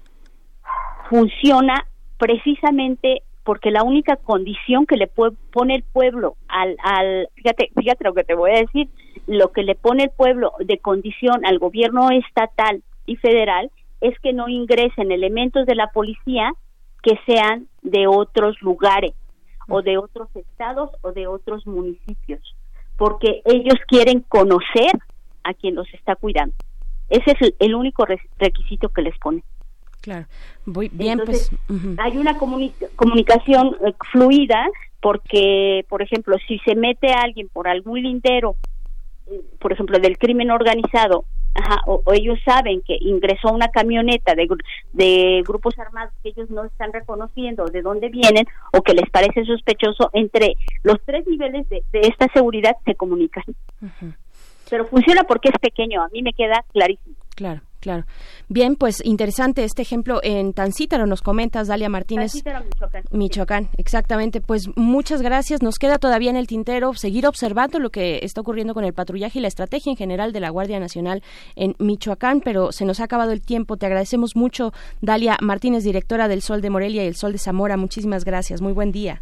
funciona 1.10 1.86
precisamente 2.18 3.24
porque 3.44 3.72
la 3.72 3.84
única 3.84 4.18
condición 4.18 4.86
que 4.86 4.98
le 4.98 5.08
pone 5.08 5.76
el 5.76 5.84
pueblo 5.84 6.36
al, 6.48 6.78
al 6.84 7.28
fíjate, 7.34 7.72
fíjate 7.76 8.04
lo 8.04 8.14
que 8.14 8.24
te 8.24 8.36
voy 8.36 8.52
a 8.52 8.60
decir, 8.60 8.88
lo 9.30 9.52
que 9.52 9.62
le 9.62 9.76
pone 9.76 10.06
el 10.06 10.10
pueblo 10.10 10.54
de 10.60 10.80
condición 10.80 11.46
al 11.46 11.60
gobierno 11.60 12.10
estatal 12.10 12.82
y 13.06 13.16
federal 13.18 13.70
es 14.02 14.18
que 14.20 14.34
no 14.34 14.50
ingresen 14.50 15.12
elementos 15.12 15.66
de 15.68 15.76
la 15.76 15.88
policía 15.92 16.54
que 17.04 17.20
sean 17.26 17.68
de 17.84 18.08
otros 18.08 18.60
lugares 18.62 19.14
o 19.68 19.84
de 19.84 19.98
otros 19.98 20.30
estados 20.36 20.90
o 21.02 21.12
de 21.12 21.28
otros 21.28 21.68
municipios, 21.68 22.42
porque 22.98 23.42
ellos 23.46 23.76
quieren 23.88 24.22
conocer 24.22 24.92
a 25.44 25.54
quien 25.54 25.76
los 25.76 25.88
está 25.94 26.16
cuidando. 26.16 26.56
Ese 27.10 27.32
es 27.40 27.54
el, 27.60 27.76
único 27.76 28.06
requisito 28.40 28.90
que 28.90 29.04
les 29.04 29.18
pone. 29.20 29.44
Claro, 30.02 30.26
bien, 30.66 31.22
pues, 31.24 31.52
hay 31.98 32.18
una 32.18 32.38
comunicación 32.38 33.76
eh, 33.86 33.94
fluida 34.12 34.66
porque, 35.02 35.86
por 35.88 36.02
ejemplo, 36.02 36.36
si 36.48 36.58
se 36.60 36.76
mete 36.76 37.12
alguien 37.12 37.48
por 37.50 37.68
algún 37.68 38.02
lindero, 38.02 38.56
por 39.60 39.74
ejemplo, 39.74 40.00
del 40.00 40.18
crimen 40.18 40.52
organizado, 40.52 41.26
o, 41.86 42.02
ellos 42.14 42.40
saben 42.46 42.82
que 42.82 42.98
ingresó 43.02 43.52
una 43.52 43.70
camioneta 43.70 44.36
de, 44.36 44.48
de 44.94 45.44
grupos 45.46 45.78
armados 45.78 46.14
que 46.24 46.30
ellos 46.30 46.50
no 46.50 46.64
están 46.64 46.94
reconociendo 46.94 47.66
de 47.66 47.82
dónde 47.82 48.10
vienen 48.10 48.46
o 48.72 48.82
que 48.82 48.94
les 48.94 49.10
parece 49.10 49.44
sospechoso, 49.46 50.10
entre 50.14 50.56
los 50.84 50.98
tres 51.06 51.28
niveles 51.28 51.68
de, 51.70 51.84
esta 51.92 52.28
seguridad 52.34 52.76
se 52.86 52.96
comunican. 52.96 53.44
Pero 54.70 54.86
funciona 54.86 55.24
porque 55.24 55.50
es 55.50 55.60
pequeño, 55.60 56.04
a 56.04 56.10
mí 56.10 56.22
me 56.22 56.34
queda 56.34 56.64
clarísimo. 56.72 57.16
Claro. 57.36 57.62
Claro. 57.80 58.04
Bien, 58.50 58.76
pues 58.76 59.02
interesante 59.06 59.64
este 59.64 59.82
ejemplo 59.82 60.20
en 60.22 60.54
Tancítaro, 60.54 61.06
nos 61.06 61.22
comentas, 61.22 61.68
Dalia 61.68 61.88
Martínez. 61.88 62.34
Tancítaro, 62.34 62.66
Michoacán. 62.66 63.04
Michoacán, 63.12 63.70
exactamente. 63.78 64.42
Pues 64.42 64.70
muchas 64.76 65.22
gracias. 65.22 65.62
Nos 65.62 65.80
queda 65.80 65.98
todavía 65.98 66.30
en 66.30 66.36
el 66.36 66.48
tintero 66.48 66.94
seguir 66.94 67.26
observando 67.26 67.80
lo 67.80 67.90
que 67.90 68.20
está 68.24 68.42
ocurriendo 68.42 68.74
con 68.74 68.84
el 68.84 68.94
patrullaje 68.94 69.40
y 69.40 69.42
la 69.42 69.48
estrategia 69.48 69.92
en 69.92 69.98
general 69.98 70.34
de 70.34 70.42
la 70.42 70.50
Guardia 70.50 70.80
Nacional 70.80 71.24
en 71.56 71.76
Michoacán, 71.80 72.42
pero 72.42 72.72
se 72.72 72.84
nos 72.84 73.00
ha 73.00 73.06
acabado 73.06 73.32
el 73.32 73.42
tiempo. 73.42 73.78
Te 73.78 73.86
agradecemos 73.86 74.36
mucho, 74.36 74.74
Dalia 75.02 75.38
Martínez, 75.42 75.84
directora 75.84 76.28
del 76.28 76.42
Sol 76.42 76.62
de 76.62 76.70
Morelia 76.70 77.04
y 77.04 77.08
el 77.08 77.16
Sol 77.16 77.32
de 77.32 77.38
Zamora. 77.38 77.78
Muchísimas 77.78 78.26
gracias. 78.26 78.62
Muy 78.62 78.74
buen 78.74 78.92
día. 78.92 79.22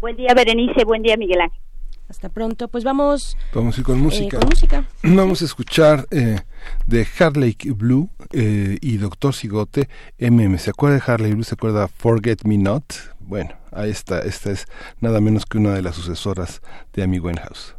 Buen 0.00 0.16
día, 0.16 0.34
Berenice. 0.34 0.84
Buen 0.84 1.02
día, 1.02 1.16
Miguel 1.16 1.40
Ángel. 1.40 1.69
Hasta 2.10 2.28
pronto. 2.28 2.66
Pues 2.66 2.82
vamos. 2.82 3.36
Vamos 3.54 3.76
a 3.76 3.80
ir 3.80 3.86
con 3.86 3.96
eh, 3.96 4.02
música. 4.02 4.38
con 4.40 4.48
música. 4.48 4.84
Vamos 5.04 5.42
a 5.42 5.44
escuchar 5.44 6.08
eh, 6.10 6.40
de 6.86 7.06
Harley 7.18 7.56
Blue 7.76 8.10
eh, 8.32 8.78
y 8.80 8.96
Doctor 8.96 9.32
Sigote 9.32 9.88
MM. 10.18 10.58
¿Se 10.58 10.70
acuerda 10.70 10.96
de 10.96 11.02
Harley 11.06 11.32
Blue? 11.34 11.44
¿Se 11.44 11.54
acuerda 11.54 11.86
Forget 11.86 12.42
Me 12.44 12.58
Not? 12.58 12.92
Bueno, 13.20 13.54
ahí 13.70 13.90
está. 13.90 14.18
Esta 14.22 14.50
es 14.50 14.66
nada 15.00 15.20
menos 15.20 15.46
que 15.46 15.58
una 15.58 15.72
de 15.72 15.82
las 15.82 15.94
sucesoras 15.94 16.62
de 16.92 17.04
Amy 17.04 17.20
Winehouse. 17.20 17.76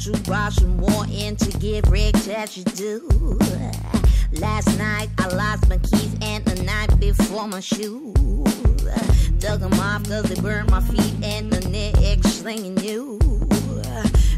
To 0.00 0.12
buy 0.30 0.48
some 0.50 0.76
more 0.76 1.06
in 1.10 1.36
to 1.36 1.58
give 1.58 1.90
Rick 1.90 2.14
that 2.24 2.56
you 2.56 2.64
do. 2.64 3.08
Last 4.32 4.76
night 4.78 5.08
I 5.18 5.28
lost 5.28 5.68
my 5.68 5.78
keys 5.78 6.16
and 6.22 6.44
the 6.44 6.62
night 6.62 6.98
before 6.98 7.46
my 7.46 7.60
shoes. 7.60 8.14
Dug 9.38 9.60
them 9.60 9.72
off 9.74 10.08
cause 10.08 10.24
they 10.24 10.40
burned 10.40 10.70
my 10.70 10.80
feet 10.80 11.14
and 11.22 11.52
the 11.52 11.68
neck 11.68 12.24
slinging 12.24 12.76
you. 12.78 13.18
knew. 13.18 13.44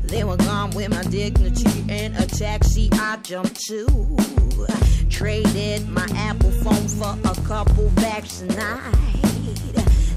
They 0.04 0.24
were 0.24 0.36
gone 0.36 0.70
with 0.70 0.90
my 0.90 1.02
dignity 1.04 1.84
and 1.88 2.16
a 2.16 2.26
taxi 2.26 2.88
I 2.92 3.16
jumped 3.22 3.56
to. 3.66 3.86
Traded 5.10 5.88
my 5.88 6.06
Apple 6.16 6.50
phone 6.50 6.88
for 6.88 7.16
a 7.28 7.34
couple 7.46 7.88
bags 7.90 8.40
tonight. 8.40 8.94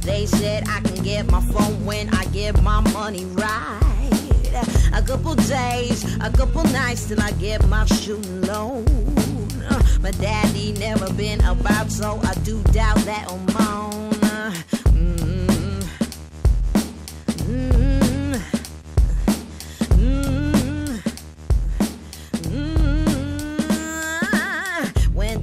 They 0.01 0.25
said 0.25 0.67
I 0.67 0.81
can 0.81 1.03
get 1.03 1.29
my 1.31 1.41
phone 1.41 1.85
when 1.85 2.09
I 2.09 2.25
get 2.25 2.61
my 2.61 2.81
money 2.91 3.25
right. 3.25 4.28
A 4.93 5.01
couple 5.01 5.35
days, 5.35 6.03
a 6.21 6.31
couple 6.31 6.63
nights 6.65 7.07
till 7.07 7.21
I 7.21 7.31
get 7.33 7.65
my 7.67 7.85
shooting 7.85 8.41
loan. 8.41 8.85
My 10.01 10.11
daddy 10.11 10.71
never 10.73 11.11
been 11.13 11.39
about, 11.41 11.91
so 11.91 12.19
I 12.23 12.33
do 12.43 12.61
doubt 12.71 12.97
that 13.05 13.29
own. 13.29 14.09
Mm-hmm. 14.93 15.79
Mm-hmm. 17.47 18.33
Mm-hmm. 19.95 20.48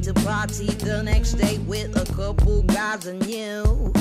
To 0.03 0.15
party 0.15 0.67
the 0.67 1.03
next 1.03 1.33
day 1.33 1.59
with 1.59 1.97
a 1.97 2.05
couple 2.15 2.63
guys 2.63 3.09
I 3.09 3.13
knew. 3.13 3.93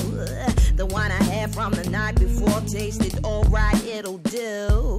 The 0.75 0.85
one 0.85 1.09
I 1.09 1.23
had 1.23 1.51
from 1.53 1.73
the 1.73 1.89
night 1.89 2.19
before 2.19 2.61
tasted 2.61 3.25
alright, 3.25 3.83
it'll 3.85 4.19
do. 4.19 4.97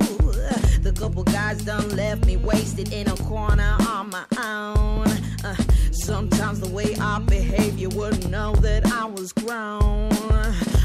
The 0.82 0.93
couple 0.98 1.23
guys 1.23 1.62
done 1.62 1.89
left 1.90 2.27
me 2.27 2.36
wasted 2.36 2.93
in 2.93 3.06
a 3.06 3.16
corner 3.18 3.77
on 3.89 4.10
my 4.10 4.24
own. 4.43 5.06
Uh, 5.44 5.55
sometimes 5.93 6.59
the 6.60 6.70
way 6.70 6.97
I 7.01 7.20
behave, 7.20 7.78
you 7.78 7.90
wouldn't 7.90 8.28
know 8.28 8.55
that 8.56 8.86
I 8.86 9.05
was 9.05 9.32
grown. 9.32 10.10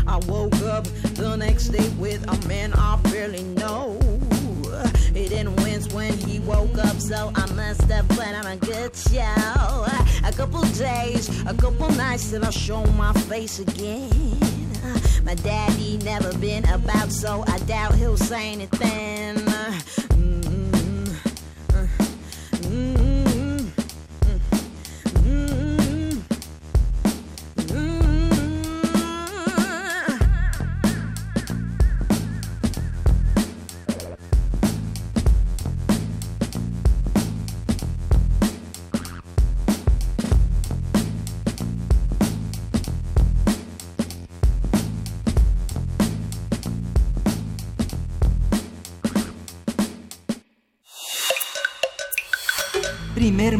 I 0.07 0.19
woke 0.27 0.61
up 0.61 0.83
the 1.15 1.35
next 1.35 1.69
day 1.69 1.89
with 1.97 2.23
a 2.27 2.47
man 2.47 2.73
I 2.73 2.97
barely 3.03 3.43
know. 3.43 3.97
He 5.13 5.27
didn't 5.27 5.55
wince 5.57 5.91
when 5.93 6.13
he 6.13 6.39
woke 6.39 6.77
up, 6.77 6.97
so 6.99 7.31
I 7.35 7.45
must 7.53 7.83
have 7.83 8.07
put 8.09 8.27
on 8.27 8.45
a 8.45 8.57
good 8.57 8.95
show. 8.95 9.85
A 10.23 10.31
couple 10.35 10.61
days, 10.73 11.29
a 11.45 11.53
couple 11.53 11.89
nights 11.91 12.29
till 12.29 12.45
I 12.45 12.49
show 12.49 12.83
my 12.93 13.13
face 13.13 13.59
again. 13.59 14.37
My 15.23 15.35
daddy 15.35 15.97
never 16.03 16.35
been 16.37 16.67
about, 16.69 17.11
so 17.11 17.43
I 17.47 17.59
doubt 17.59 17.95
he'll 17.95 18.17
say 18.17 18.53
anything. 18.53 19.37
Primer 22.61 23.20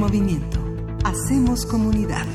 movimiento. 0.02 0.60
Hacemos 1.04 1.68
comunidad. 1.68 2.26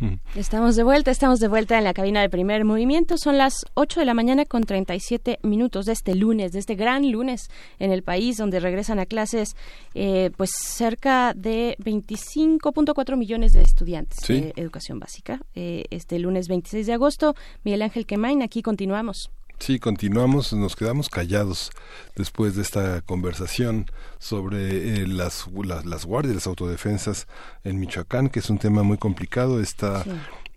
Estamos 0.34 0.76
de 0.76 0.82
vuelta, 0.82 1.10
estamos 1.10 1.40
de 1.40 1.48
vuelta 1.48 1.76
en 1.76 1.84
la 1.84 1.92
cabina 1.92 2.22
de 2.22 2.30
primer 2.30 2.64
movimiento. 2.64 3.18
Son 3.18 3.36
las 3.36 3.66
8 3.74 4.00
de 4.00 4.06
la 4.06 4.14
mañana 4.14 4.46
con 4.46 4.62
37 4.62 5.40
minutos 5.42 5.84
de 5.84 5.92
este 5.92 6.14
lunes, 6.14 6.52
de 6.52 6.60
este 6.60 6.74
gran 6.74 7.12
lunes 7.12 7.50
en 7.78 7.92
el 7.92 8.02
país, 8.02 8.38
donde 8.38 8.60
regresan 8.60 8.98
a 8.98 9.04
clases 9.04 9.56
eh, 9.92 10.30
pues 10.38 10.52
cerca 10.58 11.34
de 11.34 11.76
25.4 11.80 13.16
millones 13.18 13.52
de 13.52 13.60
estudiantes 13.60 14.26
de 14.26 14.54
educación 14.56 14.98
básica. 14.98 15.42
Eh, 15.54 15.84
este 15.90 16.18
lunes 16.18 16.48
26 16.48 16.86
de 16.86 16.94
agosto, 16.94 17.34
Miguel 17.62 17.82
Ángel 17.82 18.06
Quemain, 18.06 18.42
aquí 18.42 18.62
continuamos. 18.62 19.30
Sí, 19.64 19.78
continuamos, 19.78 20.52
nos 20.52 20.76
quedamos 20.76 21.08
callados 21.08 21.70
después 22.16 22.54
de 22.54 22.60
esta 22.60 23.00
conversación 23.00 23.86
sobre 24.18 24.98
eh, 24.98 25.06
las, 25.06 25.46
las, 25.86 26.04
guardias, 26.04 26.34
las 26.34 26.46
autodefensas 26.46 27.26
en 27.62 27.80
Michoacán, 27.80 28.28
que 28.28 28.40
es 28.40 28.50
un 28.50 28.58
tema 28.58 28.82
muy 28.82 28.98
complicado. 28.98 29.62
Está 29.62 30.04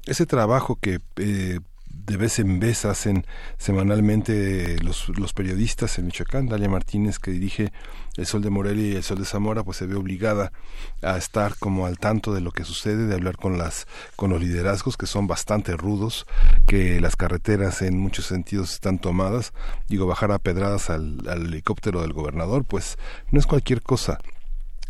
ese 0.05 0.25
trabajo 0.25 0.77
que 0.81 0.99
eh, 1.15 1.61
de 2.07 2.15
vez 2.15 2.39
en 2.39 2.59
vez 2.59 2.85
hacen 2.85 3.25
semanalmente 3.57 4.77
los, 4.81 5.09
los 5.09 5.33
periodistas 5.33 5.99
en 5.99 6.05
Michoacán. 6.05 6.47
Dalia 6.47 6.69
Martínez, 6.69 7.19
que 7.19 7.31
dirige 7.31 7.73
El 8.15 8.25
Sol 8.25 8.41
de 8.41 8.49
Morelia 8.49 8.93
y 8.93 8.95
El 8.95 9.03
Sol 9.03 9.19
de 9.19 9.25
Zamora, 9.25 9.63
pues 9.63 9.75
se 9.75 9.85
ve 9.85 9.95
obligada 9.95 10.53
a 11.01 11.17
estar 11.17 11.57
como 11.57 11.85
al 11.85 11.99
tanto 11.99 12.33
de 12.33 12.39
lo 12.39 12.51
que 12.51 12.63
sucede, 12.63 13.07
de 13.07 13.13
hablar 13.13 13.35
con 13.35 13.57
las 13.57 13.87
con 14.15 14.29
los 14.29 14.41
liderazgos 14.41 14.95
que 14.95 15.05
son 15.05 15.27
bastante 15.27 15.75
rudos, 15.75 16.25
que 16.65 17.01
las 17.01 17.17
carreteras 17.17 17.81
en 17.81 17.99
muchos 17.99 18.25
sentidos 18.25 18.71
están 18.71 18.99
tomadas. 18.99 19.51
Digo, 19.89 20.07
bajar 20.07 20.31
a 20.31 20.39
pedradas 20.39 20.89
al, 20.89 21.27
al 21.27 21.47
helicóptero 21.47 22.01
del 22.01 22.13
gobernador, 22.13 22.63
pues 22.63 22.97
no 23.31 23.39
es 23.39 23.45
cualquier 23.45 23.81
cosa 23.81 24.17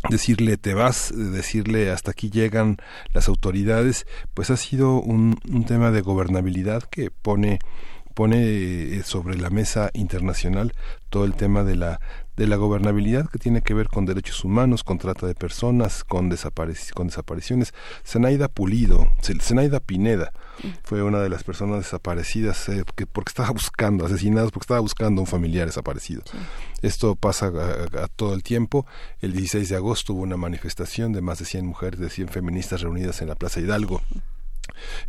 decirle 0.08 0.56
te 0.56 0.74
vas, 0.74 1.12
decirle 1.14 1.90
hasta 1.90 2.10
aquí 2.12 2.30
llegan 2.30 2.76
las 3.12 3.28
autoridades, 3.28 4.06
pues 4.34 4.50
ha 4.50 4.56
sido 4.56 5.00
un, 5.00 5.38
un 5.50 5.64
tema 5.64 5.90
de 5.90 6.00
gobernabilidad 6.00 6.82
que 6.82 7.10
pone 7.10 7.58
pone 8.14 8.38
eh, 8.42 9.02
sobre 9.04 9.38
la 9.38 9.48
mesa 9.48 9.90
internacional 9.94 10.72
todo 11.08 11.24
el 11.24 11.34
tema 11.34 11.62
de 11.62 11.76
la 11.76 12.00
de 12.38 12.46
la 12.46 12.54
gobernabilidad 12.54 13.28
que 13.28 13.40
tiene 13.40 13.62
que 13.62 13.74
ver 13.74 13.88
con 13.88 14.06
derechos 14.06 14.44
humanos, 14.44 14.84
con 14.84 14.98
trata 14.98 15.26
de 15.26 15.34
personas, 15.34 16.04
con, 16.04 16.30
con 16.94 17.06
desapariciones. 17.08 17.74
Zenaida 18.06 18.46
Pulido, 18.46 19.08
Zenaida 19.20 19.80
Pineda, 19.80 20.32
fue 20.84 21.02
una 21.02 21.18
de 21.18 21.28
las 21.28 21.42
personas 21.42 21.78
desaparecidas 21.78 22.68
eh, 22.68 22.84
que 22.94 23.06
porque 23.06 23.30
estaba 23.30 23.50
buscando, 23.50 24.06
asesinadas 24.06 24.52
porque 24.52 24.64
estaba 24.64 24.80
buscando 24.80 25.20
a 25.20 25.24
un 25.24 25.26
familiar 25.26 25.66
desaparecido. 25.66 26.22
Esto 26.80 27.16
pasa 27.16 27.48
a, 27.48 28.06
todo 28.06 28.34
el 28.34 28.44
tiempo. 28.44 28.86
El 29.20 29.32
16 29.32 29.68
de 29.68 29.74
agosto 29.76 30.14
hubo 30.14 30.22
una 30.22 30.36
manifestación 30.36 31.12
de 31.12 31.20
más 31.20 31.40
de 31.40 31.44
100 31.44 31.66
mujeres, 31.66 31.98
de 31.98 32.08
100 32.08 32.28
feministas 32.28 32.82
reunidas 32.82 33.20
en 33.20 33.28
la 33.28 33.34
Plaza 33.34 33.58
Hidalgo 33.58 34.00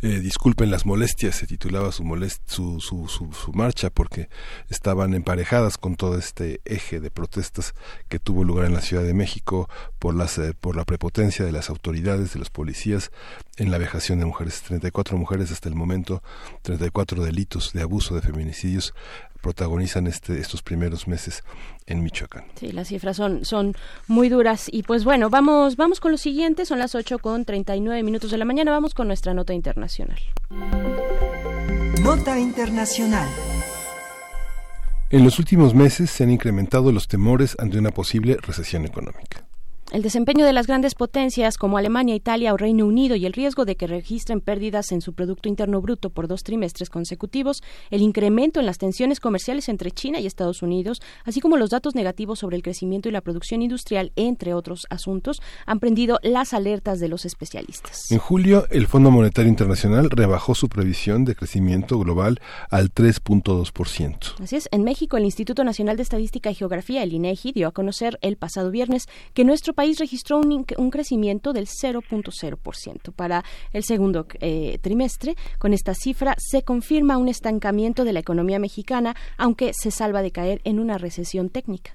eh, 0.02 0.20
disculpen 0.20 0.70
las 0.70 0.86
molestias, 0.86 1.36
se 1.36 1.46
titulaba 1.46 1.92
su, 1.92 2.04
su, 2.46 2.80
su, 2.80 3.08
su, 3.08 3.52
marcha 3.52 3.90
porque 3.90 4.28
estaban 4.68 5.14
emparejadas 5.14 5.78
con 5.78 5.96
todo 5.96 6.18
este 6.18 6.60
eje 6.64 7.00
de 7.00 7.10
protestas 7.10 7.74
que 8.08 8.18
tuvo 8.18 8.44
lugar 8.44 8.66
en 8.66 8.74
la 8.74 8.80
Ciudad 8.80 9.02
de 9.02 9.14
México 9.14 9.68
por, 9.98 10.14
las, 10.14 10.38
eh, 10.38 10.54
por 10.58 10.76
la 10.76 10.84
prepotencia 10.84 11.44
de 11.44 11.52
las 11.52 11.70
autoridades, 11.70 12.32
de 12.32 12.38
los 12.38 12.50
policías 12.50 13.10
en 13.56 13.70
la 13.70 13.78
vejación 13.78 14.18
de 14.18 14.26
mujeres. 14.26 14.62
34 14.62 15.16
mujeres 15.18 15.50
hasta 15.50 15.68
el 15.68 15.74
momento, 15.74 16.22
34 16.62 17.22
delitos 17.22 17.72
de 17.72 17.82
abuso, 17.82 18.14
de 18.14 18.22
feminicidios 18.22 18.94
protagonizan 19.42 20.06
este, 20.06 20.38
estos 20.38 20.62
primeros 20.62 21.08
meses 21.08 21.42
en 21.86 22.02
Michoacán. 22.02 22.44
Sí, 22.54 22.72
las 22.72 22.88
cifras 22.88 23.16
son, 23.16 23.44
son 23.44 23.74
muy 24.06 24.28
duras. 24.28 24.68
Y 24.70 24.82
pues 24.82 25.04
bueno, 25.04 25.30
vamos, 25.30 25.76
vamos 25.76 26.00
con 26.00 26.12
lo 26.12 26.18
siguiente, 26.18 26.66
son 26.66 26.78
las 26.78 26.94
8 26.94 27.18
con 27.18 27.44
39 27.44 28.02
minutos 28.02 28.30
de 28.30 28.38
la 28.38 28.44
mañana, 28.44 28.70
vamos 28.70 28.94
con 28.94 29.06
nuestra 29.06 29.34
nota 29.34 29.52
internacional. 29.52 30.18
Nota 32.02 32.38
internacional. 32.38 33.28
En 35.10 35.24
los 35.24 35.38
últimos 35.38 35.74
meses 35.74 36.08
se 36.10 36.22
han 36.22 36.30
incrementado 36.30 36.92
los 36.92 37.08
temores 37.08 37.56
ante 37.58 37.78
una 37.78 37.90
posible 37.90 38.36
recesión 38.40 38.84
económica. 38.84 39.44
El 39.92 40.02
desempeño 40.02 40.46
de 40.46 40.52
las 40.52 40.68
grandes 40.68 40.94
potencias 40.94 41.58
como 41.58 41.76
Alemania, 41.76 42.14
Italia 42.14 42.54
o 42.54 42.56
Reino 42.56 42.86
Unido 42.86 43.16
y 43.16 43.26
el 43.26 43.32
riesgo 43.32 43.64
de 43.64 43.74
que 43.74 43.88
registren 43.88 44.40
pérdidas 44.40 44.92
en 44.92 45.00
su 45.00 45.14
Producto 45.14 45.48
Interno 45.48 45.80
Bruto 45.80 46.10
por 46.10 46.28
dos 46.28 46.44
trimestres 46.44 46.88
consecutivos, 46.88 47.60
el 47.90 48.00
incremento 48.00 48.60
en 48.60 48.66
las 48.66 48.78
tensiones 48.78 49.18
comerciales 49.18 49.68
entre 49.68 49.90
China 49.90 50.20
y 50.20 50.26
Estados 50.26 50.62
Unidos, 50.62 51.02
así 51.24 51.40
como 51.40 51.56
los 51.56 51.70
datos 51.70 51.96
negativos 51.96 52.38
sobre 52.38 52.54
el 52.54 52.62
crecimiento 52.62 53.08
y 53.08 53.12
la 53.12 53.20
producción 53.20 53.62
industrial, 53.62 54.12
entre 54.14 54.54
otros 54.54 54.86
asuntos, 54.90 55.42
han 55.66 55.80
prendido 55.80 56.20
las 56.22 56.54
alertas 56.54 57.00
de 57.00 57.08
los 57.08 57.24
especialistas. 57.24 58.12
En 58.12 58.18
julio, 58.18 58.68
el 58.70 58.86
Fondo 58.86 59.10
Monetario 59.10 59.50
Internacional 59.50 60.08
rebajó 60.08 60.54
su 60.54 60.68
previsión 60.68 61.24
de 61.24 61.34
crecimiento 61.34 61.98
global 61.98 62.40
al 62.70 62.94
3.2%. 62.94 64.40
Así 64.40 64.54
es, 64.54 64.68
en 64.70 64.84
México, 64.84 65.16
el 65.16 65.24
Instituto 65.24 65.64
Nacional 65.64 65.96
de 65.96 66.04
Estadística 66.04 66.48
y 66.48 66.54
Geografía, 66.54 67.02
el 67.02 67.12
INEGI, 67.12 67.50
dio 67.50 67.66
a 67.66 67.72
conocer 67.72 68.20
el 68.22 68.36
pasado 68.36 68.70
viernes 68.70 69.08
que 69.34 69.42
nuestro 69.42 69.74
país 69.74 69.79
registró 69.98 70.38
un, 70.38 70.66
un 70.76 70.90
crecimiento 70.90 71.52
del 71.52 71.66
0.0% 71.66 73.12
para 73.14 73.44
el 73.72 73.84
segundo 73.84 74.26
eh, 74.40 74.78
trimestre. 74.80 75.36
Con 75.58 75.72
esta 75.72 75.94
cifra 75.94 76.34
se 76.38 76.62
confirma 76.62 77.16
un 77.18 77.28
estancamiento 77.28 78.04
de 78.04 78.12
la 78.12 78.20
economía 78.20 78.58
mexicana, 78.58 79.14
aunque 79.36 79.72
se 79.74 79.90
salva 79.90 80.22
de 80.22 80.30
caer 80.30 80.60
en 80.64 80.78
una 80.78 80.98
recesión 80.98 81.48
técnica. 81.48 81.92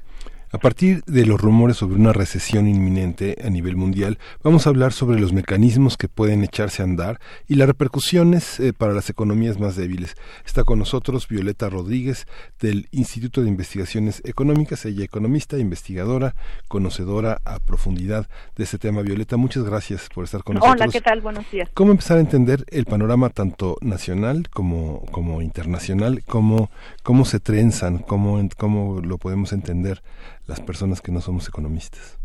A 0.55 0.57
partir 0.57 1.03
de 1.05 1.25
los 1.25 1.41
rumores 1.41 1.75
sobre 1.75 1.97
una 1.97 2.13
recesión 2.13 2.65
inminente 2.65 3.35
a 3.43 3.49
nivel 3.49 3.75
mundial, 3.75 4.19
vamos 4.41 4.65
a 4.65 4.69
hablar 4.69 4.93
sobre 4.93 5.19
los 5.19 5.33
mecanismos 5.33 5.97
que 5.97 6.07
pueden 6.07 6.45
echarse 6.45 6.81
a 6.81 6.85
andar 6.85 7.19
y 7.45 7.55
las 7.55 7.67
repercusiones 7.67 8.61
eh, 8.61 8.71
para 8.71 8.93
las 8.93 9.09
economías 9.09 9.59
más 9.59 9.75
débiles. 9.75 10.15
Está 10.45 10.63
con 10.63 10.79
nosotros 10.79 11.27
Violeta 11.27 11.69
Rodríguez 11.69 12.25
del 12.61 12.87
Instituto 12.91 13.41
de 13.41 13.49
Investigaciones 13.49 14.21
Económicas, 14.23 14.85
ella 14.85 15.03
economista, 15.03 15.57
investigadora, 15.57 16.35
conocedora 16.69 17.41
a 17.43 17.59
profundidad 17.59 18.29
de 18.55 18.63
este 18.63 18.77
tema. 18.77 19.01
Violeta, 19.01 19.35
muchas 19.35 19.65
gracias 19.65 20.07
por 20.07 20.23
estar 20.23 20.41
con 20.45 20.55
nosotros. 20.55 20.79
Hola, 20.79 20.89
¿qué 20.89 21.01
tal? 21.01 21.19
Buenos 21.19 21.51
días. 21.51 21.69
¿Cómo 21.73 21.91
empezar 21.91 22.15
a 22.15 22.21
entender 22.21 22.63
el 22.69 22.85
panorama 22.85 23.27
tanto 23.27 23.75
nacional 23.81 24.47
como, 24.51 25.01
como 25.11 25.41
internacional? 25.41 26.23
¿Cómo, 26.25 26.69
cómo 27.03 27.25
se 27.25 27.41
trenzan? 27.41 27.97
¿Cómo, 27.97 28.41
¿Cómo 28.55 29.01
lo 29.01 29.17
podemos 29.17 29.51
entender? 29.51 30.01
Las 30.47 30.61
personas 30.61 31.01
que 31.01 31.11
no 31.11 31.21
somos 31.21 31.47
economistas? 31.47 32.19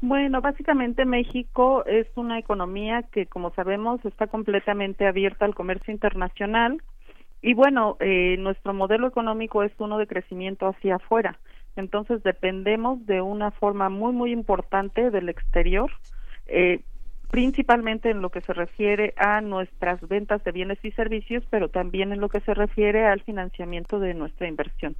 Bueno, 0.00 0.42
básicamente 0.42 1.04
México 1.04 1.84
es 1.86 2.06
una 2.16 2.38
economía 2.38 3.02
que, 3.10 3.26
como 3.26 3.52
sabemos, 3.54 4.04
está 4.04 4.26
completamente 4.26 5.06
abierta 5.06 5.46
al 5.46 5.54
comercio 5.54 5.92
internacional 5.92 6.82
y 7.40 7.54
bueno, 7.54 7.96
eh, 8.00 8.36
nuestro 8.38 8.74
modelo 8.74 9.06
económico 9.06 9.62
es 9.62 9.72
uno 9.78 9.98
de 9.98 10.06
crecimiento 10.06 10.66
hacia 10.66 10.96
afuera. 10.96 11.38
Entonces 11.76 12.22
dependemos 12.22 13.04
de 13.06 13.20
una 13.20 13.50
forma 13.52 13.88
muy, 13.88 14.12
muy 14.12 14.32
importante 14.32 15.10
del 15.10 15.28
exterior, 15.28 15.90
eh, 16.46 16.80
principalmente 17.30 18.10
en 18.10 18.22
lo 18.22 18.30
que 18.30 18.40
se 18.40 18.52
refiere 18.52 19.14
a 19.16 19.40
nuestras 19.40 20.00
ventas 20.08 20.42
de 20.44 20.52
bienes 20.52 20.78
y 20.82 20.90
servicios, 20.92 21.44
pero 21.50 21.68
también 21.68 22.12
en 22.12 22.20
lo 22.20 22.28
que 22.28 22.40
se 22.40 22.54
refiere 22.54 23.06
al 23.06 23.22
financiamiento 23.22 23.98
de 23.98 24.14
nuestra 24.14 24.48
inversión 24.48 24.96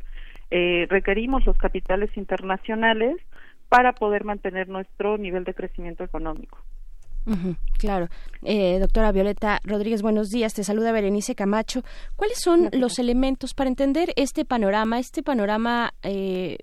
eh, 0.51 0.87
requerimos 0.89 1.45
los 1.45 1.57
capitales 1.59 2.17
internacionales 2.17 3.17
para 3.69 3.93
poder 3.93 4.25
mantener 4.25 4.69
nuestro 4.69 5.19
nivel 5.19 5.45
de 5.45 5.55
crecimiento 5.55 6.05
económico. 6.05 6.59
claro. 7.79 8.09
Eh, 8.45 8.79
doctora 8.79 9.11
Violeta 9.11 9.61
Rodríguez, 9.65 10.03
buenos 10.03 10.31
días. 10.31 10.55
Te 10.55 10.63
saluda 10.63 10.93
Berenice 10.93 11.35
Camacho. 11.35 11.83
¿Cuáles 12.15 12.39
son 12.41 12.69
los 12.73 12.99
elementos 12.99 13.55
para 13.55 13.69
entender 13.69 14.13
este 14.15 14.45
panorama, 14.45 15.01
este 15.01 15.23
panorama 15.23 15.93
eh, 16.03 16.59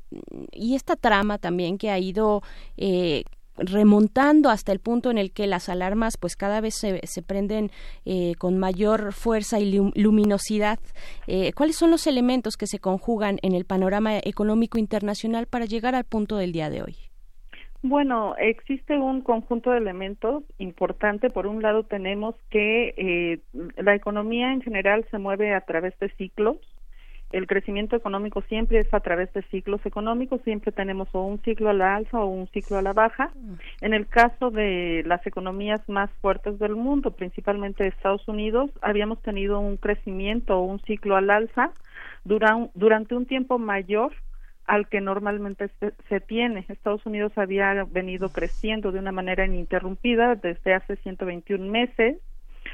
y 0.51 0.75
esta 0.75 0.95
trama 0.95 1.37
también 1.37 1.77
que 1.77 1.89
ha 1.89 1.99
ido 1.99 2.41
eh, 2.77 3.23
remontando 3.57 4.49
hasta 4.49 4.71
el 4.71 4.79
punto 4.79 5.11
en 5.11 5.17
el 5.17 5.31
que 5.31 5.47
las 5.47 5.69
alarmas 5.69 6.17
pues 6.17 6.35
cada 6.35 6.61
vez 6.61 6.75
se, 6.75 6.99
se 7.05 7.21
prenden 7.21 7.71
eh, 8.05 8.33
con 8.37 8.57
mayor 8.57 9.13
fuerza 9.13 9.59
y 9.59 9.71
luminosidad. 9.95 10.79
Eh, 11.27 11.53
¿Cuáles 11.53 11.75
son 11.75 11.91
los 11.91 12.07
elementos 12.07 12.57
que 12.57 12.67
se 12.67 12.79
conjugan 12.79 13.37
en 13.41 13.53
el 13.53 13.65
panorama 13.65 14.17
económico 14.17 14.77
internacional 14.77 15.47
para 15.47 15.65
llegar 15.65 15.95
al 15.95 16.03
punto 16.03 16.37
del 16.37 16.51
día 16.51 16.69
de 16.69 16.83
hoy? 16.83 16.95
Bueno, 17.85 18.35
existe 18.37 18.97
un 18.97 19.21
conjunto 19.21 19.71
de 19.71 19.79
elementos 19.79 20.43
importante. 20.57 21.29
Por 21.29 21.47
un 21.47 21.61
lado 21.61 21.83
tenemos 21.83 22.33
que 22.49 22.93
eh, 22.95 23.39
la 23.75 23.93
economía 23.93 24.53
en 24.53 24.61
general 24.61 25.05
se 25.11 25.17
mueve 25.17 25.53
a 25.53 25.61
través 25.61 25.97
de 25.99 26.09
ciclos 26.11 26.57
el 27.33 27.47
crecimiento 27.47 27.95
económico 27.95 28.41
siempre 28.43 28.79
es 28.79 28.93
a 28.93 28.99
través 28.99 29.33
de 29.33 29.41
ciclos 29.43 29.83
económicos, 29.85 30.39
siempre 30.43 30.71
tenemos 30.71 31.09
o 31.13 31.23
un 31.23 31.39
ciclo 31.41 31.69
a 31.69 31.73
la 31.73 31.95
alza 31.95 32.19
o 32.19 32.27
un 32.27 32.47
ciclo 32.49 32.77
a 32.77 32.83
la 32.83 32.93
baja. 32.93 33.31
Mm. 33.35 33.53
En 33.81 33.93
el 33.95 34.07
caso 34.07 34.51
de 34.51 35.03
las 35.07 35.25
economías 35.25 35.81
más 35.89 36.11
fuertes 36.21 36.59
del 36.59 36.75
mundo, 36.75 37.11
principalmente 37.11 37.87
Estados 37.87 38.27
Unidos, 38.27 38.69
habíamos 38.81 39.19
tenido 39.23 39.59
un 39.59 39.77
crecimiento 39.77 40.59
o 40.59 40.63
un 40.63 40.79
ciclo 40.81 41.15
al 41.15 41.31
alza 41.31 41.71
durante 42.23 43.15
un 43.15 43.25
tiempo 43.25 43.57
mayor 43.57 44.13
al 44.65 44.87
que 44.87 45.01
normalmente 45.01 45.69
se, 46.07 46.21
tiene. 46.21 46.65
Estados 46.69 47.05
Unidos 47.05 47.33
había 47.35 47.83
venido 47.83 48.29
creciendo 48.29 48.91
de 48.91 48.99
una 48.99 49.11
manera 49.11 49.45
ininterrumpida 49.45 50.35
desde 50.35 50.73
hace 50.73 50.95
121 50.97 51.69
meses 51.69 52.17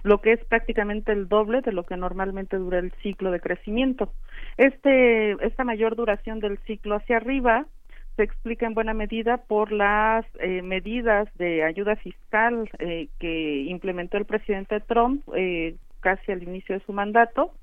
lo 0.03 0.21
que 0.21 0.33
es 0.33 0.45
prácticamente 0.45 1.11
el 1.11 1.27
doble 1.27 1.61
de 1.61 1.71
lo 1.71 1.85
que 1.85 1.97
normalmente 1.97 2.57
dura 2.57 2.79
el 2.79 2.91
ciclo 3.01 3.31
de 3.31 3.39
crecimiento. 3.39 4.13
Este, 4.57 5.31
esta 5.45 5.63
mayor 5.63 5.95
duración 5.95 6.39
del 6.39 6.57
ciclo 6.59 6.95
hacia 6.95 7.17
arriba 7.17 7.65
se 8.19 8.23
explica 8.23 8.65
en 8.65 8.73
buena 8.73 8.93
medida 8.93 9.37
por 9.37 9.71
las 9.71 10.25
eh, 10.41 10.61
medidas 10.61 11.29
de 11.35 11.63
ayuda 11.63 11.95
fiscal 11.95 12.69
eh, 12.79 13.07
que 13.17 13.61
implementó 13.61 14.17
el 14.17 14.25
presidente 14.25 14.81
Trump 14.81 15.23
eh, 15.33 15.77
casi 16.01 16.33
al 16.33 16.43
inicio 16.43 16.77
de 16.77 16.85
su 16.85 16.91
mandato. 16.91 17.53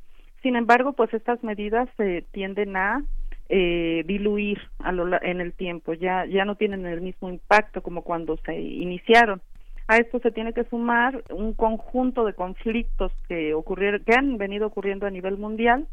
Sin 0.42 0.56
embargo, 0.56 0.94
pues 0.94 1.12
estas 1.12 1.42
medidas 1.42 1.90
se 1.98 2.24
tienden 2.32 2.74
a 2.74 3.02
diluir 3.48 4.58
a 4.80 4.90
en 5.22 5.40
el 5.40 5.52
tiempo, 5.52 5.92
ya, 5.92 6.24
ya 6.24 6.44
no 6.44 6.56
tienen 6.56 6.84
el 6.84 7.00
mismo 7.00 7.28
impacto 7.28 7.80
como 7.82 8.02
cuando 8.02 8.38
se 8.38 8.58
iniciaron. 8.58 9.42
A 9.88 9.98
esto 9.98 10.18
se 10.18 10.32
tiene 10.32 10.52
que 10.52 10.64
sumar 10.64 11.22
un 11.30 11.54
conjunto 11.54 12.24
de 12.24 12.34
conflictos 12.34 13.12
que 13.28 13.54
ocurrieron, 13.54 14.02
que 14.04 14.14
han 14.14 14.36
venido 14.36 14.66
ocurriendo 14.66 15.06
a 15.06 15.10
nivel 15.10 15.38
mundial, 15.38 15.86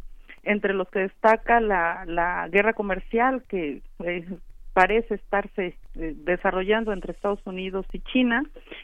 entre 0.43 0.73
los 0.73 0.89
que 0.89 0.99
destaca 0.99 1.59
la, 1.59 2.03
la 2.05 2.47
guerra 2.49 2.73
comercial 2.73 3.43
que 3.47 3.81
eh, 4.03 4.25
parece 4.73 5.15
estarse 5.15 5.77
eh, 5.95 6.15
desarrollando 6.17 6.91
entre 6.91 7.13
Estados 7.13 7.39
Unidos 7.45 7.85
y 7.93 7.99
China, 7.99 8.43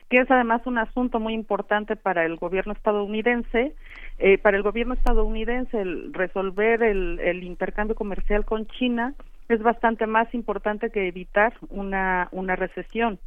que 0.09 0.17
es 0.17 0.29
además 0.29 0.61
un 0.65 0.77
asunto 0.77 1.19
muy 1.19 1.33
importante 1.33 1.95
para 1.95 2.25
el 2.25 2.35
gobierno 2.35 2.73
estadounidense. 2.73 3.73
Eh, 4.19 4.37
para 4.37 4.57
el 4.57 4.63
gobierno 4.63 4.93
estadounidense, 4.93 5.81
el 5.81 6.13
resolver 6.13 6.83
el, 6.83 7.19
el 7.19 7.43
intercambio 7.43 7.95
comercial 7.95 8.45
con 8.45 8.67
China 8.67 9.15
es 9.47 9.61
bastante 9.63 10.05
más 10.05 10.31
importante 10.35 10.91
que 10.91 11.07
evitar 11.07 11.53
una 11.71 12.29
recesión. 12.55 13.19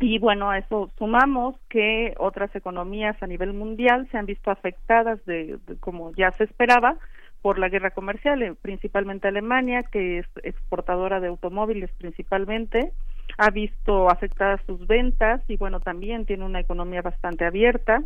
Y 0.00 0.18
bueno, 0.18 0.50
a 0.50 0.58
eso 0.58 0.90
sumamos 0.98 1.56
que 1.68 2.14
otras 2.18 2.54
economías 2.56 3.16
a 3.22 3.26
nivel 3.26 3.52
mundial 3.52 4.08
se 4.10 4.18
han 4.18 4.26
visto 4.26 4.50
afectadas 4.50 5.24
de, 5.24 5.58
como 5.80 6.12
ya 6.12 6.32
se 6.32 6.44
esperaba 6.44 6.96
por 7.42 7.58
la 7.58 7.68
guerra 7.68 7.90
comercial, 7.90 8.42
eh, 8.42 8.54
principalmente 8.60 9.28
Alemania, 9.28 9.82
que 9.82 10.18
es 10.18 10.26
exportadora 10.42 11.20
de 11.20 11.28
automóviles 11.28 11.90
principalmente, 11.98 12.92
ha 13.38 13.50
visto 13.50 14.10
afectadas 14.10 14.60
sus 14.66 14.86
ventas 14.86 15.42
y 15.48 15.56
bueno, 15.56 15.80
también 15.80 16.24
tiene 16.26 16.44
una 16.44 16.60
economía 16.60 17.02
bastante 17.02 17.44
abierta. 17.44 18.02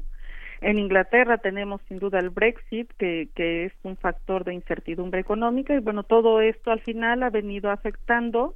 En 0.61 0.79
Inglaterra 0.79 1.39
tenemos 1.39 1.81
sin 1.89 2.01
duda 2.01 2.19
el 2.19 2.31
Brexit, 2.31 2.91
que, 2.99 3.29
que 3.35 3.67
es 3.67 3.73
un 3.85 3.97
factor 3.97 4.45
de 4.45 4.55
incertidumbre 4.55 5.21
económica 5.21 5.73
y 5.75 5.79
bueno, 5.79 6.03
todo 6.03 6.41
esto 6.41 6.73
al 6.73 6.81
final 6.81 7.23
ha 7.23 7.31
venido 7.31 7.71
afectando 7.71 8.55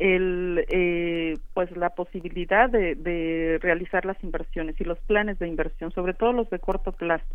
el 0.00 0.64
eh, 0.68 1.38
pues 1.54 1.70
la 1.76 1.90
posibilidad 1.90 2.68
de, 2.68 2.94
de 2.94 3.58
realizar 3.60 4.04
las 4.04 4.22
inversiones 4.24 4.80
y 4.80 4.84
los 4.84 4.98
planes 5.00 5.38
de 5.38 5.46
inversión, 5.46 5.92
sobre 5.92 6.14
todo 6.14 6.32
los 6.32 6.50
de 6.50 6.58
corto 6.58 6.90
plazo. 6.90 7.26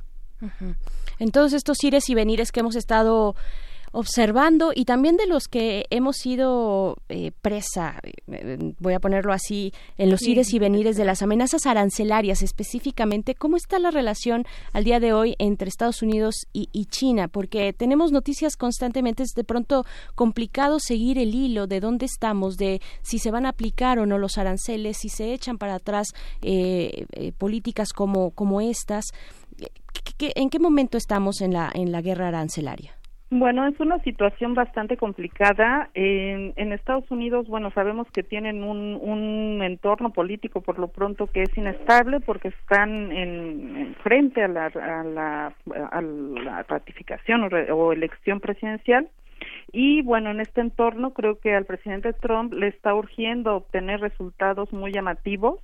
En 1.20 1.32
todos 1.32 1.54
estos 1.54 1.82
ires 1.84 2.10
y 2.10 2.16
venires 2.16 2.52
que 2.52 2.60
hemos 2.60 2.76
estado 2.76 3.36
observando 3.96 4.74
y 4.76 4.84
también 4.84 5.16
de 5.16 5.26
los 5.26 5.48
que 5.48 5.86
hemos 5.90 6.18
sido 6.18 6.98
eh, 7.08 7.32
presa, 7.42 8.02
eh, 8.28 8.74
voy 8.78 8.94
a 8.94 9.00
ponerlo 9.00 9.32
así, 9.32 9.72
en 9.98 10.12
los 10.12 10.22
ires 10.24 10.54
y 10.54 10.60
venires 10.60 10.98
de 10.98 11.06
las 11.06 11.22
amenazas 11.22 11.66
arancelarias 11.66 12.42
específicamente, 12.42 13.36
¿cómo 13.36 13.56
está 13.56 13.80
la 13.80 13.92
relación 13.92 14.46
al 14.74 14.84
día 14.84 15.00
de 15.00 15.14
hoy 15.14 15.36
entre 15.40 15.70
Estados 15.70 16.02
Unidos 16.02 16.36
y, 16.52 16.68
China? 16.88 17.30
Porque 17.30 17.72
tenemos 17.72 18.12
noticias 18.12 18.58
constantemente, 18.58 19.24
es 19.24 19.30
de 19.34 19.46
pronto 19.46 19.86
complicado 20.14 20.80
seguir 20.80 21.18
el 21.18 21.34
hilo 21.34 21.66
de 21.66 21.80
dónde 21.80 22.06
estamos, 22.06 22.58
de 22.58 22.82
si 23.02 23.18
se 23.18 23.32
van 23.32 23.46
a 23.46 23.50
aplicar 23.50 24.00
o 24.00 24.06
no 24.06 24.18
los 24.18 24.38
aranceles, 24.38 24.98
si 24.98 25.08
se 25.08 25.34
echan 25.34 25.58
para 25.58 25.76
atrás 25.76 26.10
eh, 26.42 27.06
políticas 27.38 27.94
como, 27.94 28.32
como 28.32 28.60
estas. 28.60 29.06
¿En 30.20 30.50
qué 30.50 30.60
momento 30.60 30.98
estamos 30.98 31.40
en 31.40 31.54
la, 31.54 31.72
en 31.74 31.94
la 31.94 32.02
guerra 32.02 32.28
arancelaria? 32.28 32.98
Bueno, 33.32 33.66
es 33.68 33.80
una 33.80 33.98
situación 34.00 34.54
bastante 34.54 34.98
complicada. 34.98 35.90
En, 35.96 36.54
Estados 36.72 37.10
Unidos, 37.10 37.48
bueno, 37.48 37.72
sabemos 37.72 38.08
que 38.12 38.22
tienen 38.22 38.64
un, 38.64 39.00
un, 39.02 39.64
entorno 39.64 40.12
político 40.12 40.62
por 40.62 40.78
lo 40.78 40.90
pronto 40.90 41.28
que 41.28 41.42
es 41.44 41.58
inestable 41.58 42.20
porque 42.20 42.50
están 42.50 43.12
en, 43.12 43.96
frente 44.04 44.44
a 44.44 44.48
la, 44.48 44.70
la, 44.70 45.54
a 45.92 46.02
la 46.02 46.64
ratificación 46.64 47.44
o, 47.44 47.76
o 47.76 47.94
elección 47.94 48.40
presidencial. 48.40 49.10
Y 49.72 50.04
bueno, 50.04 50.30
en 50.30 50.40
este 50.40 50.62
entorno 50.62 51.14
creo 51.14 51.40
que 51.40 51.56
al 51.56 51.66
presidente 51.66 52.14
Trump 52.14 52.54
le 52.54 52.68
está 52.68 52.94
urgiendo 52.94 53.56
obtener 53.56 54.02
resultados 54.02 54.72
muy 54.72 54.92
llamativos 54.92 55.60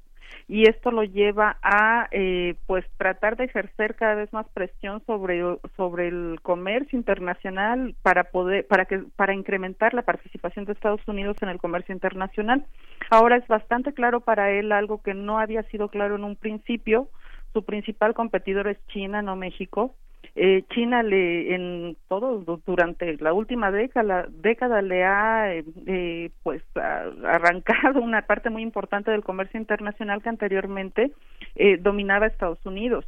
y 0.48 0.68
esto 0.68 0.92
lo 0.92 1.04
lleva 1.04 1.58
a 1.62 2.08
eh, 2.12 2.56
pues 2.68 2.86
tratar 2.98 3.38
de 3.38 3.46
ejercer 3.46 3.96
cada 3.96 4.16
vez 4.16 4.32
más 4.34 4.48
presión 4.50 5.02
sobre 5.06 5.42
sobre 5.78 6.08
el 6.08 6.40
comercio 6.42 6.98
internacional 6.98 7.96
para 8.02 8.26
poder 8.26 8.68
para 8.68 8.86
que 8.86 9.00
para 9.16 9.34
incrementar 9.34 9.94
la 9.94 10.02
participación 10.02 10.66
de 10.66 10.74
Estados 10.74 11.08
Unidos 11.08 11.38
en 11.42 11.50
el 11.50 11.60
comercio 11.60 11.94
internacional. 11.94 12.66
Ahora 13.10 13.38
es 13.38 13.48
bastante 13.48 13.94
claro 13.94 14.22
para 14.22 14.52
él 14.52 14.72
algo 14.72 15.02
que 15.02 15.14
no 15.14 15.40
había 15.40 15.64
sido 15.64 15.90
claro 15.90 16.16
en 16.16 16.24
un 16.24 16.36
principio. 16.36 17.10
Su 17.54 17.64
principal 17.64 18.14
competidor 18.14 18.68
es 18.68 18.78
China 18.88 19.22
no 19.22 19.36
México 19.36 19.96
eh, 20.36 20.64
China 20.70 21.04
le 21.04 21.54
en 21.56 21.98
todo 22.08 22.40
durante 22.66 23.18
la 23.18 23.34
última 23.34 23.72
década 23.72 24.28
década 24.30 24.82
le 24.82 25.04
ha 25.04 25.54
eh, 25.54 25.66
eh, 25.88 26.30
pues 26.44 26.64
arrancado 26.76 28.02
una 28.02 28.22
parte 28.22 28.50
muy 28.50 28.62
importante 28.62 29.12
del 29.12 29.24
comercio 29.24 29.60
internacional 29.60 30.22
que 30.22 30.30
anteriormente 30.30 31.12
eh, 31.56 31.78
dominaba 31.78 32.28
Estados 32.28 32.66
Unidos 32.66 33.06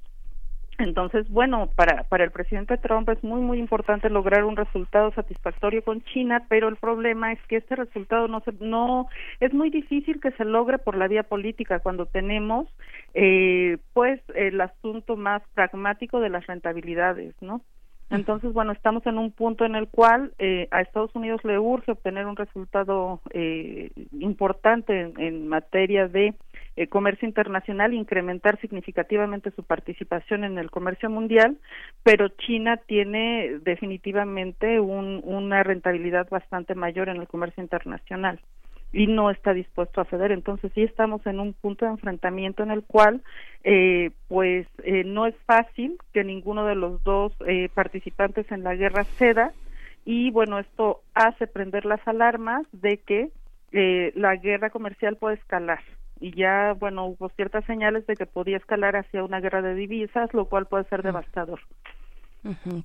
entonces, 0.79 1.29
bueno, 1.29 1.69
para, 1.75 2.03
para 2.03 2.23
el 2.23 2.31
presidente 2.31 2.77
Trump 2.77 3.07
es 3.09 3.23
muy, 3.23 3.41
muy 3.41 3.59
importante 3.59 4.09
lograr 4.09 4.43
un 4.43 4.55
resultado 4.55 5.11
satisfactorio 5.13 5.83
con 5.83 6.01
China, 6.03 6.45
pero 6.49 6.67
el 6.67 6.77
problema 6.77 7.31
es 7.31 7.39
que 7.47 7.57
este 7.57 7.75
resultado 7.75 8.27
no, 8.27 8.39
se, 8.41 8.53
no 8.59 9.07
es 9.39 9.53
muy 9.53 9.69
difícil 9.69 10.19
que 10.19 10.31
se 10.31 10.45
logre 10.45 10.79
por 10.79 10.95
la 10.97 11.07
vía 11.07 11.23
política 11.23 11.79
cuando 11.79 12.07
tenemos, 12.07 12.67
eh, 13.13 13.77
pues, 13.93 14.19
el 14.33 14.59
asunto 14.61 15.15
más 15.15 15.43
pragmático 15.53 16.19
de 16.19 16.29
las 16.29 16.47
rentabilidades, 16.47 17.35
¿no? 17.41 17.61
Entonces, 18.09 18.53
bueno, 18.53 18.73
estamos 18.73 19.05
en 19.07 19.17
un 19.17 19.31
punto 19.31 19.65
en 19.65 19.75
el 19.75 19.87
cual 19.87 20.33
eh, 20.37 20.67
a 20.69 20.81
Estados 20.81 21.15
Unidos 21.15 21.43
le 21.43 21.57
urge 21.57 21.91
obtener 21.91 22.27
un 22.27 22.35
resultado 22.35 23.21
eh, 23.31 23.89
importante 24.19 25.01
en, 25.01 25.19
en 25.19 25.47
materia 25.47 26.07
de 26.07 26.35
eh, 26.75 26.87
comercio 26.87 27.27
internacional, 27.27 27.93
incrementar 27.93 28.59
significativamente 28.59 29.51
su 29.51 29.63
participación 29.63 30.43
en 30.43 30.57
el 30.57 30.71
comercio 30.71 31.09
mundial, 31.09 31.57
pero 32.03 32.29
China 32.29 32.77
tiene 32.77 33.59
definitivamente 33.61 34.79
un, 34.79 35.21
una 35.23 35.63
rentabilidad 35.63 36.27
bastante 36.29 36.75
mayor 36.75 37.09
en 37.09 37.17
el 37.17 37.27
comercio 37.27 37.61
internacional 37.61 38.39
y 38.93 39.07
no 39.07 39.31
está 39.31 39.53
dispuesto 39.53 39.99
a 39.99 40.05
ceder. 40.05 40.31
Entonces 40.31 40.71
sí 40.73 40.83
estamos 40.83 41.25
en 41.25 41.39
un 41.39 41.53
punto 41.53 41.85
de 41.85 41.91
enfrentamiento 41.91 42.63
en 42.63 42.71
el 42.71 42.83
cual, 42.83 43.21
eh, 43.63 44.11
pues, 44.27 44.67
eh, 44.83 45.03
no 45.03 45.25
es 45.25 45.35
fácil 45.45 45.97
que 46.13 46.23
ninguno 46.23 46.65
de 46.65 46.75
los 46.75 47.03
dos 47.03 47.33
eh, 47.47 47.69
participantes 47.73 48.49
en 48.51 48.63
la 48.63 48.75
guerra 48.75 49.03
ceda 49.03 49.51
y 50.05 50.31
bueno, 50.31 50.59
esto 50.59 51.01
hace 51.13 51.47
prender 51.47 51.85
las 51.85 52.05
alarmas 52.07 52.67
de 52.71 52.97
que 52.97 53.29
eh, 53.71 54.11
la 54.15 54.35
guerra 54.35 54.69
comercial 54.69 55.17
puede 55.17 55.35
escalar 55.35 55.79
y 56.23 56.31
ya, 56.31 56.71
bueno, 56.79 57.05
hubo 57.05 57.27
ciertas 57.35 57.65
señales 57.65 58.07
de 58.07 58.15
que 58.15 58.25
podía 58.25 58.55
escalar 58.55 58.95
hacia 58.95 59.25
una 59.25 59.41
guerra 59.41 59.61
de 59.61 59.75
divisas, 59.75 60.33
lo 60.33 60.45
cual 60.45 60.67
puede 60.67 60.85
ser 60.85 61.03
devastador. 61.03 61.59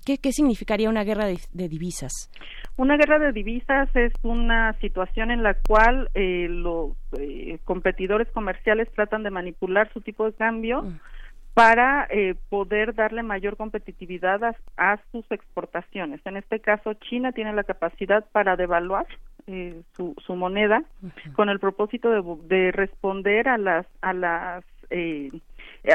¿Qué, 0.05 0.19
¿Qué, 0.19 0.33
significaría 0.33 0.89
una 0.89 1.05
guerra 1.05 1.27
de, 1.27 1.69
divisas? 1.69 2.31
Una 2.77 2.97
guerra 2.97 3.21
de 3.21 3.31
divisas 3.31 3.89
es 3.95 4.13
una 4.23 4.73
situación 4.81 5.31
en 5.31 5.45
la 5.45 5.55
cual 5.55 6.11
eh, 6.15 6.49
los 6.49 6.97
eh, 7.17 7.59
competidores 7.65 8.29
comerciales 8.33 8.89
tratan 8.93 9.23
de 9.23 9.31
manipular 9.31 9.89
su 9.93 10.01
tipo 10.01 10.25
de 10.25 10.33
cambio 10.33 10.83
mm. 10.83 10.99
para 11.55 12.09
eh, 12.11 12.35
poder 12.49 12.93
darle 12.97 13.23
mayor 13.23 13.57
competitividad 13.57 14.41
a, 14.77 14.99
sus 15.13 15.31
exportaciones. 15.31 16.21
En 16.25 16.37
este 16.37 16.59
caso, 16.59 16.95
China 16.95 17.31
tiene 17.31 17.53
la 17.53 17.63
capacidad 17.63 18.25
para 18.33 18.57
devaluar 18.57 19.07
eh, 19.49 19.83
su, 19.97 20.15
su, 20.25 20.37
moneda 20.37 20.85
con 21.35 21.49
el 21.49 21.59
propósito 21.59 22.11
de, 22.11 22.23
de, 22.55 22.71
responder 22.71 23.49
a 23.49 23.57
las 23.57 23.87
a 24.03 24.13
las 24.13 24.65
eh, 24.91 25.31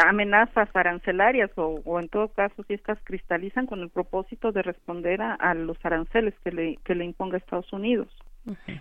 amenazas 0.03 0.69
arancelarias 0.75 1.51
o, 1.55 1.79
o, 1.85 1.99
en 1.99 2.09
todo 2.09 2.29
caso 2.29 2.63
si 2.63 2.73
estas 2.73 2.97
cristalizan 3.03 3.67
con 3.67 3.81
el 3.81 3.89
propósito 3.89 4.51
de 4.51 4.63
responder 4.63 5.21
a, 5.21 5.35
a 5.35 5.53
los 5.53 5.77
aranceles 5.85 6.33
que 6.43 6.51
le 6.51 6.77
que 6.83 6.95
le 6.95 7.05
imponga 7.05 7.37
Estados 7.37 7.71
Unidos. 7.71 8.09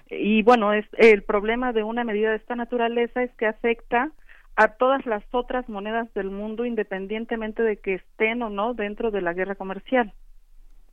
Y 0.08 0.42
bueno 0.42 0.72
es 0.72 0.86
el 0.96 1.22
problema 1.22 1.72
de 1.72 1.82
una 1.82 2.02
medida 2.02 2.30
de 2.30 2.36
esta 2.36 2.56
naturaleza 2.56 3.22
es 3.22 3.30
que 3.34 3.46
afecta 3.46 4.10
a 4.56 4.68
todas 4.68 5.04
las 5.04 5.22
otras 5.32 5.68
monedas 5.68 6.12
del 6.14 6.30
mundo 6.30 6.64
independientemente 6.64 7.62
de 7.62 7.76
que 7.76 7.94
estén 7.94 8.42
o 8.42 8.48
no 8.48 8.72
dentro 8.72 9.10
de 9.10 9.20
la 9.20 9.34
guerra 9.34 9.54
comercial 9.54 10.14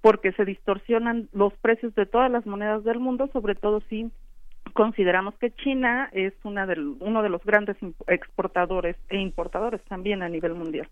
porque 0.01 0.31
se 0.33 0.45
distorsionan 0.45 1.29
los 1.33 1.53
precios 1.55 1.93
de 1.95 2.05
todas 2.05 2.31
las 2.31 2.45
monedas 2.45 2.83
del 2.83 2.99
mundo, 2.99 3.29
sobre 3.33 3.55
todo 3.55 3.81
si 3.89 4.11
consideramos 4.73 5.35
que 5.35 5.51
China 5.51 6.09
es 6.13 6.33
una 6.43 6.65
del, 6.65 6.95
uno 6.99 7.21
de 7.23 7.29
los 7.29 7.43
grandes 7.43 7.77
exportadores 8.07 8.95
e 9.09 9.17
importadores 9.17 9.81
también 9.85 10.21
a 10.21 10.29
nivel 10.29 10.53
mundial. 10.53 10.87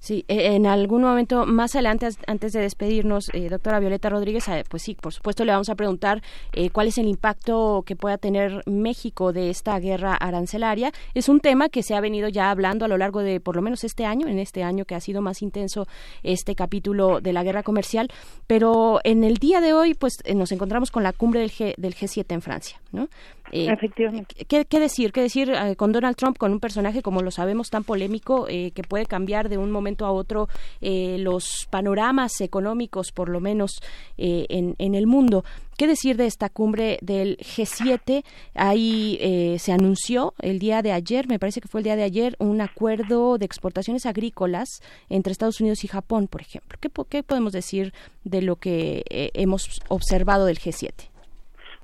Sí, 0.00 0.24
e, 0.28 0.54
en 0.54 0.66
algún 0.66 1.02
momento 1.02 1.44
más 1.44 1.74
adelante, 1.74 2.08
antes 2.26 2.52
de 2.52 2.60
despedirnos, 2.60 3.30
eh, 3.32 3.48
doctora 3.48 3.80
Violeta 3.80 4.08
Rodríguez, 4.08 4.46
eh, 4.48 4.64
pues 4.68 4.82
sí, 4.84 4.94
por 4.94 5.12
supuesto 5.12 5.44
le 5.44 5.52
vamos 5.52 5.68
a 5.70 5.74
preguntar 5.74 6.22
eh, 6.52 6.70
cuál 6.70 6.86
es 6.86 6.98
el 6.98 7.06
impacto 7.06 7.82
que 7.84 7.96
pueda 7.96 8.16
tener 8.16 8.62
México 8.66 9.32
de 9.32 9.50
esta 9.50 9.78
guerra 9.80 10.14
arancelaria. 10.14 10.92
Es 11.14 11.28
un 11.28 11.40
tema 11.40 11.68
que 11.68 11.82
se 11.82 11.96
ha 11.96 12.00
venido 12.00 12.28
ya 12.28 12.50
hablando 12.50 12.84
a 12.84 12.88
lo 12.88 12.96
largo 12.96 13.22
de 13.22 13.40
por 13.40 13.56
lo 13.56 13.62
menos 13.62 13.82
este 13.82 14.04
año, 14.04 14.28
en 14.28 14.38
este 14.38 14.62
año 14.62 14.84
que 14.84 14.94
ha 14.94 15.00
sido 15.00 15.20
más 15.20 15.42
intenso 15.42 15.88
este 16.22 16.54
capítulo 16.54 17.20
de 17.20 17.32
la 17.32 17.42
guerra 17.42 17.64
comercial, 17.64 18.08
pero 18.46 19.00
en 19.02 19.24
el 19.24 19.38
día 19.38 19.60
de 19.60 19.72
hoy, 19.72 19.94
pues 19.94 20.18
nos 20.32 20.52
encontramos 20.52 20.92
con 20.92 21.02
la 21.02 21.12
cumbre 21.12 21.40
del, 21.40 21.50
G, 21.50 21.74
del 21.76 21.96
G7 21.96 22.24
en 22.34 22.42
Francia, 22.42 22.80
¿no? 22.92 23.08
Eh, 23.52 23.68
Efectivamente. 23.70 24.34
¿qué, 24.46 24.64
¿qué, 24.64 24.80
decir? 24.80 25.12
¿Qué 25.12 25.20
decir 25.20 25.50
eh, 25.50 25.76
con 25.76 25.92
Donald 25.92 26.16
Trump, 26.16 26.36
con 26.38 26.52
un 26.52 26.60
personaje, 26.60 27.02
como 27.02 27.22
lo 27.22 27.30
sabemos, 27.30 27.70
tan 27.70 27.84
polémico, 27.84 28.46
eh, 28.48 28.72
que 28.72 28.82
puede 28.82 29.06
cambiar 29.06 29.48
de 29.48 29.58
un 29.58 29.70
momento 29.70 30.06
a 30.06 30.12
otro 30.12 30.48
eh, 30.80 31.16
los 31.18 31.66
panoramas 31.70 32.40
económicos, 32.40 33.12
por 33.12 33.28
lo 33.28 33.40
menos, 33.40 33.80
eh, 34.16 34.46
en, 34.48 34.74
en, 34.78 34.94
el 34.94 35.06
mundo? 35.06 35.44
¿Qué 35.76 35.86
decir 35.86 36.16
de 36.16 36.26
esta 36.26 36.48
cumbre 36.48 36.98
del 37.02 37.36
G7? 37.38 38.24
Ahí 38.54 39.56
se 39.60 39.70
anunció 39.70 40.34
el 40.40 40.58
día 40.58 40.82
de 40.82 40.90
ayer, 40.90 41.28
me 41.28 41.38
parece 41.38 41.60
que 41.60 41.68
fue 41.68 41.80
el 41.80 41.84
día 41.84 41.94
de 41.94 42.02
ayer, 42.02 42.34
un 42.40 42.60
acuerdo 42.60 43.38
de 43.38 43.46
exportaciones 43.46 44.04
agrícolas 44.04 44.82
entre 45.08 45.30
Estados 45.30 45.60
Unidos 45.60 45.84
y 45.84 45.88
Japón, 45.88 46.26
por 46.26 46.40
ejemplo. 46.40 46.76
¿Qué, 46.80 46.90
qué 47.08 47.22
podemos 47.22 47.52
decir 47.52 47.92
de 48.24 48.42
lo 48.42 48.56
que 48.56 49.04
hemos 49.34 49.80
observado 49.88 50.46
del 50.46 50.58
G7? 50.58 50.92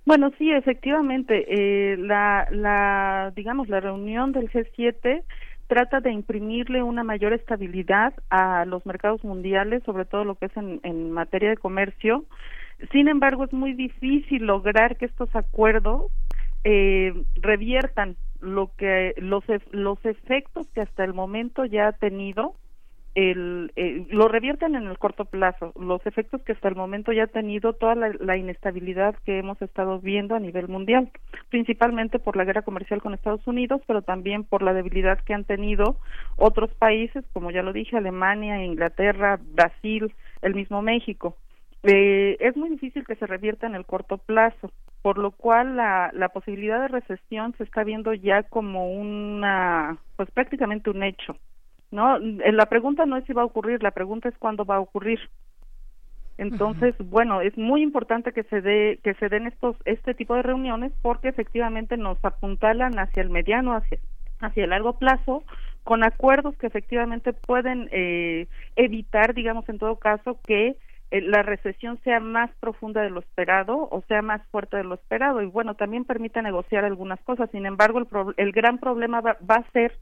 Bueno, 0.07 0.31
sí, 0.37 0.51
efectivamente, 0.53 1.47
eh, 1.49 1.97
la, 1.97 2.47
la, 2.51 3.33
digamos, 3.35 3.69
la 3.69 3.81
reunión 3.81 4.33
del 4.33 4.51
G7 4.51 5.23
trata 5.67 6.01
de 6.01 6.13
imprimirle 6.13 6.83
una 6.83 7.05
mayor 7.05 7.33
estabilidad 7.33 8.13
a 8.29 8.67
los 8.67 8.85
mercados 8.85 9.25
mundiales, 9.25 9.83
sobre 9.85 10.05
todo 10.05 10.25
lo 10.25 10.35
que 10.35 10.47
es 10.47 10.57
en, 10.59 10.81
en 10.83 11.11
materia 11.11 11.49
de 11.49 11.57
comercio. 11.57 12.25
Sin 12.93 13.09
embargo, 13.09 13.45
es 13.45 13.53
muy 13.53 13.73
difícil 13.73 14.45
lograr 14.45 14.97
que 14.97 15.07
estos 15.07 15.35
acuerdos 15.35 16.13
eh, 16.65 17.15
reviertan 17.37 18.17
lo 18.41 18.73
que 18.77 19.15
los 19.17 19.45
los 19.71 20.05
efectos 20.05 20.67
que 20.75 20.83
hasta 20.83 21.05
el 21.05 21.15
momento 21.15 21.65
ya 21.65 21.89
ha 21.89 21.93
tenido 21.93 22.55
el, 23.15 23.73
eh, 23.77 24.07
lo 24.11 24.29
revierten 24.29 24.75
en 24.75 24.87
el 24.87 24.99
corto 24.99 25.25
plazo. 25.25 25.73
Los 25.79 26.05
efectos 26.07 26.43
que 26.43 26.53
hasta 26.53 26.69
el 26.69 26.75
momento 26.75 27.13
ya 27.13 27.25
ha 27.25 27.29
tenido 27.29 27.73
toda 27.75 27.95
la, 27.95 28.37
inestabilidad 28.37 29.15
que 29.25 29.39
hemos 29.39 29.61
estado 29.63 30.01
viendo 30.01 30.35
a 30.35 30.41
nivel 30.41 30.69
mundial, 30.69 31.11
principalmente 31.49 32.19
por 32.19 32.37
la 32.37 32.45
guerra 32.45 32.63
comercial 32.63 33.01
con 33.01 33.15
Estados 33.15 33.47
Unidos, 33.47 33.81
pero 33.87 34.03
también 34.03 34.45
por 34.45 34.63
la 34.63 34.75
debilidad 34.75 35.21
que 35.21 35.35
han 35.35 35.45
tenido 35.45 35.97
otros 36.37 36.75
países, 36.75 37.25
como 37.33 37.51
ya 37.53 37.63
lo 37.63 37.73
dije, 37.73 37.97
Alemania, 37.97 38.65
Inglaterra, 38.65 39.39
Brasil, 39.41 40.13
el 40.43 40.55
mismo 40.55 40.83
México. 40.83 41.37
Eh, 41.85 42.37
es 42.41 42.57
muy 42.57 42.71
difícil 42.71 43.07
que 43.07 43.15
se 43.17 43.27
revierta 43.27 43.67
en 43.67 43.77
el 43.77 43.87
corto 43.87 44.19
plazo, 44.19 44.73
por 45.03 45.19
lo 45.19 45.31
cual 45.31 45.77
la, 45.77 46.11
la 46.15 46.31
posibilidad 46.31 46.81
de 46.81 46.89
recesión 46.89 47.55
se 47.59 47.65
está 47.65 47.85
viendo 47.85 48.13
ya 48.15 48.43
como 48.43 48.91
una, 48.91 49.99
pues 50.17 50.31
prácticamente 50.33 50.91
un 50.91 51.03
hecho 51.03 51.37
no 51.91 52.17
eh, 52.17 52.53
la 52.53 52.67
pregunta 52.67 53.07
no 53.07 53.17
es 53.17 53.25
si 53.25 53.33
va 53.33 53.43
a 53.43 53.47
ocurrir 53.47 53.83
la 53.83 53.93
pregunta 53.93 54.29
es 54.29 54.37
cuándo 54.39 54.65
va 54.65 54.77
a 54.77 54.81
ocurrir. 54.81 55.21
Entonces 56.37 56.95
bueno 56.99 57.41
es 57.41 57.57
muy 57.57 57.83
importante 57.83 58.33
que 58.33 58.43
se 58.45 58.61
dé 58.61 58.99
que 59.05 59.15
se 59.15 59.29
den 59.29 59.47
estos 59.47 59.77
este 59.85 60.15
tipo 60.15 60.35
de 60.35 60.43
reuniones 60.43 60.93
porque 61.03 61.29
efectivamente 61.29 61.97
nos 61.97 62.19
apuntalan 62.25 62.99
hacia 62.99 63.23
el 63.23 63.31
mediano 63.31 63.75
hacia 63.75 63.99
hacia 64.41 64.65
el 64.65 64.71
largo 64.71 64.99
plazo 64.99 65.45
con 65.85 66.03
acuerdos 66.03 66.57
que 66.57 66.67
efectivamente 66.67 67.33
pueden 67.33 67.89
eh, 67.93 68.49
evitar 68.75 69.35
digamos 69.35 69.69
en 69.69 69.79
todo 69.79 69.97
caso 69.97 70.41
que 70.45 70.77
eh, 71.15 71.21
la 71.21 71.43
recesión 71.43 72.01
sea 72.03 72.19
más 72.19 72.51
profunda 72.59 73.03
de 73.03 73.11
lo 73.11 73.21
esperado 73.21 73.89
o 73.89 74.03
sea 74.09 74.21
más 74.21 74.45
fuerte 74.49 74.77
de 74.77 74.83
lo 74.83 74.95
esperado. 74.95 75.41
Y 75.43 75.47
bueno 75.47 75.77
también 75.77 76.05
permite 76.05 76.43
negociar 76.43 76.85
algunas 76.85 77.21
cosas. 77.21 77.49
Sin 77.53 77.67
embargo 77.67 78.01
el, 78.01 78.09
el 78.37 78.51
gran 78.51 78.79
problema 78.79 79.21
va, 79.21 79.37
va 79.49 79.57
a 79.57 79.71
ser 79.71 79.93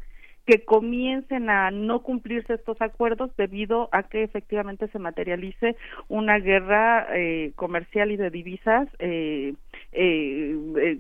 que 0.46 0.64
comiencen 0.64 1.50
a 1.50 1.70
no 1.70 2.02
cumplirse 2.02 2.54
estos 2.54 2.80
acuerdos 2.80 3.30
debido 3.36 3.88
a 3.92 4.02
que 4.02 4.24
efectivamente 4.24 4.88
se 4.88 4.98
materialice 4.98 5.76
una 6.08 6.38
guerra 6.38 7.06
eh, 7.14 7.52
comercial 7.54 8.10
y 8.10 8.16
de 8.16 8.30
divisas 8.30 8.88
eh, 8.98 9.54
eh, 9.92 10.56
eh 10.76 10.98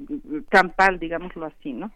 campal, 0.48 0.98
digámoslo 0.98 1.46
así, 1.46 1.72
¿no? 1.72 1.90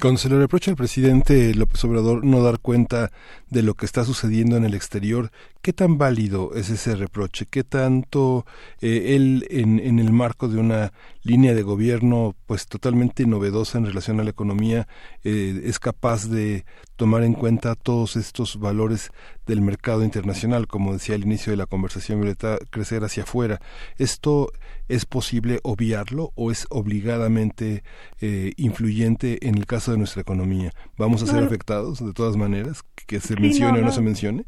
Cuando 0.00 0.18
se 0.18 0.28
le 0.28 0.38
reprocha 0.38 0.70
al 0.70 0.76
presidente 0.76 1.54
López 1.54 1.84
Obrador 1.84 2.24
no 2.24 2.42
dar 2.42 2.58
cuenta 2.58 3.10
de 3.50 3.62
lo 3.62 3.74
que 3.74 3.86
está 3.86 4.04
sucediendo 4.04 4.56
en 4.56 4.64
el 4.64 4.74
exterior, 4.74 5.30
¿qué 5.62 5.72
tan 5.72 5.98
válido 5.98 6.54
es 6.54 6.70
ese 6.70 6.96
reproche? 6.96 7.46
¿Qué 7.50 7.64
tanto 7.64 8.46
él 8.80 9.46
en, 9.50 9.78
en 9.78 9.98
el 9.98 10.12
marco 10.12 10.48
de 10.48 10.58
una 10.58 10.92
línea 11.22 11.54
de 11.54 11.62
gobierno 11.62 12.34
pues 12.46 12.66
totalmente 12.66 13.26
novedosa 13.26 13.78
en 13.78 13.86
relación 13.86 14.18
a 14.18 14.24
la 14.24 14.30
economía 14.30 14.88
es 15.22 15.78
capaz 15.78 16.26
de 16.26 16.64
tomar 16.96 17.22
en 17.22 17.34
cuenta 17.34 17.74
todos 17.74 18.16
estos 18.16 18.58
valores 18.58 19.10
del 19.46 19.60
mercado 19.60 20.04
internacional, 20.04 20.66
como 20.66 20.92
decía 20.92 21.14
al 21.14 21.22
inicio 21.22 21.52
de 21.52 21.56
la 21.56 21.66
conversación, 21.66 22.20
Violeta, 22.20 22.58
crecer 22.70 23.04
hacia 23.04 23.22
afuera. 23.22 23.60
¿Esto 23.98 24.50
es 24.88 25.06
posible 25.06 25.60
obviarlo 25.62 26.32
o 26.34 26.50
es 26.50 26.66
obligadamente 26.70 27.82
eh, 28.20 28.52
influyente 28.56 29.46
en 29.46 29.56
el 29.56 29.66
caso 29.66 29.92
de 29.92 29.98
nuestra 29.98 30.22
economía? 30.22 30.72
¿Vamos 30.96 31.22
a 31.22 31.26
ser 31.26 31.42
afectados 31.42 32.04
de 32.04 32.12
todas 32.12 32.36
maneras, 32.36 32.82
que 33.06 33.20
se 33.20 33.36
mencione 33.36 33.80
o 33.80 33.84
no 33.84 33.92
se 33.92 34.02
mencione? 34.02 34.44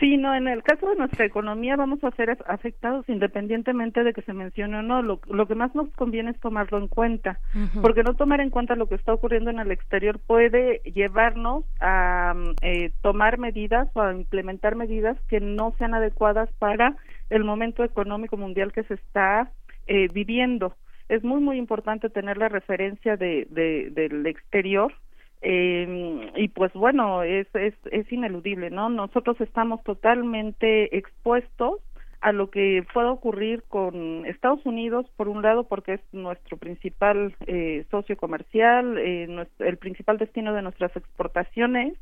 Sí, 0.00 0.16
no, 0.16 0.32
en 0.34 0.46
el 0.46 0.62
caso 0.62 0.88
de 0.88 0.96
nuestra 0.96 1.24
economía 1.24 1.74
vamos 1.74 2.02
a 2.04 2.12
ser 2.12 2.38
afectados 2.46 3.08
independientemente 3.08 4.04
de 4.04 4.12
que 4.12 4.22
se 4.22 4.32
mencione 4.32 4.78
o 4.78 4.82
no. 4.82 5.02
Lo, 5.02 5.20
lo 5.26 5.48
que 5.48 5.56
más 5.56 5.74
nos 5.74 5.88
conviene 5.94 6.30
es 6.30 6.40
tomarlo 6.40 6.78
en 6.78 6.86
cuenta, 6.86 7.40
porque 7.82 8.04
no 8.04 8.14
tomar 8.14 8.40
en 8.40 8.50
cuenta 8.50 8.76
lo 8.76 8.86
que 8.86 8.94
está 8.94 9.12
ocurriendo 9.12 9.50
en 9.50 9.58
el 9.58 9.72
exterior 9.72 10.20
puede 10.24 10.80
llevarnos 10.84 11.64
a 11.80 12.34
eh, 12.62 12.92
tomar 13.02 13.38
medidas 13.38 13.88
o 13.94 14.02
a 14.02 14.14
implementar 14.14 14.76
medidas 14.76 15.18
que 15.28 15.40
no 15.40 15.74
sean 15.78 15.94
adecuadas 15.94 16.48
para 16.60 16.94
el 17.30 17.42
momento 17.42 17.82
económico 17.82 18.36
mundial 18.36 18.72
que 18.72 18.84
se 18.84 18.94
está 18.94 19.50
eh, 19.88 20.06
viviendo. 20.12 20.76
Es 21.08 21.24
muy, 21.24 21.40
muy 21.40 21.56
importante 21.56 22.08
tener 22.08 22.36
la 22.36 22.48
referencia 22.48 23.16
de, 23.16 23.48
de, 23.50 23.90
del 23.90 24.26
exterior 24.26 24.92
eh, 25.40 26.32
y 26.36 26.48
pues 26.48 26.72
bueno, 26.72 27.22
es, 27.22 27.46
es, 27.54 28.12
ineludible, 28.12 28.70
¿no? 28.70 28.88
Nosotros 28.88 29.40
estamos 29.40 29.82
totalmente 29.84 30.96
expuestos 30.96 31.80
a 32.20 32.32
lo 32.32 32.50
que 32.50 32.84
pueda 32.92 33.12
ocurrir 33.12 33.62
con 33.68 34.26
Estados 34.26 34.66
Unidos, 34.66 35.06
por 35.16 35.28
un 35.28 35.42
lado, 35.42 35.64
porque 35.64 35.94
es 35.94 36.00
nuestro 36.12 36.56
principal 36.56 37.36
eh, 37.46 37.84
socio 37.90 38.16
comercial, 38.16 38.98
eh, 38.98 39.46
el 39.60 39.76
principal 39.76 40.18
destino 40.18 40.52
de 40.52 40.62
nuestras 40.62 40.96
exportaciones, 40.96 41.94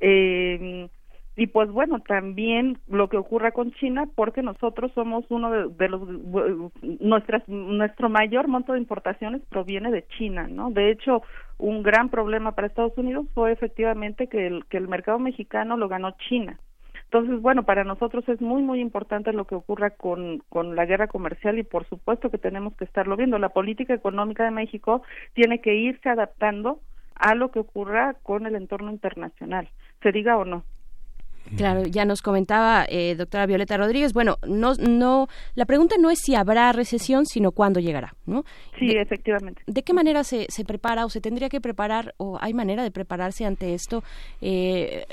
eh, 0.00 0.88
y 1.36 1.48
pues 1.48 1.70
bueno 1.70 2.00
también 2.00 2.78
lo 2.88 3.08
que 3.08 3.18
ocurra 3.18 3.52
con 3.52 3.72
China 3.72 4.06
porque 4.14 4.42
nosotros 4.42 4.90
somos 4.94 5.24
uno 5.28 5.68
de, 5.68 5.88
los 5.88 6.02
nuestras 7.00 7.46
nuestro 7.48 8.08
mayor 8.08 8.48
monto 8.48 8.72
de 8.72 8.78
importaciones 8.78 9.42
proviene 9.48 9.90
de 9.90 10.06
China 10.18 10.48
no 10.48 10.70
de 10.70 10.90
hecho 10.90 11.22
un 11.58 11.82
gran 11.82 12.08
problema 12.08 12.52
para 12.52 12.66
Estados 12.66 12.96
Unidos 12.96 13.26
fue 13.34 13.52
efectivamente 13.52 14.28
que 14.28 14.46
el 14.46 14.64
que 14.66 14.78
el 14.78 14.88
mercado 14.88 15.18
mexicano 15.18 15.76
lo 15.76 15.88
ganó 15.88 16.12
China 16.28 16.58
entonces, 17.06 17.40
bueno, 17.40 17.62
para 17.62 17.84
nosotros 17.84 18.28
es 18.28 18.40
muy, 18.40 18.62
muy 18.62 18.80
importante 18.80 19.32
lo 19.32 19.46
que 19.46 19.54
ocurra 19.54 19.90
con, 19.90 20.42
con 20.48 20.74
la 20.74 20.86
guerra 20.86 21.06
comercial 21.06 21.56
y 21.56 21.62
por 21.62 21.88
supuesto 21.88 22.30
que 22.30 22.38
tenemos 22.38 22.76
que 22.76 22.84
estarlo 22.84 23.16
viendo. 23.16 23.38
La 23.38 23.50
política 23.50 23.94
económica 23.94 24.44
de 24.44 24.50
México 24.50 25.02
tiene 25.32 25.60
que 25.60 25.76
irse 25.76 26.08
adaptando 26.08 26.80
a 27.14 27.34
lo 27.34 27.50
que 27.50 27.60
ocurra 27.60 28.14
con 28.22 28.44
el 28.46 28.56
entorno 28.56 28.90
internacional, 28.90 29.68
se 30.02 30.12
diga 30.12 30.36
o 30.36 30.44
no. 30.44 30.64
Claro, 31.56 31.84
ya 31.84 32.04
nos 32.04 32.22
comentaba 32.22 32.86
eh, 32.88 33.14
doctora 33.16 33.46
Violeta 33.46 33.76
Rodríguez. 33.76 34.12
Bueno, 34.12 34.38
no, 34.46 34.74
no, 34.74 35.28
la 35.54 35.64
pregunta 35.64 35.96
no 35.98 36.10
es 36.10 36.18
si 36.20 36.34
habrá 36.34 36.72
recesión, 36.72 37.26
sino 37.26 37.52
cuándo 37.52 37.80
llegará, 37.80 38.14
¿no? 38.26 38.44
Sí, 38.78 38.90
efectivamente. 38.90 39.62
¿De 39.66 39.82
qué 39.82 39.92
manera 39.92 40.24
se, 40.24 40.46
se 40.48 40.64
prepara 40.64 41.04
o 41.04 41.10
se 41.10 41.20
tendría 41.20 41.48
que 41.48 41.60
preparar 41.60 42.14
o 42.16 42.38
hay 42.40 42.52
manera 42.52 42.82
de 42.82 42.90
prepararse 42.90 43.44
ante 43.44 43.74
esto, 43.74 44.02
eh, 44.40 45.06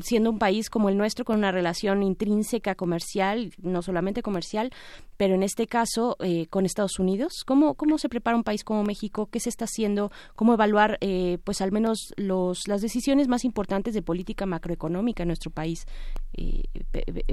siendo 0.00 0.30
un 0.30 0.38
país 0.38 0.70
como 0.70 0.88
el 0.88 0.96
nuestro 0.96 1.24
con 1.24 1.36
una 1.38 1.52
relación 1.52 2.02
intrínseca 2.02 2.74
comercial, 2.74 3.52
no 3.62 3.82
solamente 3.82 4.22
comercial, 4.22 4.70
pero 5.16 5.34
en 5.34 5.42
este 5.42 5.66
caso 5.66 6.16
eh, 6.20 6.46
con 6.46 6.64
Estados 6.64 6.98
Unidos? 6.98 7.44
¿Cómo, 7.44 7.74
¿Cómo 7.74 7.98
se 7.98 8.08
prepara 8.08 8.36
un 8.36 8.42
país 8.42 8.64
como 8.64 8.84
México? 8.84 9.28
¿Qué 9.30 9.38
se 9.38 9.50
está 9.50 9.66
haciendo? 9.66 10.10
¿Cómo 10.34 10.54
evaluar, 10.54 10.96
eh, 11.02 11.36
pues 11.44 11.60
al 11.60 11.72
menos 11.72 12.14
los, 12.16 12.66
las 12.66 12.80
decisiones 12.80 13.28
más 13.28 13.44
importantes 13.44 13.92
de 13.92 14.00
política 14.00 14.46
macroeconómica 14.46 15.22
en 15.22 15.28
nuestro 15.28 15.50
país? 15.50 15.79
Eh, 16.36 16.64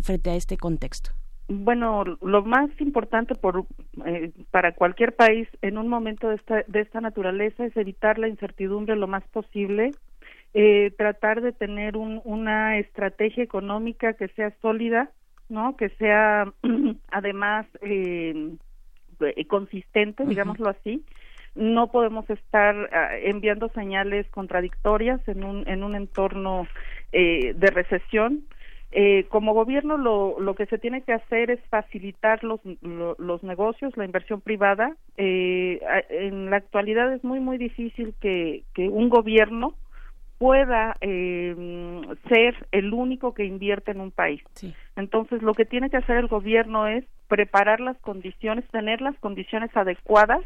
frente 0.02 0.30
a 0.30 0.36
este 0.36 0.57
contexto? 0.57 1.11
Bueno, 1.49 2.03
lo 2.22 2.44
más 2.44 2.69
importante 2.82 3.34
por, 3.34 3.65
eh, 4.06 4.32
para 4.52 4.74
cualquier 4.74 5.15
país 5.15 5.48
en 5.61 5.78
un 5.78 5.88
momento 5.88 6.28
de 6.28 6.36
esta, 6.36 6.64
de 6.68 6.82
esta 6.82 6.99
naturaleza 6.99 7.65
es 7.65 7.78
evitar 7.78 8.19
la 8.19 8.28
incertidumbre 8.28 8.98
lo 8.98 9.07
más 9.07 9.24
posible, 9.30 9.91
eh, 10.53 10.91
tratar 10.98 11.41
de 11.41 11.53
tener 11.53 11.95
un, 11.95 12.22
una 12.26 12.78
estrategia 12.80 13.44
económica 13.44 14.14
que 14.14 14.28
sea 14.30 14.52
sólida, 14.61 15.10
no, 15.48 15.78
que 15.78 15.90
sea 15.90 16.52
además 17.11 17.65
eh, 17.82 18.56
consistente, 19.48 20.26
digámoslo 20.26 20.69
así. 20.69 21.06
No 21.56 21.91
podemos 21.91 22.30
estar 22.30 22.76
ah, 22.91 23.18
enviando 23.19 23.69
señales 23.69 24.28
contradictorias 24.30 25.26
en 25.28 25.44
un 25.44 25.68
en 25.68 25.84
un 25.84 25.95
entorno 25.95 26.68
eh, 27.11 27.53
de 27.55 27.67
recesión. 27.67 28.43
Eh, 28.91 29.25
como 29.27 29.53
gobierno 29.53 29.97
lo, 29.97 30.39
lo 30.39 30.55
que 30.55 30.65
se 30.65 30.77
tiene 30.77 31.01
que 31.01 31.11
hacer 31.11 31.51
es 31.51 31.59
facilitar 31.69 32.43
los, 32.43 32.61
los 32.81 33.43
negocios, 33.43 33.97
la 33.97 34.05
inversión 34.05 34.39
privada. 34.41 34.95
Eh, 35.17 35.81
en 36.09 36.49
la 36.49 36.57
actualidad 36.57 37.13
es 37.13 37.23
muy, 37.23 37.39
muy 37.39 37.57
difícil 37.57 38.13
que, 38.21 38.63
que 38.73 38.88
un 38.88 39.09
gobierno 39.09 39.75
pueda 40.38 40.95
eh, 41.01 41.55
ser 42.29 42.67
el 42.71 42.93
único 42.93 43.34
que 43.34 43.45
invierte 43.45 43.91
en 43.91 44.01
un 44.01 44.11
país. 44.11 44.41
Entonces, 44.95 45.41
lo 45.41 45.53
que 45.53 45.65
tiene 45.65 45.89
que 45.89 45.97
hacer 45.97 46.17
el 46.17 46.27
gobierno 46.27 46.88
es 46.88 47.05
preparar 47.27 47.79
las 47.79 47.97
condiciones, 47.97 48.65
tener 48.69 49.01
las 49.01 49.17
condiciones 49.19 49.75
adecuadas 49.75 50.41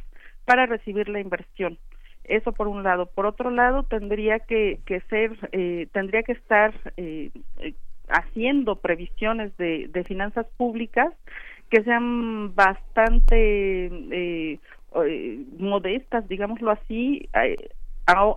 para 0.46 0.66
recibir 0.66 1.10
la 1.10 1.20
inversión. 1.20 1.78
Eso 2.24 2.52
por 2.52 2.68
un 2.68 2.84
lado. 2.84 3.08
Por 3.08 3.26
otro 3.26 3.50
lado, 3.50 3.84
tendría 3.84 4.40
que, 4.40 4.80
que 4.86 5.02
ser, 5.02 5.32
eh, 5.52 5.88
tendría 5.92 6.24
que 6.24 6.34
estar 6.34 6.74
eh, 6.98 7.32
eh, 7.60 7.74
haciendo 8.10 8.76
previsiones 8.76 9.56
de, 9.58 9.88
de 9.88 10.04
finanzas 10.04 10.46
públicas 10.58 11.14
que 11.70 11.84
sean 11.84 12.54
bastante 12.54 13.86
eh, 14.12 14.60
eh 14.96 15.46
modestas, 15.58 16.28
digámoslo 16.28 16.72
así, 16.72 17.30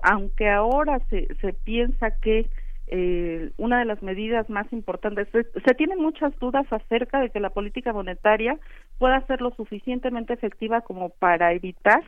aunque 0.02 0.48
ahora 0.48 1.00
se, 1.10 1.26
se 1.40 1.52
piensa 1.52 2.12
que 2.20 2.46
eh, 2.86 3.50
una 3.56 3.78
de 3.78 3.86
las 3.86 4.02
medidas 4.02 4.48
más 4.50 4.70
importantes. 4.72 5.26
Se, 5.32 5.44
se, 5.44 5.74
tienen 5.74 6.00
muchas 6.00 6.38
dudas 6.38 6.66
acerca 6.70 7.20
de 7.20 7.30
que 7.30 7.40
la 7.40 7.50
política 7.50 7.92
monetaria 7.92 8.58
pueda 8.98 9.24
ser 9.26 9.40
lo 9.40 9.50
suficientemente 9.52 10.34
efectiva 10.34 10.82
como 10.82 11.08
para 11.08 11.52
evitar 11.54 12.02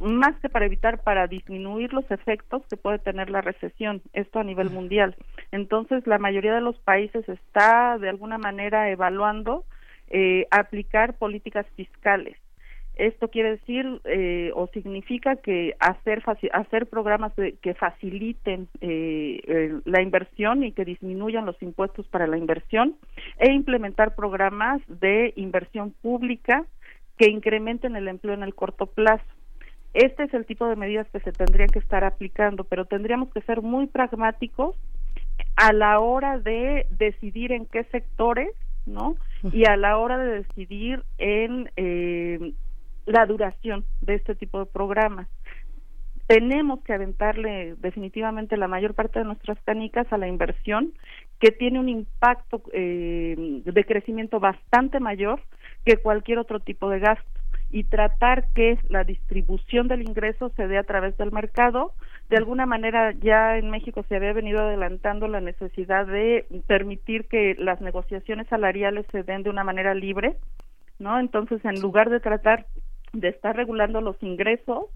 más 0.00 0.38
que 0.40 0.48
para 0.48 0.66
evitar, 0.66 1.02
para 1.02 1.26
disminuir 1.26 1.92
los 1.92 2.08
efectos 2.10 2.62
que 2.68 2.76
puede 2.76 2.98
tener 2.98 3.30
la 3.30 3.40
recesión, 3.40 4.02
esto 4.12 4.38
a 4.38 4.44
nivel 4.44 4.70
mundial. 4.70 5.16
Entonces, 5.52 6.06
la 6.06 6.18
mayoría 6.18 6.54
de 6.54 6.60
los 6.60 6.78
países 6.78 7.28
está 7.28 7.98
de 7.98 8.08
alguna 8.08 8.38
manera 8.38 8.90
evaluando 8.90 9.64
eh, 10.08 10.46
aplicar 10.50 11.14
políticas 11.18 11.66
fiscales. 11.76 12.36
Esto 12.94 13.28
quiere 13.28 13.50
decir 13.50 14.00
eh, 14.04 14.52
o 14.54 14.68
significa 14.68 15.36
que 15.36 15.74
hacer 15.80 16.22
hacer 16.52 16.86
programas 16.86 17.32
que 17.34 17.74
faciliten 17.74 18.68
eh, 18.80 19.80
la 19.84 20.00
inversión 20.00 20.64
y 20.64 20.72
que 20.72 20.86
disminuyan 20.86 21.44
los 21.44 21.60
impuestos 21.60 22.06
para 22.08 22.26
la 22.26 22.38
inversión 22.38 22.96
e 23.38 23.52
implementar 23.52 24.14
programas 24.14 24.80
de 24.88 25.34
inversión 25.36 25.92
pública 26.00 26.64
que 27.18 27.28
incrementen 27.28 27.96
el 27.96 28.08
empleo 28.08 28.34
en 28.34 28.42
el 28.42 28.54
corto 28.54 28.86
plazo. 28.86 29.35
Este 29.96 30.24
es 30.24 30.34
el 30.34 30.44
tipo 30.44 30.68
de 30.68 30.76
medidas 30.76 31.08
que 31.08 31.20
se 31.20 31.32
tendrían 31.32 31.70
que 31.70 31.78
estar 31.78 32.04
aplicando, 32.04 32.64
pero 32.64 32.84
tendríamos 32.84 33.32
que 33.32 33.40
ser 33.40 33.62
muy 33.62 33.86
pragmáticos 33.86 34.76
a 35.56 35.72
la 35.72 36.00
hora 36.00 36.38
de 36.38 36.86
decidir 36.90 37.50
en 37.50 37.64
qué 37.64 37.84
sectores, 37.84 38.50
¿no? 38.84 39.16
Y 39.52 39.64
a 39.64 39.74
la 39.78 39.96
hora 39.96 40.18
de 40.18 40.42
decidir 40.42 41.02
en 41.16 41.70
eh, 41.76 42.52
la 43.06 43.24
duración 43.24 43.86
de 44.02 44.16
este 44.16 44.34
tipo 44.34 44.58
de 44.58 44.66
programas. 44.66 45.28
Tenemos 46.26 46.82
que 46.82 46.92
aventarle 46.92 47.74
definitivamente 47.76 48.58
la 48.58 48.68
mayor 48.68 48.92
parte 48.92 49.20
de 49.20 49.24
nuestras 49.24 49.58
canicas 49.62 50.12
a 50.12 50.18
la 50.18 50.28
inversión, 50.28 50.92
que 51.40 51.52
tiene 51.52 51.80
un 51.80 51.88
impacto 51.88 52.60
eh, 52.74 53.62
de 53.64 53.84
crecimiento 53.84 54.40
bastante 54.40 55.00
mayor 55.00 55.40
que 55.86 55.96
cualquier 55.96 56.38
otro 56.38 56.60
tipo 56.60 56.90
de 56.90 56.98
gasto 56.98 57.35
y 57.76 57.84
tratar 57.84 58.48
que 58.54 58.78
la 58.88 59.04
distribución 59.04 59.86
del 59.86 60.00
ingreso 60.00 60.48
se 60.56 60.66
dé 60.66 60.78
a 60.78 60.84
través 60.84 61.14
del 61.18 61.30
mercado. 61.30 61.92
De 62.30 62.38
alguna 62.38 62.64
manera 62.64 63.12
ya 63.12 63.58
en 63.58 63.68
México 63.68 64.02
se 64.08 64.16
había 64.16 64.32
venido 64.32 64.62
adelantando 64.62 65.28
la 65.28 65.42
necesidad 65.42 66.06
de 66.06 66.46
permitir 66.66 67.28
que 67.28 67.54
las 67.58 67.82
negociaciones 67.82 68.48
salariales 68.48 69.04
se 69.12 69.24
den 69.24 69.42
de 69.42 69.50
una 69.50 69.62
manera 69.62 69.92
libre, 69.94 70.38
¿no? 70.98 71.20
Entonces, 71.20 71.62
en 71.66 71.78
lugar 71.82 72.08
de 72.08 72.20
tratar 72.20 72.64
de 73.12 73.28
estar 73.28 73.54
regulando 73.54 74.00
los 74.00 74.16
ingresos 74.22 74.86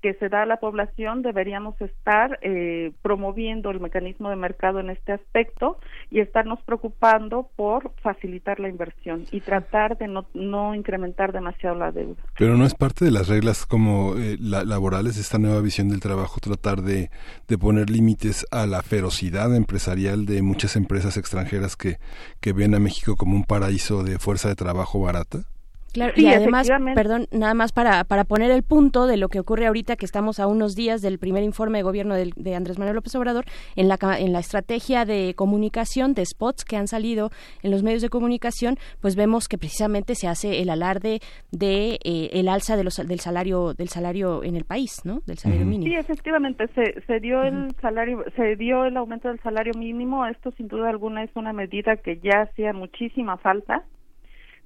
que 0.00 0.14
se 0.14 0.28
da 0.28 0.42
a 0.42 0.46
la 0.46 0.58
población, 0.58 1.22
deberíamos 1.22 1.80
estar 1.80 2.38
eh, 2.42 2.92
promoviendo 3.02 3.70
el 3.70 3.80
mecanismo 3.80 4.30
de 4.30 4.36
mercado 4.36 4.80
en 4.80 4.90
este 4.90 5.12
aspecto 5.12 5.78
y 6.10 6.20
estarnos 6.20 6.60
preocupando 6.62 7.50
por 7.56 7.92
facilitar 8.02 8.60
la 8.60 8.68
inversión 8.68 9.24
y 9.30 9.40
tratar 9.40 9.98
de 9.98 10.08
no, 10.08 10.26
no 10.34 10.74
incrementar 10.74 11.32
demasiado 11.32 11.76
la 11.76 11.92
deuda. 11.92 12.22
Pero 12.38 12.56
no 12.56 12.64
es 12.64 12.74
parte 12.74 13.04
de 13.04 13.10
las 13.10 13.28
reglas 13.28 13.66
como 13.66 14.16
eh, 14.16 14.36
laborales, 14.38 15.18
esta 15.18 15.38
nueva 15.38 15.60
visión 15.60 15.88
del 15.88 16.00
trabajo, 16.00 16.40
tratar 16.40 16.82
de, 16.82 17.10
de 17.48 17.58
poner 17.58 17.90
límites 17.90 18.46
a 18.50 18.66
la 18.66 18.82
ferocidad 18.82 19.54
empresarial 19.54 20.26
de 20.26 20.42
muchas 20.42 20.76
empresas 20.76 21.16
extranjeras 21.16 21.76
que, 21.76 21.98
que 22.40 22.52
ven 22.52 22.74
a 22.74 22.80
México 22.80 23.16
como 23.16 23.36
un 23.36 23.44
paraíso 23.44 24.02
de 24.02 24.18
fuerza 24.18 24.48
de 24.48 24.56
trabajo 24.56 25.00
barata. 25.00 25.44
Claro, 25.92 26.12
y 26.16 26.26
además, 26.26 26.68
perdón, 26.94 27.26
nada 27.32 27.54
más 27.54 27.72
para, 27.72 28.04
para 28.04 28.24
poner 28.24 28.50
el 28.50 28.62
punto 28.62 29.06
de 29.06 29.16
lo 29.16 29.28
que 29.28 29.40
ocurre 29.40 29.66
ahorita, 29.66 29.96
que 29.96 30.04
estamos 30.04 30.38
a 30.38 30.46
unos 30.46 30.74
días 30.74 31.02
del 31.02 31.18
primer 31.18 31.42
informe 31.42 31.78
de 31.78 31.82
gobierno 31.82 32.14
de, 32.14 32.54
Andrés 32.54 32.78
Manuel 32.78 32.96
López 32.96 33.14
Obrador, 33.14 33.44
en 33.76 33.88
la, 33.88 33.98
en 34.18 34.32
la 34.32 34.40
estrategia 34.40 35.04
de 35.04 35.34
comunicación, 35.36 36.14
de 36.14 36.24
spots 36.24 36.64
que 36.64 36.76
han 36.76 36.86
salido 36.86 37.30
en 37.62 37.70
los 37.70 37.82
medios 37.82 38.02
de 38.02 38.08
comunicación, 38.08 38.76
pues 39.00 39.16
vemos 39.16 39.48
que 39.48 39.58
precisamente 39.58 40.14
se 40.14 40.28
hace 40.28 40.60
el 40.60 40.70
alarde 40.70 41.20
de 41.50 41.98
eh, 42.04 42.30
el 42.32 42.48
alza 42.48 42.76
de 42.76 42.84
los, 42.84 42.96
del 42.96 43.20
salario 43.20 43.74
del 43.74 43.88
salario 43.88 44.44
en 44.44 44.56
el 44.56 44.64
país, 44.64 45.00
¿no? 45.04 45.20
Del 45.26 45.38
salario 45.38 45.66
mínimo. 45.66 45.90
Sí, 45.90 45.96
efectivamente, 45.96 46.66
se, 46.74 47.00
se 47.06 47.20
dio 47.20 47.42
el 47.42 47.74
salario, 47.80 48.24
se 48.36 48.56
dio 48.56 48.84
el 48.84 48.96
aumento 48.96 49.28
del 49.28 49.40
salario 49.40 49.74
mínimo. 49.74 50.26
Esto, 50.26 50.50
sin 50.52 50.68
duda 50.68 50.90
alguna, 50.90 51.24
es 51.24 51.30
una 51.34 51.52
medida 51.52 51.96
que 51.96 52.18
ya 52.18 52.42
hacía 52.42 52.72
muchísima 52.72 53.36
falta 53.38 53.84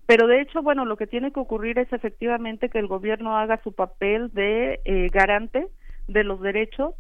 pero 0.07 0.27
de 0.27 0.41
hecho, 0.41 0.63
bueno, 0.63 0.85
lo 0.85 0.97
que 0.97 1.07
tiene 1.07 1.33
que 1.33 1.41
ocurrir 1.41 1.79
es 1.79 1.93
efectivamente 1.93 2.69
que 2.69 2.79
el 2.79 2.87
gobierno 2.87 3.37
haga 3.37 3.61
su 3.63 3.73
papel 3.73 4.31
de 4.33 4.81
eh, 4.85 5.09
garante 5.13 5.69
de 6.09 6.25
los 6.25 6.41
derechos 6.41 6.95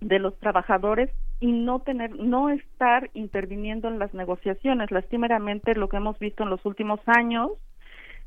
de 0.00 0.18
los 0.18 0.38
trabajadores 0.38 1.10
y 1.40 1.52
no 1.52 1.80
tener 1.80 2.14
no 2.16 2.50
estar 2.50 3.10
interviniendo 3.14 3.88
en 3.88 3.98
las 3.98 4.12
negociaciones. 4.12 4.90
Lastimeramente 4.90 5.74
lo 5.74 5.88
que 5.88 5.96
hemos 5.96 6.18
visto 6.18 6.42
en 6.42 6.50
los 6.50 6.64
últimos 6.66 7.00
años 7.06 7.52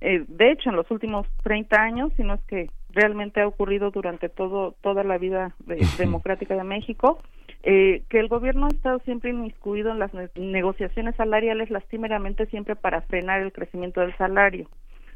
eh, 0.01 0.23
de 0.27 0.51
hecho 0.51 0.69
en 0.69 0.77
los 0.77 0.89
últimos 0.91 1.27
30 1.43 1.81
años 1.81 2.11
sino 2.15 2.35
es 2.35 2.41
que 2.45 2.69
realmente 2.91 3.41
ha 3.41 3.47
ocurrido 3.47 3.91
durante 3.91 4.29
todo 4.29 4.73
toda 4.81 5.03
la 5.03 5.17
vida 5.17 5.55
democrática 5.97 6.55
de 6.55 6.63
México 6.63 7.21
eh, 7.63 8.03
que 8.09 8.19
el 8.19 8.27
gobierno 8.27 8.67
ha 8.67 8.69
estado 8.69 8.99
siempre 8.99 9.31
inmiscuido 9.31 9.91
en 9.91 9.99
las 9.99 10.11
negociaciones 10.35 11.15
salariales 11.15 11.69
lastimeramente 11.69 12.45
siempre 12.47 12.75
para 12.75 13.01
frenar 13.01 13.41
el 13.41 13.51
crecimiento 13.51 14.01
del 14.01 14.15
salario. 14.17 14.69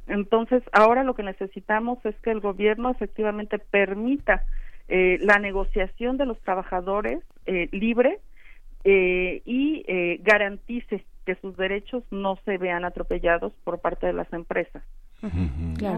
Entonces, 0.07 0.63
ahora 0.73 1.03
lo 1.03 1.15
que 1.15 1.23
necesitamos 1.23 2.05
es 2.05 2.15
que 2.19 2.31
el 2.31 2.41
gobierno 2.41 2.89
efectivamente 2.89 3.59
permita 3.59 4.43
eh, 4.89 5.17
la 5.21 5.39
negociación 5.39 6.17
de 6.17 6.25
los 6.25 6.39
trabajadores 6.41 7.23
eh, 7.45 7.69
libre 7.71 8.19
eh, 8.83 9.41
y 9.45 9.85
eh, 9.87 10.19
garantice 10.21 11.05
que 11.25 11.35
sus 11.35 11.55
derechos 11.57 12.03
no 12.11 12.37
se 12.45 12.57
vean 12.57 12.85
atropellados 12.85 13.53
por 13.63 13.79
parte 13.79 14.07
de 14.07 14.13
las 14.13 14.31
empresas 14.33 14.83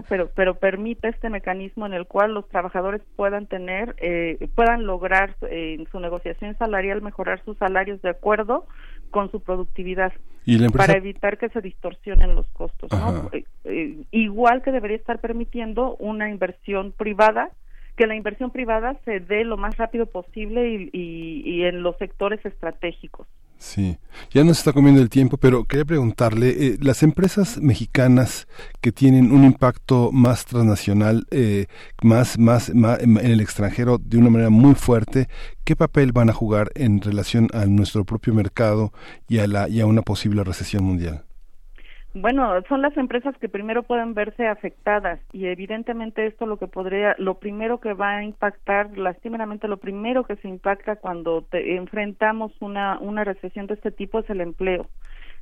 pero 0.08 0.30
pero 0.34 0.54
permite 0.54 1.08
este 1.08 1.30
mecanismo 1.30 1.86
en 1.86 1.94
el 1.94 2.06
cual 2.06 2.32
los 2.32 2.48
trabajadores 2.48 3.02
puedan 3.16 3.46
tener 3.46 3.96
eh, 3.98 4.48
puedan 4.54 4.86
lograr 4.86 5.36
eh, 5.50 5.76
en 5.78 5.86
su 5.90 5.98
negociación 5.98 6.56
salarial 6.58 7.02
mejorar 7.02 7.42
sus 7.44 7.56
salarios 7.58 8.00
de 8.02 8.10
acuerdo 8.10 8.66
con 9.10 9.30
su 9.30 9.40
productividad 9.40 10.12
para 10.72 10.96
evitar 10.96 11.38
que 11.38 11.48
se 11.48 11.60
distorsionen 11.60 12.36
los 12.36 12.46
costos 12.48 12.90
eh, 13.64 14.04
igual 14.12 14.62
que 14.62 14.70
debería 14.70 14.96
estar 14.96 15.18
permitiendo 15.20 15.96
una 15.96 16.30
inversión 16.30 16.92
privada 16.92 17.50
que 17.96 18.06
la 18.06 18.14
inversión 18.14 18.50
privada 18.50 18.96
se 19.04 19.20
dé 19.20 19.44
lo 19.44 19.56
más 19.56 19.76
rápido 19.76 20.06
posible 20.06 20.88
y 20.92 21.64
en 21.64 21.82
los 21.82 21.96
sectores 21.96 22.44
estratégicos 22.44 23.26
Sí, 23.58 23.98
ya 24.32 24.44
nos 24.44 24.58
está 24.58 24.72
comiendo 24.72 25.00
el 25.00 25.08
tiempo, 25.08 25.38
pero 25.38 25.64
quería 25.64 25.84
preguntarle, 25.84 26.50
eh, 26.50 26.78
las 26.80 27.02
empresas 27.02 27.58
mexicanas 27.58 28.46
que 28.80 28.92
tienen 28.92 29.32
un 29.32 29.44
impacto 29.44 30.10
más 30.12 30.44
transnacional, 30.44 31.26
eh, 31.30 31.66
más, 32.02 32.38
más, 32.38 32.74
más 32.74 33.00
en 33.00 33.16
el 33.18 33.40
extranjero 33.40 33.98
de 33.98 34.18
una 34.18 34.30
manera 34.30 34.50
muy 34.50 34.74
fuerte, 34.74 35.28
¿qué 35.64 35.74
papel 35.74 36.12
van 36.12 36.30
a 36.30 36.34
jugar 36.34 36.70
en 36.74 37.00
relación 37.00 37.48
a 37.54 37.64
nuestro 37.66 38.04
propio 38.04 38.34
mercado 38.34 38.92
y 39.28 39.38
a, 39.38 39.46
la, 39.46 39.68
y 39.68 39.80
a 39.80 39.86
una 39.86 40.02
posible 40.02 40.44
recesión 40.44 40.84
mundial? 40.84 41.25
Bueno, 42.18 42.62
son 42.66 42.80
las 42.80 42.96
empresas 42.96 43.36
que 43.36 43.50
primero 43.50 43.82
pueden 43.82 44.14
verse 44.14 44.46
afectadas 44.46 45.20
y 45.32 45.48
evidentemente 45.48 46.26
esto 46.26 46.46
lo 46.46 46.56
que 46.58 46.66
podría, 46.66 47.14
lo 47.18 47.38
primero 47.38 47.78
que 47.78 47.92
va 47.92 48.16
a 48.16 48.24
impactar, 48.24 48.96
lastimeramente 48.96 49.68
lo 49.68 49.76
primero 49.76 50.24
que 50.24 50.36
se 50.36 50.48
impacta 50.48 50.96
cuando 50.96 51.42
te 51.42 51.76
enfrentamos 51.76 52.52
una, 52.60 52.98
una 53.00 53.22
recesión 53.22 53.66
de 53.66 53.74
este 53.74 53.90
tipo 53.90 54.20
es 54.20 54.30
el 54.30 54.40
empleo. 54.40 54.88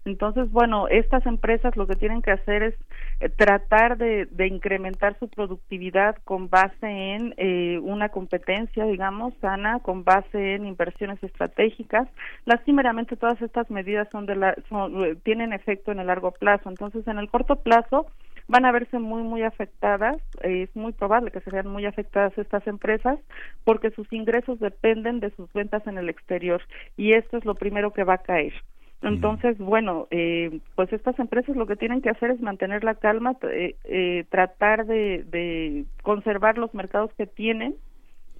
Entonces, 0.05 0.51
bueno, 0.51 0.87
estas 0.89 1.25
empresas 1.25 1.77
lo 1.77 1.87
que 1.87 1.97
tienen 1.97 2.21
que 2.21 2.31
hacer 2.31 2.63
es 2.63 2.75
eh, 3.21 3.31
tratar 3.31 3.97
de, 3.97 4.27
de, 4.27 4.47
incrementar 4.47 5.19
su 5.19 5.29
productividad 5.29 6.17
con 6.25 6.51
base 6.51 6.87
en 6.87 7.35
eh, 7.39 7.79
una 7.83 8.11
competencia, 8.11 8.85
digamos, 8.85 9.33
sana, 9.41 9.81
con 9.81 10.05
base 10.05 10.57
en 10.57 10.67
inversiones 10.67 11.23
estratégicas. 11.23 12.07
Lastimeramente, 12.45 13.17
todas 13.17 13.41
estas 13.41 13.71
medidas 13.71 14.09
son 14.13 14.27
de 14.27 14.37
la, 14.37 14.55
son, 14.69 15.19
tienen 15.23 15.53
efecto 15.53 15.93
en 15.93 16.01
el 16.01 16.09
largo 16.09 16.33
plazo. 16.33 16.69
Entonces, 16.69 17.07
en 17.09 17.19
el 17.19 17.31
corto 17.31 17.57
plazo, 17.57 18.07
van 18.47 18.67
a 18.67 18.73
verse 18.73 18.99
muy 18.99 19.23
muy 19.23 19.43
afectadas 19.43 20.17
es 20.43 20.75
muy 20.77 20.93
probable 20.93 21.31
que 21.31 21.41
se 21.41 21.51
vean 21.51 21.67
muy 21.67 21.87
afectadas 21.87 22.37
estas 22.37 22.67
empresas 22.67 23.19
porque 23.65 23.91
sus 23.91 24.13
ingresos 24.13 24.61
dependen 24.61 25.21
de 25.21 25.31
sus 25.31 25.51
ventas 25.53 25.87
en 25.87 25.97
el 25.97 26.11
exterior 26.11 26.61
y 26.97 27.13
esto 27.15 27.39
es 27.39 27.45
lo 27.45 27.55
primero 27.55 27.93
que 27.93 28.05
va 28.05 28.15
a 28.15 28.23
caer 28.23 28.53
entonces, 29.09 29.59
bueno, 29.59 30.07
eh, 30.11 30.61
pues 30.75 30.93
estas 30.93 31.19
empresas 31.19 31.57
lo 31.57 31.67
que 31.67 31.77
tienen 31.77 32.03
que 32.03 32.11
hacer 32.11 32.31
es 32.31 32.41
mantener 32.41 32.85
la 32.85 32.95
calma, 32.95 33.37
eh, 33.51 33.77
eh, 33.85 34.25
tratar 34.31 34.87
de, 34.87 35.25
de, 35.31 35.85
conservar 36.03 36.59
los 36.59 36.73
mercados 36.75 37.11
que 37.17 37.27
tienen 37.27 37.75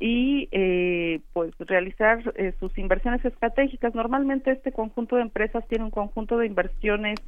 y 0.01 0.49
eh, 0.53 1.21
pues 1.33 1.55
realizar 1.59 2.21
eh, 2.37 2.53
sus 2.59 2.77
inversiones 2.79 3.25
estratégicas. 3.25 3.95
Normalmente 3.95 4.51
este 4.51 4.73
conjunto 4.73 5.17
de 5.17 5.23
empresas 5.23 5.67
tiene 5.69 5.85
un 5.85 5.91
conjunto 5.91 6.37
de 6.37 6.47
inversiones 6.47 7.21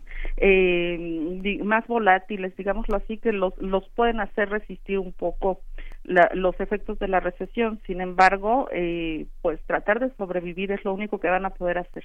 más 1.65 1.87
volátiles, 1.87 2.57
digámoslo 2.57 2.97
así, 2.97 3.19
que 3.19 3.33
los, 3.33 3.57
los 3.59 3.89
pueden 3.91 4.21
hacer 4.21 4.51
resistir 4.51 4.99
un 4.99 5.13
poco 5.13 5.61
la, 6.07 6.31
los 6.35 6.59
efectos 6.61 6.99
de 6.99 7.09
la 7.09 7.21
recesión. 7.21 7.81
Sin 7.87 8.01
embargo, 8.01 8.69
eh, 8.73 9.27
pues 9.43 9.61
tratar 9.67 10.01
de 10.01 10.11
sobrevivir 10.17 10.73
es 10.73 10.85
lo 10.85 10.95
único 10.95 11.21
que 11.21 11.29
van 11.29 11.45
a 11.45 11.51
poder 11.51 11.79
hacer 11.79 12.05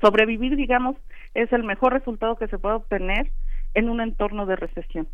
sobrevivir, 0.00 0.56
digamos, 0.56 0.96
es 1.34 1.52
el 1.52 1.64
mejor 1.64 1.92
resultado 1.92 2.36
que 2.36 2.48
se 2.48 2.58
puede 2.58 2.76
obtener 2.76 3.30
en 3.74 3.88
un 3.88 4.00
entorno 4.00 4.46
de 4.46 4.56
recesión. 4.56 5.08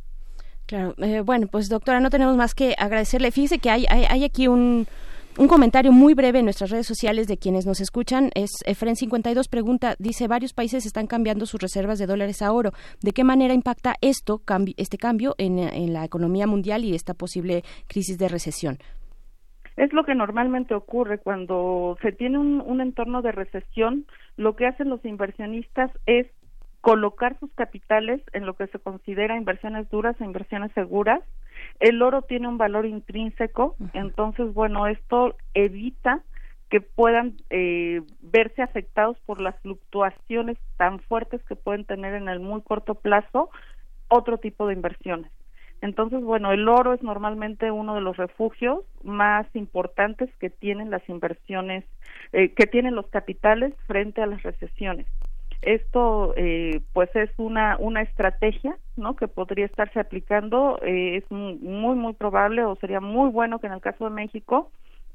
Claro, 0.66 0.94
eh, 0.98 1.20
bueno, 1.20 1.48
pues 1.48 1.68
doctora, 1.68 2.00
no 2.00 2.10
tenemos 2.10 2.36
más 2.36 2.54
que 2.54 2.74
agradecerle. 2.78 3.30
Fíjese 3.30 3.58
que 3.58 3.70
hay, 3.70 3.86
hay, 3.88 4.24
aquí 4.24 4.48
un, 4.48 4.86
un 5.38 5.48
comentario 5.48 5.92
muy 5.92 6.12
breve 6.12 6.40
en 6.40 6.44
nuestras 6.44 6.70
redes 6.70 6.86
sociales 6.86 7.26
de 7.26 7.38
quienes 7.38 7.64
nos 7.66 7.80
escuchan. 7.80 8.30
Es 8.34 8.50
Efren52 8.66 9.48
pregunta, 9.48 9.94
dice, 9.98 10.28
varios 10.28 10.52
países 10.52 10.84
están 10.84 11.06
cambiando 11.06 11.46
sus 11.46 11.60
reservas 11.60 11.98
de 11.98 12.06
dólares 12.06 12.42
a 12.42 12.52
oro. 12.52 12.72
¿De 13.00 13.12
qué 13.12 13.24
manera 13.24 13.54
impacta 13.54 13.94
esto, 14.02 14.42
este 14.76 14.98
cambio 14.98 15.34
en, 15.38 15.92
la 15.92 16.04
economía 16.04 16.46
mundial 16.46 16.84
y 16.84 16.94
esta 16.94 17.14
posible 17.14 17.62
crisis 17.88 18.18
de 18.18 18.28
recesión? 18.28 18.78
Es 19.76 19.92
lo 19.94 20.04
que 20.04 20.14
normalmente 20.14 20.74
ocurre 20.74 21.18
cuando 21.18 21.96
se 22.02 22.12
tiene 22.12 22.38
un, 22.38 22.60
un 22.60 22.82
entorno 22.82 23.22
de 23.22 23.32
recesión. 23.32 24.04
Lo 24.36 24.54
que 24.54 24.66
hacen 24.66 24.90
los 24.90 25.02
inversionistas 25.04 25.90
es 26.04 26.26
colocar 26.82 27.38
sus 27.38 27.50
capitales 27.54 28.20
en 28.34 28.44
lo 28.44 28.54
que 28.54 28.66
se 28.66 28.78
considera 28.78 29.38
inversiones 29.38 29.88
duras 29.88 30.14
e 30.20 30.24
inversiones 30.24 30.72
seguras. 30.72 31.22
El 31.82 32.00
oro 32.00 32.22
tiene 32.22 32.46
un 32.46 32.58
valor 32.58 32.86
intrínseco, 32.86 33.74
entonces, 33.92 34.54
bueno, 34.54 34.86
esto 34.86 35.34
evita 35.52 36.22
que 36.70 36.80
puedan 36.80 37.38
eh, 37.50 38.02
verse 38.20 38.62
afectados 38.62 39.18
por 39.26 39.40
las 39.40 39.58
fluctuaciones 39.62 40.58
tan 40.76 41.00
fuertes 41.00 41.42
que 41.42 41.56
pueden 41.56 41.84
tener 41.84 42.14
en 42.14 42.28
el 42.28 42.38
muy 42.38 42.62
corto 42.62 42.94
plazo 42.94 43.50
otro 44.06 44.38
tipo 44.38 44.68
de 44.68 44.74
inversiones. 44.74 45.32
Entonces, 45.80 46.22
bueno, 46.22 46.52
el 46.52 46.68
oro 46.68 46.94
es 46.94 47.02
normalmente 47.02 47.72
uno 47.72 47.96
de 47.96 48.00
los 48.00 48.16
refugios 48.16 48.84
más 49.02 49.48
importantes 49.54 50.30
que 50.38 50.50
tienen 50.50 50.88
las 50.88 51.02
inversiones, 51.08 51.84
eh, 52.32 52.54
que 52.54 52.68
tienen 52.68 52.94
los 52.94 53.08
capitales 53.08 53.74
frente 53.88 54.22
a 54.22 54.26
las 54.26 54.40
recesiones. 54.44 55.08
Esto, 55.62 56.34
eh, 56.36 56.80
pues, 56.92 57.08
es 57.14 57.30
una, 57.38 57.76
una 57.78 58.02
estrategia, 58.02 58.76
¿no? 58.96 59.16
Que 59.16 59.28
podría 59.28 59.66
estarse 59.66 60.00
aplicando. 60.00 60.78
Eh, 60.82 61.18
es 61.18 61.30
muy, 61.30 61.94
muy 61.94 62.12
probable 62.14 62.64
o 62.64 62.76
sería 62.76 63.00
muy 63.00 63.30
bueno 63.30 63.58
que 63.60 63.68
en 63.68 63.74
el 63.74 63.80
caso 63.80 64.04
de 64.04 64.10
México, 64.10 64.70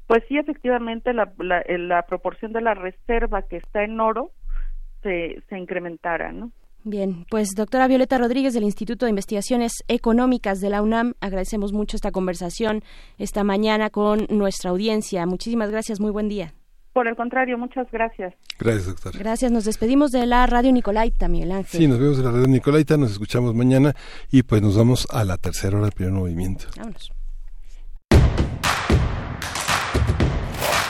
pues 0.06 0.24
sí, 0.26 0.38
efectivamente, 0.38 1.12
la, 1.12 1.30
la, 1.38 1.62
la 1.68 2.02
proporción 2.02 2.52
de 2.52 2.62
la 2.62 2.74
reserva 2.74 3.42
que 3.42 3.58
está 3.58 3.84
en 3.84 4.00
oro 4.00 4.30
se, 5.02 5.42
se 5.48 5.58
incrementara, 5.58 6.32
¿no? 6.32 6.50
Bien, 6.84 7.26
pues 7.28 7.50
doctora 7.54 7.88
Violeta 7.88 8.16
Rodríguez 8.16 8.54
del 8.54 8.64
Instituto 8.64 9.04
de 9.04 9.10
Investigaciones 9.10 9.72
Económicas 9.88 10.60
de 10.60 10.70
la 10.70 10.80
UNAM, 10.80 11.14
agradecemos 11.20 11.72
mucho 11.72 11.96
esta 11.96 12.12
conversación 12.12 12.82
esta 13.18 13.44
mañana 13.44 13.90
con 13.90 14.26
nuestra 14.30 14.70
audiencia. 14.70 15.26
Muchísimas 15.26 15.70
gracias, 15.70 16.00
muy 16.00 16.12
buen 16.12 16.28
día. 16.28 16.54
Por 16.98 17.06
el 17.06 17.14
contrario, 17.14 17.56
muchas 17.56 17.88
gracias. 17.92 18.34
Gracias, 18.58 18.86
doctor. 18.86 19.16
Gracias, 19.16 19.52
nos 19.52 19.64
despedimos 19.64 20.10
de 20.10 20.26
la 20.26 20.44
Radio 20.46 20.72
Nicolaita, 20.72 21.28
Miguel 21.28 21.52
Ángel. 21.52 21.80
Sí, 21.80 21.86
nos 21.86 22.00
vemos 22.00 22.16
de 22.16 22.24
la 22.24 22.32
Radio 22.32 22.48
Nicolaita, 22.48 22.96
nos 22.96 23.12
escuchamos 23.12 23.54
mañana 23.54 23.94
y 24.32 24.42
pues 24.42 24.60
nos 24.62 24.76
vamos 24.76 25.06
a 25.12 25.22
la 25.22 25.36
tercera 25.36 25.76
hora 25.76 25.86
del 25.86 25.94
primer 25.94 26.14
movimiento. 26.14 26.64
Vámonos. 26.76 27.12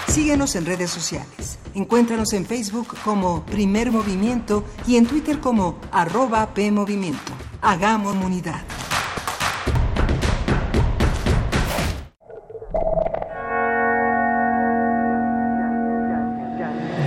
Síguenos 0.07 0.57
en 0.57 0.65
redes 0.65 0.89
sociales. 0.89 1.59
Encuéntranos 1.75 2.33
en 2.33 2.47
Facebook 2.47 2.97
como 3.05 3.45
Primer 3.45 3.93
Movimiento 3.93 4.65
y 4.87 4.97
en 4.97 5.05
Twitter 5.05 5.41
como 5.41 5.79
arroba 5.93 6.55
PMovimiento. 6.55 7.35
Hagamos 7.61 8.15
comunidad. 8.15 8.63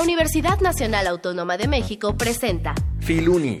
La 0.00 0.04
Universidad 0.04 0.60
Nacional 0.60 1.06
Autónoma 1.08 1.58
de 1.58 1.68
México 1.68 2.16
presenta 2.16 2.74
Filuni, 3.00 3.60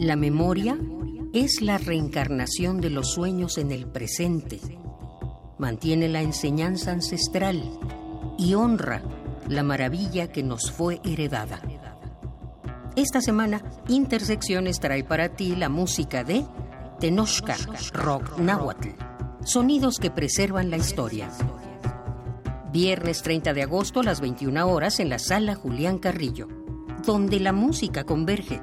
La 0.00 0.16
memoria 0.16 0.78
es 1.34 1.60
la 1.60 1.76
reencarnación 1.76 2.80
de 2.80 2.88
los 2.88 3.12
sueños 3.12 3.58
en 3.58 3.70
el 3.70 3.86
presente. 3.86 4.58
Mantiene 5.58 6.08
la 6.08 6.22
enseñanza 6.22 6.92
ancestral 6.92 7.62
y 8.38 8.54
honra 8.54 9.02
la 9.46 9.62
maravilla 9.62 10.32
que 10.32 10.42
nos 10.42 10.72
fue 10.72 11.02
heredada. 11.04 11.60
Esta 12.96 13.20
semana, 13.20 13.62
Intersecciones 13.88 14.80
trae 14.80 15.04
para 15.04 15.36
ti 15.36 15.54
la 15.54 15.68
música 15.68 16.24
de 16.24 16.46
Tenochca, 16.98 17.58
Rock 17.92 18.38
Nahuatl, 18.38 18.88
sonidos 19.44 19.98
que 19.98 20.10
preservan 20.10 20.70
la 20.70 20.78
historia. 20.78 21.28
Viernes 22.72 23.20
30 23.20 23.52
de 23.52 23.64
agosto 23.64 24.00
a 24.00 24.04
las 24.04 24.22
21 24.22 24.66
horas 24.66 24.98
en 24.98 25.10
la 25.10 25.18
sala 25.18 25.56
Julián 25.56 25.98
Carrillo, 25.98 26.48
donde 27.04 27.38
la 27.38 27.52
música 27.52 28.04
converge. 28.04 28.62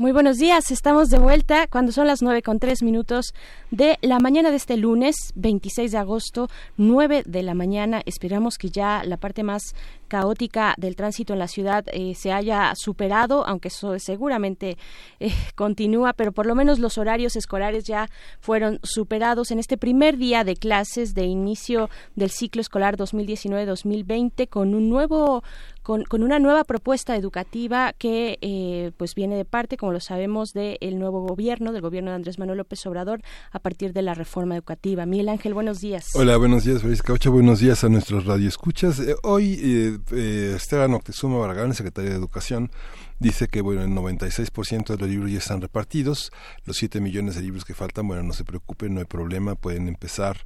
Muy 0.00 0.12
buenos 0.12 0.38
días, 0.38 0.70
estamos 0.70 1.10
de 1.10 1.18
vuelta 1.18 1.66
cuando 1.66 1.92
son 1.92 2.06
las 2.06 2.22
nueve 2.22 2.40
con 2.40 2.58
tres 2.58 2.82
minutos 2.82 3.34
de 3.70 3.98
la 4.00 4.18
mañana 4.18 4.48
de 4.48 4.56
este 4.56 4.78
lunes 4.78 5.14
26 5.34 5.92
de 5.92 5.98
agosto, 5.98 6.48
9 6.78 7.22
de 7.26 7.42
la 7.42 7.52
mañana. 7.52 8.00
Esperamos 8.06 8.56
que 8.56 8.70
ya 8.70 9.04
la 9.04 9.18
parte 9.18 9.42
más 9.42 9.74
caótica 10.10 10.74
del 10.76 10.96
tránsito 10.96 11.32
en 11.32 11.38
la 11.38 11.48
ciudad 11.48 11.84
eh, 11.92 12.14
se 12.16 12.32
haya 12.32 12.74
superado, 12.74 13.46
aunque 13.46 13.68
eso 13.68 13.98
seguramente 13.98 14.76
eh, 15.20 15.32
continúa, 15.54 16.12
pero 16.12 16.32
por 16.32 16.44
lo 16.44 16.54
menos 16.54 16.80
los 16.80 16.98
horarios 16.98 17.36
escolares 17.36 17.84
ya 17.84 18.10
fueron 18.40 18.80
superados 18.82 19.52
en 19.52 19.60
este 19.60 19.78
primer 19.78 20.18
día 20.18 20.42
de 20.44 20.56
clases 20.56 21.14
de 21.14 21.24
inicio 21.24 21.88
del 22.16 22.30
ciclo 22.30 22.60
escolar 22.60 22.96
2019-2020 22.96 24.48
con 24.48 24.74
un 24.74 24.90
nuevo 24.90 25.42
con, 25.82 26.04
con, 26.04 26.22
una 26.22 26.38
nueva 26.38 26.64
propuesta 26.64 27.16
educativa 27.16 27.94
que 27.96 28.38
eh, 28.42 28.92
pues 28.96 29.14
viene 29.14 29.36
de 29.36 29.44
parte, 29.44 29.76
como 29.76 29.92
lo 29.92 30.00
sabemos, 30.00 30.52
del 30.52 30.98
nuevo 30.98 31.26
gobierno, 31.26 31.72
del 31.72 31.80
gobierno 31.80 32.10
de 32.10 32.16
Andrés 32.16 32.38
Manuel 32.38 32.58
López 32.58 32.84
Obrador, 32.86 33.22
a 33.50 33.58
partir 33.60 33.92
de 33.92 34.02
la 34.02 34.14
reforma 34.14 34.56
educativa. 34.56 35.06
Miguel 35.06 35.30
Ángel, 35.30 35.54
buenos 35.54 35.80
días. 35.80 36.08
Hola, 36.14 36.36
buenos 36.36 36.64
días, 36.64 36.82
Feliz 36.82 37.02
Caucha, 37.02 37.30
buenos 37.30 37.60
días 37.60 37.82
a 37.82 37.88
nuestros 37.88 38.26
radioescuchas. 38.26 39.00
Eh, 39.00 39.14
hoy 39.22 39.58
eh, 39.62 39.98
eh, 40.12 40.54
Esteban 40.56 40.94
Octezuma 40.94 41.38
Barragán, 41.38 41.74
secretario 41.74 42.10
de 42.10 42.16
Educación, 42.16 42.70
dice 43.18 43.48
que 43.48 43.60
bueno, 43.60 43.82
el 43.82 43.90
96% 43.90 44.86
de 44.88 44.96
los 44.96 45.08
libros 45.08 45.30
ya 45.30 45.38
están 45.38 45.60
repartidos, 45.60 46.32
los 46.64 46.76
7 46.76 47.00
millones 47.00 47.34
de 47.34 47.42
libros 47.42 47.64
que 47.64 47.74
faltan, 47.74 48.08
bueno, 48.08 48.22
no 48.22 48.32
se 48.32 48.44
preocupen, 48.44 48.94
no 48.94 49.00
hay 49.00 49.06
problema, 49.06 49.54
pueden 49.54 49.88
empezar 49.88 50.44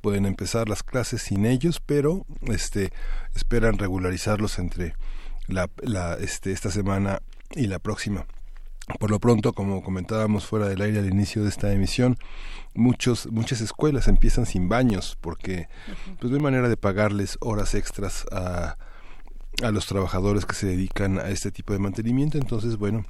pueden 0.00 0.26
empezar 0.26 0.68
las 0.68 0.82
clases 0.82 1.22
sin 1.22 1.46
ellos, 1.46 1.80
pero 1.80 2.26
este 2.42 2.92
esperan 3.34 3.78
regularizarlos 3.78 4.58
entre 4.58 4.94
la, 5.46 5.70
la 5.82 6.14
este 6.14 6.52
esta 6.52 6.70
semana 6.70 7.20
y 7.52 7.68
la 7.68 7.78
próxima. 7.78 8.26
Por 8.98 9.10
lo 9.10 9.18
pronto, 9.18 9.54
como 9.54 9.82
comentábamos 9.82 10.44
fuera 10.44 10.68
del 10.68 10.82
aire 10.82 10.98
al 10.98 11.08
inicio 11.08 11.42
de 11.42 11.48
esta 11.48 11.72
emisión, 11.72 12.18
muchos, 12.74 13.28
muchas 13.28 13.62
escuelas 13.62 14.08
empiezan 14.08 14.44
sin 14.44 14.68
baños 14.68 15.16
porque 15.22 15.68
pues 16.20 16.30
no 16.30 16.36
hay 16.36 16.42
manera 16.42 16.68
de 16.68 16.76
pagarles 16.76 17.38
horas 17.40 17.74
extras 17.74 18.26
a, 18.30 18.76
a 19.62 19.70
los 19.70 19.86
trabajadores 19.86 20.46
que 20.46 20.54
se 20.54 20.66
dedican 20.66 21.18
a 21.18 21.28
este 21.28 21.50
tipo 21.50 21.72
de 21.72 21.78
mantenimiento. 21.78 22.38
Entonces, 22.38 22.76
bueno, 22.76 23.04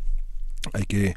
hay 0.73 0.85
que 0.85 1.15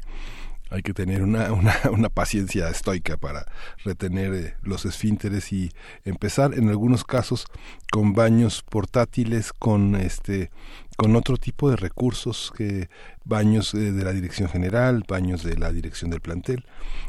hay 0.70 0.82
que 0.82 0.92
tener 0.92 1.22
una, 1.22 1.52
una, 1.54 1.74
una 1.90 2.08
paciencia 2.08 2.68
estoica 2.68 3.16
para 3.16 3.46
retener 3.84 4.34
eh, 4.34 4.54
los 4.62 4.84
esfínteres 4.84 5.52
y 5.52 5.70
empezar 6.04 6.54
en 6.54 6.68
algunos 6.68 7.04
casos 7.04 7.46
con 7.90 8.12
baños 8.12 8.62
portátiles 8.68 9.52
con 9.52 9.96
este 9.96 10.50
con 10.98 11.14
otro 11.14 11.36
tipo 11.36 11.70
de 11.70 11.76
recursos 11.76 12.52
que 12.56 12.90
baños 13.24 13.72
eh, 13.72 13.92
de 13.92 14.04
la 14.04 14.12
dirección 14.12 14.48
general 14.48 15.04
baños 15.06 15.44
de 15.44 15.56
la 15.56 15.72
dirección 15.72 16.10
del 16.10 16.20
plantel. 16.20 16.66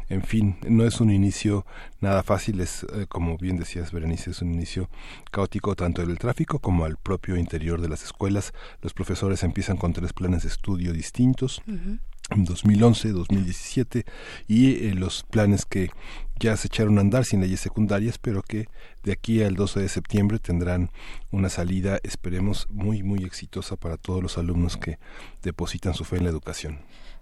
En 0.08 0.22
fin 0.22 0.58
no 0.68 0.84
es 0.84 1.00
un 1.00 1.10
inicio 1.10 1.66
nada 2.00 2.22
fácil 2.22 2.60
es 2.60 2.86
eh, 2.94 3.06
como 3.08 3.36
bien 3.36 3.56
decías 3.56 3.90
Berenice 3.90 4.30
es 4.30 4.42
un 4.42 4.54
inicio 4.54 4.88
caótico 5.32 5.74
tanto 5.74 6.02
en 6.02 6.10
el 6.10 6.20
tráfico 6.20 6.60
como 6.60 6.84
al 6.84 6.98
propio 6.98 7.36
interior 7.36 7.80
de 7.80 7.88
las 7.88 8.04
escuelas. 8.04 8.52
Los 8.80 8.94
profesores 8.94 9.42
empiezan 9.42 9.76
con 9.76 9.92
tres 9.92 10.12
planes 10.12 10.44
de 10.44 10.50
estudio 10.50 10.92
distintos 10.92 11.60
2011, 12.36 13.10
2017 13.10 14.04
y 14.46 14.86
eh, 14.86 14.94
los 14.94 15.24
planes 15.24 15.66
que 15.66 15.90
ya 16.40 16.56
se 16.56 16.68
echaron 16.68 16.98
a 16.98 17.02
andar 17.02 17.24
sin 17.26 17.40
leyes 17.40 17.60
secundarias, 17.60 18.18
pero 18.18 18.42
que 18.42 18.66
de 19.04 19.12
aquí 19.12 19.42
al 19.42 19.54
12 19.54 19.80
de 19.80 19.88
septiembre 19.88 20.38
tendrán 20.38 20.90
una 21.30 21.50
salida, 21.50 22.00
esperemos, 22.02 22.66
muy, 22.70 23.02
muy 23.02 23.24
exitosa 23.24 23.76
para 23.76 23.98
todos 23.98 24.22
los 24.22 24.38
alumnos 24.38 24.76
que 24.78 24.98
depositan 25.42 25.94
su 25.94 26.04
fe 26.04 26.16
en 26.16 26.24
la 26.24 26.30
educación. 26.30 26.80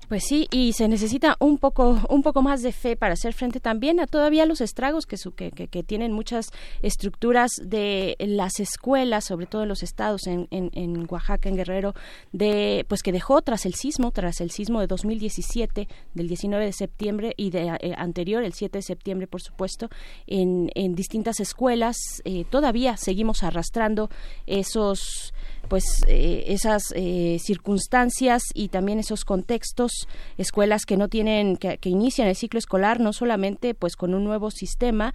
Pues 0.08 0.24
sí, 0.26 0.48
y 0.50 0.72
se 0.72 0.88
necesita 0.88 1.36
un 1.38 1.58
poco, 1.58 2.00
un 2.08 2.22
poco 2.22 2.40
más 2.40 2.62
de 2.62 2.72
fe 2.72 2.96
para 2.96 3.12
hacer 3.12 3.34
frente 3.34 3.60
también 3.60 4.00
a 4.00 4.06
todavía 4.06 4.46
los 4.46 4.62
estragos 4.62 5.04
que, 5.04 5.18
que, 5.36 5.68
que, 5.68 5.82
tienen 5.82 6.12
muchas 6.12 6.46
estructuras 6.80 7.50
de 7.62 8.16
las 8.18 8.58
escuelas, 8.58 9.26
sobre 9.26 9.44
todo 9.44 9.64
en 9.64 9.68
los 9.68 9.82
estados, 9.82 10.26
en, 10.26 10.48
en, 10.50 10.70
en, 10.72 11.06
Oaxaca, 11.10 11.50
en 11.50 11.56
Guerrero, 11.56 11.94
de, 12.32 12.86
pues 12.88 13.02
que 13.02 13.12
dejó 13.12 13.42
tras 13.42 13.66
el 13.66 13.74
sismo, 13.74 14.10
tras 14.10 14.40
el 14.40 14.50
sismo 14.50 14.80
de 14.80 14.86
2017, 14.86 15.88
del 16.14 16.28
19 16.28 16.64
de 16.64 16.72
septiembre 16.72 17.34
y 17.36 17.50
de 17.50 17.76
eh, 17.78 17.94
anterior, 17.98 18.42
el 18.42 18.54
7 18.54 18.78
de 18.78 18.82
septiembre, 18.82 19.26
por 19.26 19.42
supuesto, 19.42 19.90
en, 20.26 20.70
en 20.74 20.94
distintas 20.94 21.38
escuelas. 21.38 21.98
Eh, 22.24 22.46
todavía 22.48 22.96
seguimos 22.96 23.42
arrastrando 23.42 24.08
esos 24.46 25.34
pues 25.68 25.84
eh, 26.06 26.44
esas 26.48 26.92
eh, 26.94 27.38
circunstancias 27.40 28.42
y 28.54 28.68
también 28.68 28.98
esos 28.98 29.24
contextos 29.24 30.08
escuelas 30.36 30.84
que 30.86 30.96
no 30.96 31.08
tienen 31.08 31.56
que, 31.56 31.78
inician 31.88 32.28
el 32.28 32.36
ciclo 32.36 32.58
escolar 32.58 33.00
no 33.00 33.12
solamente 33.12 33.74
pues 33.74 33.96
con 33.96 34.14
un 34.14 34.24
nuevo 34.24 34.50
sistema 34.50 35.14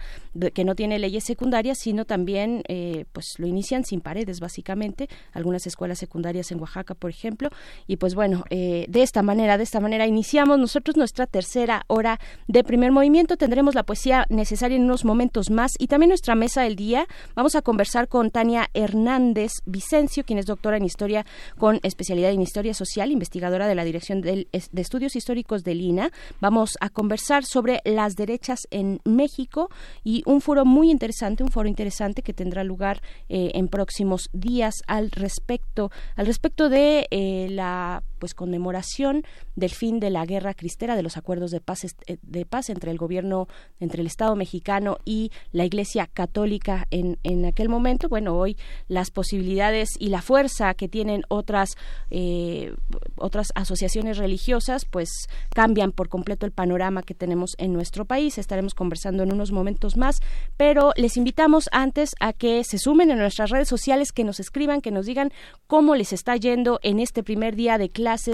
que 0.52 0.64
no 0.64 0.74
tiene 0.74 0.98
leyes 0.98 1.24
secundarias 1.24 1.78
sino 1.78 2.04
también 2.04 2.62
eh, 2.68 3.04
pues 3.12 3.34
lo 3.38 3.46
inician 3.46 3.84
sin 3.84 4.00
paredes 4.00 4.40
básicamente. 4.40 5.08
Algunas 5.32 5.66
escuelas 5.66 5.98
secundarias 5.98 6.50
en 6.52 6.60
Oaxaca 6.60 6.94
por 6.94 7.10
ejemplo. 7.10 7.50
Y 7.86 7.96
pues 7.96 8.14
bueno 8.14 8.44
de 8.50 9.02
esta 9.02 9.22
manera 9.22 9.58
de 9.58 9.64
esta 9.64 9.80
manera 9.80 10.06
iniciamos 10.06 10.58
nosotros 10.58 10.96
nuestra 10.96 11.26
tercera 11.26 11.84
hora 11.88 12.20
de 12.48 12.64
primer 12.64 12.92
movimiento. 12.92 13.36
Tendremos 13.36 13.74
la 13.74 13.82
poesía 13.82 14.26
necesaria 14.28 14.76
en 14.76 14.84
unos 14.84 15.04
momentos 15.04 15.50
más. 15.50 15.72
Y 15.78 15.88
también 15.88 16.08
nuestra 16.08 16.34
mesa 16.34 16.62
del 16.62 16.76
día. 16.76 17.06
Vamos 17.34 17.54
a 17.54 17.62
conversar 17.62 18.08
con 18.08 18.30
Tania 18.30 18.70
Hernández 18.74 19.52
Vicencio 19.64 20.24
quien 20.24 20.38
doctora 20.46 20.76
en 20.76 20.84
Historia 20.84 21.26
con 21.58 21.80
especialidad 21.82 22.30
en 22.30 22.42
Historia 22.42 22.74
Social, 22.74 23.10
investigadora 23.10 23.66
de 23.66 23.74
la 23.74 23.84
Dirección 23.84 24.20
de 24.20 24.48
Estudios 24.74 25.16
Históricos 25.16 25.64
de 25.64 25.74
Lina. 25.74 26.10
Vamos 26.40 26.76
a 26.80 26.90
conversar 26.90 27.44
sobre 27.44 27.80
las 27.84 28.16
derechas 28.16 28.60
en 28.70 29.00
México 29.04 29.70
y 30.02 30.22
un 30.26 30.40
foro 30.40 30.64
muy 30.64 30.90
interesante, 30.90 31.42
un 31.42 31.50
foro 31.50 31.68
interesante 31.68 32.22
que 32.22 32.32
tendrá 32.32 32.64
lugar 32.64 33.00
eh, 33.28 33.52
en 33.54 33.68
próximos 33.68 34.28
días 34.32 34.74
al 34.86 35.10
respecto, 35.10 35.90
al 36.16 36.26
respecto 36.26 36.68
de 36.68 37.06
eh, 37.10 37.48
la 37.50 38.02
pues 38.18 38.34
conmemoración 38.34 39.22
del 39.54 39.70
fin 39.70 40.00
de 40.00 40.10
la 40.10 40.24
guerra 40.24 40.54
cristera 40.54 40.96
de 40.96 41.02
los 41.02 41.16
acuerdos 41.16 41.50
de 41.50 41.60
paz 41.60 41.84
eh, 41.84 42.16
de 42.22 42.46
paz 42.46 42.70
entre 42.70 42.90
el 42.90 42.96
gobierno 42.96 43.48
entre 43.80 44.00
el 44.00 44.06
Estado 44.06 44.34
mexicano 44.34 44.98
y 45.04 45.30
la 45.52 45.64
Iglesia 45.66 46.06
católica 46.06 46.86
en, 46.90 47.18
en 47.22 47.44
aquel 47.44 47.68
momento 47.68 48.08
bueno 48.08 48.36
hoy 48.36 48.56
las 48.88 49.10
posibilidades 49.10 49.90
y 49.98 50.08
la 50.08 50.22
fuerza 50.22 50.33
que 50.76 50.88
tienen 50.88 51.22
otras 51.28 51.76
eh, 52.10 52.74
otras 53.16 53.48
asociaciones 53.54 54.18
religiosas 54.18 54.84
pues 54.84 55.08
cambian 55.54 55.92
por 55.92 56.08
completo 56.08 56.44
el 56.44 56.52
panorama 56.52 57.02
que 57.02 57.14
tenemos 57.14 57.54
en 57.58 57.72
nuestro 57.72 58.04
país. 58.04 58.38
Estaremos 58.38 58.74
conversando 58.74 59.22
en 59.22 59.32
unos 59.32 59.52
momentos 59.52 59.96
más 59.96 60.20
pero 60.56 60.92
les 60.96 61.16
invitamos 61.16 61.68
antes 61.72 62.14
a 62.20 62.32
que 62.32 62.64
se 62.64 62.78
sumen 62.78 63.10
en 63.10 63.18
nuestras 63.18 63.50
redes 63.50 63.68
sociales 63.68 64.12
que 64.12 64.24
nos 64.24 64.40
escriban 64.40 64.80
que 64.80 64.90
nos 64.90 65.06
digan 65.06 65.30
cómo 65.66 65.94
les 65.94 66.12
está 66.12 66.36
yendo 66.36 66.80
en 66.82 67.00
este 67.00 67.22
primer 67.22 67.54
día 67.54 67.78
de 67.78 67.90
clase 67.90 68.24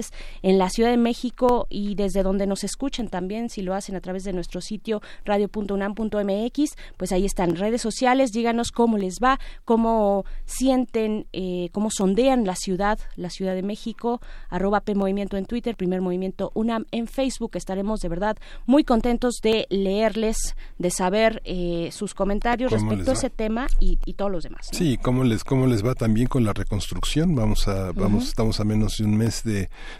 en 0.42 0.58
la 0.58 0.70
Ciudad 0.70 0.90
de 0.90 0.96
México 0.96 1.66
y 1.68 1.94
desde 1.94 2.22
donde 2.22 2.46
nos 2.46 2.64
escuchen 2.64 3.08
también, 3.08 3.48
si 3.48 3.62
lo 3.62 3.74
hacen 3.74 3.96
a 3.96 4.00
través 4.00 4.24
de 4.24 4.32
nuestro 4.32 4.60
sitio 4.60 5.00
radio.unam.mx, 5.24 6.76
pues 6.96 7.12
ahí 7.12 7.24
están 7.24 7.56
redes 7.56 7.82
sociales, 7.82 8.32
díganos 8.32 8.70
cómo 8.72 8.98
les 8.98 9.18
va, 9.18 9.38
cómo 9.64 10.24
sienten, 10.44 11.26
eh, 11.32 11.70
cómo 11.72 11.89
sondean 11.90 12.44
la 12.44 12.56
ciudad, 12.56 12.98
la 13.16 13.30
Ciudad 13.30 13.54
de 13.54 13.62
México, 13.62 14.20
arroba 14.48 14.80
P 14.80 14.94
Movimiento 14.94 15.36
en 15.36 15.46
Twitter, 15.46 15.76
Primer 15.76 16.00
Movimiento 16.00 16.50
UNAM 16.54 16.86
en 16.90 17.06
Facebook. 17.06 17.52
Estaremos 17.54 18.00
de 18.00 18.08
verdad 18.08 18.36
muy 18.66 18.84
contentos 18.84 19.40
de 19.42 19.66
leerles, 19.70 20.56
de 20.78 20.90
saber 20.90 21.42
eh, 21.44 21.90
sus 21.92 22.14
comentarios 22.14 22.72
respecto 22.72 23.10
a 23.10 23.14
ese 23.14 23.30
tema 23.30 23.66
y, 23.78 23.98
todos 24.14 24.32
los 24.32 24.42
demás. 24.42 24.68
Sí, 24.72 24.98
cómo 24.98 25.24
les, 25.24 25.44
cómo 25.44 25.66
les 25.66 25.86
va 25.86 25.94
también 25.94 26.26
con 26.26 26.44
la 26.44 26.52
reconstrucción. 26.52 27.34
Vamos 27.34 27.68
a, 27.68 27.92
vamos, 27.92 28.24
estamos 28.28 28.60
a 28.60 28.64
menos 28.64 28.98
de 28.98 29.04
un 29.04 29.16
mes 29.16 29.42
de 29.44 29.50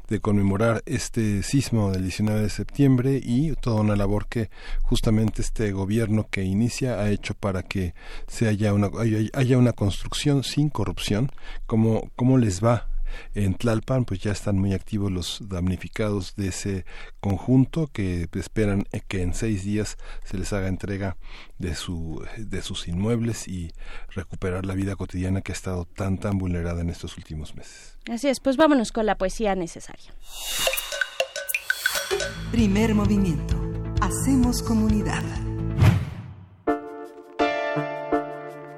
de, 0.08 0.20
conmemorar 0.20 0.82
este 0.86 1.42
sismo 1.42 1.90
del 1.90 2.02
19 2.02 2.42
de 2.42 2.50
septiembre 2.50 3.20
y 3.22 3.52
toda 3.54 3.80
una 3.80 3.96
labor 3.96 4.26
que 4.26 4.50
justamente 4.82 5.42
este 5.42 5.72
gobierno 5.72 6.26
que 6.30 6.42
inicia 6.42 7.00
ha 7.00 7.10
hecho 7.10 7.34
para 7.34 7.62
que 7.62 7.94
se 8.26 8.48
haya 8.48 8.72
una, 8.72 8.90
haya 9.32 9.58
una 9.58 9.72
construcción 9.72 10.44
sin 10.44 10.68
corrupción. 10.68 11.30
¿Cómo, 11.80 12.10
cómo 12.14 12.36
les 12.36 12.62
va 12.62 12.88
en 13.34 13.54
Tlalpan 13.54 14.04
pues 14.04 14.20
ya 14.20 14.32
están 14.32 14.58
muy 14.58 14.74
activos 14.74 15.10
los 15.10 15.48
damnificados 15.48 16.36
de 16.36 16.48
ese 16.48 16.84
conjunto 17.20 17.88
que 17.90 18.28
esperan 18.34 18.84
que 19.08 19.22
en 19.22 19.32
seis 19.32 19.64
días 19.64 19.96
se 20.22 20.36
les 20.36 20.52
haga 20.52 20.68
entrega 20.68 21.16
de, 21.56 21.74
su, 21.74 22.22
de 22.36 22.60
sus 22.60 22.86
inmuebles 22.86 23.48
y 23.48 23.72
recuperar 24.10 24.66
la 24.66 24.74
vida 24.74 24.94
cotidiana 24.94 25.40
que 25.40 25.52
ha 25.52 25.54
estado 25.54 25.86
tan 25.86 26.18
tan 26.18 26.36
vulnerada 26.36 26.82
en 26.82 26.90
estos 26.90 27.16
últimos 27.16 27.54
meses. 27.54 27.96
Así 28.10 28.28
es, 28.28 28.40
pues 28.40 28.58
vámonos 28.58 28.92
con 28.92 29.06
la 29.06 29.16
poesía 29.16 29.54
necesaria. 29.54 30.12
Primer 32.52 32.94
movimiento. 32.94 33.56
Hacemos 34.02 34.62
comunidad. 34.62 35.24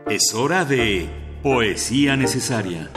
Es 0.09 0.33
hora 0.35 0.65
de 0.65 1.22
poesía 1.43 2.17
necesaria. 2.17 2.89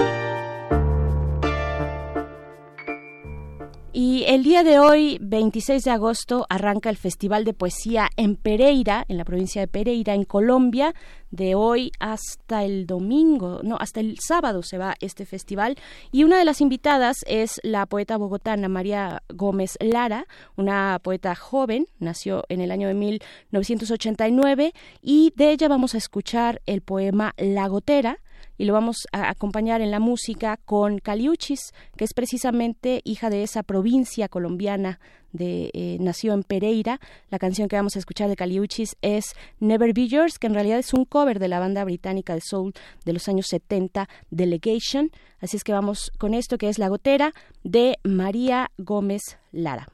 Y 3.91 4.25
el 4.27 4.43
día 4.43 4.63
de 4.63 4.77
hoy, 4.77 5.17
26 5.19 5.83
de 5.83 5.89
agosto, 5.89 6.45
arranca 6.49 6.91
el 6.91 6.97
Festival 6.97 7.43
de 7.43 7.53
Poesía 7.53 8.09
en 8.17 8.35
Pereira, 8.35 9.03
en 9.07 9.17
la 9.17 9.25
provincia 9.25 9.61
de 9.61 9.67
Pereira, 9.67 10.13
en 10.13 10.25
Colombia. 10.25 10.93
De 11.31 11.55
hoy 11.55 11.91
hasta 11.99 12.63
el 12.65 12.85
domingo, 12.85 13.61
no, 13.63 13.77
hasta 13.79 14.01
el 14.01 14.17
sábado 14.19 14.61
se 14.61 14.77
va 14.77 14.95
este 14.99 15.25
festival. 15.25 15.75
Y 16.11 16.23
una 16.23 16.37
de 16.37 16.45
las 16.45 16.61
invitadas 16.61 17.17
es 17.25 17.59
la 17.63 17.87
poeta 17.87 18.17
bogotana 18.17 18.67
María 18.67 19.23
Gómez 19.33 19.75
Lara, 19.79 20.27
una 20.55 20.99
poeta 21.01 21.33
joven, 21.33 21.87
nació 21.97 22.43
en 22.49 22.61
el 22.61 22.69
año 22.69 22.89
de 22.89 22.93
1989, 22.93 24.73
y 25.01 25.33
de 25.35 25.51
ella 25.51 25.67
vamos 25.67 25.95
a 25.95 25.97
escuchar 25.97 26.61
el 26.67 26.81
poema 26.81 27.33
La 27.37 27.67
Gotera 27.67 28.19
y 28.57 28.65
lo 28.65 28.73
vamos 28.73 29.07
a 29.11 29.29
acompañar 29.29 29.81
en 29.81 29.91
la 29.91 29.99
música 29.99 30.57
con 30.65 30.99
Caliuchis, 30.99 31.73
que 31.97 32.05
es 32.05 32.13
precisamente 32.13 33.01
hija 33.03 33.29
de 33.29 33.43
esa 33.43 33.63
provincia 33.63 34.29
colombiana 34.29 34.99
de 35.35 35.69
eh, 35.73 35.97
nació 35.99 36.33
en 36.33 36.43
Pereira. 36.43 36.99
La 37.29 37.39
canción 37.39 37.67
que 37.67 37.75
vamos 37.75 37.95
a 37.95 37.99
escuchar 37.99 38.29
de 38.29 38.35
Caliuchis 38.35 38.95
es 39.01 39.35
Never 39.59 39.93
Be 39.93 40.07
Yours, 40.07 40.39
que 40.39 40.47
en 40.47 40.53
realidad 40.53 40.79
es 40.79 40.93
un 40.93 41.05
cover 41.05 41.39
de 41.39 41.47
la 41.47 41.59
banda 41.59 41.83
británica 41.83 42.33
de 42.33 42.41
soul 42.41 42.73
de 43.03 43.13
los 43.13 43.27
años 43.27 43.47
70, 43.47 44.07
Delegation. 44.31 45.11
Así 45.39 45.57
es 45.57 45.63
que 45.63 45.73
vamos 45.73 46.11
con 46.17 46.33
esto 46.33 46.57
que 46.57 46.69
es 46.69 46.79
La 46.79 46.87
Gotera 46.87 47.33
de 47.63 47.97
María 48.03 48.71
Gómez 48.77 49.37
Lara. 49.51 49.87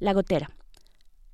La 0.00 0.12
Gotera. 0.12 0.50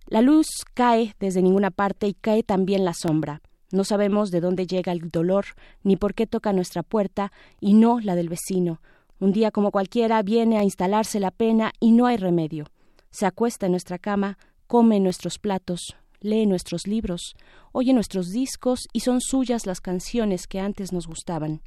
La 0.06 0.20
luz 0.20 0.46
cae 0.74 1.14
desde 1.18 1.40
ninguna 1.40 1.70
parte 1.70 2.06
y 2.06 2.14
cae 2.14 2.42
también 2.42 2.84
la 2.84 2.92
sombra. 2.92 3.40
No 3.74 3.82
sabemos 3.82 4.30
de 4.30 4.40
dónde 4.40 4.68
llega 4.68 4.92
el 4.92 5.10
dolor, 5.10 5.46
ni 5.82 5.96
por 5.96 6.14
qué 6.14 6.28
toca 6.28 6.52
nuestra 6.52 6.84
puerta 6.84 7.32
y 7.60 7.74
no 7.74 7.98
la 7.98 8.14
del 8.14 8.28
vecino. 8.28 8.80
Un 9.18 9.32
día 9.32 9.50
como 9.50 9.72
cualquiera 9.72 10.22
viene 10.22 10.58
a 10.58 10.62
instalarse 10.62 11.18
la 11.18 11.32
pena 11.32 11.72
y 11.80 11.90
no 11.90 12.06
hay 12.06 12.16
remedio. 12.16 12.66
Se 13.10 13.26
acuesta 13.26 13.66
en 13.66 13.72
nuestra 13.72 13.98
cama, 13.98 14.38
come 14.68 15.00
nuestros 15.00 15.40
platos, 15.40 15.96
lee 16.20 16.46
nuestros 16.46 16.86
libros, 16.86 17.34
oye 17.72 17.92
nuestros 17.92 18.30
discos 18.30 18.86
y 18.92 19.00
son 19.00 19.20
suyas 19.20 19.66
las 19.66 19.80
canciones 19.80 20.46
que 20.46 20.60
antes 20.60 20.92
nos 20.92 21.08
gustaban. 21.08 21.60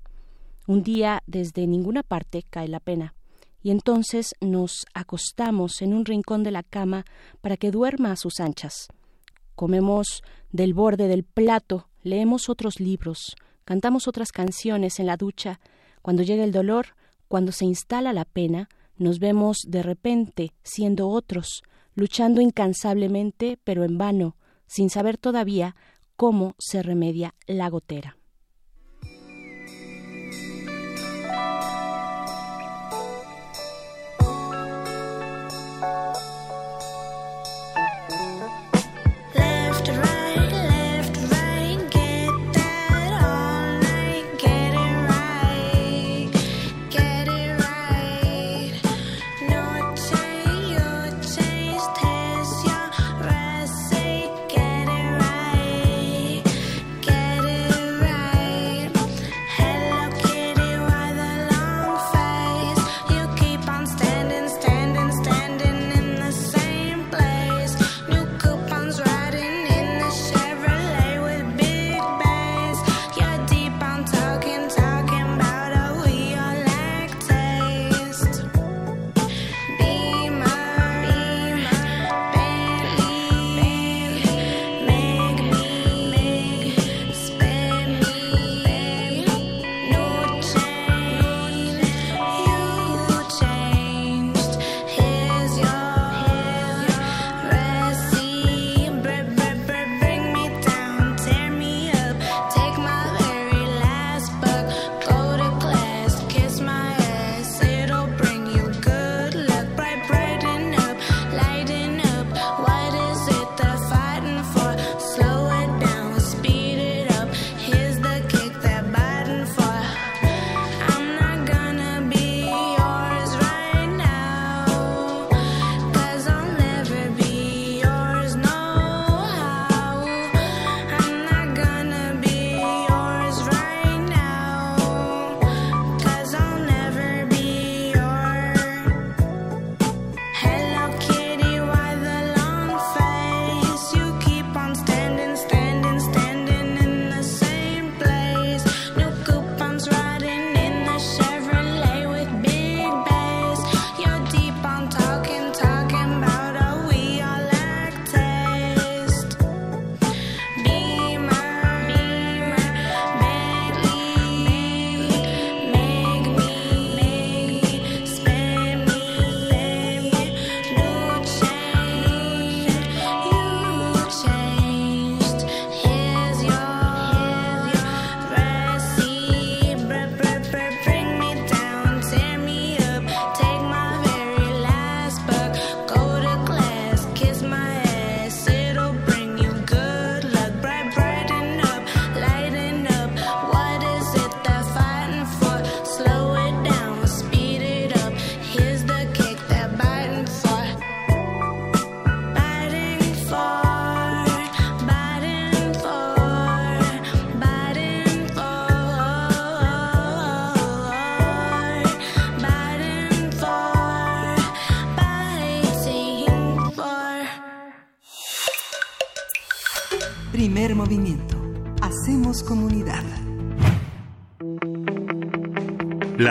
Un 0.65 0.83
día 0.83 1.23
desde 1.27 1.67
ninguna 1.67 2.03
parte 2.03 2.41
cae 2.49 2.69
la 2.69 2.79
pena 2.79 3.15
y 3.61 3.71
entonces 3.71 4.33
nos 4.39 4.85
acostamos 4.93 5.81
en 5.81 5.93
un 5.93 6.05
rincón 6.05 6.43
de 6.43 6.51
la 6.51 6.63
cama 6.63 7.03
para 7.41 7.57
que 7.57 7.69
duerma 7.69 8.13
a 8.13 8.15
sus 8.15 8.39
anchas. 8.39 8.87
Comemos 9.55 10.23
del 10.51 10.73
borde 10.73 11.09
del 11.09 11.23
plato 11.25 11.89
leemos 12.07 12.49
otros 12.49 12.79
libros, 12.79 13.35
cantamos 13.65 14.07
otras 14.07 14.31
canciones 14.31 14.99
en 14.99 15.05
la 15.05 15.17
ducha. 15.17 15.59
Cuando 16.01 16.23
llega 16.23 16.43
el 16.43 16.51
dolor, 16.51 16.95
cuando 17.27 17.51
se 17.51 17.65
instala 17.65 18.13
la 18.13 18.25
pena, 18.25 18.69
nos 18.97 19.19
vemos 19.19 19.59
de 19.67 19.83
repente 19.83 20.53
siendo 20.63 21.09
otros, 21.09 21.63
luchando 21.93 22.41
incansablemente, 22.41 23.59
pero 23.63 23.83
en 23.83 23.97
vano, 23.97 24.35
sin 24.65 24.89
saber 24.89 25.17
todavía 25.17 25.75
cómo 26.15 26.55
se 26.57 26.81
remedia 26.81 27.35
la 27.45 27.69
gotera. 27.69 28.16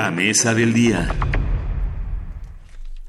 La 0.07 0.13
mesa 0.13 0.55
del 0.55 0.73
día. 0.73 1.09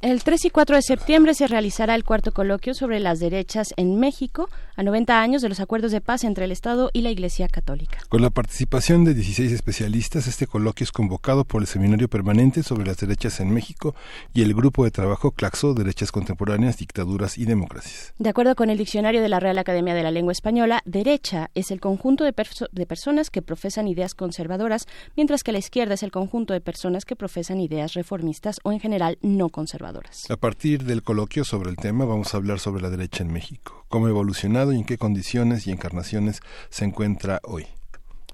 El 0.01 0.23
3 0.23 0.45
y 0.45 0.49
4 0.49 0.77
de 0.77 0.81
septiembre 0.81 1.35
se 1.35 1.45
realizará 1.45 1.93
el 1.93 2.03
cuarto 2.03 2.31
coloquio 2.31 2.73
sobre 2.73 2.99
las 2.99 3.19
derechas 3.19 3.75
en 3.77 3.99
México, 3.99 4.49
a 4.75 4.81
90 4.81 5.21
años 5.21 5.43
de 5.43 5.49
los 5.49 5.59
acuerdos 5.59 5.91
de 5.91 6.01
paz 6.01 6.23
entre 6.23 6.45
el 6.45 6.51
Estado 6.51 6.89
y 6.93 7.01
la 7.03 7.11
Iglesia 7.11 7.49
Católica. 7.49 7.99
Con 8.09 8.21
la 8.21 8.29
participación 8.29 9.03
de 9.03 9.13
16 9.13 9.51
especialistas, 9.51 10.27
este 10.27 10.47
coloquio 10.47 10.85
es 10.85 10.93
convocado 10.93 11.43
por 11.43 11.61
el 11.61 11.67
Seminario 11.67 12.07
Permanente 12.07 12.63
sobre 12.63 12.85
las 12.85 12.95
Derechas 12.95 13.41
en 13.41 13.53
México 13.53 13.95
y 14.33 14.43
el 14.43 14.53
Grupo 14.53 14.85
de 14.85 14.91
Trabajo 14.91 15.31
Claxo, 15.31 15.73
Derechas 15.73 16.13
Contemporáneas, 16.13 16.77
Dictaduras 16.77 17.37
y 17.37 17.43
Democracias. 17.43 18.13
De 18.17 18.29
acuerdo 18.29 18.55
con 18.55 18.69
el 18.69 18.77
diccionario 18.77 19.21
de 19.21 19.27
la 19.27 19.41
Real 19.41 19.57
Academia 19.57 19.93
de 19.93 20.03
la 20.03 20.11
Lengua 20.11 20.31
Española, 20.31 20.81
derecha 20.85 21.51
es 21.53 21.69
el 21.69 21.81
conjunto 21.81 22.23
de, 22.23 22.33
de 22.71 22.85
personas 22.85 23.29
que 23.29 23.41
profesan 23.41 23.89
ideas 23.89 24.15
conservadoras, 24.15 24.87
mientras 25.17 25.43
que 25.43 25.51
la 25.51 25.59
izquierda 25.59 25.95
es 25.95 26.03
el 26.03 26.11
conjunto 26.11 26.53
de 26.53 26.61
personas 26.61 27.03
que 27.03 27.17
profesan 27.17 27.59
ideas 27.59 27.93
reformistas 27.93 28.61
o 28.63 28.71
en 28.71 28.79
general 28.79 29.17
no 29.21 29.49
conservadoras. 29.49 30.31
A 30.31 30.37
partir 30.37 30.85
del 30.85 31.03
coloquio 31.03 31.43
sobre 31.43 31.71
el 31.71 31.75
tema 31.75 32.05
vamos 32.05 32.33
a 32.33 32.37
hablar 32.37 32.61
sobre 32.61 32.81
la 32.81 32.89
derecha 32.89 33.21
en 33.23 33.33
México, 33.33 33.83
cómo 33.89 34.05
ha 34.05 34.11
evolucionado 34.11 34.71
y 34.71 34.77
en 34.77 34.85
qué 34.85 34.97
condiciones 34.97 35.67
y 35.67 35.71
encarnaciones 35.71 36.39
se 36.69 36.85
encuentra 36.85 37.41
hoy. 37.43 37.67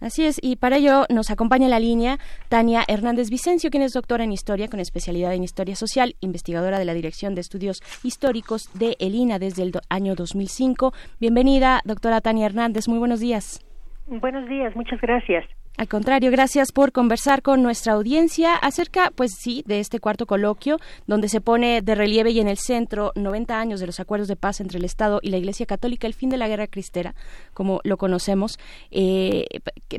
Así 0.03 0.25
es, 0.25 0.37
y 0.43 0.57
para 0.57 0.75
ello 0.75 1.05
nos 1.09 1.31
acompaña 1.31 1.69
la 1.69 1.79
línea 1.79 2.17
Tania 2.49 2.83
Hernández 2.89 3.29
Vicencio, 3.29 3.69
quien 3.69 3.83
es 3.83 3.93
doctora 3.93 4.25
en 4.25 4.33
Historia 4.33 4.67
con 4.67 4.81
especialidad 4.81 5.33
en 5.33 5.45
Historia 5.45 5.77
Social, 5.77 6.15
investigadora 6.19 6.77
de 6.77 6.83
la 6.83 6.93
Dirección 6.93 7.35
de 7.35 7.41
Estudios 7.41 7.79
Históricos 8.03 8.67
de 8.77 8.97
ELINA 8.99 9.39
desde 9.39 9.63
el 9.63 9.71
año 9.87 10.15
2005. 10.15 10.91
Bienvenida, 11.21 11.79
doctora 11.85 12.19
Tania 12.19 12.47
Hernández, 12.47 12.89
muy 12.89 12.99
buenos 12.99 13.21
días. 13.21 13.65
Buenos 14.07 14.49
días, 14.49 14.75
muchas 14.75 14.99
gracias. 14.99 15.45
Al 15.75 15.87
contrario, 15.87 16.29
gracias 16.29 16.71
por 16.71 16.91
conversar 16.91 17.41
con 17.41 17.63
nuestra 17.63 17.93
audiencia 17.93 18.53
acerca, 18.53 19.11
pues 19.15 19.31
sí, 19.39 19.63
de 19.65 19.79
este 19.79 19.99
cuarto 19.99 20.27
coloquio, 20.27 20.77
donde 21.07 21.29
se 21.29 21.41
pone 21.41 21.81
de 21.81 21.95
relieve 21.95 22.29
y 22.29 22.39
en 22.39 22.47
el 22.47 22.59
centro 22.59 23.11
90 23.15 23.59
años 23.59 23.79
de 23.79 23.87
los 23.87 23.99
acuerdos 23.99 24.27
de 24.27 24.35
paz 24.35 24.61
entre 24.61 24.77
el 24.77 24.85
Estado 24.85 25.19
y 25.23 25.31
la 25.31 25.37
Iglesia 25.37 25.65
Católica, 25.65 26.05
el 26.05 26.13
fin 26.13 26.29
de 26.29 26.37
la 26.37 26.47
guerra 26.47 26.67
cristera, 26.67 27.15
como 27.55 27.81
lo 27.83 27.97
conocemos. 27.97 28.59
Eh, 28.91 29.47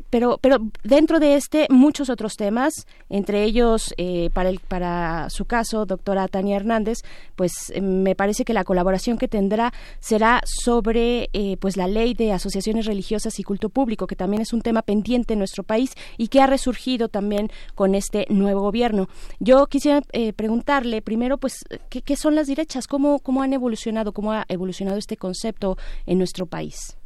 pero, 0.09 0.37
pero 0.37 0.59
dentro 0.85 1.19
de 1.19 1.35
este, 1.35 1.67
muchos 1.69 2.09
otros 2.09 2.37
temas, 2.37 2.87
entre 3.09 3.43
ellos, 3.43 3.93
eh, 3.97 4.29
para, 4.33 4.47
el, 4.47 4.61
para 4.61 5.29
su 5.29 5.43
caso, 5.43 5.85
doctora 5.85 6.29
Tania 6.29 6.55
Hernández, 6.55 6.99
pues 7.35 7.51
eh, 7.73 7.81
me 7.81 8.15
parece 8.15 8.45
que 8.45 8.53
la 8.53 8.63
colaboración 8.63 9.17
que 9.17 9.27
tendrá 9.27 9.73
será 9.99 10.41
sobre 10.45 11.29
pues 11.59 11.75
la 11.75 11.87
ley 11.87 12.13
de 12.13 12.31
asociaciones 12.31 12.85
religiosas 12.85 13.39
y 13.39 13.43
culto 13.43 13.67
público, 13.67 14.07
que 14.07 14.15
también 14.15 14.41
es 14.41 14.53
un 14.53 14.61
tema 14.61 14.81
pendiente 14.81 15.33
en 15.33 15.39
nuestro 15.39 15.64
país 15.65 15.95
y 16.17 16.29
que 16.29 16.41
ha 16.41 16.47
resurgido 16.47 17.09
también 17.09 17.49
con 17.75 17.95
este 17.95 18.25
nuevo 18.29 18.61
gobierno. 18.61 19.07
Yo 19.39 19.65
quisiera 19.67 20.01
eh, 20.13 20.33
preguntarle 20.33 21.01
primero, 21.01 21.37
pues, 21.37 21.65
¿qué, 21.89 22.15
son 22.15 22.35
las 22.35 22.47
derechas? 22.47 22.87
¿Cómo, 22.87 23.19
¿Cómo 23.19 23.41
han 23.41 23.53
evolucionado? 23.53 24.13
¿Cómo 24.13 24.31
ha 24.31 24.45
evolucionado 24.47 24.97
este 24.97 25.17
concepto 25.17 25.77
en 26.05 26.17
nuestro 26.17 26.45
país? 26.45 26.97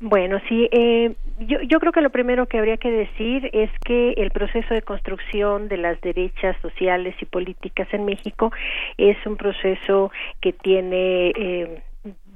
Bueno, 0.00 0.38
sí, 0.48 0.68
eh, 0.72 1.14
yo, 1.38 1.58
yo 1.62 1.78
creo 1.78 1.92
que 1.92 2.00
lo 2.00 2.10
primero 2.10 2.46
que 2.46 2.58
habría 2.58 2.76
que 2.76 2.90
decir 2.90 3.48
es 3.52 3.70
que 3.86 4.12
el 4.18 4.30
proceso 4.32 4.74
de 4.74 4.82
construcción 4.82 5.68
de 5.68 5.78
las 5.78 6.00
derechas 6.00 6.56
sociales 6.60 7.14
y 7.20 7.24
políticas 7.24 7.88
en 7.92 8.04
México 8.04 8.52
es 8.98 9.16
un 9.24 9.36
proceso 9.36 10.10
que 10.40 10.52
tiene 10.52 11.28
eh, 11.30 11.82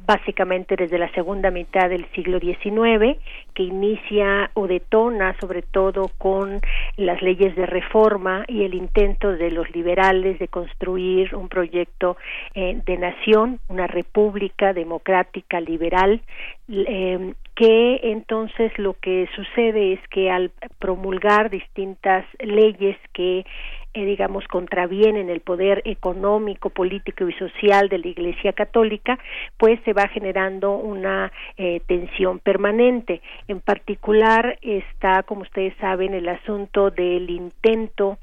básicamente 0.09 0.75
desde 0.75 0.97
la 0.97 1.13
segunda 1.13 1.51
mitad 1.51 1.91
del 1.91 2.07
siglo 2.15 2.41
XIX, 2.41 3.19
que 3.53 3.63
inicia 3.63 4.51
o 4.55 4.67
detona 4.67 5.37
sobre 5.39 5.61
todo 5.61 6.11
con 6.17 6.61
las 6.97 7.21
leyes 7.21 7.55
de 7.55 7.67
reforma 7.67 8.45
y 8.49 8.65
el 8.65 8.73
intento 8.73 9.33
de 9.33 9.51
los 9.51 9.71
liberales 9.73 10.39
de 10.39 10.49
construir 10.49 11.35
un 11.35 11.51
proyecto 11.51 12.17
eh, 12.55 12.81
de 12.87 12.97
nación, 12.97 13.61
una 13.69 13.87
república 13.87 14.73
democrática 14.73 15.61
liberal, 15.61 16.23
eh, 16.71 17.35
que 17.55 18.01
entonces 18.05 18.73
lo 18.79 18.95
que 18.95 19.29
sucede 19.37 19.93
es 19.93 20.01
que 20.09 20.31
al 20.31 20.53
promulgar 20.79 21.51
distintas 21.51 22.25
leyes 22.39 22.97
que 23.13 23.45
eh, 23.95 24.05
digamos, 24.05 24.47
contravienen 24.49 25.31
el 25.31 25.41
poder 25.41 25.83
económico, 25.85 26.71
político 26.71 27.29
y 27.29 27.33
social 27.35 27.89
de 27.89 27.99
la 27.99 28.09
Iglesia 28.09 28.53
Católica, 28.53 29.19
pues 29.57 29.81
se 29.85 29.93
va 29.93 30.09
generando 30.09 30.73
una 30.73 31.33
eh, 31.57 31.81
tensión 31.87 32.39
permanente. 32.39 33.21
En 33.49 33.61
particular 33.61 34.59
está, 34.63 35.23
como 35.23 35.43
ustedes 35.43 35.75
saben, 35.81 36.15
el 36.15 36.29
asunto 36.29 36.91
del 36.91 37.31
intento 37.31 38.19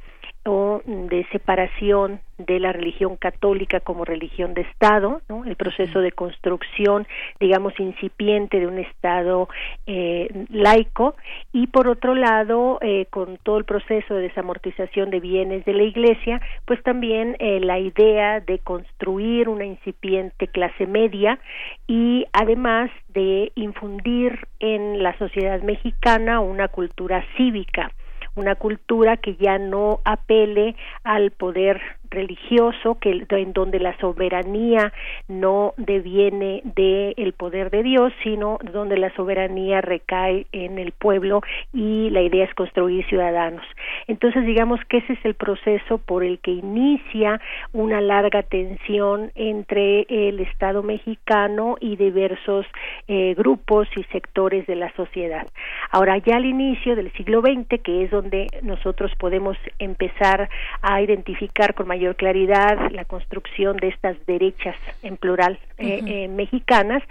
o 0.45 0.81
de 0.85 1.25
separación 1.31 2.21
de 2.37 2.59
la 2.59 2.71
religión 2.71 3.15
católica 3.15 3.79
como 3.79 4.05
religión 4.05 4.53
de 4.53 4.61
Estado, 4.61 5.21
el 5.45 5.55
proceso 5.55 5.99
de 6.01 6.11
construcción, 6.11 7.07
digamos, 7.39 7.73
incipiente 7.79 8.59
de 8.59 8.67
un 8.67 8.77
Estado 8.77 9.47
eh, 9.87 10.45
laico, 10.49 11.15
y 11.53 11.67
por 11.67 11.87
otro 11.87 12.13
lado, 12.13 12.77
eh, 12.81 13.07
con 13.09 13.37
todo 13.37 13.57
el 13.57 13.65
proceso 13.65 14.15
de 14.15 14.23
desamortización 14.23 15.09
de 15.09 15.19
bienes 15.19 15.65
de 15.65 15.73
la 15.73 15.83
Iglesia, 15.83 16.41
pues 16.65 16.81
también 16.83 17.37
eh, 17.39 17.59
la 17.61 17.79
idea 17.79 18.41
de 18.41 18.59
construir 18.59 19.49
una 19.49 19.65
incipiente 19.65 20.47
clase 20.47 20.85
media 20.85 21.39
y 21.87 22.25
además 22.33 22.91
de 23.09 23.51
infundir 23.55 24.47
en 24.59 25.01
la 25.01 25.17
sociedad 25.17 25.61
mexicana 25.61 26.41
una 26.41 26.67
cultura 26.67 27.25
cívica 27.37 27.91
una 28.35 28.55
cultura 28.55 29.17
que 29.17 29.35
ya 29.35 29.57
no 29.57 30.01
apele 30.05 30.75
al 31.03 31.31
poder 31.31 31.81
religioso 32.15 32.97
que 32.99 33.25
en 33.29 33.53
donde 33.53 33.79
la 33.79 33.97
soberanía 33.99 34.93
no 35.27 35.73
deviene 35.77 36.61
del 36.63 37.13
el 37.17 37.33
poder 37.33 37.69
de 37.69 37.83
Dios 37.83 38.13
sino 38.23 38.57
donde 38.71 38.97
la 38.97 39.13
soberanía 39.15 39.81
recae 39.81 40.47
en 40.51 40.79
el 40.79 40.91
pueblo 40.91 41.41
y 41.73 42.09
la 42.09 42.21
idea 42.21 42.45
es 42.45 42.53
construir 42.53 43.05
ciudadanos. 43.07 43.65
Entonces 44.07 44.45
digamos 44.45 44.79
que 44.89 44.97
ese 44.97 45.13
es 45.13 45.25
el 45.25 45.35
proceso 45.35 45.97
por 45.97 46.23
el 46.23 46.39
que 46.39 46.51
inicia 46.51 47.41
una 47.73 48.01
larga 48.01 48.43
tensión 48.43 49.31
entre 49.35 50.05
el 50.09 50.39
Estado 50.39 50.83
mexicano 50.83 51.77
y 51.79 51.95
diversos 51.95 52.65
eh, 53.07 53.33
grupos 53.35 53.87
y 53.95 54.03
sectores 54.05 54.65
de 54.67 54.75
la 54.75 54.91
sociedad. 54.93 55.47
Ahora 55.91 56.17
ya 56.17 56.35
al 56.35 56.45
inicio 56.45 56.95
del 56.95 57.11
siglo 57.13 57.41
XX 57.41 57.81
que 57.81 58.03
es 58.03 58.11
donde 58.11 58.47
nosotros 58.61 59.11
podemos 59.17 59.57
empezar 59.79 60.49
a 60.81 61.01
identificar 61.01 61.73
con 61.73 61.87
mayor 61.87 62.04
claridad 62.13 62.91
la 62.91 63.05
construcción 63.05 63.77
de 63.77 63.87
estas 63.89 64.17
derechas 64.25 64.75
en 65.01 65.17
plural 65.17 65.59
eh, 65.77 66.01
eh, 66.05 66.27
mexicanas 66.27 67.03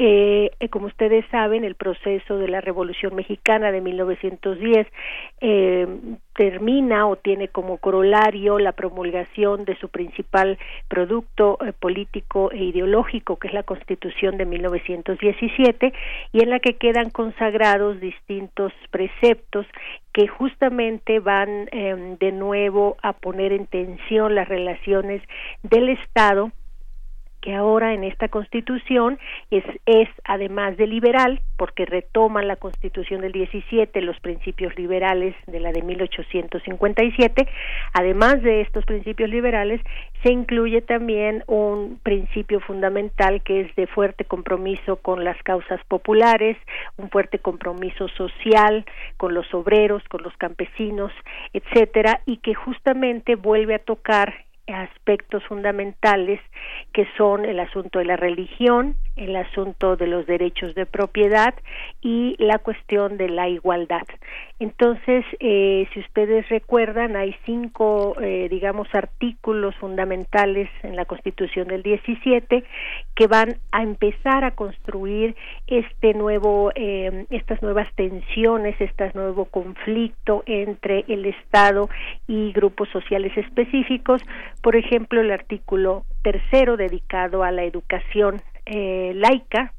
eh, 0.00 0.50
como 0.70 0.86
ustedes 0.86 1.24
saben, 1.30 1.64
el 1.64 1.74
proceso 1.74 2.38
de 2.38 2.46
la 2.46 2.60
Revolución 2.60 3.16
Mexicana 3.16 3.72
de 3.72 3.80
1910 3.80 4.86
eh, 5.40 5.88
termina 6.34 7.08
o 7.08 7.16
tiene 7.16 7.48
como 7.48 7.78
corolario 7.78 8.60
la 8.60 8.72
promulgación 8.72 9.64
de 9.64 9.76
su 9.76 9.88
principal 9.88 10.56
producto 10.86 11.58
eh, 11.66 11.72
político 11.72 12.52
e 12.52 12.64
ideológico, 12.64 13.36
que 13.40 13.48
es 13.48 13.54
la 13.54 13.64
Constitución 13.64 14.36
de 14.36 14.46
1917, 14.46 15.92
y 16.32 16.42
en 16.44 16.50
la 16.50 16.60
que 16.60 16.76
quedan 16.76 17.10
consagrados 17.10 18.00
distintos 18.00 18.72
preceptos 18.92 19.66
que 20.12 20.28
justamente 20.28 21.18
van 21.18 21.68
em, 21.72 22.16
de 22.18 22.30
nuevo 22.30 22.96
a 23.02 23.14
poner 23.14 23.52
en 23.52 23.66
tensión 23.66 24.36
las 24.36 24.48
relaciones 24.48 25.22
del 25.64 25.88
Estado 25.88 26.52
que 27.48 27.54
ahora 27.54 27.94
en 27.94 28.04
esta 28.04 28.28
constitución 28.28 29.18
es, 29.50 29.64
es 29.86 30.10
además 30.24 30.76
de 30.76 30.86
liberal, 30.86 31.40
porque 31.56 31.86
retoma 31.86 32.42
la 32.42 32.56
constitución 32.56 33.22
del 33.22 33.32
17 33.32 34.02
los 34.02 34.20
principios 34.20 34.76
liberales 34.76 35.34
de 35.46 35.58
la 35.58 35.72
de 35.72 35.80
1857, 35.80 37.48
además 37.94 38.42
de 38.42 38.60
estos 38.60 38.84
principios 38.84 39.30
liberales, 39.30 39.80
se 40.22 40.30
incluye 40.30 40.82
también 40.82 41.42
un 41.46 41.98
principio 42.02 42.60
fundamental 42.60 43.40
que 43.42 43.62
es 43.62 43.74
de 43.76 43.86
fuerte 43.86 44.26
compromiso 44.26 44.96
con 44.96 45.24
las 45.24 45.42
causas 45.42 45.80
populares, 45.88 46.58
un 46.98 47.08
fuerte 47.08 47.38
compromiso 47.38 48.08
social 48.08 48.84
con 49.16 49.32
los 49.32 49.54
obreros, 49.54 50.02
con 50.10 50.22
los 50.22 50.36
campesinos, 50.36 51.12
etcétera, 51.54 52.20
y 52.26 52.36
que 52.36 52.52
justamente 52.52 53.36
vuelve 53.36 53.76
a 53.76 53.78
tocar 53.78 54.34
aspectos 54.74 55.44
fundamentales 55.44 56.40
que 56.92 57.06
son 57.16 57.44
el 57.44 57.60
asunto 57.60 57.98
de 57.98 58.04
la 58.04 58.16
religión, 58.16 58.96
el 59.18 59.36
asunto 59.36 59.96
de 59.96 60.06
los 60.06 60.26
derechos 60.26 60.74
de 60.74 60.86
propiedad 60.86 61.54
y 62.00 62.36
la 62.38 62.58
cuestión 62.58 63.16
de 63.16 63.28
la 63.28 63.48
igualdad. 63.48 64.06
Entonces, 64.60 65.24
eh, 65.38 65.86
si 65.92 66.00
ustedes 66.00 66.48
recuerdan, 66.48 67.16
hay 67.16 67.34
cinco, 67.44 68.16
eh, 68.20 68.48
digamos, 68.50 68.88
artículos 68.92 69.74
fundamentales 69.76 70.68
en 70.82 70.96
la 70.96 71.04
Constitución 71.04 71.68
del 71.68 71.82
17 71.82 72.64
que 73.14 73.26
van 73.28 73.58
a 73.70 73.82
empezar 73.82 74.44
a 74.44 74.52
construir 74.52 75.36
este 75.66 76.14
nuevo, 76.14 76.72
eh, 76.74 77.26
estas 77.30 77.62
nuevas 77.62 77.88
tensiones, 77.94 78.80
este 78.80 79.12
nuevo 79.14 79.44
conflicto 79.44 80.42
entre 80.46 81.04
el 81.08 81.26
Estado 81.26 81.88
y 82.26 82.52
grupos 82.52 82.88
sociales 82.88 83.36
específicos. 83.36 84.22
Por 84.62 84.76
ejemplo, 84.76 85.20
el 85.20 85.30
artículo 85.30 86.04
tercero 86.22 86.76
dedicado 86.76 87.44
a 87.44 87.52
la 87.52 87.64
educación 87.64 88.42
eh, 88.68 89.12
laica, 89.14 89.72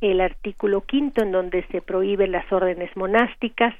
el 0.00 0.20
artículo 0.20 0.82
quinto 0.82 1.22
en 1.22 1.32
donde 1.32 1.64
se 1.72 1.80
prohíben 1.80 2.32
las 2.32 2.50
órdenes 2.52 2.94
monásticas, 2.96 3.74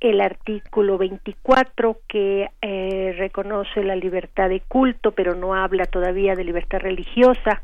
el 0.00 0.20
artículo 0.20 0.98
24 0.98 1.98
que 2.08 2.48
eh, 2.60 3.14
reconoce 3.16 3.84
la 3.84 3.94
libertad 3.94 4.48
de 4.48 4.60
culto 4.60 5.12
pero 5.12 5.34
no 5.34 5.54
habla 5.54 5.84
todavía 5.84 6.34
de 6.34 6.44
libertad 6.44 6.80
religiosa, 6.80 7.62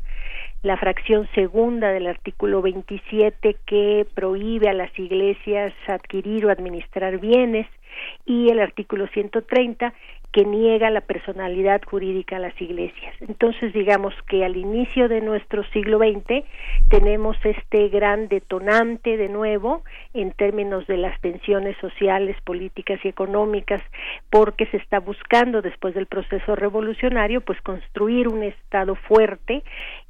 la 0.63 0.77
fracción 0.77 1.27
segunda 1.35 1.89
del 1.89 2.07
artículo 2.07 2.61
27 2.61 3.57
que 3.65 4.07
prohíbe 4.15 4.69
a 4.69 4.73
las 4.73 4.97
iglesias 4.97 5.73
adquirir 5.87 6.45
o 6.45 6.49
administrar 6.49 7.19
bienes 7.19 7.67
y 8.25 8.49
el 8.49 8.59
artículo 8.59 9.07
130 9.07 9.93
que 10.31 10.45
niega 10.45 10.89
la 10.89 11.01
personalidad 11.01 11.81
jurídica 11.83 12.37
a 12.37 12.39
las 12.39 12.59
iglesias. 12.61 13.15
Entonces, 13.21 13.73
digamos 13.73 14.13
que 14.29 14.45
al 14.45 14.55
inicio 14.55 15.07
de 15.07 15.21
nuestro 15.21 15.63
siglo 15.71 15.99
XX 15.99 16.45
tenemos 16.89 17.37
este 17.43 17.89
gran 17.89 18.27
detonante 18.27 19.17
de 19.17 19.29
nuevo 19.29 19.83
en 20.13 20.31
términos 20.31 20.85
de 20.87 20.97
las 20.97 21.19
tensiones 21.21 21.77
sociales, 21.77 22.35
políticas 22.43 22.99
y 23.03 23.07
económicas, 23.07 23.81
porque 24.29 24.65
se 24.67 24.77
está 24.77 24.99
buscando 24.99 25.61
después 25.61 25.95
del 25.95 26.07
proceso 26.07 26.55
revolucionario, 26.55 27.41
pues 27.41 27.59
construir 27.61 28.27
un 28.27 28.43
Estado 28.43 28.95
fuerte 28.95 29.63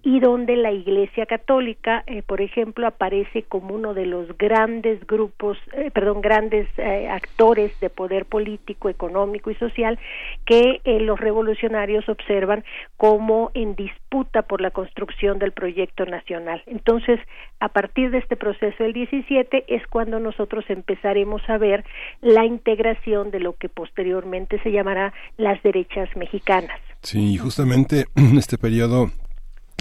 y 0.08 0.22
donde 0.22 0.56
la 0.56 0.72
Iglesia 0.72 1.26
Católica, 1.26 2.06
eh, 2.08 2.24
por 2.26 2.40
ejemplo, 2.40 2.88
aparece 2.88 3.44
como 3.44 3.76
uno 3.76 3.94
de 3.94 4.06
los 4.06 4.38
grandes 4.38 5.06
grupos, 5.06 5.58
eh, 5.74 5.92
perdón, 5.92 6.22
grandes 6.22 6.66
eh, 6.78 7.10
actores 7.10 7.78
de 7.82 7.90
poder 7.90 8.24
político, 8.24 8.88
económico 8.88 9.52
y 9.52 9.56
social 9.56 10.00
que 10.46 10.80
los 11.02 11.20
revolucionarios 11.20 12.08
observan 12.08 12.64
como 12.96 13.52
en 13.54 13.76
disputa 13.76 14.44
por 14.44 14.62
la 14.62 14.72
construcción 14.72 15.40
del 15.40 15.52
proyecto 15.52 16.06
nacional. 16.06 16.64
Entonces, 16.68 17.20
a 17.60 17.68
partir 17.68 18.10
de 18.10 18.20
este 18.20 18.38
proceso 18.38 18.82
del 18.86 18.94
17 18.94 19.66
es 19.68 19.86
cuando 19.88 20.22
nosotros 20.22 20.64
empezaremos 20.70 21.42
a 21.50 21.58
ver 21.58 21.84
la 22.22 22.46
integración 22.46 23.30
de 23.30 23.42
lo 23.42 23.58
que 23.58 23.68
posteriormente 23.68 24.58
se 24.64 24.72
llamará 24.72 25.12
las 25.36 25.62
derechas 25.64 26.08
mexicanas. 26.16 26.80
Sí, 27.02 27.36
justamente 27.36 28.06
en 28.16 28.38
este 28.38 28.58
periodo 28.58 29.12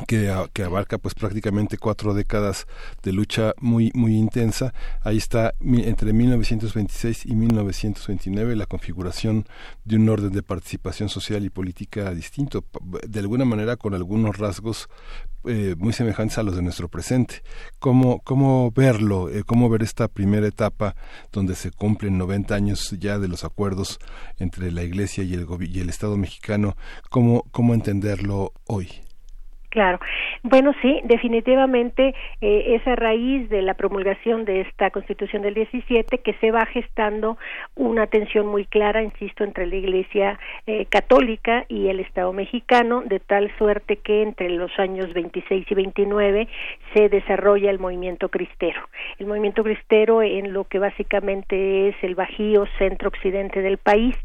que, 0.04 0.30
abarca 0.62 0.98
pues 0.98 1.14
prácticamente 1.14 1.78
cuatro 1.78 2.14
décadas 2.14 2.66
de 3.02 3.12
lucha 3.12 3.54
muy 3.60 3.90
muy 3.94 4.16
intensa. 4.16 4.74
Ahí 5.02 5.16
está 5.16 5.54
entre 5.60 6.12
1926 6.12 7.26
y 7.26 7.34
1929 7.34 8.56
la 8.56 8.66
configuración 8.66 9.46
de 9.84 9.96
un 9.96 10.08
orden 10.08 10.32
de 10.32 10.42
participación 10.42 11.08
social 11.08 11.44
y 11.44 11.50
política 11.50 12.12
distinto, 12.14 12.64
de 13.06 13.20
alguna 13.20 13.44
manera 13.44 13.76
con 13.76 13.94
algunos 13.94 14.38
rasgos 14.38 14.88
eh, 15.44 15.76
muy 15.78 15.92
semejantes 15.92 16.38
a 16.38 16.42
los 16.42 16.56
de 16.56 16.62
nuestro 16.62 16.88
presente. 16.88 17.42
¿Cómo, 17.78 18.20
cómo 18.20 18.72
verlo? 18.72 19.30
Eh, 19.30 19.44
¿Cómo 19.44 19.68
ver 19.68 19.82
esta 19.82 20.08
primera 20.08 20.46
etapa 20.46 20.96
donde 21.32 21.54
se 21.54 21.70
cumplen 21.70 22.18
90 22.18 22.54
años 22.54 22.96
ya 22.98 23.18
de 23.18 23.28
los 23.28 23.44
acuerdos 23.44 23.98
entre 24.38 24.72
la 24.72 24.82
Iglesia 24.82 25.24
y 25.24 25.34
el, 25.34 25.46
y 25.60 25.80
el 25.80 25.88
Estado 25.88 26.16
mexicano? 26.16 26.76
¿Cómo, 27.10 27.44
cómo 27.52 27.74
entenderlo 27.74 28.52
hoy? 28.66 29.05
Claro. 29.76 30.00
Bueno, 30.42 30.72
sí, 30.80 31.02
definitivamente 31.04 32.14
eh, 32.40 32.76
es 32.76 32.86
a 32.88 32.96
raíz 32.96 33.50
de 33.50 33.60
la 33.60 33.74
promulgación 33.74 34.46
de 34.46 34.62
esta 34.62 34.90
Constitución 34.90 35.42
del 35.42 35.52
17 35.52 36.16
que 36.16 36.32
se 36.40 36.50
va 36.50 36.64
gestando 36.64 37.36
una 37.74 38.06
tensión 38.06 38.46
muy 38.46 38.64
clara, 38.64 39.02
insisto, 39.02 39.44
entre 39.44 39.66
la 39.66 39.76
Iglesia 39.76 40.38
eh, 40.66 40.86
católica 40.86 41.66
y 41.68 41.88
el 41.88 42.00
Estado 42.00 42.32
mexicano, 42.32 43.02
de 43.04 43.20
tal 43.20 43.52
suerte 43.58 43.96
que 43.96 44.22
entre 44.22 44.48
los 44.48 44.70
años 44.78 45.12
26 45.12 45.66
y 45.70 45.74
29 45.74 46.48
se 46.94 47.10
desarrolla 47.10 47.70
el 47.70 47.78
movimiento 47.78 48.30
cristero. 48.30 48.80
El 49.18 49.26
movimiento 49.26 49.62
cristero 49.62 50.22
en 50.22 50.54
lo 50.54 50.64
que 50.64 50.78
básicamente 50.78 51.88
es 51.88 51.96
el 52.00 52.14
bajío 52.14 52.64
centro-occidente 52.78 53.60
del 53.60 53.76
país 53.76 54.16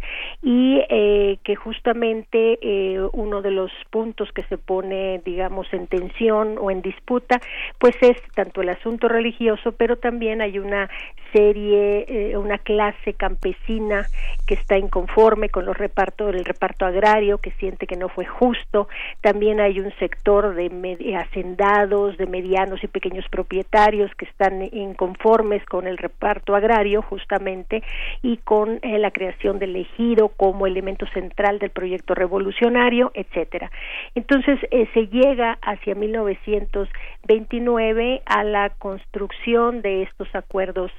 y 0.41 0.81
eh, 0.87 1.39
que 1.43 1.57
justamente 1.57 2.57
eh, 2.61 3.01
uno 3.11 3.41
de 3.41 3.51
los 3.51 3.69
puntos 3.89 4.31
que 4.31 4.43
se 4.43 4.57
pone, 4.57 5.19
digamos, 5.25 5.40
digamos, 5.41 5.73
en 5.73 5.87
tensión 5.87 6.59
o 6.59 6.69
en 6.69 6.83
disputa, 6.83 7.41
pues 7.79 7.95
es 8.01 8.15
tanto 8.35 8.61
el 8.61 8.69
asunto 8.69 9.07
religioso, 9.07 9.71
pero 9.71 9.97
también 9.97 10.39
hay 10.39 10.59
una 10.59 10.87
serie, 11.31 12.05
eh, 12.07 12.37
una 12.37 12.57
clase 12.57 13.13
campesina 13.13 14.07
que 14.45 14.55
está 14.55 14.77
inconforme 14.77 15.49
con 15.49 15.65
los 15.65 15.77
repartos, 15.77 16.35
el 16.35 16.45
reparto 16.45 16.85
agrario, 16.85 17.37
que 17.37 17.51
siente 17.51 17.87
que 17.87 17.95
no 17.95 18.09
fue 18.09 18.25
justo, 18.25 18.87
también 19.21 19.59
hay 19.59 19.79
un 19.79 19.91
sector 19.99 20.55
de 20.55 21.15
hacendados, 21.15 22.17
de 22.17 22.27
medianos 22.27 22.83
y 22.83 22.87
pequeños 22.87 23.25
propietarios 23.29 24.13
que 24.15 24.25
están 24.25 24.61
inconformes 24.73 25.63
con 25.65 25.87
el 25.87 25.97
reparto 25.97 26.55
agrario, 26.55 27.01
justamente, 27.01 27.83
y 28.21 28.37
con 28.37 28.79
eh, 28.81 28.99
la 28.99 29.11
creación 29.11 29.59
del 29.59 29.75
ejido 29.75 30.29
como 30.29 30.67
elemento 30.67 31.05
central 31.07 31.59
del 31.59 31.69
proyecto 31.69 32.15
revolucionario, 32.15 33.11
etcétera. 33.13 33.71
Entonces, 34.15 34.59
eh, 34.71 34.87
se 34.93 35.07
llega 35.07 35.57
hacia 35.61 35.95
1929 35.95 38.21
a 38.25 38.43
la 38.43 38.69
construcción 38.69 39.81
de 39.81 40.03
estos 40.03 40.33
acuerdos 40.33 40.91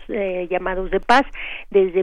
llamados 0.51 0.91
de 0.91 1.01
paz. 1.01 1.25
Desde, 1.70 2.02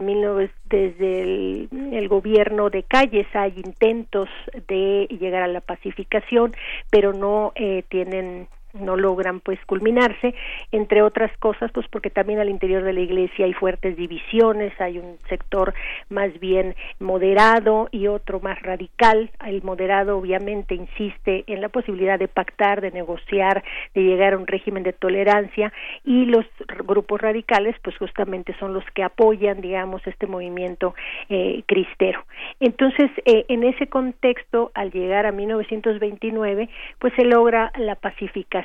desde 0.70 1.22
el, 1.22 1.70
el, 1.92 2.08
gobierno 2.08 2.70
de 2.70 2.84
Calles 2.84 3.28
hay 3.34 3.54
intentos 3.58 4.30
de 4.68 5.08
llegar 5.20 5.44
a 5.44 5.48
la 5.48 5.62
pacificación, 5.62 6.54
pero 6.90 7.14
no 7.14 7.52
eh, 7.56 7.84
tienen 7.90 8.48
no 8.74 8.96
logran 8.96 9.40
pues 9.40 9.60
culminarse 9.66 10.36
entre 10.72 11.02
otras 11.02 11.36
cosas 11.38 11.72
pues 11.72 11.88
porque 11.88 12.10
también 12.10 12.40
al 12.40 12.50
interior 12.50 12.84
de 12.84 12.94
la 12.94 13.00
iglesia 13.00 13.46
hay 13.46 13.54
fuertes 13.54 13.98
divisiones 13.98 14.74
hay 14.80 15.00
un 15.00 15.18
sector 15.28 15.74
más 16.10 16.40
bien 16.40 16.76
moderado 17.00 17.88
y 17.92 18.08
otro 18.08 18.40
más 18.40 18.62
radical. 18.62 19.32
El 19.46 19.64
moderado 19.64 20.18
obviamente 20.18 20.76
insiste 20.76 21.44
en 21.48 21.62
la 21.62 21.70
posibilidad 21.70 22.20
de 22.20 22.28
pactar 22.28 22.82
de 22.82 22.92
negociar 22.92 23.64
de 23.96 24.02
llegar 24.02 24.34
a 24.34 24.38
un 24.38 24.48
régimen 24.48 24.84
de 24.84 24.94
tolerancia 24.94 25.72
y 26.04 26.26
los 26.26 26.46
grupos 26.86 27.22
radicales 27.22 27.76
pues 27.84 27.98
justamente 27.98 28.56
son 28.60 28.74
los 28.74 28.84
que 28.94 29.04
apoyan 29.04 29.62
digamos 29.62 30.06
este 30.06 30.28
movimiento 30.28 30.94
eh, 31.30 31.64
cristero. 31.66 32.26
Entonces 32.60 33.10
eh, 33.26 33.46
en 33.48 33.64
ese 33.64 33.88
contexto 33.88 34.72
al 34.74 34.92
llegar 34.92 35.26
a 35.26 35.32
1929 35.32 36.70
pues 37.00 37.14
se 37.16 37.26
logra 37.26 37.72
la 37.78 37.96
pacificación 37.96 38.59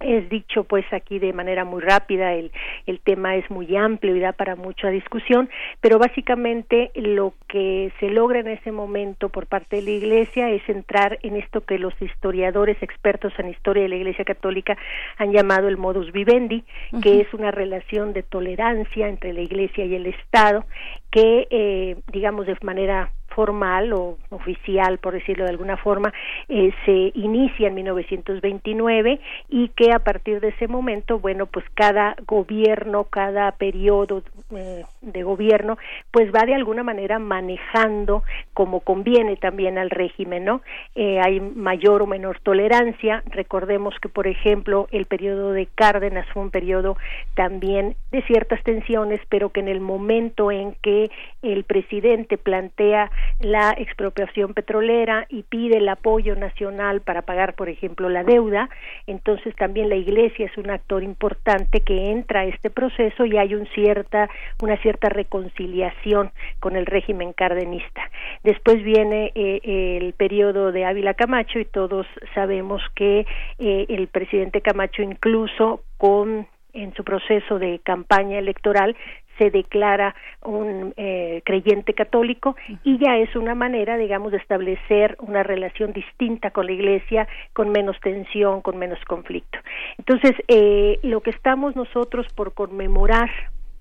es 0.00 0.28
dicho 0.28 0.64
pues 0.64 0.84
aquí 0.92 1.18
de 1.18 1.32
manera 1.32 1.64
muy 1.64 1.80
rápida, 1.80 2.34
el, 2.34 2.52
el 2.86 3.00
tema 3.00 3.36
es 3.36 3.50
muy 3.50 3.76
amplio 3.76 4.14
y 4.14 4.20
da 4.20 4.32
para 4.32 4.56
mucha 4.56 4.88
discusión, 4.88 5.48
pero 5.80 5.98
básicamente 5.98 6.90
lo 6.94 7.34
que 7.48 7.92
se 8.00 8.10
logra 8.10 8.40
en 8.40 8.48
ese 8.48 8.72
momento 8.72 9.30
por 9.30 9.46
parte 9.46 9.76
de 9.76 9.82
la 9.82 9.90
Iglesia 9.90 10.50
es 10.50 10.66
entrar 10.68 11.18
en 11.22 11.36
esto 11.36 11.62
que 11.62 11.78
los 11.78 11.94
historiadores 12.00 12.76
expertos 12.82 13.32
en 13.38 13.48
historia 13.48 13.84
de 13.84 13.88
la 13.88 13.96
Iglesia 13.96 14.24
Católica 14.24 14.76
han 15.16 15.32
llamado 15.32 15.68
el 15.68 15.76
modus 15.76 16.12
vivendi, 16.12 16.64
que 17.02 17.20
es 17.20 17.32
una 17.32 17.50
relación 17.50 18.12
de 18.12 18.22
tolerancia 18.22 19.08
entre 19.08 19.32
la 19.32 19.40
Iglesia 19.40 19.84
y 19.84 19.94
el 19.94 20.06
Estado 20.06 20.66
que, 21.10 21.46
eh, 21.50 21.96
digamos, 22.12 22.46
de 22.46 22.56
manera 22.62 23.10
formal 23.36 23.92
o 23.92 24.16
oficial, 24.30 24.98
por 24.98 25.12
decirlo 25.12 25.44
de 25.44 25.50
alguna 25.50 25.76
forma, 25.76 26.12
eh, 26.48 26.72
se 26.86 27.12
inicia 27.14 27.68
en 27.68 27.74
1929 27.74 29.20
y 29.50 29.68
que 29.68 29.92
a 29.92 29.98
partir 29.98 30.40
de 30.40 30.48
ese 30.48 30.66
momento, 30.66 31.18
bueno, 31.18 31.44
pues 31.44 31.66
cada 31.74 32.16
gobierno, 32.26 33.04
cada 33.04 33.52
periodo 33.52 34.22
eh, 34.56 34.84
de 35.02 35.22
gobierno, 35.22 35.76
pues 36.10 36.32
va 36.34 36.46
de 36.46 36.54
alguna 36.54 36.82
manera 36.82 37.18
manejando 37.18 38.22
como 38.54 38.80
conviene 38.80 39.36
también 39.36 39.76
al 39.76 39.90
régimen, 39.90 40.46
¿no? 40.46 40.62
Eh, 40.94 41.20
hay 41.20 41.40
mayor 41.40 42.02
o 42.02 42.06
menor 42.06 42.40
tolerancia. 42.40 43.22
Recordemos 43.26 43.94
que, 44.00 44.08
por 44.08 44.26
ejemplo, 44.26 44.88
el 44.92 45.04
periodo 45.04 45.52
de 45.52 45.66
Cárdenas 45.74 46.26
fue 46.32 46.42
un 46.42 46.50
periodo 46.50 46.96
también 47.34 47.96
de 48.12 48.22
ciertas 48.22 48.62
tensiones, 48.62 49.20
pero 49.28 49.50
que 49.50 49.60
en 49.60 49.68
el 49.68 49.80
momento 49.80 50.50
en 50.50 50.74
que 50.80 51.10
el 51.42 51.64
presidente 51.64 52.38
plantea 52.38 53.10
la 53.40 53.74
expropiación 53.76 54.54
petrolera 54.54 55.26
y 55.28 55.42
pide 55.42 55.78
el 55.78 55.88
apoyo 55.88 56.34
nacional 56.36 57.00
para 57.00 57.22
pagar, 57.22 57.54
por 57.54 57.68
ejemplo, 57.68 58.08
la 58.08 58.24
deuda, 58.24 58.68
entonces 59.06 59.54
también 59.56 59.88
la 59.88 59.96
Iglesia 59.96 60.46
es 60.46 60.56
un 60.56 60.70
actor 60.70 61.02
importante 61.02 61.80
que 61.80 62.10
entra 62.10 62.40
a 62.40 62.44
este 62.44 62.70
proceso 62.70 63.24
y 63.24 63.36
hay 63.36 63.54
un 63.54 63.66
cierta, 63.68 64.28
una 64.62 64.76
cierta 64.78 65.08
reconciliación 65.08 66.30
con 66.60 66.76
el 66.76 66.86
régimen 66.86 67.32
cardenista. 67.32 68.02
Después 68.42 68.82
viene 68.82 69.32
eh, 69.34 69.98
el 70.00 70.12
periodo 70.14 70.72
de 70.72 70.84
Ávila 70.84 71.14
Camacho 71.14 71.58
y 71.58 71.64
todos 71.64 72.06
sabemos 72.34 72.82
que 72.94 73.26
eh, 73.58 73.86
el 73.88 74.08
presidente 74.08 74.60
Camacho 74.60 75.02
incluso 75.02 75.82
con 75.98 76.46
en 76.76 76.94
su 76.94 77.04
proceso 77.04 77.58
de 77.58 77.80
campaña 77.82 78.38
electoral 78.38 78.94
se 79.38 79.50
declara 79.50 80.14
un 80.42 80.94
eh, 80.96 81.42
creyente 81.44 81.94
católico 81.94 82.56
y 82.84 82.98
ya 82.98 83.16
es 83.18 83.34
una 83.36 83.54
manera, 83.54 83.96
digamos, 83.96 84.32
de 84.32 84.38
establecer 84.38 85.16
una 85.20 85.42
relación 85.42 85.92
distinta 85.92 86.50
con 86.50 86.66
la 86.66 86.72
Iglesia, 86.72 87.28
con 87.52 87.70
menos 87.70 87.98
tensión, 88.00 88.62
con 88.62 88.78
menos 88.78 88.98
conflicto. 89.06 89.58
Entonces, 89.98 90.32
eh, 90.48 90.98
lo 91.02 91.20
que 91.20 91.30
estamos 91.30 91.76
nosotros 91.76 92.26
por 92.34 92.54
conmemorar 92.54 93.30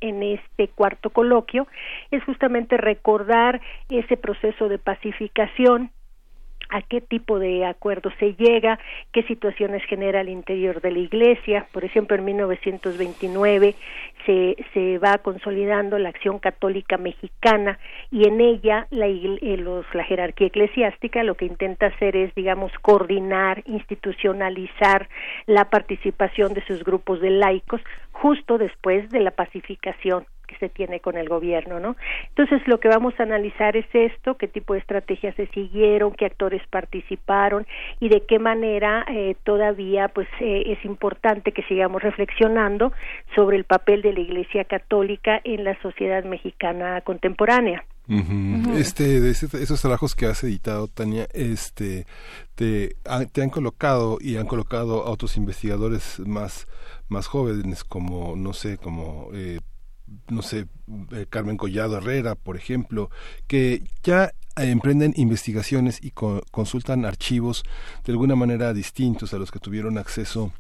en 0.02 0.24
este 0.24 0.68
cuarto 0.68 1.10
coloquio 1.10 1.68
es 2.12 2.24
justamente 2.24 2.78
recordar 2.78 3.62
ese 3.90 4.18
proceso 4.18 4.68
de 4.70 4.78
pacificación 4.78 5.92
a 6.70 6.82
qué 6.82 7.02
tipo 7.02 7.40
de 7.40 7.66
acuerdo 7.66 8.12
se 8.20 8.34
llega, 8.36 8.80
qué 9.12 9.24
situaciones 9.24 9.84
genera 9.86 10.22
al 10.22 10.30
interior 10.30 10.82
de 10.82 10.92
la 10.92 11.00
Iglesia. 11.00 11.68
Por 11.72 11.86
ejemplo, 11.86 12.16
en 12.16 12.26
1929 12.26 13.76
se, 14.26 14.56
se 14.74 14.98
va 14.98 15.18
consolidando 15.20 15.98
la 15.98 16.10
acción 16.10 16.40
católica 16.40 16.98
mexicana 16.98 17.80
y 18.12 18.28
en 18.28 18.42
ella 18.42 18.88
la, 18.90 19.08
eh, 19.08 19.58
los, 19.58 19.86
la 19.94 20.04
jerarquía 20.04 20.48
eclesiástica 20.48 21.24
lo 21.24 21.36
que 21.36 21.46
intenta 21.46 21.88
hacer 21.88 22.16
es, 22.16 22.34
digamos, 22.36 22.72
coordinar, 22.82 23.64
institucionalizar 23.66 25.10
la 25.46 25.70
participación 25.70 26.54
de 26.54 26.66
sus 26.66 26.84
grupos 26.84 27.22
de 27.22 27.30
laicos 27.30 27.82
justo 28.12 28.58
después 28.58 29.10
de 29.10 29.20
la 29.20 29.32
pacificación 29.32 30.26
que 30.46 30.56
se 30.58 30.70
tiene 30.70 31.00
con 31.00 31.18
el 31.18 31.28
gobierno, 31.30 31.80
¿no? 31.80 31.96
Entonces 32.30 32.62
lo 32.68 32.80
que 32.80 32.88
vamos 32.88 33.14
a 33.20 33.24
analizar 33.24 33.76
es 33.76 33.88
esto, 33.94 34.38
qué 34.38 34.48
tipo 34.48 34.74
de 34.74 34.80
estrategias 34.80 35.36
se 35.36 35.48
siguieron, 35.48 36.14
qué 36.14 36.26
actores 36.26 36.62
participaron 36.70 37.66
y 38.00 38.10
de 38.10 38.22
qué 38.26 38.40
manera 38.40 39.06
eh, 39.10 39.36
todavía 39.44 40.08
pues 40.10 40.28
eh, 40.40 40.64
es 40.68 40.84
importante 40.86 41.52
que 41.52 41.64
sigamos 41.64 42.02
reflexionando 42.02 42.92
sobre 43.36 43.58
el 43.58 43.66
papel 43.66 44.02
de 44.02 44.14
la 44.14 44.20
Iglesia 44.20 44.66
Católica 44.66 45.40
en 45.44 45.64
la 45.64 45.80
sociedad 45.82 46.24
mexicana 46.24 47.02
contemporánea. 47.02 47.84
Este, 48.08 49.20
de 49.20 49.32
esos 49.32 49.82
trabajos 49.82 50.14
que 50.14 50.28
has 50.28 50.44
editado, 50.44 50.88
Tania, 50.88 51.28
este, 51.34 52.06
te, 52.54 52.96
te 53.32 53.42
han 53.42 53.50
colocado 53.50 54.20
y 54.22 54.38
han 54.38 54.46
colocado 54.46 55.06
a 55.06 55.10
otros 55.10 55.38
investigadores 55.38 56.20
más, 56.20 56.68
más 57.10 57.26
jóvenes, 57.26 57.84
como, 57.84 58.36
no 58.36 58.54
sé, 58.54 58.78
como 58.78 59.30
eh, 59.34 59.60
no 60.30 60.42
sé, 60.42 60.68
eh, 61.12 61.26
Carmen 61.30 61.58
Collado 61.58 61.98
Herrera, 61.98 62.36
por 62.36 62.58
ejemplo, 62.58 63.10
que 63.48 63.84
ya 64.04 64.34
emprenden 64.56 65.14
investigaciones 65.18 66.00
y 66.02 66.12
consultan 66.12 67.06
archivos 67.06 67.64
de 68.06 68.14
alguna 68.14 68.36
manera 68.36 68.74
distintos 68.74 69.34
a 69.34 69.38
los 69.38 69.52
que 69.52 69.60
tuvieron 69.60 69.98
acceso 69.98 70.54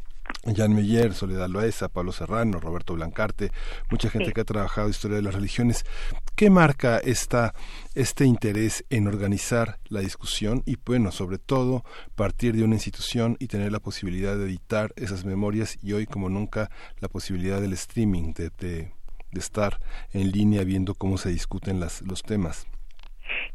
Jan 0.56 0.74
Meyer, 0.74 1.14
Soledad 1.14 1.50
Loesa, 1.50 1.88
Pablo 1.88 2.12
Serrano, 2.12 2.60
Roberto 2.60 2.94
Blancarte, 2.94 3.52
mucha 3.90 4.10
gente 4.10 4.32
que 4.32 4.42
ha 4.42 4.46
trabajado 4.46 4.90
historia 4.90 5.18
de 5.18 5.24
las 5.24 5.36
religiones. 5.36 5.86
¿Qué 6.36 6.50
marca 6.50 6.98
esta, 7.00 7.54
este 7.94 8.26
interés 8.26 8.86
en 8.90 9.08
organizar 9.08 9.80
la 9.88 10.02
discusión 10.02 10.62
y, 10.66 10.78
bueno, 10.84 11.12
sobre 11.12 11.38
todo, 11.38 11.84
partir 12.16 12.56
de 12.56 12.64
una 12.64 12.76
institución 12.76 13.38
y 13.40 13.48
tener 13.48 13.72
la 13.72 13.80
posibilidad 13.80 14.36
de 14.36 14.46
editar 14.46 14.94
esas 14.96 15.26
memorias 15.26 15.78
y 15.82 15.94
hoy, 15.94 16.06
como 16.06 16.30
nunca, 16.30 16.70
la 17.00 17.08
posibilidad 17.08 17.62
del 17.62 17.74
streaming, 17.74 18.34
de, 18.34 18.52
de 18.60 18.92
de 19.32 19.40
estar 19.40 19.80
en 20.14 20.32
línea 20.32 20.64
viendo 20.64 20.96
cómo 20.96 21.18
se 21.18 21.30
discuten 21.30 21.80
las, 21.80 22.02
los 22.02 22.24
temas. 22.24 22.68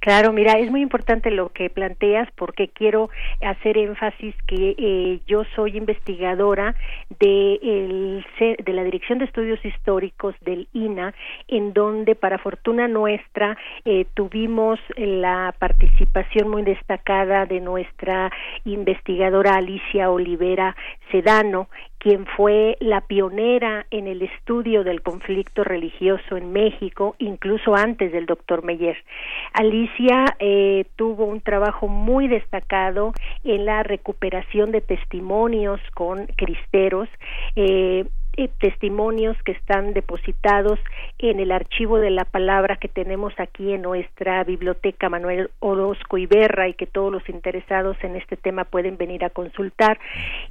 Claro, 0.01 0.33
mira, 0.33 0.59
es 0.59 0.71
muy 0.71 0.81
importante 0.81 1.31
lo 1.31 1.51
que 1.51 1.69
planteas 1.69 2.29
porque 2.37 2.69
quiero 2.69 3.11
hacer 3.43 3.77
énfasis 3.77 4.35
que 4.47 4.75
eh, 4.79 5.21
yo 5.27 5.45
soy 5.55 5.77
investigadora 5.77 6.75
de, 7.19 7.55
el, 7.63 8.25
de 8.65 8.73
la 8.73 8.83
Dirección 8.83 9.19
de 9.19 9.27
Estudios 9.27 9.63
Históricos 9.65 10.35
del 10.41 10.69
INA, 10.73 11.15
en 11.49 11.73
donde, 11.75 12.15
para 12.15 12.39
fortuna 12.39 12.89
nuestra, 12.89 13.59
eh, 13.85 14.07
tuvimos 14.15 14.81
la 14.97 15.55
participación 15.59 16.49
muy 16.49 16.63
destacada 16.63 17.45
de 17.45 17.61
nuestra 17.61 18.33
investigadora 18.65 19.57
Alicia 19.57 20.11
Olivera 20.11 20.77
Sedano, 21.11 21.69
quien 22.01 22.25
fue 22.25 22.79
la 22.81 23.03
pionera 23.03 23.87
en 23.91 24.07
el 24.07 24.23
estudio 24.23 24.85
del 24.85 25.03
conflicto 25.03 25.65
religioso 25.65 26.37
en 26.39 26.51
México, 26.51 27.15
incluso 27.19 27.77
antes 27.77 28.11
del 28.11 28.25
doctor 28.25 28.65
Meyer. 28.65 28.97
Alicia 29.53 30.25
eh, 30.39 30.87
tuvo 30.97 31.27
un 31.27 31.43
trabajo 31.43 31.89
muy 31.89 32.27
destacado 32.27 33.12
en 33.45 33.67
la 33.67 33.83
recuperación 33.83 34.73
de 34.73 34.81
testimonios 34.81 35.79
con 35.95 36.27
cristeros. 36.37 37.09
Eh, 37.55 38.07
eh, 38.36 38.49
testimonios 38.59 39.36
que 39.44 39.52
están 39.52 39.92
depositados 39.92 40.78
en 41.18 41.41
el 41.41 41.52
archivo 41.52 41.99
de 41.99 42.10
la 42.10 42.25
palabra 42.25 42.76
que 42.76 42.89
tenemos 42.89 43.33
aquí 43.39 43.73
en 43.73 43.83
nuestra 43.83 44.44
biblioteca 44.44 45.09
Manuel 45.09 45.50
Orozco 45.59 46.18
Iberra 46.18 46.68
y 46.68 46.75
que 46.75 46.86
todos 46.86 47.12
los 47.12 47.28
interesados 47.28 47.97
en 48.02 48.17
este 48.17 48.36
tema 48.36 48.65
pueden 48.65 48.97
venir 48.97 49.25
a 49.25 49.31
consultar. 49.31 49.99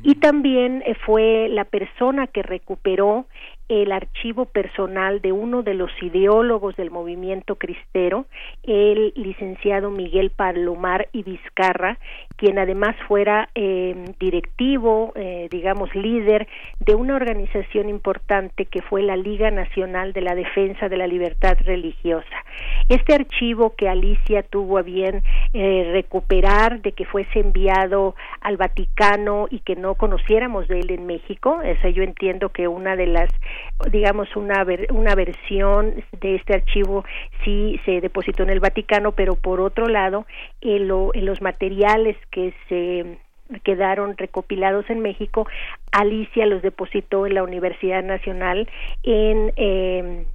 Y 0.03 0.16
también 0.16 0.83
eh, 0.85 0.95
fue 1.06 1.48
la 1.49 1.66
persona 1.66 2.27
que 2.27 2.43
recuperó 2.43 3.25
el 3.70 3.92
archivo 3.92 4.46
personal 4.46 5.22
de 5.22 5.32
uno 5.32 5.62
de 5.62 5.76
los 5.76 5.92
ideólogos 6.02 6.76
del 6.76 6.90
movimiento 6.90 7.56
cristero, 7.56 8.26
el 8.64 9.14
licenciado 9.16 9.92
Miguel 9.92 10.32
Palomar 10.32 11.08
y 11.14 11.22
Vizcarra, 11.24 12.00
quien 12.36 12.58
además 12.58 12.96
fuera 13.08 13.50
eh, 13.54 13.96
directivo, 14.20 15.14
eh, 15.16 15.48
digamos 15.52 15.94
líder 15.94 16.48
de 16.80 16.96
una 16.96 17.16
organización 17.16 17.90
importante 17.90 18.66
que 18.66 18.82
fue 18.82 19.04
la 19.04 19.16
Liga 19.16 19.52
Nacional 19.52 20.14
de 20.14 20.22
la 20.22 20.34
Defensa 20.34 20.90
de 20.90 20.98
la 20.98 21.06
Libertad 21.06 21.58
Religiosa. 21.64 22.26
Este 22.90 23.14
archivo 23.14 23.76
que 23.76 23.88
Alicia 23.88 24.42
tuvo 24.42 24.80
a 24.80 24.82
bien 24.82 25.22
eh, 25.54 25.90
recuperar, 25.94 26.82
de 26.82 26.94
que 26.94 27.06
fuese 27.06 27.40
enviado 27.40 28.16
al 28.42 28.58
Vaticano 28.58 29.48
y 29.52 29.60
que 29.60 29.76
no 29.76 29.94
conociéramos 29.94 30.68
de 30.68 30.80
él 30.80 30.90
en 30.90 31.06
México, 31.06 31.62
esa 31.62 31.90
yo 31.90 32.02
entiendo 32.02 32.50
que 32.50 32.68
una 32.68 32.96
de 32.96 33.06
las 33.06 33.30
digamos 33.92 34.36
una 34.36 34.66
una 34.90 35.16
versión 35.16 36.04
de 36.20 36.36
este 36.36 36.56
archivo 36.56 37.06
sí 37.44 37.80
se 37.86 38.02
depositó 38.02 38.44
en 38.44 38.50
el 38.50 38.60
Vaticano 38.60 39.14
pero 39.14 39.36
por 39.36 39.62
otro 39.62 39.88
lado 39.88 40.26
en, 40.62 40.88
los 40.88 41.42
materiales 41.42 42.18
que 42.32 42.54
se 42.68 43.20
quedaron 43.64 44.18
recopilados 44.18 44.90
en 44.90 45.00
México 45.00 45.48
Alicia 45.92 46.46
los 46.46 46.62
depositó 46.62 47.26
en 47.26 47.36
la 47.36 47.44
Universidad 47.44 48.04
Nacional 48.04 48.70
en 49.04 49.54
eh, 49.56 50.26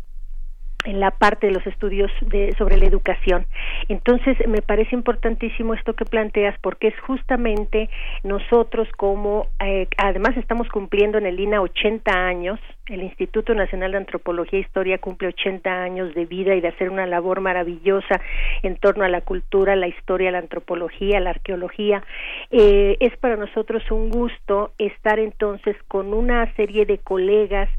en 0.85 1.01
la 1.01 1.11
parte 1.11 1.47
de 1.47 1.53
los 1.53 1.67
estudios 1.67 2.11
de, 2.21 2.55
sobre 2.57 2.77
la 2.77 2.87
educación. 2.87 3.47
Entonces, 3.89 4.37
me 4.47 4.63
parece 4.63 4.95
importantísimo 4.95 5.75
esto 5.75 5.95
que 5.95 6.05
planteas 6.05 6.59
porque 6.61 6.89
es 6.89 7.01
justamente 7.01 7.89
nosotros 8.23 8.89
como, 8.97 9.49
eh, 9.61 9.89
además 9.97 10.37
estamos 10.37 10.69
cumpliendo 10.69 11.19
en 11.19 11.27
el 11.27 11.41
INA 11.41 11.61
80 11.61 12.11
años, 12.11 12.61
el 12.87 13.03
Instituto 13.03 13.55
Nacional 13.55 13.93
de 13.93 13.97
Antropología 13.99 14.59
e 14.59 14.63
Historia 14.63 14.99
cumple 14.99 15.29
80 15.29 15.83
años 15.83 16.15
de 16.15 16.27
vida 16.27 16.55
y 16.55 16.61
de 16.61 16.69
hacer 16.69 16.91
una 16.91 17.07
labor 17.07 17.41
maravillosa 17.41 18.21
en 18.63 18.77
torno 18.77 19.05
a 19.05 19.09
la 19.09 19.23
cultura, 19.23 19.75
la 19.75 19.89
historia, 19.89 20.31
la 20.31 20.39
antropología, 20.39 21.19
la 21.21 21.31
arqueología. 21.31 22.05
Eh, 22.51 22.99
es 23.01 23.17
para 23.17 23.37
nosotros 23.37 23.91
un 23.91 24.11
gusto 24.11 24.73
estar 24.77 25.19
entonces 25.19 25.77
con 25.89 26.13
una 26.13 26.53
serie 26.57 26.85
de 26.85 26.99
colegas 26.99 27.71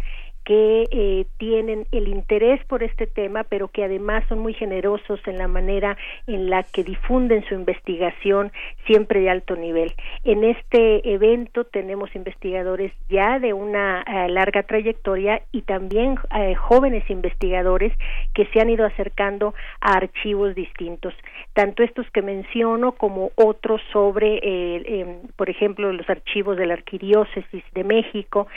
que 0.46 0.88
eh, 0.92 1.26
tienen 1.38 1.88
el 1.92 2.08
interés 2.08 2.64
por 2.66 2.84
este 2.84 3.08
tema, 3.08 3.44
pero 3.44 3.68
que 3.68 3.84
además 3.84 4.24
son 4.30 4.40
muy 4.40 4.54
generosos 4.54 5.20
en 5.26 5.40
la 5.40 5.48
manera 5.48 5.98
en 6.28 6.52
la 6.52 6.62
que 6.62 6.84
difunden 6.84 7.44
su 7.50 7.56
investigación 7.56 8.52
siempre 8.86 9.22
de 9.22 9.32
alto 9.32 9.56
nivel. 9.56 9.94
En 10.24 10.44
este 10.44 11.12
evento 11.12 11.66
tenemos 11.66 12.16
investigadores 12.16 12.94
ya 13.10 13.40
de 13.40 13.54
una 13.54 14.04
eh, 14.04 14.30
larga 14.30 14.62
trayectoria 14.64 15.42
y 15.52 15.64
también 15.64 16.16
eh, 16.38 16.54
jóvenes 16.54 17.10
investigadores 17.10 17.92
que 18.36 18.46
se 18.48 18.62
han 18.62 18.70
ido 18.70 18.86
acercando 18.86 19.56
a 19.82 19.94
archivos 19.94 20.54
distintos, 20.54 21.16
tanto 21.54 21.82
estos 21.82 22.10
que 22.12 22.22
menciono 22.22 22.92
como 22.92 23.32
otros 23.36 23.82
sobre, 23.92 24.40
em, 24.44 25.22
por 25.36 25.50
ejemplo, 25.50 25.92
los 25.92 26.08
archivos 26.08 26.56
de 26.58 26.68
la 26.68 26.76
Arquidiócesis 26.76 27.64
de 27.74 27.84
México. 27.84 28.48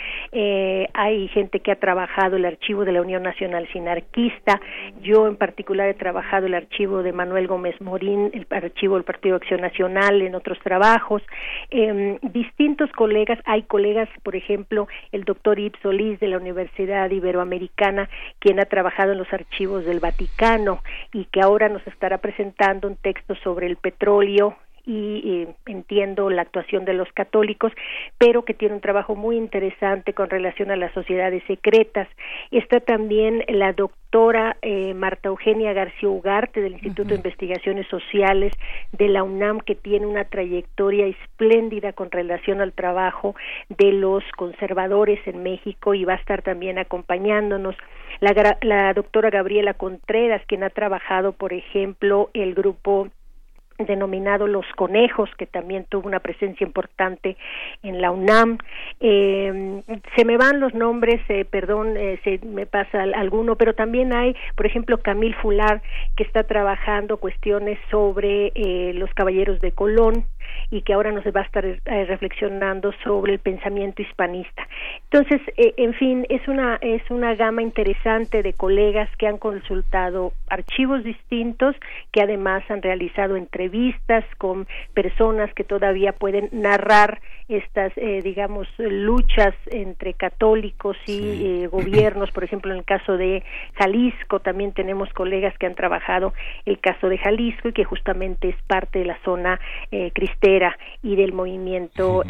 hay 0.93 1.29
gente 1.29 1.61
que 1.61 1.73
ha 1.73 1.78
trabajado 1.79 2.37
el 2.37 2.45
archivo 2.45 2.85
de 2.85 2.93
la 2.93 3.01
Unión 3.01 3.23
Nacional 3.23 3.69
Sinarquista, 3.73 4.61
yo 5.03 5.27
en 5.27 5.37
particular 5.37 5.89
he 5.89 5.95
trabajado 5.95 6.47
el 6.47 6.55
archivo 6.55 7.03
de 7.03 7.13
Manuel 7.13 7.47
Gómez 7.47 7.81
Morín, 7.81 8.31
el 8.33 8.47
archivo 8.51 8.95
del 8.95 9.05
Partido 9.05 9.37
Acción 9.37 9.61
Nacional, 9.61 10.23
en 10.23 10.35
otros 10.35 10.59
trabajos, 10.61 11.23
eh, 11.71 12.19
distintos 12.23 12.91
colegas, 12.93 13.39
hay 13.45 13.63
colegas, 13.63 14.09
por 14.23 14.37
ejemplo, 14.37 14.89
el 15.13 15.25
doctor 15.25 15.59
Yves 15.59 15.81
Solís 15.83 16.21
de 16.21 16.29
la 16.29 16.39
Universidad 16.39 17.11
Iberoamericana, 17.11 18.09
quien 18.39 18.61
ha 18.61 18.65
trabajado 18.65 19.13
en 19.13 19.19
los 19.19 19.33
archivos 19.33 19.85
del 19.85 20.01
Vaticano 20.01 20.83
y 21.13 21.25
que 21.27 21.41
ahora 21.41 21.69
nos 21.69 21.87
estará 21.87 22.19
presentando 22.19 22.89
un 22.89 22.97
texto 22.97 23.35
sobre 23.37 23.67
el 23.67 23.77
petróleo 23.77 24.57
y 24.91 25.47
entiendo 25.67 26.31
la 26.31 26.43
actuación 26.43 26.85
de 26.85 26.95
los 26.95 27.13
católicos, 27.13 27.73
pero 28.17 28.45
que 28.45 28.55
tiene 28.55 28.75
un 28.75 28.81
trabajo 28.81 29.15
muy 29.15 29.37
interesante 29.37 30.15
con 30.15 30.31
relación 30.31 30.71
a 30.71 30.77
las 30.77 30.93
sociedades 30.93 31.43
secretas. 31.47 32.09
Está 32.51 32.81
también 32.81 33.45
la 33.49 33.73
doctora 33.73 34.57
eh, 34.63 34.95
Marta 34.95 35.29
Eugenia 35.29 35.75
García 35.75 36.09
Ugarte 36.09 36.63
del 36.63 36.73
Instituto 36.73 37.11
de 37.11 37.17
Investigaciones 37.17 37.87
Sociales 37.89 38.53
de 38.93 39.09
la 39.09 39.23
UNAM, 39.23 39.61
que 39.61 39.75
tiene 39.75 40.07
una 40.07 40.25
trayectoria 40.25 41.07
espléndida 41.07 41.93
con 41.93 42.11
relación 42.11 42.61
al 42.61 42.73
trabajo 42.73 43.35
de 43.69 43.93
los 43.93 44.25
conservadores 44.37 45.21
en 45.27 45.43
México 45.43 45.95
y 45.95 46.05
va 46.05 46.15
a 46.15 46.17
estar 46.17 46.43
también 46.43 46.79
acompañándonos. 46.79 47.77
La, 48.21 48.57
la 48.63 48.95
doctora 48.95 49.31
Gabriela 49.31 49.75
Contreras, 49.75 50.43
quien 50.47 50.65
ha 50.65 50.71
trabajado, 50.71 51.33
por 51.33 51.53
ejemplo, 51.53 52.31
el 52.33 52.55
grupo 52.55 53.09
denominado 53.87 54.47
Los 54.47 54.67
Conejos, 54.77 55.31
que 55.39 55.47
también 55.47 55.87
tuvo 55.89 56.09
una 56.09 56.21
presencia 56.21 56.67
importante 56.67 57.37
en 57.83 58.01
la 58.01 58.11
UNAM. 58.11 58.59
Eh, 59.01 59.83
se 60.17 60.25
me 60.25 60.37
van 60.37 60.61
los 60.61 60.75
nombres, 60.75 61.21
eh, 61.29 61.45
perdón, 61.45 61.97
eh, 61.97 62.19
se 62.25 62.41
me 62.45 62.67
pasa 62.67 63.03
alguno, 63.03 63.57
pero 63.57 63.75
también 63.75 64.13
hay, 64.13 64.35
por 64.57 64.67
ejemplo, 64.67 64.99
Camil 64.99 65.35
Fular, 65.37 65.83
que 66.17 66.25
está 66.25 66.45
trabajando 66.45 67.19
cuestiones 67.19 67.79
sobre 67.91 68.53
los 68.95 69.13
caballeros 69.15 69.61
de 69.61 69.73
Colón 69.73 70.25
y 70.71 70.83
que 70.83 70.93
ahora 70.93 71.13
nos 71.13 71.25
va 71.25 71.41
a 71.41 71.45
estar 71.45 71.65
reflexionando 71.85 72.93
sobre 73.05 73.35
el 73.35 73.39
pensamiento 73.39 74.03
hispanista. 74.03 74.67
Entonces, 75.11 75.41
en 75.57 75.95
fin, 75.95 76.27
es 76.29 76.47
una 76.49 76.79
es 76.81 77.03
una 77.11 77.35
gama 77.35 77.63
interesante 77.63 78.43
de 78.43 78.53
colegas 78.53 79.09
que 79.17 79.27
han 79.27 79.39
consultado 79.39 80.33
archivos 80.49 81.05
distintos, 81.05 81.77
que 82.13 82.23
además 82.23 82.63
han 82.71 82.83
realizado 82.83 83.37
entrevistas 83.37 83.69
vistas 83.69 84.25
con 84.39 84.67
personas 84.95 85.53
que 85.55 85.65
todavía 85.65 86.13
pueden 86.13 86.49
narrar 86.53 87.21
estas, 87.49 87.93
eh, 87.97 88.21
digamos, 88.23 88.69
luchas 88.79 89.55
entre 89.71 90.13
católicos 90.15 90.97
y 91.07 91.63
eh, 91.63 91.67
gobiernos. 91.67 92.31
Por 92.31 92.45
ejemplo, 92.45 92.73
en 92.73 92.79
el 92.79 92.85
caso 92.85 93.17
de 93.17 93.43
Jalisco, 93.75 94.41
también 94.41 94.73
tenemos 94.73 95.11
colegas 95.15 95.57
que 95.59 95.67
han 95.67 95.75
trabajado 95.75 96.35
el 96.67 96.79
caso 96.79 97.09
de 97.09 97.17
Jalisco 97.19 97.69
y 97.69 97.73
que 97.73 97.85
justamente 97.85 98.51
es 98.51 98.57
parte 98.67 98.99
de 98.99 99.07
la 99.07 99.19
zona 99.25 99.59
eh, 99.91 100.11
y 101.03 101.17
del 101.17 101.33
movimiento 101.33 102.23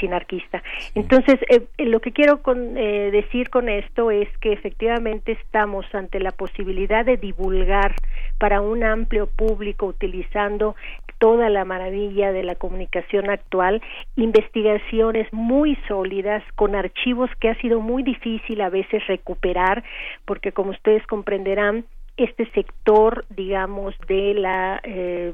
sinarquista. 0.00 0.62
Entonces, 0.94 1.40
lo 1.78 2.00
que 2.00 2.12
quiero 2.12 2.40
decir 2.46 3.50
con 3.50 3.68
esto 3.68 4.10
es 4.10 4.28
que 4.38 4.52
efectivamente 4.52 5.32
estamos 5.32 5.86
ante 5.94 6.20
la 6.20 6.30
posibilidad 6.30 7.04
de 7.04 7.16
divulgar 7.16 7.94
para 8.38 8.60
un 8.60 8.84
amplio 8.84 9.26
público 9.26 9.86
utilizando 9.86 10.76
toda 11.18 11.48
la 11.48 11.64
maravilla 11.64 12.30
de 12.30 12.42
la 12.42 12.56
comunicación 12.56 13.30
actual, 13.30 13.80
investigaciones 14.16 15.26
muy 15.32 15.76
sólidas 15.88 16.42
con 16.56 16.74
archivos 16.74 17.30
que 17.40 17.48
ha 17.48 17.54
sido 17.62 17.80
muy 17.80 18.02
difícil 18.02 18.60
a 18.60 18.68
veces 18.68 19.06
recuperar, 19.06 19.82
porque 20.26 20.52
como 20.52 20.72
ustedes 20.72 21.06
comprenderán, 21.06 21.86
este 22.16 22.50
sector, 22.52 23.26
digamos, 23.28 23.94
de 24.08 24.34
la 24.34 24.80
eh, 24.82 25.32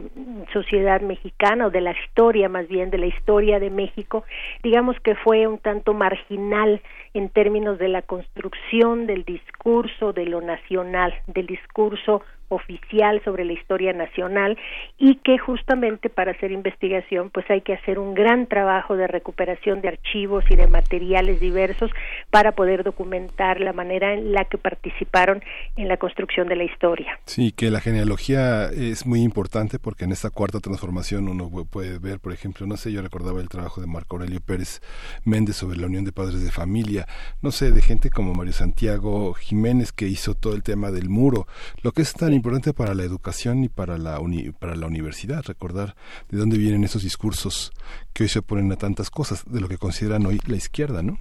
sociedad 0.52 1.00
mexicana 1.00 1.66
o 1.66 1.70
de 1.70 1.80
la 1.80 1.92
historia, 1.92 2.48
más 2.48 2.66
bien 2.68 2.90
de 2.90 2.98
la 2.98 3.06
historia 3.06 3.60
de 3.60 3.70
México, 3.70 4.24
digamos 4.62 4.98
que 5.00 5.14
fue 5.14 5.46
un 5.46 5.58
tanto 5.58 5.94
marginal 5.94 6.82
en 7.14 7.28
términos 7.28 7.78
de 7.78 7.88
la 7.88 8.02
construcción 8.02 9.06
del 9.06 9.24
discurso 9.24 10.12
de 10.12 10.26
lo 10.26 10.40
nacional, 10.40 11.14
del 11.28 11.46
discurso 11.46 12.22
oficial 12.54 13.20
sobre 13.24 13.44
la 13.44 13.52
historia 13.52 13.92
nacional 13.92 14.58
y 14.98 15.16
que 15.16 15.38
justamente 15.38 16.10
para 16.10 16.32
hacer 16.32 16.52
investigación 16.52 17.30
pues 17.30 17.48
hay 17.50 17.62
que 17.62 17.74
hacer 17.74 17.98
un 17.98 18.14
gran 18.14 18.46
trabajo 18.46 18.96
de 18.96 19.06
recuperación 19.06 19.80
de 19.80 19.88
archivos 19.88 20.44
y 20.50 20.56
de 20.56 20.66
materiales 20.66 21.40
diversos 21.40 21.90
para 22.30 22.52
poder 22.52 22.84
documentar 22.84 23.60
la 23.60 23.72
manera 23.72 24.12
en 24.14 24.32
la 24.32 24.44
que 24.44 24.58
participaron 24.58 25.42
en 25.76 25.88
la 25.88 25.96
construcción 25.96 26.48
de 26.48 26.56
la 26.56 26.64
historia. 26.64 27.18
Sí, 27.26 27.52
que 27.52 27.70
la 27.70 27.80
genealogía 27.80 28.66
es 28.66 29.06
muy 29.06 29.22
importante 29.22 29.78
porque 29.78 30.04
en 30.04 30.12
esta 30.12 30.30
cuarta 30.30 30.60
transformación 30.60 31.28
uno 31.28 31.50
puede 31.70 31.98
ver, 31.98 32.20
por 32.20 32.32
ejemplo, 32.32 32.66
no 32.66 32.76
sé, 32.76 32.92
yo 32.92 33.02
recordaba 33.02 33.40
el 33.40 33.48
trabajo 33.48 33.80
de 33.80 33.86
Marco 33.86 34.16
Aurelio 34.16 34.40
Pérez 34.40 34.80
Méndez 35.24 35.56
sobre 35.56 35.78
la 35.78 35.86
unión 35.86 36.04
de 36.04 36.12
padres 36.12 36.42
de 36.42 36.50
familia, 36.50 37.06
no 37.40 37.50
sé, 37.50 37.72
de 37.72 37.80
gente 37.80 38.10
como 38.10 38.34
Mario 38.34 38.52
Santiago 38.52 39.32
Jiménez 39.34 39.92
que 39.92 40.06
hizo 40.06 40.34
todo 40.34 40.54
el 40.54 40.62
tema 40.62 40.90
del 40.90 41.08
muro, 41.08 41.46
lo 41.82 41.92
que 41.92 42.02
es 42.02 42.12
tan 42.12 42.32
importante 42.32 42.41
para 42.74 42.94
la 42.94 43.04
educación 43.04 43.64
y 43.64 43.68
para 43.68 43.98
la, 43.98 44.20
para 44.58 44.76
la 44.76 44.86
universidad, 44.86 45.42
recordar 45.46 45.94
de 46.28 46.38
dónde 46.38 46.58
vienen 46.58 46.84
esos 46.84 47.02
discursos 47.02 47.72
que 48.12 48.24
hoy 48.24 48.28
se 48.28 48.40
oponen 48.40 48.70
a 48.72 48.76
tantas 48.76 49.10
cosas, 49.10 49.44
de 49.46 49.60
lo 49.60 49.68
que 49.68 49.78
consideran 49.78 50.26
hoy 50.26 50.40
la 50.46 50.56
izquierda, 50.56 51.02
¿no? 51.02 51.18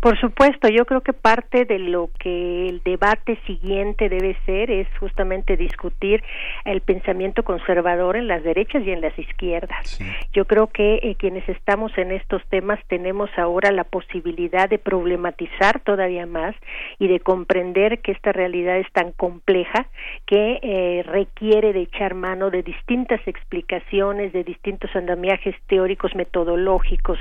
Por 0.00 0.18
supuesto, 0.18 0.68
yo 0.68 0.86
creo 0.86 1.02
que 1.02 1.12
parte 1.12 1.66
de 1.66 1.78
lo 1.78 2.08
que 2.18 2.68
el 2.68 2.82
debate 2.82 3.38
siguiente 3.46 4.08
debe 4.08 4.34
ser 4.46 4.70
es 4.70 4.88
justamente 4.98 5.58
discutir 5.58 6.22
el 6.64 6.80
pensamiento 6.80 7.42
conservador 7.42 8.16
en 8.16 8.26
las 8.26 8.42
derechas 8.42 8.82
y 8.86 8.92
en 8.92 9.02
las 9.02 9.18
izquierdas. 9.18 10.00
Yo 10.32 10.46
creo 10.46 10.68
que 10.68 11.00
eh, 11.02 11.16
quienes 11.18 11.46
estamos 11.50 11.96
en 11.98 12.12
estos 12.12 12.42
temas 12.48 12.80
tenemos 12.88 13.28
ahora 13.36 13.72
la 13.72 13.84
posibilidad 13.84 14.70
de 14.70 14.78
problematizar 14.78 15.80
todavía 15.80 16.24
más 16.24 16.54
y 16.98 17.08
de 17.08 17.20
comprender 17.20 17.98
que 17.98 18.12
esta 18.12 18.32
realidad 18.32 18.78
es 18.78 18.90
tan 18.92 19.12
compleja 19.12 19.86
que 20.26 20.60
eh, 20.62 21.02
requiere 21.04 21.74
de 21.74 21.82
echar 21.82 22.14
mano 22.14 22.50
de 22.50 22.62
distintas 22.62 23.20
explicaciones, 23.26 24.32
de 24.32 24.44
distintos 24.44 24.94
andamiajes 24.96 25.54
teóricos 25.66 26.14
metodológicos, 26.14 27.18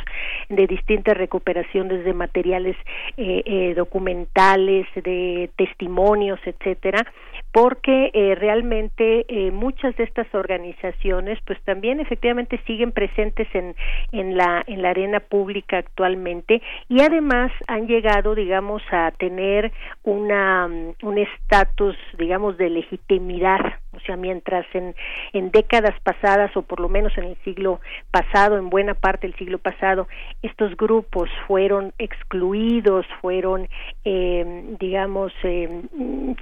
de 0.48 0.66
distintas 0.66 1.18
recuperaciones 1.18 2.06
de 2.06 2.14
materiales 2.14 2.69
eh, 3.18 3.44
eh, 3.46 3.74
documentales, 3.76 4.88
de 4.96 5.50
testimonios, 5.56 6.40
etcétera, 6.46 7.06
porque 7.52 8.12
eh, 8.14 8.36
realmente 8.36 9.26
eh, 9.28 9.52
muchas 9.52 9.96
de 9.98 10.04
estas 10.04 10.28
organizaciones 10.36 11.40
pues 11.46 11.60
también 11.64 12.00
efectivamente 12.00 12.60
siguen 12.68 12.92
presentes 12.92 13.48
en, 13.54 13.76
en 14.12 14.38
la 14.38 14.64
en 14.68 14.82
la 14.82 14.92
arena 14.92 15.20
pública 15.20 15.80
actualmente 15.80 16.62
y 16.88 17.02
además 17.02 17.52
han 17.68 17.88
llegado 17.88 18.36
digamos 18.36 18.84
a 18.92 19.12
tener 19.18 19.72
una 20.04 20.68
un 21.02 21.18
estatus 21.18 21.96
digamos 22.18 22.58
de 22.58 22.70
legitimidad 22.70 23.60
o 23.96 24.00
sea 24.02 24.16
mientras 24.18 24.66
en 24.74 24.96
en 25.34 25.52
décadas 25.52 25.96
pasadas 26.04 26.56
o 26.56 26.62
por 26.62 26.80
lo 26.80 26.90
menos 26.90 27.18
en 27.18 27.26
el 27.26 27.38
siglo 27.44 27.80
pasado 28.12 28.58
en 28.58 28.70
buena 28.70 28.94
parte 28.94 29.28
del 29.28 29.36
siglo 29.38 29.58
pasado 29.58 30.08
estos 30.42 30.76
grupos 30.78 31.30
fueron 31.48 31.94
excluidos 31.98 33.06
fueron 33.22 33.68
eh, 34.06 34.76
digamos 34.80 35.34
eh, 35.44 35.82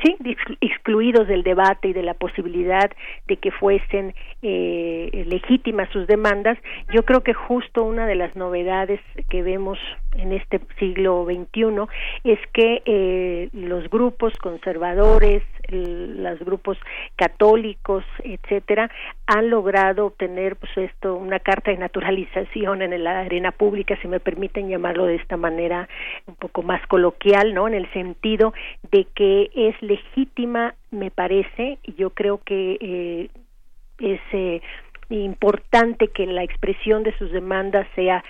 sí 0.04 0.18
excluidos 0.62 1.28
del 1.28 1.44
debate 1.44 1.90
y 1.90 1.94
de 1.94 2.04
la 2.04 2.14
posibilidad 2.14 2.92
de 3.28 3.38
que 3.38 3.52
fuesen 3.52 4.14
eh, 4.42 5.24
legítimas 5.28 5.90
sus 5.92 6.08
demandas, 6.08 6.58
yo 6.94 7.04
creo 7.04 7.22
que 7.22 7.34
justo 7.34 7.84
una 7.84 8.06
de 8.06 8.16
las 8.16 8.36
novedades 8.36 9.00
que 9.30 9.42
vemos 9.42 9.78
en 10.16 10.34
este 10.34 10.60
siglo 10.80 11.26
XXI 11.26 11.88
es 12.24 12.40
que 12.54 12.82
eh, 12.86 13.50
los 13.54 13.90
grupos 13.90 14.34
conservadores, 14.38 15.44
los 15.70 16.40
grupos 16.40 16.78
católicos, 17.16 18.04
etcétera, 18.24 18.90
han 19.26 19.50
logrado 19.50 20.08
obtener 20.08 20.56
pues 20.56 20.72
esto 20.78 21.16
una 21.16 21.40
carta 21.40 21.72
de 21.72 21.78
naturalización 21.78 22.82
en 22.82 23.04
la 23.04 23.20
arena 23.20 23.52
pública, 23.52 23.98
si 24.02 24.08
me 24.08 24.20
permiten 24.20 24.70
llamarlo 24.70 25.06
de 25.06 25.16
esta 25.16 25.38
manera 25.38 25.88
un 26.26 26.36
poco 26.36 26.64
más 26.64 26.86
coloquial, 26.88 27.54
¿no? 27.54 27.68
En 27.68 27.74
el 27.74 27.92
sentido 27.94 28.54
de 28.92 29.06
que 29.16 29.50
es 29.56 29.82
legítima, 29.82 30.76
me 30.92 31.12
parece, 31.12 31.80
y 31.84 31.94
yo 31.96 32.12
creo 32.12 32.40
que 32.44 32.78
eh, 32.80 33.30
es 34.00 34.22
eh, 34.34 34.62
importante 35.10 36.10
que 36.10 36.26
la 36.26 36.44
expresión 36.44 37.04
de 37.04 37.18
sus 37.18 37.32
demandas 37.32 37.88
sea 37.96 38.24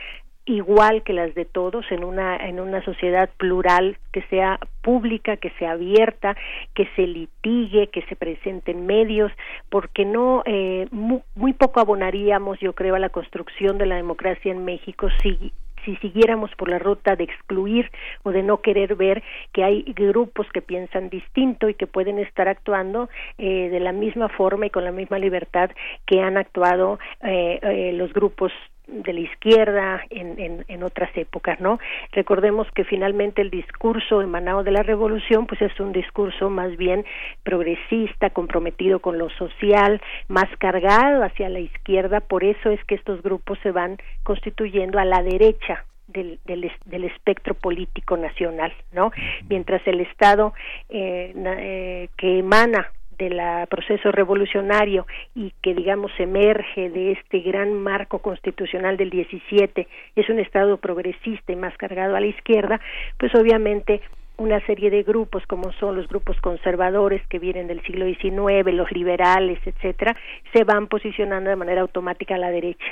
igual 0.48 1.04
que 1.04 1.14
las 1.14 1.36
de 1.36 1.46
todos 1.46 1.86
en 1.92 2.04
una 2.04 2.38
en 2.38 2.60
una 2.60 2.84
sociedad 2.84 3.30
plural 3.38 3.98
que 4.12 4.22
sea 4.24 4.60
pública, 4.82 5.38
que 5.38 5.52
sea 5.60 5.72
abierta, 5.72 6.36
que 6.74 6.88
se 6.96 7.06
litigue, 7.06 7.88
que 7.88 8.02
se 8.04 8.16
presenten 8.16 8.86
medios, 8.86 9.32
porque 9.70 10.06
no 10.06 10.44
eh, 10.46 10.88
muy, 10.92 11.54
poco 11.54 11.80
abonaríamos, 11.80 12.60
yo 12.60 12.74
creo, 12.74 12.96
a 12.96 13.00
la 13.00 13.10
construcción 13.10 13.78
de 13.78 13.86
la 13.86 13.96
democracia 13.96 14.52
en 14.52 14.64
México 14.64 15.10
si 15.22 15.52
si 15.86 15.96
siguiéramos 15.98 16.52
por 16.56 16.70
la 16.70 16.80
ruta 16.80 17.16
de 17.16 17.24
excluir 17.24 17.90
o 18.24 18.32
de 18.32 18.44
no 18.44 18.62
querer 18.62 18.96
ver 18.96 19.24
que 19.54 19.64
hay 19.64 19.84
grupos 19.96 20.46
que 20.54 20.62
piensan 20.62 21.10
distinto 21.10 21.70
y 21.70 21.76
que 21.76 21.88
pueden 21.88 22.20
estar 22.20 22.50
actuando 22.50 23.10
eh, 23.38 23.70
de 23.70 23.80
la 23.80 23.94
misma 23.94 24.28
forma 24.28 24.66
y 24.66 24.70
con 24.70 24.84
la 24.84 24.92
misma 24.92 25.18
libertad 25.18 25.72
que 26.06 26.20
han 26.20 26.36
actuado 26.36 27.00
eh, 27.24 27.60
eh, 27.62 27.94
los 27.94 28.12
grupos 28.12 28.52
de 28.88 29.14
la 29.14 29.20
izquierda 29.20 30.02
en, 30.10 30.40
en, 30.40 30.66
en, 30.68 30.84
otras 30.84 31.10
épocas, 31.16 31.60
¿no? 31.60 31.80
Recordemos 32.14 32.68
que 32.74 32.86
finalmente 32.86 33.42
el 33.42 33.50
discurso 33.50 34.22
emanado 34.22 34.64
de 34.64 34.72
la 34.72 34.84
revolución, 34.84 35.46
pues 35.46 35.62
es 35.62 35.78
un 35.80 35.92
discurso 35.92 36.50
más 36.50 36.76
bien 36.78 37.06
progresista, 37.44 38.30
comprometido 38.30 39.00
con 39.00 39.18
lo 39.18 39.30
social, 39.32 40.02
más 40.30 40.48
cargado 40.58 41.24
hacia 41.24 41.50
la 41.50 41.60
izquierda, 41.60 42.22
por 42.22 42.44
eso 42.44 42.70
es 42.70 42.84
que 42.86 42.96
estos 42.96 43.22
grupos 43.22 43.60
se 43.62 43.72
van 43.72 43.98
constituyendo 44.24 45.00
a 45.00 45.06
la 45.06 45.22
derecha 45.22 45.84
del, 46.08 46.40
del, 46.46 46.72
del, 46.86 47.04
espectro 47.04 47.54
político 47.54 48.16
nacional, 48.16 48.74
¿no? 48.94 49.12
Mientras 49.50 49.86
el 49.86 50.00
Estado 50.00 50.54
eh, 50.90 51.34
eh, 51.36 52.10
que 52.18 52.40
emana 52.40 52.92
del 53.18 53.40
proceso 53.68 54.12
revolucionario 54.12 55.06
y 55.36 55.54
que 55.62 55.74
digamos 55.74 56.12
emerge 56.20 56.90
de 56.90 57.14
este 57.14 57.40
gran 57.40 57.74
marco 57.74 58.20
constitucional 58.20 58.98
del 58.98 59.10
17 59.10 59.88
es 60.16 60.30
un 60.30 60.40
estado 60.40 60.78
progresista 60.78 61.52
y 61.52 61.56
más 61.56 61.76
cargado 61.78 62.16
a 62.16 62.20
la 62.20 62.28
izquierda 62.28 62.80
pues 63.18 63.34
obviamente 63.36 64.02
una 64.38 64.64
serie 64.66 64.90
de 64.90 65.04
grupos 65.04 65.44
como 65.48 65.72
son 65.74 65.96
los 65.96 66.08
grupos 66.08 66.40
conservadores 66.42 67.26
que 67.28 67.40
vienen 67.40 67.68
del 67.68 67.82
siglo 67.84 68.06
XIX, 68.06 68.74
los 68.74 68.92
liberales, 68.92 69.60
etcétera, 69.66 70.16
se 70.54 70.64
van 70.64 70.88
posicionando 70.88 71.50
de 71.50 71.56
manera 71.56 71.82
automática 71.82 72.36
a 72.36 72.38
la 72.38 72.50
derecha. 72.50 72.86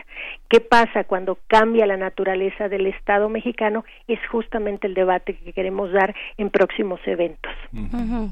¿Qué 0.49 0.59
pasa 0.59 1.03
cuando 1.03 1.38
cambia 1.48 1.85
la 1.85 1.98
naturaleza 1.98 2.67
del 2.67 2.88
Estado 2.88 3.30
mexicano? 3.30 3.85
Es 4.07 4.19
justamente 4.32 4.88
el 4.88 4.93
debate 4.93 5.35
que 5.38 5.53
queremos 5.53 5.91
dar 5.91 6.15
en 6.38 6.49
próximos 6.49 6.99
eventos. 7.06 7.51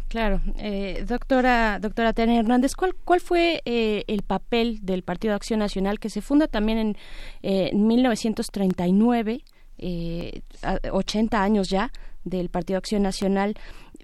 claro, 0.09 0.39
eh, 0.59 1.03
doctora, 1.07 1.79
doctora 1.79 2.13
Tania 2.13 2.39
Hernández, 2.39 2.75
¿cuál, 2.75 2.93
cuál 3.05 3.19
fue 3.19 3.61
eh, 3.65 4.03
el 4.07 4.23
papel 4.23 4.79
del 4.81 5.03
Partido 5.03 5.31
de 5.31 5.35
Acción 5.35 5.59
Nacional 5.59 5.99
que 5.99 6.09
se 6.09 6.21
funda 6.21 6.47
también 6.47 6.77
en 6.77 6.97
eh, 7.43 7.71
1939? 7.73 9.41
Eh, 9.79 10.41
80 10.91 11.43
años 11.43 11.69
ya 11.69 11.91
del 12.23 12.49
Partido 12.49 12.77
Acción 12.77 13.03
Nacional 13.03 13.55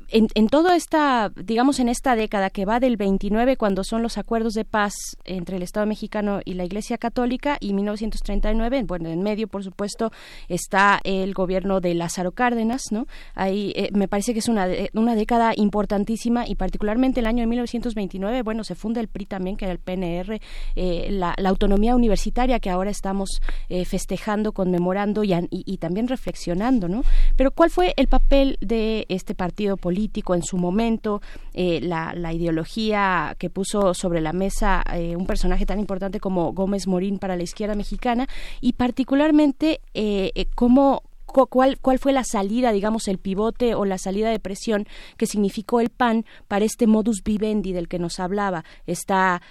en, 0.10 0.28
en 0.34 0.48
toda 0.48 0.76
esta, 0.76 1.32
digamos, 1.36 1.80
en 1.80 1.90
esta 1.90 2.16
década 2.16 2.50
que 2.50 2.66
va 2.66 2.80
del 2.80 2.98
29, 2.98 3.58
cuando 3.58 3.84
son 3.84 4.02
los 4.02 4.18
acuerdos 4.18 4.54
de 4.54 4.66
paz 4.66 4.94
entre 5.26 5.58
el 5.58 5.64
Estado 5.64 5.86
mexicano 5.86 6.40
y 6.46 6.54
la 6.54 6.66
Iglesia 6.66 6.98
Católica, 6.98 7.58
y 7.60 7.74
1939, 7.74 8.84
bueno, 8.84 9.10
en 9.10 9.22
medio, 9.22 9.48
por 9.48 9.64
supuesto, 9.64 10.12
está 10.48 11.00
el 11.04 11.34
gobierno 11.34 11.80
de 11.80 11.94
Lázaro 11.94 12.32
Cárdenas, 12.32 12.84
¿no? 12.92 13.08
Ahí 13.36 13.74
eh, 13.76 13.90
me 13.94 14.08
parece 14.08 14.34
que 14.34 14.40
es 14.40 14.48
una, 14.48 14.68
una 14.94 15.16
década 15.16 15.54
importantísima 15.56 16.48
y 16.48 16.56
particularmente 16.56 17.20
el 17.20 17.28
año 17.28 17.42
de 17.42 17.48
1929, 17.48 18.42
bueno, 18.44 18.64
se 18.64 18.76
funda 18.76 19.02
el 19.02 19.08
PRI 19.08 19.26
también, 19.26 19.58
que 19.58 19.66
era 19.66 19.72
el 19.72 19.80
PNR, 19.80 20.40
eh, 20.76 21.08
la, 21.12 21.36
autonomía 21.50 21.96
universitaria 21.96 22.60
que 22.60 22.70
ahora 22.70 22.92
estamos 22.92 23.42
eh, 23.70 23.84
festejando, 23.84 24.52
conmemorando 24.52 25.24
y 25.24 25.78
también 25.78 26.08
reflexionando, 26.08 26.88
¿no? 26.88 27.04
Pero 27.36 27.50
¿cuál 27.52 27.72
fue 27.72 27.94
el 27.98 28.08
papel 28.08 28.58
de 28.62 29.06
este 29.10 29.34
partido 29.34 29.78
político? 29.80 30.30
en 30.34 30.44
su 30.44 30.58
momento, 30.58 31.22
eh, 31.54 31.80
la, 31.82 32.14
la, 32.16 32.34
ideología 32.34 33.36
que 33.38 33.50
puso 33.50 33.94
sobre 33.94 34.22
la 34.22 34.34
mesa 34.34 34.84
eh, 34.94 35.16
un 35.16 35.26
personaje 35.26 35.66
tan 35.66 35.80
importante 35.80 36.20
como 36.20 36.54
Gómez 36.54 36.88
Morín 36.88 37.20
para 37.20 37.36
la 37.36 37.44
izquierda 37.44 37.76
mexicana 37.76 38.28
y 38.62 38.74
particularmente 38.74 39.82
eh, 39.94 40.48
cómo, 40.56 41.04
cuál, 41.26 41.80
cuál 41.80 42.00
fue 42.00 42.14
la 42.14 42.24
salida, 42.24 42.72
digamos, 42.72 43.08
el 43.08 43.18
pivote 43.18 43.76
o 43.76 43.86
la 43.86 43.98
salida 43.98 44.30
de 44.30 44.40
presión 44.40 44.86
que 45.18 45.26
significó 45.26 45.80
el 45.80 45.90
PAN 45.90 46.26
para 46.48 46.66
este 46.66 46.88
modus 46.88 47.24
vivendi 47.24 47.74
del 47.74 47.88
que 47.88 48.00
nos 48.00 48.20
hablaba, 48.20 48.64
esta 48.86 49.42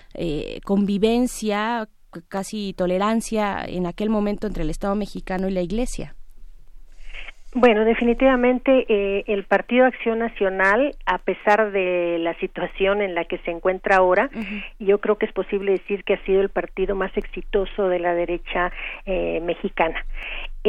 convivencia, 0.64 1.88
casi 2.28 2.74
tolerancia 2.74 3.64
en 3.66 3.86
aquel 3.86 4.10
momento 4.10 4.46
entre 4.46 4.62
el 4.62 4.70
Estado 4.70 4.94
mexicano 4.94 5.48
y 5.48 5.52
la 5.52 5.62
Iglesia. 5.62 6.17
Bueno, 7.54 7.86
definitivamente 7.86 8.84
eh, 8.88 9.24
el 9.26 9.44
Partido 9.44 9.86
Acción 9.86 10.18
Nacional, 10.18 10.94
a 11.06 11.16
pesar 11.16 11.72
de 11.72 12.18
la 12.18 12.34
situación 12.34 13.00
en 13.00 13.14
la 13.14 13.24
que 13.24 13.38
se 13.38 13.50
encuentra 13.50 13.96
ahora, 13.96 14.28
uh 14.34 14.38
-huh. 14.38 14.64
yo 14.80 14.98
creo 14.98 15.16
que 15.16 15.24
es 15.24 15.32
posible 15.32 15.72
decir 15.72 16.04
que 16.04 16.14
ha 16.14 16.24
sido 16.24 16.42
el 16.42 16.50
partido 16.50 16.94
más 16.94 17.16
exitoso 17.16 17.88
de 17.88 18.00
la 18.00 18.14
derecha 18.14 18.70
eh, 19.06 19.40
mexicana. 19.40 20.04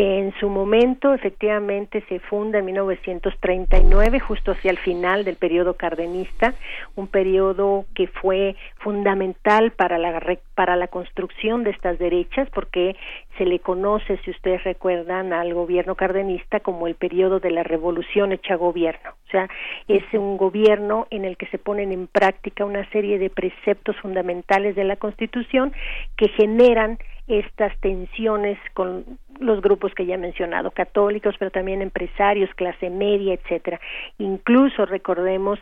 En 0.01 0.33
su 0.39 0.47
momento, 0.47 1.13
efectivamente, 1.13 2.01
se 2.07 2.21
funda 2.21 2.59
en 2.59 2.65
1939, 2.67 4.21
justo 4.21 4.53
hacia 4.53 4.71
el 4.71 4.77
final 4.77 5.25
del 5.25 5.35
periodo 5.35 5.73
cardenista, 5.73 6.53
un 6.95 7.07
periodo 7.07 7.83
que 7.93 8.07
fue 8.07 8.55
fundamental 8.77 9.71
para 9.71 9.97
la, 9.97 10.21
para 10.55 10.77
la 10.77 10.87
construcción 10.87 11.65
de 11.65 11.71
estas 11.71 11.99
derechas, 11.99 12.49
porque 12.51 12.95
se 13.37 13.43
le 13.43 13.59
conoce, 13.59 14.17
si 14.23 14.31
ustedes 14.31 14.63
recuerdan, 14.63 15.33
al 15.33 15.53
gobierno 15.53 15.95
cardenista 15.95 16.61
como 16.61 16.87
el 16.87 16.95
periodo 16.95 17.41
de 17.41 17.51
la 17.51 17.63
revolución 17.63 18.31
hecha 18.31 18.55
gobierno. 18.55 19.09
O 19.27 19.31
sea, 19.31 19.49
es 19.89 20.03
un 20.13 20.37
gobierno 20.37 21.07
en 21.09 21.25
el 21.25 21.35
que 21.35 21.47
se 21.47 21.57
ponen 21.57 21.91
en 21.91 22.07
práctica 22.07 22.63
una 22.63 22.89
serie 22.91 23.19
de 23.19 23.29
preceptos 23.29 23.97
fundamentales 23.97 24.77
de 24.77 24.85
la 24.85 24.95
Constitución 24.95 25.73
que 26.15 26.29
generan 26.29 26.99
estas 27.27 27.77
tensiones 27.81 28.57
con 28.73 29.03
los 29.39 29.61
grupos 29.61 29.93
que 29.95 30.05
ya 30.05 30.15
he 30.15 30.17
mencionado, 30.17 30.71
católicos, 30.71 31.35
pero 31.39 31.51
también 31.51 31.81
empresarios, 31.81 32.53
clase 32.55 32.89
media, 32.89 33.33
etcétera. 33.33 33.79
Incluso 34.17 34.85
recordemos 34.85 35.59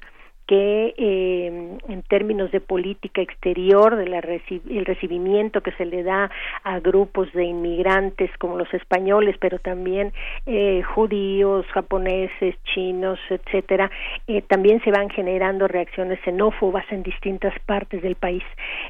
que 0.48 0.94
eh, 0.98 1.78
en 1.90 2.02
términos 2.04 2.52
de 2.52 2.62
política 2.62 3.22
exterior, 3.22 3.98
de 3.98 4.08
la 4.08 4.22
reci 4.22 4.62
el 4.70 4.86
recibimiento 4.86 5.62
que 5.62 5.74
se 5.74 5.86
le 5.86 6.04
da 6.04 6.32
a 6.64 6.80
grupos 6.80 7.32
de 7.34 7.44
inmigrantes 7.44 8.32
como 8.40 8.58
los 8.58 8.74
españoles, 8.74 9.36
pero 9.40 9.60
también 9.60 10.14
eh, 10.46 10.82
judíos, 10.84 11.66
japoneses, 11.74 12.56
chinos, 12.64 13.20
etcétera, 13.30 13.92
eh, 14.28 14.42
también 14.42 14.82
se 14.84 14.92
van 14.92 15.10
generando 15.10 15.68
reacciones 15.68 16.20
xenófobas 16.24 16.86
en 16.92 17.04
distintas 17.04 17.54
partes 17.66 18.02
del 18.02 18.16
país. 18.16 18.44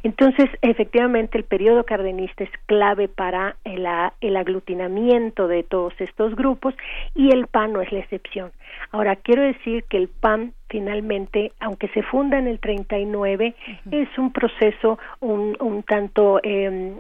Entonces, 0.03 0.45
efectivamente, 0.61 1.39
el 1.39 1.43
periodo 1.43 1.83
cardenista 1.85 2.43
es 2.43 2.51
clave 2.67 3.07
para 3.07 3.55
el, 3.63 3.87
el 4.21 4.37
aglutinamiento 4.37 5.47
de 5.47 5.63
todos 5.63 5.93
estos 5.99 6.35
grupos 6.35 6.75
y 7.15 7.31
el 7.31 7.47
PAN 7.47 7.73
no 7.73 7.81
es 7.81 7.91
la 7.91 7.99
excepción. 7.99 8.51
Ahora, 8.91 9.15
quiero 9.15 9.41
decir 9.41 9.83
que 9.85 9.97
el 9.97 10.07
PAN 10.07 10.53
finalmente, 10.69 11.51
aunque 11.59 11.87
se 11.89 12.03
funda 12.03 12.37
en 12.37 12.47
el 12.47 12.59
39, 12.59 13.55
uh 13.55 13.89
-huh. 13.89 14.03
es 14.03 14.17
un 14.17 14.31
proceso 14.31 14.99
un, 15.19 15.55
un 15.59 15.83
tanto, 15.83 16.39
eh, 16.43 16.93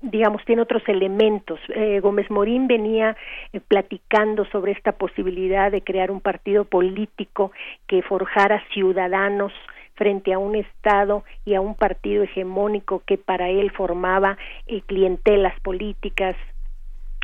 digamos, 0.00 0.44
tiene 0.44 0.62
otros 0.62 0.82
elementos. 0.88 1.60
Eh, 1.74 2.00
Gómez 2.00 2.30
Morín 2.30 2.66
venía 2.66 3.16
eh, 3.52 3.60
platicando 3.60 4.44
sobre 4.46 4.72
esta 4.72 4.92
posibilidad 4.92 5.70
de 5.70 5.82
crear 5.82 6.10
un 6.10 6.20
partido 6.20 6.64
político 6.64 7.52
que 7.86 8.02
forjara 8.02 8.62
ciudadanos 8.72 9.52
frente 9.94 10.32
a 10.32 10.38
un 10.38 10.56
Estado 10.56 11.24
y 11.44 11.54
a 11.54 11.60
un 11.60 11.74
partido 11.74 12.24
hegemónico 12.24 13.02
que 13.06 13.18
para 13.18 13.50
él 13.50 13.70
formaba 13.70 14.36
eh, 14.66 14.80
clientelas 14.86 15.58
políticas, 15.60 16.34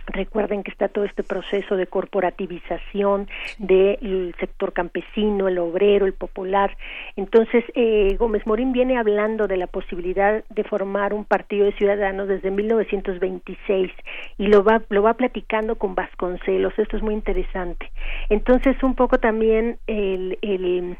Recuerden 0.08 0.62
que 0.62 0.70
está 0.70 0.88
todo 0.88 1.04
este 1.04 1.22
proceso 1.22 1.76
de 1.76 1.86
corporativización 1.86 3.28
del 3.58 4.34
sector 4.40 4.72
campesino, 4.72 5.48
el 5.48 5.58
obrero, 5.58 6.06
el 6.06 6.14
popular. 6.14 6.76
Entonces, 7.16 7.64
eh, 7.74 8.16
Gómez 8.18 8.46
Morín 8.46 8.72
viene 8.72 8.96
hablando 8.96 9.46
de 9.46 9.56
la 9.58 9.66
posibilidad 9.66 10.44
de 10.48 10.64
formar 10.64 11.12
un 11.12 11.24
partido 11.24 11.66
de 11.66 11.72
ciudadanos 11.72 12.28
desde 12.28 12.50
1926 12.50 13.92
y 14.38 14.46
lo 14.46 14.64
va, 14.64 14.82
lo 14.88 15.02
va 15.02 15.14
platicando 15.14 15.76
con 15.76 15.94
Vasconcelos. 15.94 16.78
Esto 16.78 16.96
es 16.96 17.02
muy 17.02 17.14
interesante. 17.14 17.90
Entonces, 18.30 18.82
un 18.82 18.94
poco 18.94 19.18
también 19.18 19.78
el, 19.86 20.38
el 20.42 20.96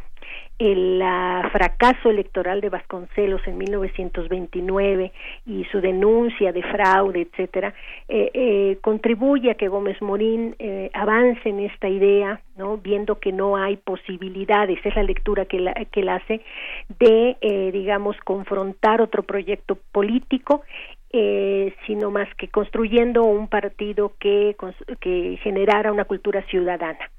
el 0.58 1.00
uh, 1.00 1.48
fracaso 1.50 2.10
electoral 2.10 2.60
de 2.60 2.68
Vasconcelos 2.68 3.40
en 3.46 3.58
1929 3.58 5.12
y 5.46 5.64
su 5.66 5.80
denuncia 5.80 6.52
de 6.52 6.62
fraude, 6.62 7.22
etcétera, 7.22 7.74
eh, 8.08 8.30
eh, 8.34 8.78
contribuye 8.80 9.52
a 9.52 9.54
que 9.54 9.68
Gómez 9.68 10.02
Morín 10.02 10.56
eh, 10.58 10.90
avance 10.94 11.48
en 11.48 11.60
esta 11.60 11.88
idea, 11.88 12.40
no, 12.56 12.76
viendo 12.76 13.20
que 13.20 13.30
no 13.30 13.56
hay 13.56 13.76
posibilidades, 13.76 14.84
es 14.84 14.96
la 14.96 15.04
lectura 15.04 15.44
que, 15.44 15.60
la, 15.60 15.74
que 15.74 16.00
él 16.00 16.08
hace 16.08 16.40
de, 16.98 17.36
eh, 17.40 17.70
digamos, 17.72 18.16
confrontar 18.24 19.00
otro 19.00 19.22
proyecto 19.22 19.78
político 19.92 20.62
eh, 21.10 21.74
sino 21.86 22.10
más 22.10 22.28
que 22.34 22.48
construyendo 22.48 23.24
un 23.24 23.48
partido 23.48 24.12
que, 24.20 24.54
que 25.00 25.38
generara 25.42 25.90
una 25.90 26.04
cultura 26.04 26.42
ciudadana. 26.50 27.10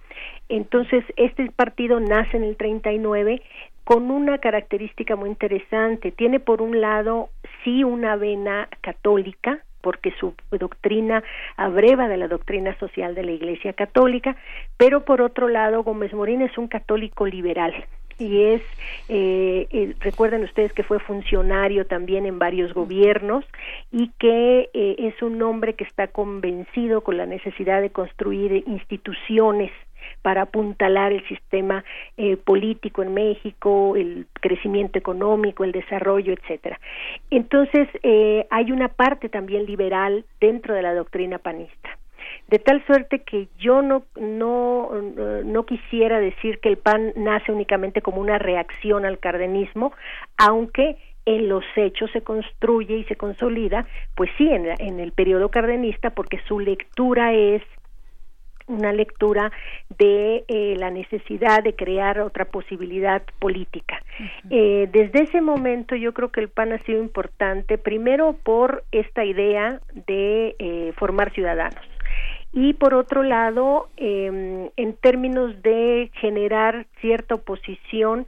Entonces, 0.50 1.04
este 1.16 1.52
partido 1.52 2.00
nace 2.00 2.38
en 2.38 2.44
el 2.44 2.58
39 2.58 3.42
con 3.84 4.12
una 4.12 4.40
característica 4.40 5.16
muy 5.16 5.30
interesante. 5.30 6.12
Tiene 6.12 6.40
por 6.40 6.62
un 6.62 6.82
lado 6.82 7.30
sí 7.64 7.84
una 7.84 8.16
vena 8.16 8.68
católica, 8.82 9.60
porque 9.82 10.12
su 10.20 10.34
doctrina 10.52 11.24
abreva 11.56 12.08
de 12.08 12.18
la 12.18 12.28
doctrina 12.28 12.78
social 12.80 13.16
de 13.16 13.24
la 13.24 13.32
Iglesia 13.32 13.74
Católica, 13.74 14.36
pero 14.78 15.06
por 15.06 15.22
otro 15.22 15.48
lado 15.48 15.84
Gómez 15.84 16.14
Morín 16.14 16.42
es 16.42 16.58
un 16.58 16.68
católico 16.68 17.26
liberal 17.26 17.74
y 18.20 18.44
es, 18.44 18.62
eh, 19.08 19.68
eh, 19.72 19.96
recuerden 20.02 20.44
ustedes 20.44 20.74
que 20.74 20.84
fue 20.84 21.00
funcionario 21.00 21.86
también 21.86 22.26
en 22.26 22.38
varios 22.38 22.74
gobiernos 22.74 23.46
y 23.92 24.12
que 24.20 24.70
eh, 24.74 24.96
es 25.00 25.22
un 25.22 25.42
hombre 25.42 25.74
que 25.74 25.86
está 25.86 26.08
convencido 26.08 27.02
con 27.02 27.18
la 27.18 27.26
necesidad 27.26 27.82
de 27.82 27.92
construir 27.92 28.64
instituciones 28.68 29.72
para 30.22 30.44
apuntalar 30.44 31.12
el 31.12 31.26
sistema 31.28 31.84
eh, 32.18 32.38
político 32.38 33.02
en 33.04 33.14
México, 33.14 33.96
el 33.96 34.28
crecimiento 34.34 35.00
económico, 35.00 35.64
el 35.64 35.72
desarrollo, 35.72 36.34
etcétera. 36.34 36.80
Entonces 37.30 37.88
eh, 38.04 38.48
hay 38.50 38.72
una 38.72 38.90
parte 38.90 39.30
también 39.30 39.66
liberal 39.66 40.26
dentro 40.40 40.74
de 40.74 40.82
la 40.82 40.94
doctrina 40.94 41.38
panista 41.38 41.90
de 42.48 42.60
tal 42.60 42.84
suerte 42.86 43.20
que 43.20 43.48
yo 43.60 43.82
no, 43.82 44.04
no, 44.20 44.92
no 45.44 45.66
quisiera 45.66 46.20
decir 46.20 46.60
que 46.60 46.70
el 46.70 46.78
PAN 46.78 47.14
nace 47.16 47.52
únicamente 47.52 48.02
como 48.02 48.22
una 48.22 48.40
reacción 48.40 49.06
al 49.06 49.20
cardenismo, 49.20 49.94
aunque 50.38 50.98
en 51.26 51.48
los 51.48 51.64
hechos 51.76 52.10
se 52.12 52.22
construye 52.22 52.98
y 52.98 53.04
se 53.04 53.16
consolida, 53.16 53.86
pues 54.16 54.32
sí, 54.38 54.50
en, 54.50 54.68
en 54.80 55.00
el 55.00 55.12
periodo 55.12 55.50
cardenista, 55.50 56.10
porque 56.12 56.40
su 56.48 56.60
lectura 56.60 57.34
es 57.34 57.62
una 58.70 58.94
lectura 58.94 59.52
de 59.98 60.46
eh, 60.48 60.76
la 60.78 60.90
necesidad 60.90 61.64
de 61.64 61.76
crear 61.76 62.22
otra 62.22 62.46
posibilidad 62.46 63.22
política. 63.40 64.02
eh, 64.50 64.88
desde 64.92 65.24
ese 65.24 65.42
momento 65.42 65.96
yo 65.96 66.14
creo 66.14 66.30
que 66.32 66.40
el 66.40 66.50
PAN 66.50 66.74
ha 66.74 66.80
sido 66.80 67.02
importante, 67.02 67.78
primero 67.78 68.34
por 68.44 68.84
esta 68.92 69.26
idea 69.26 69.82
de 70.08 70.56
eh, 70.60 70.94
formar 70.98 71.34
ciudadanos 71.34 71.84
y 72.52 72.74
por 72.74 72.96
otro 72.96 73.22
lado, 73.24 73.90
eh, 73.98 74.72
en 74.76 74.94
términos 74.96 75.62
de 75.62 76.10
generar 76.16 76.88
cierta 77.00 77.36
oposición 77.36 78.26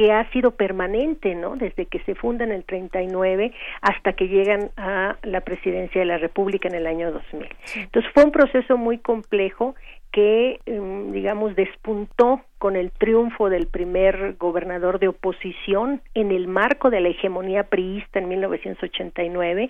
que 0.00 0.12
ha 0.12 0.24
sido 0.30 0.52
permanente, 0.52 1.34
¿no? 1.34 1.56
Desde 1.56 1.84
que 1.84 1.98
se 2.04 2.14
funda 2.14 2.44
en 2.44 2.52
el 2.52 2.64
39 2.64 3.52
hasta 3.82 4.14
que 4.14 4.28
llegan 4.28 4.70
a 4.78 5.18
la 5.22 5.42
presidencia 5.42 6.00
de 6.00 6.06
la 6.06 6.16
República 6.16 6.68
en 6.68 6.74
el 6.74 6.86
año 6.86 7.12
2000. 7.12 7.46
Entonces 7.76 8.10
fue 8.14 8.24
un 8.24 8.32
proceso 8.32 8.78
muy 8.78 8.96
complejo 8.96 9.74
que, 10.10 10.58
digamos, 10.64 11.54
despuntó 11.54 12.40
con 12.56 12.76
el 12.76 12.92
triunfo 12.92 13.50
del 13.50 13.66
primer 13.66 14.36
gobernador 14.38 15.00
de 15.00 15.08
oposición 15.08 16.00
en 16.14 16.30
el 16.30 16.48
marco 16.48 16.88
de 16.88 17.02
la 17.02 17.10
hegemonía 17.10 17.64
priista 17.64 18.20
en 18.20 18.28
1989. 18.28 19.68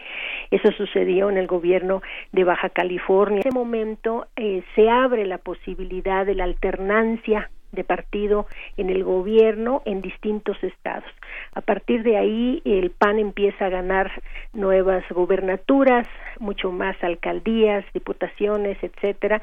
Eso 0.52 0.70
sucedió 0.76 1.28
en 1.28 1.38
el 1.38 1.48
gobierno 1.48 2.02
de 2.30 2.44
Baja 2.44 2.68
California. 2.68 3.40
En 3.40 3.48
ese 3.48 3.50
momento 3.58 4.28
eh, 4.36 4.62
se 4.76 4.88
abre 4.88 5.26
la 5.26 5.38
posibilidad 5.38 6.24
de 6.24 6.36
la 6.36 6.44
alternancia 6.44 7.50
de 7.72 7.84
partido 7.84 8.46
en 8.76 8.90
el 8.90 9.04
gobierno 9.04 9.82
en 9.84 10.02
distintos 10.02 10.62
estados. 10.62 11.10
A 11.54 11.60
partir 11.60 12.02
de 12.02 12.16
ahí 12.16 12.62
el 12.64 12.90
PAN 12.90 13.18
empieza 13.18 13.66
a 13.66 13.70
ganar 13.70 14.10
nuevas 14.52 15.04
gobernaturas, 15.10 16.06
mucho 16.38 16.72
más 16.72 16.96
alcaldías, 17.02 17.84
diputaciones, 17.92 18.78
etcétera, 18.82 19.42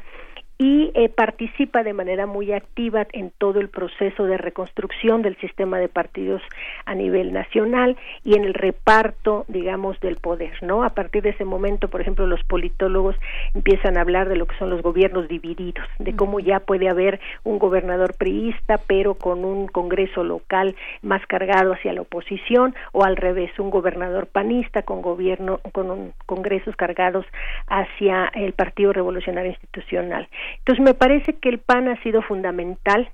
y 0.57 0.91
eh, 0.95 1.09
participa 1.09 1.83
de 1.83 1.93
manera 1.93 2.25
muy 2.25 2.51
activa 2.51 3.05
en 3.11 3.31
todo 3.37 3.59
el 3.59 3.69
proceso 3.69 4.25
de 4.25 4.37
reconstrucción 4.37 5.21
del 5.21 5.37
sistema 5.37 5.77
de 5.77 5.87
partidos 5.87 6.41
a 6.85 6.95
nivel 6.95 7.31
nacional 7.31 7.95
y 8.23 8.35
en 8.35 8.43
el 8.43 8.53
reparto, 8.53 9.45
digamos, 9.47 9.99
del 9.99 10.15
poder, 10.15 10.63
¿no? 10.63 10.83
A 10.83 10.89
partir 10.89 11.21
de 11.21 11.29
ese 11.29 11.45
momento, 11.45 11.89
por 11.89 12.01
ejemplo, 12.01 12.25
los 12.25 12.43
politólogos 12.43 13.15
empiezan 13.53 13.97
a 13.97 14.01
hablar 14.01 14.29
de 14.29 14.35
lo 14.35 14.47
que 14.47 14.57
son 14.57 14.69
los 14.69 14.81
gobiernos 14.81 15.27
divididos, 15.27 15.85
de 15.99 16.15
cómo 16.15 16.39
ya 16.39 16.59
puede 16.59 16.89
haber 16.89 17.19
un 17.43 17.59
gobernador 17.59 18.15
priista, 18.17 18.79
pero 18.87 19.15
con 19.15 19.45
un 19.45 19.67
Congreso 19.67 20.23
local 20.23 20.75
más 21.01 21.25
cargado 21.27 21.73
hacia 21.73 21.93
la 21.93 22.01
oposición, 22.01 22.73
o 22.93 23.03
al 23.03 23.15
revés, 23.15 23.51
un 23.59 23.69
gobernador 23.69 24.27
panista 24.27 24.81
con 24.81 25.01
gobierno, 25.01 25.59
con 25.71 25.91
un, 25.91 26.13
congresos 26.25 26.75
cargados 26.75 27.25
hacia 27.67 28.31
el 28.33 28.53
Partido 28.53 28.93
Revolucionario 28.93 29.51
Institucional. 29.51 30.27
Entonces 30.59 30.83
me 30.83 30.93
parece 30.93 31.33
que 31.33 31.49
el 31.49 31.59
PAN 31.59 31.87
ha 31.87 32.01
sido 32.03 32.21
fundamental 32.21 33.11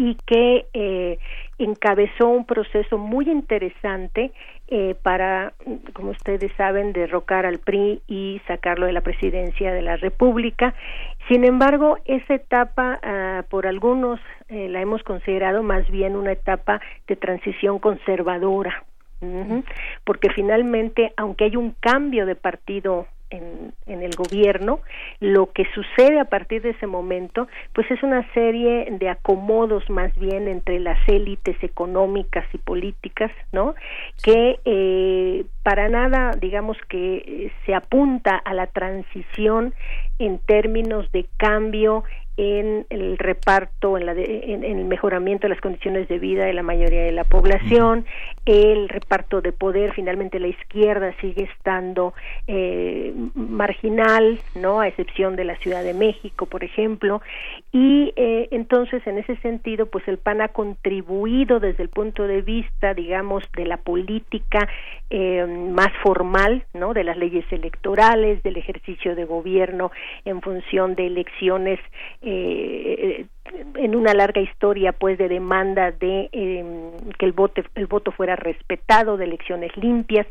y 0.00 0.14
que 0.26 0.66
eh, 0.72 1.18
encabezó 1.58 2.28
un 2.28 2.46
proceso 2.46 2.96
muy 2.96 3.28
interesante 3.28 4.32
eh, 4.68 4.94
para, 5.02 5.52
como 5.92 6.12
ustedes 6.12 6.50
saben, 6.56 6.94
derrocar 6.94 7.44
al 7.44 7.58
PRI 7.58 8.00
y 8.08 8.40
sacarlo 8.46 8.86
de 8.86 8.94
la 8.94 9.02
presidencia 9.02 9.72
de 9.74 9.82
la 9.82 9.96
República. 9.96 10.74
Sin 11.28 11.44
embargo, 11.44 11.98
esa 12.06 12.34
etapa, 12.34 12.98
ah, 13.02 13.44
por 13.50 13.66
algunos, 13.66 14.18
eh, 14.48 14.70
la 14.70 14.80
hemos 14.80 15.02
considerado 15.02 15.62
más 15.62 15.86
bien 15.90 16.16
una 16.16 16.32
etapa 16.32 16.80
de 17.06 17.16
transición 17.16 17.78
conservadora, 17.78 18.84
porque 20.04 20.30
finalmente, 20.30 21.12
aunque 21.18 21.44
hay 21.44 21.56
un 21.56 21.72
cambio 21.78 22.24
de 22.24 22.36
partido 22.36 23.06
en, 23.30 23.72
en, 23.86 24.02
el 24.02 24.14
gobierno, 24.16 24.80
lo 25.20 25.52
que 25.52 25.64
sucede 25.74 26.20
a 26.20 26.24
partir 26.24 26.62
de 26.62 26.70
ese 26.70 26.86
momento, 26.86 27.48
pues 27.72 27.90
es 27.90 28.02
una 28.02 28.30
serie 28.32 28.88
de 28.90 29.08
acomodos 29.08 29.88
más 29.88 30.14
bien 30.18 30.48
entre 30.48 30.80
las 30.80 30.98
élites 31.08 31.56
económicas 31.62 32.44
y 32.52 32.58
políticas, 32.58 33.30
¿no? 33.52 33.74
Que 34.22 34.58
eh, 34.64 35.44
para 35.62 35.88
nada, 35.88 36.32
digamos 36.40 36.76
que 36.88 37.16
eh, 37.16 37.52
se 37.66 37.74
apunta 37.74 38.36
a 38.36 38.54
la 38.54 38.66
transición 38.66 39.74
en 40.18 40.38
términos 40.38 41.10
de 41.12 41.26
cambio 41.36 42.04
en 42.40 42.86
el 42.88 43.18
reparto, 43.18 43.98
en, 43.98 44.06
la 44.06 44.14
de, 44.14 44.44
en, 44.46 44.64
en, 44.64 44.78
el 44.78 44.86
mejoramiento 44.86 45.42
de 45.42 45.50
las 45.50 45.60
condiciones 45.60 46.08
de 46.08 46.18
vida 46.18 46.46
de 46.46 46.54
la 46.54 46.62
mayoría 46.62 47.02
de 47.02 47.12
la 47.12 47.24
población, 47.24 48.06
el 48.46 48.88
reparto 48.88 49.42
de 49.42 49.52
poder, 49.52 49.92
finalmente 49.92 50.40
la 50.40 50.48
izquierda 50.48 51.14
sigue 51.20 51.42
estando 51.42 52.14
eh, 52.46 53.12
marginal, 53.34 54.40
¿no? 54.54 54.80
A 54.80 54.88
excepción 54.88 55.36
de 55.36 55.44
la 55.44 55.56
Ciudad 55.56 55.84
de 55.84 55.92
México, 55.92 56.46
por 56.46 56.64
ejemplo, 56.64 57.20
y 57.72 58.14
eh, 58.16 58.48
entonces 58.52 59.06
en 59.06 59.18
ese 59.18 59.36
sentido, 59.36 59.84
pues 59.86 60.08
el 60.08 60.16
PAN 60.16 60.40
ha 60.40 60.48
contribuido 60.48 61.60
desde 61.60 61.82
el 61.82 61.90
punto 61.90 62.26
de 62.26 62.40
vista, 62.40 62.94
digamos, 62.94 63.44
de 63.54 63.66
la 63.66 63.76
política 63.76 64.66
eh, 65.10 65.44
más 65.46 65.92
formal, 66.02 66.64
¿no? 66.72 66.94
De 66.94 67.04
las 67.04 67.18
leyes 67.18 67.44
electorales, 67.50 68.42
del 68.42 68.56
ejercicio 68.56 69.14
de 69.14 69.26
gobierno 69.26 69.92
en 70.24 70.40
función 70.40 70.94
de 70.94 71.06
elecciones 71.06 71.78
eh, 72.30 73.26
en 73.74 73.96
una 73.96 74.14
larga 74.14 74.40
historia 74.40 74.92
pues 74.92 75.18
de 75.18 75.28
demanda 75.28 75.90
de 75.90 76.28
eh, 76.32 76.64
que 77.18 77.26
el 77.26 77.32
voto 77.32 77.62
el 77.74 77.86
voto 77.86 78.12
fuera 78.12 78.36
respetado 78.36 79.16
de 79.16 79.24
elecciones 79.24 79.76
limpias 79.76 80.26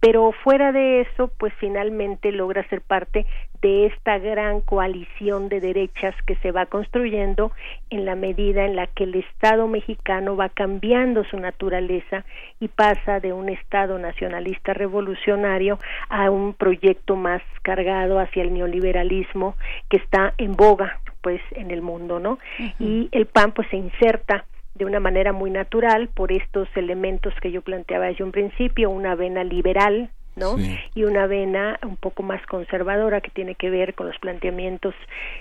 pero 0.00 0.32
fuera 0.32 0.72
de 0.72 1.02
eso 1.02 1.30
pues 1.38 1.52
finalmente 1.58 2.32
logra 2.32 2.66
ser 2.68 2.80
parte 2.80 3.26
de 3.62 3.86
esta 3.86 4.18
gran 4.18 4.60
coalición 4.60 5.48
de 5.48 5.60
derechas 5.60 6.14
que 6.26 6.36
se 6.36 6.50
va 6.50 6.66
construyendo 6.66 7.52
en 7.90 8.04
la 8.04 8.14
medida 8.14 8.64
en 8.64 8.76
la 8.76 8.86
que 8.88 9.04
el 9.04 9.14
Estado 9.14 9.66
mexicano 9.68 10.36
va 10.36 10.48
cambiando 10.48 11.24
su 11.24 11.38
naturaleza 11.38 12.24
y 12.60 12.68
pasa 12.68 13.20
de 13.20 13.32
un 13.32 13.48
Estado 13.48 13.98
nacionalista 13.98 14.74
revolucionario 14.74 15.78
a 16.08 16.30
un 16.30 16.54
proyecto 16.54 17.16
más 17.16 17.42
cargado 17.62 18.18
hacia 18.18 18.42
el 18.42 18.52
neoliberalismo 18.52 19.54
que 19.88 19.96
está 19.96 20.34
en 20.38 20.56
boga 20.56 21.00
pues 21.24 21.40
en 21.52 21.70
el 21.70 21.80
mundo, 21.80 22.20
¿no? 22.20 22.32
Uh 22.32 22.62
-huh. 22.62 22.74
Y 22.78 23.08
el 23.10 23.24
PAN 23.26 23.52
pues 23.52 23.66
se 23.70 23.76
inserta 23.76 24.44
de 24.74 24.84
una 24.84 25.00
manera 25.00 25.32
muy 25.32 25.50
natural 25.50 26.08
por 26.08 26.30
estos 26.30 26.68
elementos 26.76 27.32
que 27.40 27.50
yo 27.50 27.62
planteaba 27.62 28.06
desde 28.06 28.24
un 28.24 28.32
principio, 28.32 28.90
una 28.90 29.14
vena 29.14 29.42
liberal, 29.42 30.10
¿no? 30.36 30.56
Sí. 30.56 30.76
Y 30.94 31.04
una 31.04 31.26
vena 31.26 31.78
un 31.82 31.96
poco 31.96 32.22
más 32.22 32.44
conservadora 32.46 33.20
que 33.20 33.30
tiene 33.30 33.54
que 33.54 33.70
ver 33.70 33.94
con 33.94 34.06
los 34.06 34.18
planteamientos 34.18 34.94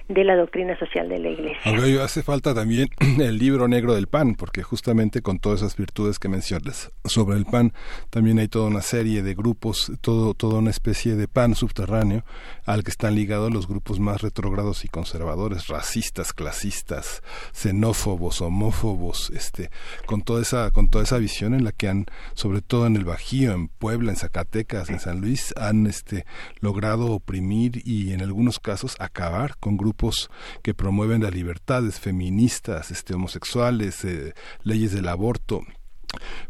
de 0.08 0.24
la 0.24 0.36
doctrina 0.36 0.78
social 0.78 1.10
de 1.10 1.20
la 1.20 1.30
Iglesia. 1.30 1.62
Ahora, 1.66 2.04
hace 2.04 2.24
falta 2.24 2.54
también 2.54 2.90
el 3.20 3.38
libro 3.38 3.68
negro 3.68 3.96
del 3.96 4.08
pan, 4.08 4.36
porque 4.36 4.64
justamente 4.64 5.22
con 5.22 5.40
todas 5.40 5.62
esas 5.62 5.76
virtudes 5.76 6.20
que 6.20 6.30
mencionas 6.30 6.92
sobre 7.06 7.38
el 7.38 7.46
pan, 7.46 7.74
también 8.10 8.40
hay 8.40 8.48
toda 8.48 8.68
una 8.68 8.82
serie 8.82 9.24
de 9.24 9.34
grupos, 9.34 9.92
todo, 10.02 10.34
toda 10.34 10.60
una 10.60 10.70
especie 10.70 11.16
de 11.16 11.28
pan 11.28 11.56
subterráneo 11.56 12.24
al 12.66 12.84
que 12.84 12.92
están 12.92 13.16
ligados 13.16 13.52
los 13.52 13.68
grupos 13.68 14.00
más 14.00 14.22
retrógrados 14.22 14.86
y 14.86 14.88
conservadores, 14.88 15.68
racistas, 15.68 16.34
clasistas, 16.34 17.22
xenófobos, 17.54 18.42
homófobos, 18.42 19.32
este, 19.32 19.70
con 20.06 20.22
toda 20.22 20.42
esa, 20.42 20.72
con 20.72 20.90
toda 20.90 21.04
esa 21.04 21.18
visión 21.18 21.54
en 21.54 21.64
la 21.64 21.72
que 21.72 21.88
han, 21.88 22.06
sobre 22.34 22.62
todo 22.62 22.86
en 22.88 22.96
el 22.96 23.06
Bajío, 23.06 23.54
en 23.54 23.68
Puebla, 23.68 24.12
en 24.12 24.18
Zacatecas, 24.18 24.83
en 24.90 25.00
San 25.00 25.22
Luis 25.22 25.54
han 25.58 25.88
este, 25.88 26.26
logrado 26.60 27.12
oprimir 27.12 27.82
y 27.86 28.14
en 28.14 28.22
algunos 28.22 28.60
casos 28.60 28.96
acabar 29.00 29.58
con 29.58 29.78
grupos 29.78 30.30
que 30.62 30.74
promueven 30.74 31.24
las 31.24 31.34
libertades 31.34 32.00
feministas, 32.00 32.92
este, 32.92 33.14
homosexuales, 33.14 34.04
eh, 34.06 34.34
leyes 34.64 34.92
del 34.92 35.08
aborto 35.08 35.64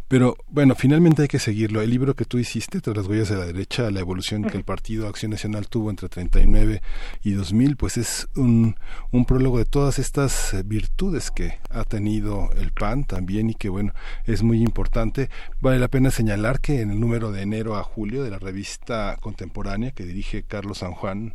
Pero 0.07 0.35
bueno, 0.47 0.75
finalmente 0.75 1.23
hay 1.23 1.27
que 1.27 1.39
seguirlo. 1.39 1.81
El 1.81 1.89
libro 1.89 2.15
que 2.15 2.25
tú 2.25 2.37
hiciste, 2.37 2.81
Tras 2.81 2.95
las 2.95 3.07
huellas 3.07 3.29
de 3.29 3.37
la 3.37 3.45
derecha, 3.45 3.89
la 3.89 3.99
evolución 3.99 4.43
que 4.43 4.57
el 4.57 4.63
Partido 4.63 5.07
Acción 5.07 5.31
Nacional 5.31 5.67
tuvo 5.67 5.89
entre 5.89 6.09
39 6.09 6.81
y 7.23 7.31
2000, 7.31 7.77
pues 7.77 7.97
es 7.97 8.27
un, 8.35 8.75
un 9.11 9.25
prólogo 9.25 9.57
de 9.57 9.65
todas 9.65 9.99
estas 9.99 10.53
eh, 10.53 10.63
virtudes 10.63 11.31
que 11.31 11.59
ha 11.69 11.83
tenido 11.83 12.51
el 12.55 12.71
PAN 12.71 13.05
también 13.05 13.49
y 13.49 13.55
que 13.55 13.69
bueno, 13.69 13.93
es 14.25 14.43
muy 14.43 14.61
importante. 14.61 15.29
Vale 15.61 15.79
la 15.79 15.87
pena 15.87 16.11
señalar 16.11 16.59
que 16.59 16.81
en 16.81 16.91
el 16.91 16.99
número 16.99 17.31
de 17.31 17.41
enero 17.41 17.75
a 17.75 17.83
julio 17.83 18.23
de 18.23 18.29
la 18.29 18.39
revista 18.39 19.17
contemporánea 19.19 19.91
que 19.91 20.03
dirige 20.03 20.43
Carlos 20.43 20.79
San 20.79 20.91
Juan 20.91 21.33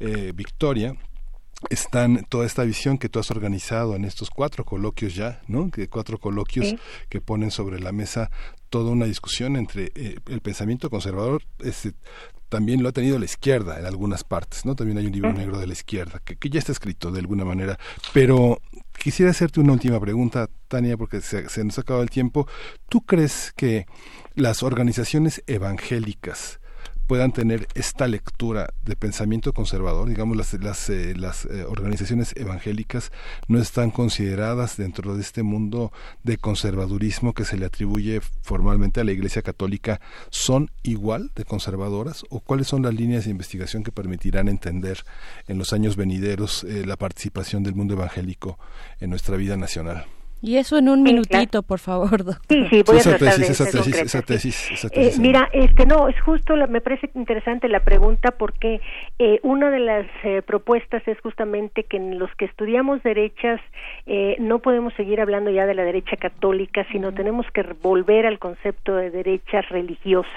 eh, 0.00 0.32
Victoria, 0.34 0.96
están 1.70 2.24
toda 2.28 2.46
esta 2.46 2.64
visión 2.64 2.98
que 2.98 3.08
tú 3.08 3.18
has 3.18 3.30
organizado 3.30 3.96
en 3.96 4.04
estos 4.04 4.30
cuatro 4.30 4.64
coloquios 4.64 5.14
ya, 5.14 5.42
¿no? 5.48 5.70
Que 5.70 5.88
cuatro 5.88 6.18
coloquios 6.18 6.74
que 7.08 7.20
ponen 7.20 7.50
sobre 7.50 7.80
la 7.80 7.92
mesa 7.92 8.30
toda 8.70 8.90
una 8.90 9.06
discusión 9.06 9.56
entre 9.56 9.92
eh, 9.94 10.16
el 10.26 10.40
pensamiento 10.40 10.90
conservador 10.90 11.42
este, 11.60 11.92
también 12.48 12.82
lo 12.82 12.88
ha 12.88 12.92
tenido 12.92 13.18
la 13.18 13.24
izquierda 13.24 13.78
en 13.78 13.86
algunas 13.86 14.24
partes, 14.24 14.64
¿no? 14.64 14.76
También 14.76 14.98
hay 14.98 15.06
un 15.06 15.12
libro 15.12 15.32
negro 15.32 15.58
de 15.58 15.66
la 15.66 15.72
izquierda 15.72 16.20
que, 16.24 16.36
que, 16.36 16.50
ya 16.50 16.58
está 16.58 16.72
escrito 16.72 17.10
de 17.10 17.20
alguna 17.20 17.44
manera, 17.44 17.78
pero 18.12 18.60
quisiera 18.96 19.30
hacerte 19.30 19.60
una 19.60 19.72
última 19.72 19.98
pregunta, 20.00 20.48
Tania, 20.68 20.96
porque 20.96 21.20
se, 21.20 21.48
se 21.48 21.64
nos 21.64 21.78
ha 21.78 21.80
acabado 21.80 22.02
el 22.02 22.10
tiempo. 22.10 22.46
¿Tú 22.88 23.00
crees 23.00 23.52
que 23.56 23.86
las 24.34 24.62
organizaciones 24.62 25.42
evangélicas 25.46 26.60
puedan 27.06 27.32
tener 27.32 27.66
esta 27.74 28.06
lectura 28.08 28.72
de 28.82 28.96
pensamiento 28.96 29.52
conservador, 29.52 30.08
digamos 30.08 30.36
las 30.36 30.52
las, 30.54 30.88
eh, 30.88 31.14
las 31.16 31.44
eh, 31.46 31.64
organizaciones 31.64 32.34
evangélicas 32.36 33.12
no 33.48 33.58
están 33.58 33.90
consideradas 33.90 34.76
dentro 34.76 35.14
de 35.14 35.20
este 35.20 35.42
mundo 35.42 35.92
de 36.22 36.38
conservadurismo 36.38 37.32
que 37.32 37.44
se 37.44 37.56
le 37.56 37.66
atribuye 37.66 38.20
formalmente 38.42 39.00
a 39.00 39.04
la 39.04 39.12
Iglesia 39.12 39.42
Católica, 39.42 40.00
son 40.30 40.70
igual 40.82 41.30
de 41.34 41.44
conservadoras 41.44 42.24
o 42.30 42.40
cuáles 42.40 42.68
son 42.68 42.82
las 42.82 42.94
líneas 42.94 43.24
de 43.24 43.30
investigación 43.30 43.84
que 43.84 43.92
permitirán 43.92 44.48
entender 44.48 45.04
en 45.48 45.58
los 45.58 45.72
años 45.72 45.96
venideros 45.96 46.64
eh, 46.64 46.84
la 46.86 46.96
participación 46.96 47.62
del 47.62 47.74
mundo 47.74 47.94
evangélico 47.94 48.58
en 49.00 49.10
nuestra 49.10 49.36
vida 49.36 49.56
nacional. 49.56 50.06
Y 50.46 50.58
eso 50.58 50.76
en 50.76 50.90
un 50.90 51.02
minutito, 51.02 51.62
por 51.62 51.78
favor, 51.78 52.22
doctor. 52.22 52.36
Sí, 52.50 52.66
sí, 52.68 52.82
voy 52.86 52.96
a 52.96 53.00
esa 53.00 53.10
tratar 53.16 53.28
tesis, 53.36 53.46
de 53.46 53.52
esa 53.54 53.64
ser 53.64 53.80
tesis, 53.80 53.96
esa 54.02 54.22
tesis, 54.22 54.70
esa 54.72 54.86
Eh, 54.88 54.90
tesis. 54.90 55.18
mira, 55.18 55.48
este 55.54 55.86
no, 55.86 56.06
es 56.08 56.20
justo, 56.20 56.54
la- 56.54 56.66
me 56.66 56.82
parece 56.82 57.08
interesante 57.14 57.66
la 57.68 57.80
pregunta 57.80 58.32
porque 58.32 58.82
eh, 59.18 59.40
una 59.42 59.70
de 59.70 59.78
las 59.80 60.06
eh, 60.22 60.42
propuestas 60.42 61.02
es 61.08 61.18
justamente 61.20 61.84
que 61.84 61.96
en 61.96 62.18
los 62.18 62.30
que 62.36 62.44
estudiamos 62.44 63.02
derechas 63.02 63.58
eh, 64.04 64.36
no 64.38 64.58
podemos 64.58 64.92
seguir 64.94 65.20
hablando 65.22 65.50
ya 65.50 65.64
de 65.64 65.74
la 65.74 65.82
derecha 65.84 66.16
católica, 66.16 66.86
sino 66.92 67.14
tenemos 67.14 67.46
que 67.54 67.62
volver 67.82 68.26
al 68.26 68.38
concepto 68.38 68.94
de 68.96 69.10
derecha 69.10 69.62
religiosa 69.62 70.28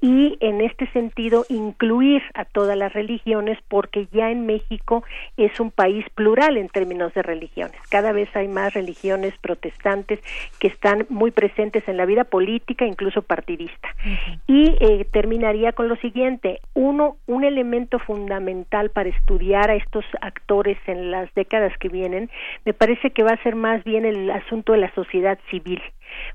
y 0.00 0.36
en 0.40 0.60
este 0.60 0.86
sentido 0.88 1.46
incluir 1.48 2.22
a 2.34 2.44
todas 2.44 2.76
las 2.76 2.92
religiones 2.92 3.58
porque 3.68 4.06
ya 4.12 4.30
en 4.30 4.44
México 4.44 5.02
es 5.36 5.58
un 5.60 5.70
país 5.70 6.04
plural 6.14 6.56
en 6.56 6.68
términos 6.68 7.14
de 7.14 7.22
religiones. 7.22 7.76
Cada 7.88 8.12
vez 8.12 8.28
hay 8.36 8.48
más 8.48 8.74
religiones 8.74 9.34
protestantes 9.40 10.20
que 10.58 10.68
están 10.68 11.06
muy 11.08 11.30
presentes 11.30 11.88
en 11.88 11.96
la 11.96 12.04
vida 12.04 12.24
política, 12.24 12.84
incluso 12.84 13.22
partidista. 13.22 13.88
Y 14.46 14.76
eh, 14.80 15.06
terminaría 15.10 15.72
con 15.72 15.88
lo 15.88 15.96
siguiente, 15.96 16.60
uno, 16.74 17.16
un 17.26 17.44
elemento 17.44 17.98
fundamental 17.98 18.90
para 18.90 19.08
estudiar 19.08 19.70
a 19.70 19.76
estos 19.76 20.04
actores 20.20 20.76
en 20.86 21.10
las 21.10 21.32
décadas 21.34 21.72
que 21.78 21.88
vienen, 21.88 22.30
me 22.64 22.74
parece 22.74 23.10
que 23.10 23.22
va 23.22 23.30
a 23.30 23.42
ser 23.42 23.54
más 23.54 23.82
bien 23.84 24.04
el 24.04 24.30
asunto 24.30 24.72
de 24.72 24.78
la 24.78 24.94
sociedad 24.94 25.38
civil 25.50 25.80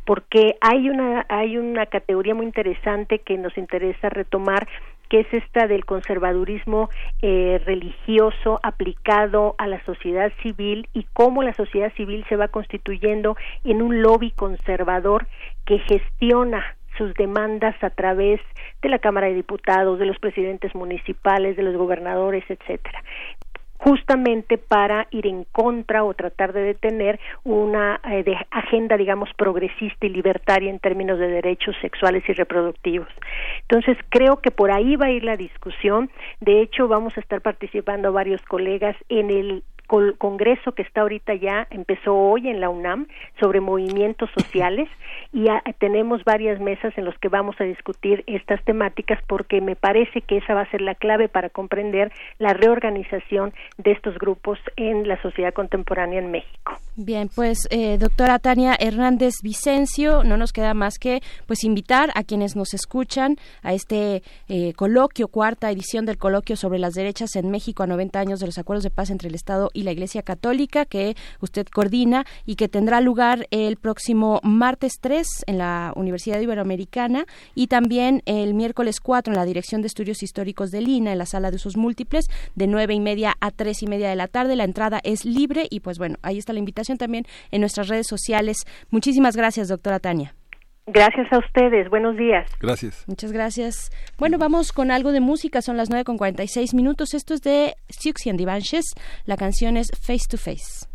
porque 0.06 0.56
hay 0.62 0.90
una 0.90 1.26
hay 1.30 1.58
una 1.58 1.86
categoría 1.86 2.36
muy 2.36 2.46
interesante 2.46 3.19
que 3.20 3.38
nos 3.38 3.58
interesa 3.58 4.10
retomar 4.10 4.68
que 5.10 5.22
es 5.22 5.34
esta 5.34 5.68
del 5.68 5.86
conservadurismo 5.86 6.90
eh, 7.22 7.60
religioso 7.66 8.60
aplicado 8.64 9.56
a 9.58 9.68
la 9.68 9.84
sociedad 9.84 10.32
civil 10.44 10.88
y 10.94 11.06
cómo 11.14 11.42
la 11.42 11.54
sociedad 11.54 11.92
civil 11.96 12.24
se 12.30 12.36
va 12.36 12.48
constituyendo 12.48 13.36
en 13.64 13.82
un 13.82 14.02
lobby 14.02 14.32
conservador 14.32 15.28
que 15.66 15.80
gestiona 15.80 16.64
sus 16.98 17.14
demandas 17.16 17.76
a 17.82 17.90
través 17.90 18.40
de 18.82 18.90
la 18.90 19.00
Cámara 19.00 19.28
de 19.28 19.34
Diputados, 19.34 20.00
de 20.00 20.06
los 20.06 20.20
presidentes 20.20 20.76
municipales, 20.76 21.56
de 21.56 21.64
los 21.64 21.76
gobernadores, 21.76 22.44
etcétera 22.48 23.02
justamente 23.80 24.58
para 24.58 25.08
ir 25.10 25.26
en 25.26 25.46
contra 25.46 26.04
o 26.04 26.14
tratar 26.14 26.54
de 26.54 26.62
detener 26.62 27.20
una 27.44 28.00
eh, 28.12 28.26
agenda, 28.52 28.98
digamos, 28.98 29.30
progresista 29.36 30.06
y 30.06 30.10
libertaria 30.10 30.70
en 30.70 30.80
términos 30.80 31.18
de 31.18 31.30
derechos 31.30 31.76
sexuales 31.82 32.24
y 32.28 32.34
reproductivos. 32.34 33.08
Entonces, 33.62 33.98
creo 34.10 34.38
que 34.38 34.52
por 34.52 34.72
ahí 34.72 34.98
va 34.98 35.08
a 35.08 35.12
ir 35.12 35.24
la 35.24 35.38
discusión. 35.38 36.12
De 36.42 36.62
hecho, 36.62 36.88
vamos 36.88 37.16
a 37.18 37.22
estar 37.22 37.42
participando 37.42 38.12
varios 38.12 38.42
colegas 38.44 38.98
en 39.08 39.30
el 39.30 39.64
congreso 40.18 40.72
que 40.72 40.84
está 40.84 41.02
ahorita 41.02 41.34
ya, 41.34 41.68
empezó 41.70 42.16
hoy 42.16 42.48
en 42.48 42.62
la 42.62 42.70
UNAM, 42.70 43.08
sobre 43.40 43.60
movimientos 43.60 44.30
sociales 44.38 44.88
y 45.34 45.48
tenemos 45.80 46.24
varias 46.24 46.60
mesas 46.60 46.98
en 46.98 47.06
las 47.06 47.18
que 47.18 47.30
vamos 47.30 47.56
a 47.60 47.64
discutir 47.64 48.24
estas 48.28 48.64
temáticas 48.64 49.20
porque 49.28 49.62
me 49.62 49.76
parece 49.76 50.22
que 50.22 50.38
esa 50.38 50.54
va 50.54 50.62
a 50.62 50.72
ser 50.72 50.82
la 50.82 50.96
clave 50.96 51.28
para 51.28 51.50
comprender 51.50 52.12
la 52.38 52.54
reorganización 52.54 53.54
de 53.78 53.92
estos 53.92 54.18
grupos 54.18 54.60
en 54.76 55.08
la 55.08 55.22
sociedad 55.22 55.54
contemporánea 55.54 56.20
en 56.20 56.32
México. 56.32 56.80
Bien, 57.02 57.30
pues 57.34 57.60
eh, 57.70 57.98
doctora 57.98 58.40
Tania 58.40 58.76
Hernández 58.78 59.36
Vicencio, 59.42 60.26
no 60.26 60.36
nos 60.36 60.52
queda 60.52 60.74
más 60.74 61.00
que 61.00 61.22
pues 61.48 61.64
invitar 61.64 62.12
a 62.14 62.26
quienes 62.26 62.58
nos 62.58 62.74
escuchan 62.74 63.38
a 63.62 63.74
este 63.74 64.22
eh, 64.50 64.74
coloquio, 64.74 65.30
cuarta 65.30 65.72
edición 65.72 66.06
del 66.06 66.18
coloquio 66.18 66.58
sobre 66.58 66.78
las 66.78 66.96
derechas 66.96 67.38
en 67.38 67.52
México 67.52 67.84
a 67.84 67.88
90 67.88 68.20
años 68.20 68.42
de 68.42 68.48
los 68.48 68.58
acuerdos 68.58 68.84
de 68.84 68.90
paz 68.90 69.12
entre 69.12 69.30
el 69.30 69.36
Estado 69.36 69.70
y 69.74 69.84
la 69.84 69.94
Iglesia 69.94 70.24
Católica 70.24 70.84
que 70.84 71.16
usted 71.40 71.68
coordina 71.68 72.26
y 72.46 72.58
que 72.58 72.68
tendrá 72.68 73.00
lugar 73.00 73.48
el 73.50 73.78
próximo 73.78 74.42
martes 74.44 74.96
3 75.00 75.26
en 75.48 75.58
la 75.58 75.94
Universidad 75.96 76.42
Iberoamericana 76.42 77.28
y 77.56 77.68
también 77.68 78.24
el 78.26 78.54
miércoles 78.54 79.00
4 79.00 79.32
en 79.32 79.40
la 79.40 79.46
Dirección 79.46 79.80
de 79.80 79.88
Estudios 79.88 80.22
Históricos 80.22 80.70
de 80.72 80.82
Lina 80.82 81.14
en 81.14 81.18
la 81.18 81.26
sala 81.26 81.50
de 81.50 81.56
usos 81.56 81.78
múltiples 81.78 82.26
de 82.56 82.68
nueve 82.68 82.94
y 82.94 83.00
media 83.00 83.38
a 83.40 83.52
tres 83.52 83.84
y 83.84 83.88
media 83.88 84.10
de 84.10 84.18
la 84.18 84.28
tarde. 84.28 84.58
La 84.58 84.66
entrada 84.66 85.00
es 85.06 85.24
libre 85.24 85.66
y 85.70 85.80
pues 85.80 85.98
bueno, 85.98 86.18
ahí 86.24 86.38
está 86.38 86.52
la 86.52 86.60
invitación 86.60 86.89
también 86.98 87.26
en 87.52 87.62
nuestras 87.62 87.88
redes 87.88 88.08
sociales. 88.08 88.66
Muchísimas 88.90 89.36
gracias, 89.36 89.68
doctora 89.68 90.00
Tania. 90.00 90.34
Gracias 90.92 91.32
a 91.32 91.38
ustedes. 91.38 91.88
Buenos 91.90 92.18
días. 92.18 92.50
Gracias. 92.60 93.04
Muchas 93.08 93.32
gracias. 93.32 93.92
Bueno, 94.18 94.40
vamos 94.40 94.72
con 94.72 94.90
algo 94.90 95.12
de 95.12 95.20
música. 95.20 95.62
Son 95.62 95.78
las 95.78 95.90
9 95.90 96.04
con 96.04 96.18
46 96.18 96.74
minutos. 96.74 97.14
Esto 97.14 97.36
es 97.36 97.42
de 97.42 97.76
Siouxsie 97.90 98.32
and 98.32 98.44
Banshees. 98.44 98.96
La 99.26 99.38
canción 99.38 99.78
es 99.78 99.92
Face 100.02 100.26
to 100.28 100.38
face 100.38 100.89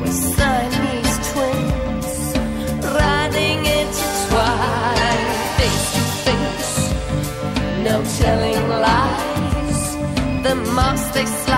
with 0.00 0.14
Siamese 0.14 1.18
twins 1.32 2.10
riding 2.94 3.66
face 5.58 5.86
to 5.96 6.02
face, 6.24 6.76
no 7.86 7.96
telling 8.20 8.68
lies. 8.68 9.96
The 10.44 10.54
moss 10.54 11.10
they. 11.10 11.49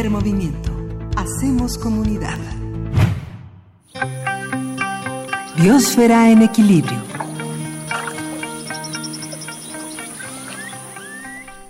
Primer 0.00 0.18
movimiento. 0.18 0.72
Hacemos 1.14 1.76
comunidad. 1.76 2.38
Biosfera 5.58 6.30
en 6.30 6.40
equilibrio. 6.40 6.96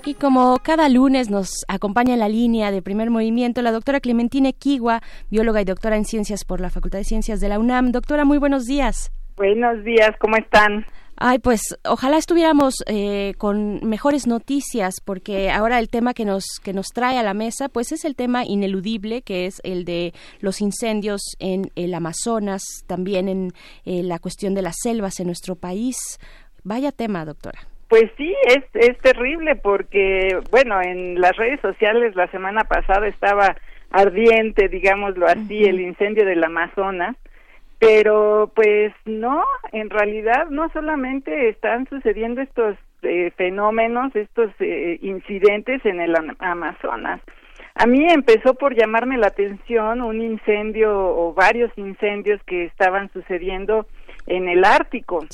Y 0.05 0.15
como 0.15 0.61
cada 0.63 0.89
lunes 0.89 1.29
nos 1.29 1.65
acompaña 1.67 2.15
en 2.15 2.21
la 2.21 2.29
línea 2.29 2.71
de 2.71 2.83
primer 2.83 3.11
movimiento 3.11 3.63
la 3.63 3.73
doctora 3.73 3.99
Clementina 3.99 4.53
Kiwa, 4.53 5.01
bióloga 5.29 5.61
y 5.61 5.65
doctora 5.65 5.97
en 5.97 6.05
ciencias 6.05 6.45
por 6.45 6.61
la 6.61 6.71
Facultad 6.71 6.99
de 7.01 7.05
Ciencias 7.05 7.41
de 7.41 7.49
la 7.49 7.59
UNAM. 7.59 7.91
Doctora, 7.91 8.25
muy 8.25 8.39
buenos 8.39 8.65
días. 8.65 9.11
Buenos 9.37 9.83
días, 9.83 10.13
¿cómo 10.21 10.37
están? 10.37 10.87
Ay, 11.23 11.39
pues 11.39 11.61
ojalá 11.85 12.17
estuviéramos 12.17 12.77
eh, 12.87 13.35
con 13.37 13.87
mejores 13.87 14.27
noticias, 14.27 15.03
porque 15.05 15.51
ahora 15.51 15.79
el 15.79 15.91
tema 15.91 16.15
que 16.15 16.25
nos 16.25 16.45
que 16.65 16.73
nos 16.73 16.87
trae 16.95 17.19
a 17.19 17.23
la 17.23 17.35
mesa, 17.35 17.69
pues 17.69 17.93
es 17.93 18.07
el 18.07 18.17
tema 18.17 18.47
ineludible, 18.47 19.21
que 19.21 19.45
es 19.45 19.61
el 19.63 19.85
de 19.85 20.15
los 20.41 20.63
incendios 20.63 21.21
en 21.39 21.67
el 21.77 21.93
Amazonas, 21.93 22.63
también 22.87 23.29
en 23.29 23.53
eh, 23.85 24.03
la 24.03 24.19
cuestión 24.19 24.55
de 24.55 24.63
las 24.63 24.77
selvas 24.83 25.21
en 25.21 25.27
nuestro 25.27 25.57
país. 25.57 25.99
Vaya 26.65 26.91
tema, 26.91 27.27
doctora. 27.27 27.61
Pues 27.89 28.11
sí, 28.17 28.35
es, 28.47 28.65
es 28.73 28.97
terrible 29.01 29.57
porque, 29.57 30.39
bueno, 30.51 30.81
en 30.81 31.21
las 31.21 31.37
redes 31.37 31.61
sociales 31.61 32.17
la 32.17 32.31
semana 32.31 32.65
pasada 32.65 33.07
estaba 33.07 33.57
ardiente, 33.91 34.69
digámoslo 34.69 35.27
así, 35.27 35.65
el 35.65 35.83
incendio 35.83 36.25
del 36.25 36.43
Amazonas, 36.43 37.15
pero 37.81 38.53
pues 38.55 38.93
no, 39.07 39.43
en 39.73 39.89
realidad 39.89 40.49
no 40.51 40.69
solamente 40.71 41.49
están 41.49 41.89
sucediendo 41.89 42.43
estos 42.43 42.77
eh, 43.03 43.33
fenómenos, 43.37 44.15
estos 44.15 44.51
eh, 44.61 44.99
incidentes 45.01 45.85
en 45.87 45.99
el 46.01 46.15
Am- 46.15 46.37
Amazonas. 46.39 47.23
A 47.75 47.87
mí 47.87 48.05
empezó 48.07 48.55
por 48.55 48.75
llamarme 48.75 49.17
la 49.17 49.29
atención 49.29 50.03
un 50.03 50.21
incendio 50.21 50.93
o 50.95 51.33
varios 51.33 51.73
incendios 51.77 52.43
que 52.45 52.67
estaban 52.67 53.11
sucediendo 53.13 53.87
en 54.27 54.49
el 54.49 54.65
Ártico. 54.65 55.25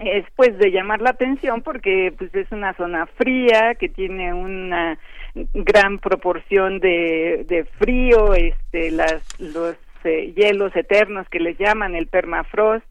Es 0.00 0.24
pues 0.34 0.58
de 0.58 0.72
llamar 0.72 1.00
la 1.00 1.10
atención 1.10 1.62
porque 1.62 2.12
pues 2.18 2.34
es 2.34 2.50
una 2.50 2.74
zona 2.74 3.06
fría 3.06 3.76
que 3.78 3.88
tiene 3.88 4.34
una 4.34 4.98
gran 5.54 5.98
proporción 5.98 6.80
de, 6.80 7.44
de 7.46 7.64
frío, 7.78 8.34
este 8.34 8.90
las 8.90 9.22
los 9.38 9.76
eh, 10.04 10.32
hielos 10.36 10.74
eternos 10.76 11.28
que 11.28 11.40
les 11.40 11.58
llaman 11.58 11.94
el 11.94 12.06
permafrost, 12.06 12.90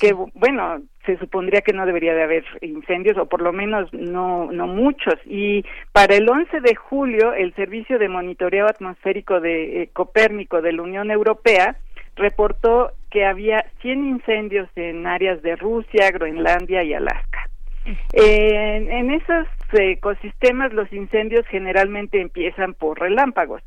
que 0.00 0.14
bu- 0.14 0.30
bueno, 0.34 0.80
se 1.06 1.18
supondría 1.18 1.60
que 1.62 1.72
no 1.72 1.84
debería 1.84 2.14
de 2.14 2.22
haber 2.22 2.44
incendios 2.60 3.18
o 3.18 3.26
por 3.26 3.42
lo 3.42 3.52
menos 3.52 3.92
no 3.92 4.50
no 4.52 4.66
muchos. 4.66 5.14
Y 5.26 5.64
para 5.92 6.14
el 6.14 6.28
11 6.28 6.60
de 6.60 6.74
julio 6.74 7.34
el 7.34 7.52
servicio 7.54 7.98
de 7.98 8.08
monitoreo 8.08 8.66
atmosférico 8.66 9.40
de 9.40 9.82
eh, 9.82 9.90
Copérnico 9.92 10.62
de 10.62 10.72
la 10.72 10.82
Unión 10.82 11.10
Europea 11.10 11.76
reportó 12.16 12.92
que 13.10 13.24
había 13.24 13.64
100 13.82 14.06
incendios 14.06 14.68
en 14.76 15.06
áreas 15.06 15.42
de 15.42 15.56
Rusia, 15.56 16.10
Groenlandia 16.10 16.82
y 16.84 16.94
Alaska. 16.94 17.48
En, 18.12 18.90
en 18.92 19.10
esos 19.10 19.46
eh, 19.72 19.92
ecosistemas 19.92 20.72
los 20.72 20.92
incendios 20.92 21.44
generalmente 21.48 22.20
empiezan 22.20 22.74
por 22.74 23.00
relámpagos 23.00 23.60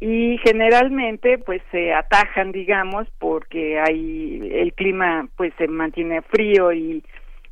y 0.00 0.38
generalmente 0.38 1.38
pues 1.38 1.60
se 1.70 1.92
atajan 1.92 2.52
digamos 2.52 3.06
porque 3.18 3.78
hay 3.78 4.50
el 4.52 4.72
clima 4.72 5.28
pues 5.36 5.52
se 5.58 5.68
mantiene 5.68 6.22
frío 6.22 6.72
y 6.72 7.04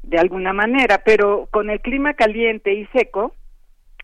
de 0.02 0.18
alguna 0.18 0.54
manera 0.54 1.02
pero 1.04 1.46
con 1.50 1.68
el 1.68 1.80
clima 1.80 2.14
caliente 2.14 2.72
y 2.72 2.86
seco 2.86 3.34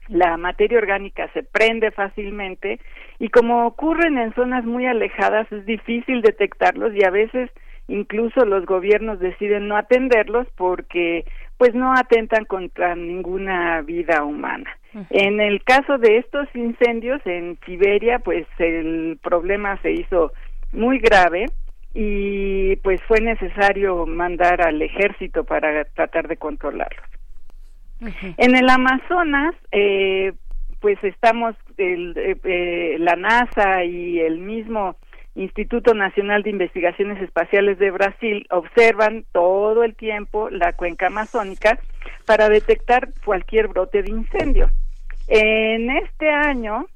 la 0.09 0.37
materia 0.37 0.77
orgánica 0.77 1.31
se 1.33 1.43
prende 1.43 1.91
fácilmente 1.91 2.79
y 3.19 3.31
como 3.31 3.67
ocurren 3.67 4.19
en 4.19 4.35
zonas 4.35 4.65
muy 4.65 4.87
alejadas 4.87 5.51
es 5.51 5.65
difícil 5.65 6.21
detectarlos 6.21 6.95
y 6.95 7.05
a 7.05 7.11
veces 7.11 7.51
incluso 7.89 8.45
los 8.45 8.67
gobiernos 8.67 9.21
deciden 9.21 9.69
no 9.69 9.77
atenderlos 9.77 10.47
porque 10.57 11.25
pues 11.57 11.75
no 11.75 11.93
atentan 11.95 12.45
contra 12.45 12.95
ninguna 12.95 13.81
vida 13.83 14.25
humana. 14.25 14.71
En 15.11 15.41
el 15.41 15.63
caso 15.65 15.99
de 15.99 16.19
estos 16.19 16.47
incendios 16.55 17.21
en 17.25 17.59
Siberia, 17.67 18.21
pues 18.21 18.47
el 18.59 19.19
problema 19.23 19.81
se 19.83 19.93
hizo 19.93 20.33
muy 20.73 20.99
grave 20.99 21.47
y 21.95 22.77
pues 22.77 23.01
fue 23.07 23.21
necesario 23.21 24.07
mandar 24.07 24.63
al 24.63 24.81
ejército 24.83 25.45
para 25.45 25.85
tratar 25.85 26.29
de 26.29 26.37
controlarlos. 26.37 27.07
En 28.37 28.57
el 28.57 28.69
Amazonas, 28.69 29.55
eh, 29.73 30.33
pues 30.81 31.03
estamos, 31.03 31.55
el, 31.79 32.17
eh, 32.17 32.37
eh, 32.45 32.97
la 32.99 33.17
NASA 33.17 33.85
y 33.85 34.21
el 34.21 34.39
mismo 34.39 34.97
Instituto 35.35 35.95
Nacional 35.95 36.43
de 36.43 36.51
Investigaciones 36.51 37.23
Espaciales 37.23 37.79
de 37.79 37.91
Brasil 37.91 38.47
observan 38.51 39.25
todo 39.33 39.83
el 39.83 39.95
tiempo 39.97 40.51
la 40.51 40.75
cuenca 40.75 41.07
amazónica 41.07 41.79
para 42.27 42.49
detectar 42.49 43.09
cualquier 43.25 43.69
brote 43.69 44.03
de 44.03 44.11
incendio. 44.11 44.71
En 45.29 45.91
este 45.91 46.29
año, 46.31 46.87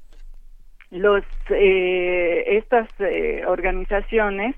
los 0.91 1.23
eh, 1.49 2.43
estas 2.57 2.87
eh, 2.99 3.43
organizaciones 3.47 4.55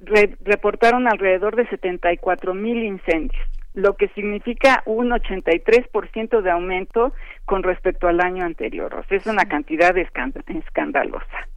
re- 0.00 0.36
reportaron 0.40 1.06
alrededor 1.08 1.56
de 1.56 1.66
74 1.68 2.54
mil 2.54 2.82
incendios, 2.82 3.42
lo 3.74 3.94
que 3.96 4.08
significa 4.08 4.82
un 4.86 5.10
83% 5.10 6.42
de 6.42 6.50
aumento 6.50 7.12
con 7.44 7.62
respecto 7.62 8.08
al 8.08 8.20
año 8.20 8.44
anterior. 8.44 8.94
O 8.94 9.04
sea, 9.04 9.16
es 9.18 9.26
una 9.26 9.44
cantidad 9.46 9.94
escand- 9.96 10.42
escandalosa. 10.58 11.48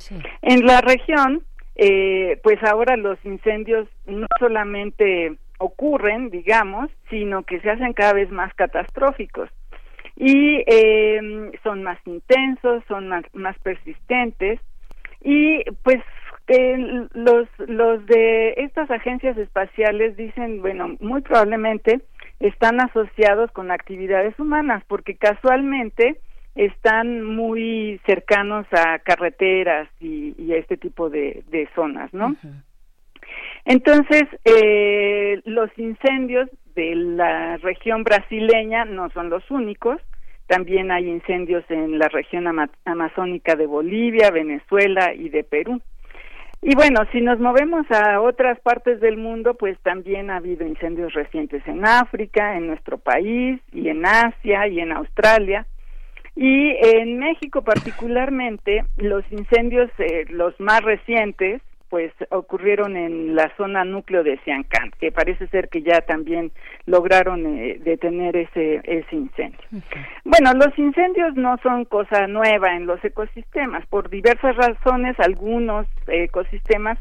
En 0.41 0.65
la 0.65 0.81
región, 0.81 1.43
eh, 1.75 2.39
pues 2.43 2.61
ahora 2.63 2.95
los 2.97 3.17
incendios 3.25 3.87
no 4.05 4.27
solamente 4.39 5.33
ocurren, 5.57 6.29
digamos, 6.29 6.89
sino 7.09 7.43
que 7.43 7.59
se 7.61 7.69
hacen 7.69 7.93
cada 7.93 8.13
vez 8.13 8.29
más 8.29 8.53
catastróficos 8.55 9.49
y 10.15 10.63
eh, 10.67 11.51
son 11.63 11.83
más 11.83 11.99
intensos, 12.05 12.83
son 12.87 13.09
más, 13.09 13.23
más 13.33 13.57
persistentes 13.59 14.59
y 15.21 15.63
pues 15.83 16.01
eh, 16.47 17.07
los 17.13 17.47
los 17.67 18.05
de 18.05 18.53
estas 18.57 18.89
agencias 18.91 19.37
espaciales 19.37 20.15
dicen, 20.15 20.61
bueno, 20.61 20.95
muy 20.99 21.21
probablemente 21.21 22.01
están 22.39 22.79
asociados 22.81 23.51
con 23.51 23.71
actividades 23.71 24.37
humanas 24.39 24.83
porque 24.87 25.15
casualmente 25.15 26.19
están 26.55 27.23
muy 27.23 27.99
cercanos 28.05 28.65
a 28.71 28.99
carreteras 28.99 29.89
y, 29.99 30.51
a 30.53 30.57
este 30.57 30.77
tipo 30.77 31.09
de, 31.09 31.43
de 31.49 31.67
zonas, 31.75 32.13
¿no? 32.13 32.35
Entonces, 33.65 34.23
eh, 34.45 35.41
los 35.45 35.69
incendios 35.77 36.49
de 36.75 36.95
la 36.95 37.57
región 37.57 38.03
brasileña 38.03 38.85
no 38.85 39.09
son 39.09 39.29
los 39.29 39.49
únicos. 39.49 39.99
También 40.47 40.91
hay 40.91 41.09
incendios 41.09 41.63
en 41.69 41.97
la 41.97 42.07
región 42.07 42.47
ama- 42.47 42.69
amazónica 42.85 43.55
de 43.55 43.65
Bolivia, 43.65 44.29
Venezuela 44.29 45.13
y 45.13 45.29
de 45.29 45.43
Perú. 45.43 45.81
Y 46.61 46.75
bueno, 46.75 47.01
si 47.11 47.21
nos 47.21 47.39
movemos 47.39 47.85
a 47.91 48.21
otras 48.21 48.59
partes 48.59 48.99
del 48.99 49.17
mundo, 49.17 49.55
pues 49.55 49.77
también 49.79 50.29
ha 50.29 50.37
habido 50.37 50.65
incendios 50.65 51.13
recientes 51.13 51.61
en 51.67 51.85
África, 51.85 52.57
en 52.57 52.67
nuestro 52.67 52.97
país, 52.97 53.59
y 53.71 53.89
en 53.89 54.05
Asia, 54.05 54.67
y 54.67 54.79
en 54.79 54.91
Australia. 54.91 55.65
Y 56.35 56.75
en 56.81 57.19
México 57.19 57.63
particularmente, 57.63 58.83
los 58.97 59.23
incendios, 59.31 59.89
eh, 59.99 60.25
los 60.29 60.59
más 60.59 60.81
recientes, 60.81 61.61
pues 61.89 62.11
ocurrieron 62.29 62.95
en 62.97 63.35
la 63.35 63.51
zona 63.57 63.83
núcleo 63.83 64.23
de 64.23 64.37
Siancán, 64.43 64.91
que 64.99 65.11
parece 65.11 65.47
ser 65.47 65.69
que 65.69 65.81
ya 65.81 66.01
también 66.01 66.51
lograron 66.85 67.45
eh, 67.45 67.79
detener 67.83 68.35
ese, 68.35 68.81
ese 68.83 69.15
incendio. 69.15 69.59
Bueno, 70.23 70.53
los 70.53 70.77
incendios 70.77 71.35
no 71.35 71.57
son 71.63 71.85
cosa 71.85 72.27
nueva 72.27 72.75
en 72.75 72.85
los 72.85 73.03
ecosistemas. 73.03 73.85
Por 73.87 74.09
diversas 74.09 74.55
razones, 74.55 75.19
algunos 75.19 75.87
ecosistemas 76.07 76.97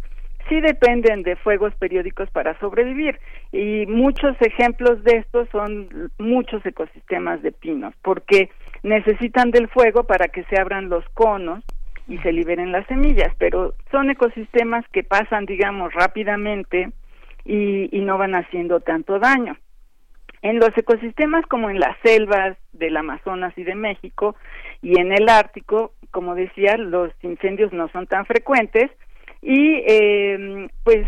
sí 0.49 0.61
dependen 0.61 1.23
de 1.23 1.37
fuegos 1.37 1.75
periódicos 1.77 2.31
para 2.31 2.59
sobrevivir. 2.59 3.19
Y 3.53 3.87
muchos 3.87 4.37
ejemplos 4.41 5.03
de 5.05 5.19
estos 5.19 5.49
son 5.51 6.11
muchos 6.19 6.65
ecosistemas 6.67 7.43
de 7.43 7.53
pinos, 7.53 7.95
porque 8.03 8.51
necesitan 8.83 9.51
del 9.51 9.69
fuego 9.69 10.05
para 10.05 10.29
que 10.29 10.45
se 10.45 10.61
abran 10.61 10.89
los 10.89 11.05
conos 11.11 11.65
y 12.07 12.19
se 12.19 12.33
liberen 12.33 12.73
las 12.73 12.87
semillas, 12.87 13.33
pero 13.39 13.75
son 13.91 14.11
ecosistemas 14.11 14.85
que 14.93 15.03
pasan, 15.03 15.47
digamos, 15.47 15.93
rápidamente 15.95 16.91
y, 17.45 17.89
no 17.93 18.19
van 18.19 18.35
haciendo 18.35 18.81
tanto 18.81 19.19
daño. 19.19 19.57
En 20.43 20.59
los 20.59 20.77
ecosistemas 20.77 21.47
como 21.47 21.71
en 21.71 21.81
las 21.81 21.97
selvas 22.05 22.59
del 22.73 22.97
Amazonas 22.99 23.57
y 23.57 23.65
de 23.65 23.75
México 23.75 24.37
y 24.83 25.01
en 25.01 25.13
el 25.13 25.29
Ártico, 25.31 25.93
como 26.11 26.35
decía, 26.35 26.77
los 26.77 27.13
incendios 27.23 27.73
no 27.73 27.89
son 27.89 28.07
tan 28.07 28.27
frecuentes 28.27 28.91
y 29.41 29.83
eh, 29.87 30.69
pues 30.83 31.07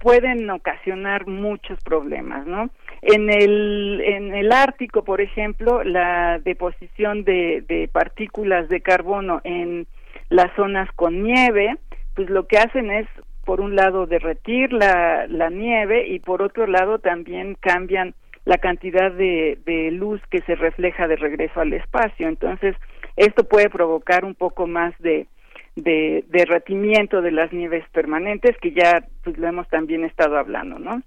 pueden 0.00 0.50
ocasionar 0.50 1.26
muchos 1.26 1.78
problemas, 1.82 2.46
¿no? 2.46 2.68
En 3.00 3.30
el, 3.30 4.02
en 4.04 4.34
el 4.34 4.52
Ártico, 4.52 5.02
por 5.02 5.22
ejemplo, 5.22 5.82
la 5.82 6.38
deposición 6.40 7.24
de, 7.24 7.64
de 7.66 7.88
partículas 7.88 8.68
de 8.68 8.82
carbono 8.82 9.40
en 9.44 9.86
las 10.34 10.52
zonas 10.56 10.90
con 10.96 11.22
nieve, 11.22 11.76
pues 12.16 12.28
lo 12.28 12.48
que 12.48 12.58
hacen 12.58 12.90
es, 12.90 13.06
por 13.44 13.60
un 13.60 13.76
lado, 13.76 14.06
derretir 14.06 14.72
la, 14.72 15.28
la 15.28 15.48
nieve 15.48 16.08
y 16.08 16.18
por 16.18 16.42
otro 16.42 16.66
lado 16.66 16.98
también 16.98 17.56
cambian 17.60 18.14
la 18.44 18.58
cantidad 18.58 19.12
de, 19.12 19.58
de 19.64 19.92
luz 19.92 20.20
que 20.30 20.40
se 20.40 20.56
refleja 20.56 21.06
de 21.06 21.14
regreso 21.14 21.60
al 21.60 21.72
espacio. 21.72 22.26
Entonces, 22.26 22.74
esto 23.16 23.44
puede 23.44 23.70
provocar 23.70 24.24
un 24.24 24.34
poco 24.34 24.66
más 24.66 24.92
de, 24.98 25.28
de 25.76 26.24
derretimiento 26.28 27.22
de 27.22 27.30
las 27.30 27.52
nieves 27.52 27.84
permanentes, 27.92 28.56
que 28.58 28.72
ya 28.72 29.04
pues 29.22 29.38
lo 29.38 29.46
hemos 29.46 29.68
también 29.68 30.04
estado 30.04 30.36
hablando, 30.36 30.80
¿no? 30.80 31.00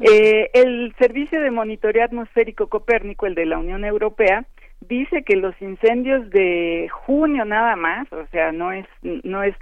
Eh, 0.00 0.50
el 0.54 0.92
Servicio 0.98 1.40
de 1.40 1.52
Monitoreo 1.52 2.04
Atmosférico 2.04 2.66
Copérnico, 2.66 3.26
el 3.26 3.36
de 3.36 3.46
la 3.46 3.58
Unión 3.58 3.84
Europea, 3.84 4.44
dice 4.88 5.22
que 5.22 5.36
los 5.36 5.54
incendios 5.60 6.28
de 6.30 6.88
junio 6.90 7.44
nada 7.44 7.76
más, 7.76 8.10
o 8.12 8.26
sea, 8.30 8.52
no 8.52 8.72
es 8.72 8.86
no 9.02 9.42
es 9.42 9.54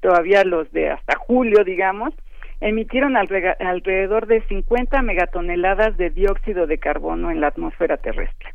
todavía 0.00 0.44
los 0.44 0.70
de 0.72 0.90
hasta 0.90 1.16
julio, 1.16 1.64
digamos, 1.64 2.14
emitieron 2.60 3.16
alrededor 3.16 4.26
de 4.26 4.42
50 4.42 5.02
megatoneladas 5.02 5.96
de 5.96 6.10
dióxido 6.10 6.66
de 6.66 6.78
carbono 6.78 7.30
en 7.30 7.40
la 7.40 7.48
atmósfera 7.48 7.96
terrestre, 7.96 8.54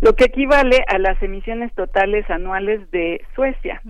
lo 0.00 0.14
que 0.14 0.24
equivale 0.24 0.84
a 0.88 0.98
las 0.98 1.22
emisiones 1.22 1.72
totales 1.74 2.28
anuales 2.30 2.90
de 2.90 3.24
Suecia. 3.34 3.80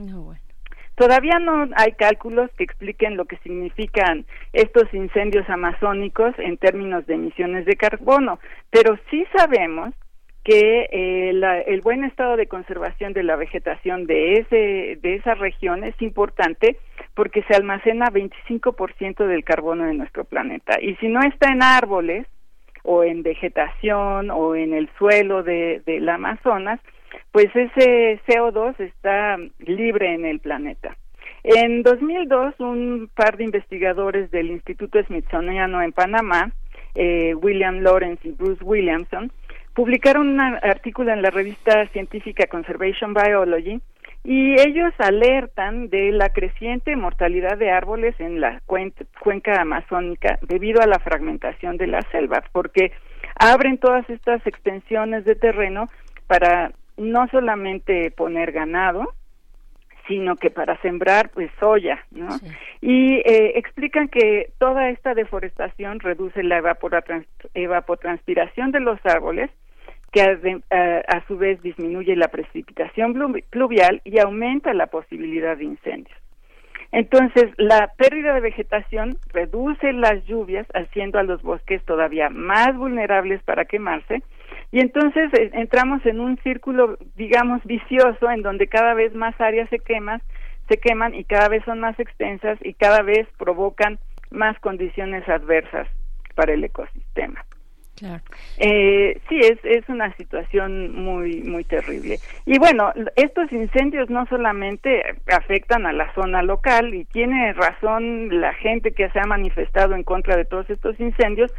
Todavía 0.96 1.38
no 1.38 1.68
hay 1.76 1.92
cálculos 1.92 2.50
que 2.56 2.64
expliquen 2.64 3.18
lo 3.18 3.26
que 3.26 3.36
significan 3.38 4.24
estos 4.54 4.92
incendios 4.94 5.48
amazónicos 5.50 6.34
en 6.38 6.56
términos 6.56 7.06
de 7.06 7.14
emisiones 7.14 7.66
de 7.66 7.76
carbono, 7.76 8.38
pero 8.70 8.98
sí 9.10 9.26
sabemos 9.36 9.90
que 10.46 10.88
eh, 10.92 11.64
el 11.66 11.80
buen 11.80 12.04
estado 12.04 12.36
de 12.36 12.46
conservación 12.46 13.12
de 13.12 13.24
la 13.24 13.34
vegetación 13.34 14.06
de 14.06 14.34
ese 14.34 14.96
de 15.02 15.16
esa 15.16 15.34
región 15.34 15.82
es 15.82 16.00
importante 16.00 16.76
porque 17.14 17.42
se 17.48 17.56
almacena 17.56 18.12
25% 18.12 19.26
del 19.26 19.42
carbono 19.42 19.86
de 19.86 19.94
nuestro 19.94 20.24
planeta 20.24 20.80
y 20.80 20.94
si 20.96 21.08
no 21.08 21.20
está 21.22 21.50
en 21.50 21.64
árboles 21.64 22.28
o 22.84 23.02
en 23.02 23.24
vegetación 23.24 24.30
o 24.30 24.54
en 24.54 24.72
el 24.72 24.88
suelo 24.98 25.42
de 25.42 25.82
del 25.84 26.08
Amazonas 26.08 26.78
pues 27.32 27.46
ese 27.46 28.20
CO2 28.28 28.78
está 28.78 29.38
libre 29.58 30.14
en 30.14 30.26
el 30.26 30.38
planeta. 30.38 30.96
En 31.42 31.82
2002, 31.82 32.54
un 32.60 33.10
par 33.14 33.36
de 33.36 33.44
investigadores 33.44 34.30
del 34.30 34.50
Instituto 34.50 35.02
Smithsoniano 35.04 35.82
en 35.82 35.92
Panamá, 35.92 36.52
eh, 36.94 37.34
William 37.34 37.80
Lawrence 37.80 38.26
y 38.28 38.32
Bruce 38.32 38.64
Williamson, 38.64 39.30
publicaron 39.76 40.28
un 40.30 40.40
artículo 40.40 41.12
en 41.12 41.20
la 41.20 41.28
revista 41.30 41.86
científica 41.88 42.46
Conservation 42.46 43.12
Biology 43.12 43.78
y 44.24 44.58
ellos 44.58 44.92
alertan 44.98 45.90
de 45.90 46.10
la 46.12 46.30
creciente 46.30 46.96
mortalidad 46.96 47.58
de 47.58 47.70
árboles 47.70 48.18
en 48.18 48.40
la 48.40 48.62
cuen- 48.66 48.94
cuenca 49.20 49.60
amazónica 49.60 50.38
debido 50.40 50.80
a 50.80 50.86
la 50.86 50.98
fragmentación 50.98 51.76
de 51.76 51.88
las 51.88 52.06
selvas, 52.06 52.42
porque 52.52 52.90
abren 53.38 53.76
todas 53.76 54.08
estas 54.08 54.44
extensiones 54.46 55.26
de 55.26 55.34
terreno 55.36 55.88
para 56.26 56.72
no 56.96 57.28
solamente 57.28 58.10
poner 58.10 58.52
ganado, 58.52 59.12
sino 60.08 60.36
que 60.36 60.50
para 60.50 60.80
sembrar 60.80 61.28
pues 61.30 61.50
soya, 61.60 62.02
¿no? 62.12 62.28
Y 62.80 63.16
eh, 63.16 63.52
explican 63.58 64.08
que 64.08 64.50
toda 64.58 64.88
esta 64.88 65.12
deforestación 65.14 66.00
reduce 66.00 66.42
la 66.42 66.62
evapotranspiración 67.54 68.72
de 68.72 68.80
los 68.80 68.98
árboles, 69.04 69.50
que 70.16 70.22
a, 70.22 70.34
de- 70.36 70.62
a- 70.70 71.22
su 71.28 71.36
vez 71.36 71.60
disminuye 71.60 72.16
la 72.16 72.28
precipitación 72.28 73.14
plu- 73.14 73.44
pluvial 73.50 74.00
y 74.04 74.18
aumenta 74.18 74.72
la 74.72 74.86
posibilidad 74.86 75.58
de 75.58 75.64
incendios. 75.64 76.16
Entonces, 76.90 77.50
la 77.58 77.92
pérdida 77.98 78.32
de 78.32 78.40
vegetación 78.40 79.18
reduce 79.34 79.92
las 79.92 80.24
lluvias, 80.24 80.66
haciendo 80.72 81.18
a 81.18 81.22
los 81.22 81.42
bosques 81.42 81.84
todavía 81.84 82.30
más 82.30 82.74
vulnerables 82.76 83.42
para 83.42 83.66
quemarse, 83.66 84.22
y 84.72 84.80
entonces 84.80 85.30
eh, 85.34 85.50
entramos 85.52 86.04
en 86.06 86.20
un 86.20 86.38
círculo, 86.38 86.96
digamos, 87.16 87.62
vicioso, 87.64 88.30
en 88.30 88.40
donde 88.40 88.68
cada 88.68 88.94
vez 88.94 89.14
más 89.14 89.38
áreas 89.38 89.68
se 89.68 89.80
queman, 89.80 90.22
se 90.68 90.78
queman 90.78 91.14
y 91.14 91.24
cada 91.24 91.48
vez 91.48 91.62
son 91.64 91.80
más 91.80 91.98
extensas 92.00 92.58
y 92.62 92.72
cada 92.72 93.02
vez 93.02 93.28
provocan 93.36 93.98
más 94.30 94.58
condiciones 94.60 95.28
adversas 95.28 95.88
para 96.34 96.54
el 96.54 96.64
ecosistema. 96.64 97.44
Eh, 98.58 99.20
sí, 99.28 99.38
es, 99.40 99.58
es 99.64 99.88
una 99.88 100.14
situación 100.16 100.94
muy, 100.94 101.42
muy 101.42 101.64
terrible. 101.64 102.18
Y 102.44 102.58
bueno, 102.58 102.92
estos 103.16 103.50
incendios 103.52 104.10
no 104.10 104.26
solamente 104.26 105.02
afectan 105.32 105.86
a 105.86 105.92
la 105.92 106.12
zona 106.14 106.42
local, 106.42 106.94
y 106.94 107.04
tiene 107.04 107.52
razón 107.52 108.40
la 108.40 108.52
gente 108.54 108.92
que 108.92 109.08
se 109.10 109.20
ha 109.20 109.26
manifestado 109.26 109.94
en 109.94 110.02
contra 110.02 110.36
de 110.36 110.44
todos 110.44 110.68
estos 110.68 110.98
incendios, 111.00 111.52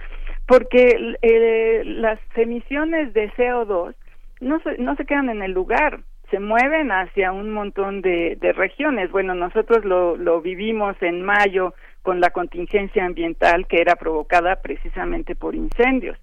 porque 0.45 1.15
eh, 1.21 1.81
las 1.85 2.19
emisiones 2.35 3.13
de 3.13 3.31
CO2 3.31 3.95
no 4.39 4.59
se, 4.61 4.77
no 4.77 4.95
se 4.95 5.05
quedan 5.05 5.29
en 5.29 5.41
el 5.41 5.51
lugar, 5.51 5.99
se 6.29 6.39
mueven 6.39 6.91
hacia 6.91 7.31
un 7.31 7.51
montón 7.51 8.01
de, 8.01 8.37
de 8.39 8.53
regiones. 8.53 9.11
Bueno, 9.11 9.33
nosotros 9.33 9.85
lo, 9.85 10.17
lo 10.17 10.41
vivimos 10.41 10.95
en 11.01 11.21
mayo 11.23 11.73
con 12.07 12.21
la 12.21 12.29
contingencia 12.29 13.05
ambiental 13.05 13.67
que 13.67 13.81
era 13.81 13.97
provocada 13.97 14.61
precisamente 14.61 15.35
por 15.35 15.55
incendios. 15.55 16.17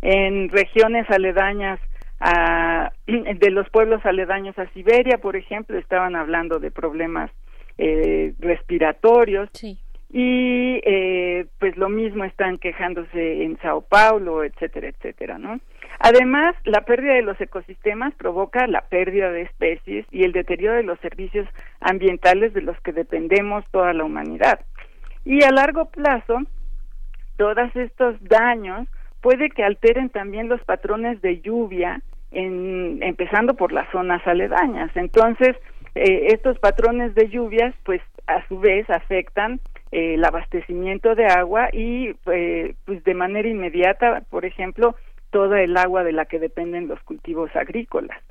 En 0.00 0.48
regiones 0.48 1.04
aledañas 1.10 1.78
a, 2.20 2.90
de 3.06 3.50
los 3.50 3.68
pueblos 3.68 4.00
aledaños 4.06 4.58
a 4.58 4.66
Siberia, 4.70 5.18
por 5.18 5.36
ejemplo, 5.36 5.76
estaban 5.76 6.16
hablando 6.16 6.58
de 6.58 6.70
problemas 6.70 7.30
eh, 7.76 8.32
respiratorios. 8.38 9.50
Y 10.08 10.80
eh, 10.86 11.44
pues 11.58 11.76
lo 11.76 11.90
mismo 11.90 12.24
están 12.24 12.56
quejándose 12.56 13.42
en 13.42 13.58
Sao 13.58 13.82
Paulo, 13.82 14.42
etcétera, 14.42 14.88
etcétera, 14.88 15.36
¿no? 15.36 15.60
Además, 15.98 16.54
la 16.64 16.82
pérdida 16.86 17.12
de 17.12 17.22
los 17.22 17.38
ecosistemas 17.38 18.14
provoca 18.14 18.66
la 18.68 18.82
pérdida 18.88 19.30
de 19.30 19.42
especies 19.42 20.06
y 20.10 20.24
el 20.24 20.32
deterioro 20.32 20.76
de 20.76 20.84
los 20.84 20.98
servicios 21.00 21.46
ambientales 21.80 22.54
de 22.54 22.62
los 22.62 22.80
que 22.80 22.92
dependemos 22.92 23.66
toda 23.70 23.92
la 23.92 24.04
humanidad. 24.04 24.60
Y 25.26 25.42
a 25.42 25.50
largo 25.50 25.86
plazo, 25.86 26.38
todos 27.36 27.74
estos 27.74 28.16
daños 28.22 28.86
puede 29.20 29.50
que 29.50 29.64
alteren 29.64 30.08
también 30.08 30.48
los 30.48 30.62
patrones 30.62 31.20
de 31.20 31.40
lluvia 31.40 32.00
en, 32.30 33.02
empezando 33.02 33.54
por 33.54 33.72
las 33.72 33.90
zonas 33.90 34.24
aledañas. 34.24 34.92
Entonces, 34.94 35.56
eh, 35.96 36.28
estos 36.28 36.60
patrones 36.60 37.16
de 37.16 37.28
lluvias, 37.28 37.74
pues 37.84 38.00
a 38.28 38.46
su 38.46 38.60
vez 38.60 38.88
afectan 38.88 39.58
eh, 39.90 40.14
el 40.14 40.24
abastecimiento 40.24 41.16
de 41.16 41.26
agua 41.26 41.70
y 41.72 42.14
eh, 42.26 42.76
pues 42.84 43.02
de 43.02 43.14
manera 43.14 43.48
inmediata, 43.48 44.22
por 44.30 44.44
ejemplo, 44.44 44.94
toda 45.30 45.60
el 45.60 45.76
agua 45.76 46.04
de 46.04 46.12
la 46.12 46.26
que 46.26 46.38
dependen 46.38 46.86
los 46.86 47.00
cultivos 47.00 47.50
agrícolas. 47.56 48.22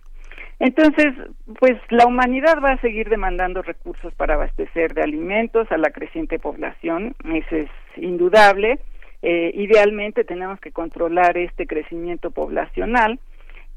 Entonces, 0.60 1.14
pues 1.60 1.74
la 1.90 2.06
humanidad 2.06 2.62
va 2.64 2.72
a 2.72 2.82
seguir 2.82 3.10
demandando 3.10 3.62
recursos 3.62 4.14
para 4.14 4.36
abastecer 4.36 4.94
de 4.94 5.04
alimentos 5.04 5.70
a 5.72 5.78
la 5.78 5.90
creciente 5.90 6.40
población, 6.40 7.16
eso 7.34 7.56
es 7.58 7.70
indudable. 7.98 8.80
Eh, 9.22 9.52
idealmente 9.56 10.24
tenemos 10.24 10.60
que 10.60 10.72
controlar 10.72 11.38
este 11.38 11.66
crecimiento 11.66 12.32
poblacional 12.32 13.20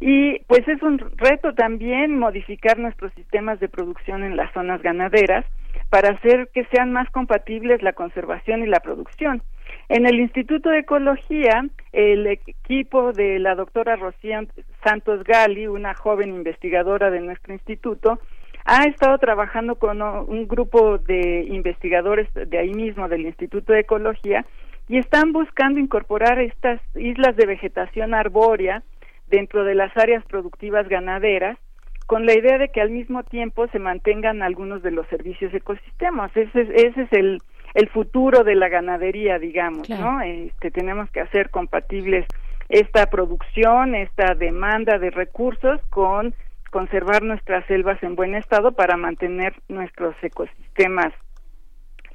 y 0.00 0.38
pues 0.40 0.66
es 0.68 0.82
un 0.82 0.98
reto 1.16 1.54
también 1.54 2.18
modificar 2.18 2.78
nuestros 2.78 3.12
sistemas 3.14 3.58
de 3.58 3.68
producción 3.68 4.22
en 4.22 4.36
las 4.36 4.52
zonas 4.52 4.80
ganaderas 4.82 5.44
para 5.90 6.10
hacer 6.10 6.50
que 6.52 6.64
sean 6.66 6.92
más 6.92 7.10
compatibles 7.10 7.82
la 7.82 7.94
conservación 7.94 8.62
y 8.62 8.66
la 8.66 8.80
producción. 8.80 9.42
En 9.88 10.06
el 10.06 10.20
Instituto 10.20 10.70
de 10.70 10.80
Ecología, 10.80 11.66
el 11.92 12.26
equipo 12.26 13.12
de 13.12 13.38
la 13.38 13.54
doctora 13.54 13.96
Rocío 13.96 14.40
Santos 14.84 15.24
Gali, 15.24 15.66
una 15.66 15.94
joven 15.94 16.30
investigadora 16.30 17.10
de 17.10 17.20
nuestro 17.20 17.52
instituto, 17.54 18.18
ha 18.64 18.84
estado 18.84 19.16
trabajando 19.16 19.76
con 19.76 20.02
un 20.02 20.46
grupo 20.46 20.98
de 20.98 21.46
investigadores 21.48 22.28
de 22.34 22.58
ahí 22.58 22.74
mismo 22.74 23.08
del 23.08 23.22
Instituto 23.22 23.72
de 23.72 23.80
Ecología 23.80 24.44
y 24.88 24.98
están 24.98 25.32
buscando 25.32 25.80
incorporar 25.80 26.38
estas 26.38 26.80
islas 26.94 27.34
de 27.36 27.46
vegetación 27.46 28.12
arbórea 28.12 28.82
dentro 29.28 29.64
de 29.64 29.74
las 29.74 29.96
áreas 29.96 30.24
productivas 30.26 30.86
ganaderas 30.88 31.58
con 32.06 32.24
la 32.24 32.32
idea 32.32 32.56
de 32.56 32.68
que 32.68 32.80
al 32.80 32.90
mismo 32.90 33.22
tiempo 33.22 33.68
se 33.68 33.78
mantengan 33.78 34.42
algunos 34.42 34.82
de 34.82 34.90
los 34.90 35.06
servicios 35.08 35.52
ecosistemas. 35.52 36.34
Ese, 36.34 36.62
ese 36.74 37.02
es 37.02 37.12
el, 37.12 37.38
el 37.74 37.88
futuro 37.88 38.44
de 38.44 38.54
la 38.54 38.68
ganadería, 38.68 39.38
digamos, 39.38 39.88
¿no? 39.90 40.20
Este, 40.20 40.70
tenemos 40.70 41.10
que 41.10 41.20
hacer 41.20 41.50
compatibles 41.50 42.26
esta 42.68 43.06
producción, 43.06 43.94
esta 43.94 44.34
demanda 44.34 44.98
de 44.98 45.10
recursos 45.10 45.80
con 45.90 46.34
conservar 46.70 47.22
nuestras 47.22 47.64
selvas 47.66 48.02
en 48.02 48.14
buen 48.14 48.34
estado 48.34 48.72
para 48.72 48.96
mantener 48.96 49.54
nuestros 49.68 50.14
ecosistemas 50.22 51.14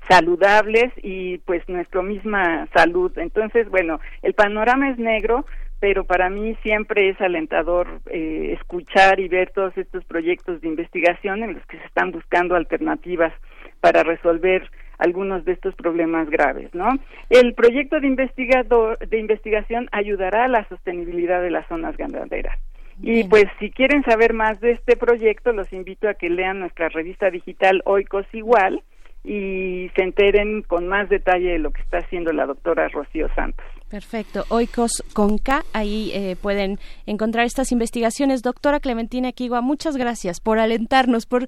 saludables 0.08 0.92
y 0.98 1.40
pues 1.40 1.68
nuestra 1.68 2.02
misma 2.02 2.68
salud. 2.76 3.12
Entonces, 3.18 3.70
bueno, 3.70 4.00
el 4.22 4.34
panorama 4.34 4.90
es 4.90 4.98
negro, 4.98 5.46
pero 5.80 6.04
para 6.06 6.30
mí 6.30 6.56
siempre 6.62 7.10
es 7.10 7.20
alentador 7.20 7.88
eh, 8.10 8.56
escuchar 8.58 9.20
y 9.20 9.28
ver 9.28 9.52
todos 9.52 9.78
estos 9.78 10.04
proyectos 10.06 10.62
de 10.62 10.68
investigación 10.68 11.44
en 11.44 11.56
los 11.56 11.66
que 11.66 11.78
se 11.78 11.86
están 11.86 12.12
buscando 12.12 12.56
alternativas 12.56 13.34
para 13.82 14.04
resolver 14.04 14.70
algunos 15.04 15.44
de 15.44 15.52
estos 15.52 15.76
problemas 15.76 16.30
graves, 16.30 16.74
¿no? 16.74 16.90
El 17.30 17.54
proyecto 17.54 18.00
de 18.00 18.08
investigador 18.08 18.98
de 19.00 19.20
investigación 19.20 19.90
ayudará 19.92 20.46
a 20.46 20.48
la 20.48 20.68
sostenibilidad 20.70 21.42
de 21.42 21.52
las 21.52 21.68
zonas 21.68 21.98
ganaderas. 21.98 22.58
Y 23.02 23.26
pues 23.26 23.46
si 23.60 23.70
quieren 23.70 24.04
saber 24.04 24.34
más 24.34 24.62
de 24.62 24.72
este 24.72 24.96
proyecto, 24.96 25.52
los 25.52 25.72
invito 25.74 26.08
a 26.08 26.14
que 26.14 26.30
lean 26.30 26.60
nuestra 26.60 26.88
revista 26.88 27.30
digital 27.30 27.82
Oikos 27.86 28.26
Igual 28.34 28.82
y 29.26 29.90
se 29.96 30.04
enteren 30.04 30.62
con 30.62 30.88
más 30.88 31.10
detalle 31.10 31.52
de 31.52 31.60
lo 31.60 31.72
que 31.72 31.82
está 31.82 31.98
haciendo 31.98 32.32
la 32.32 32.46
doctora 32.46 32.88
Rocío 32.88 33.28
Santos. 33.36 33.66
Perfecto. 33.94 34.46
Oikos 34.50 35.04
con 35.14 35.38
K, 35.38 35.62
ahí 35.72 36.10
eh, 36.16 36.36
pueden 36.42 36.80
encontrar 37.06 37.46
estas 37.46 37.72
investigaciones. 37.72 38.42
Doctora 38.42 38.80
Clementina 38.80 39.32
Kigua, 39.32 39.62
muchas 39.62 39.98
gracias 39.98 40.40
por 40.40 40.58
alentarnos, 40.58 41.28
por, 41.28 41.46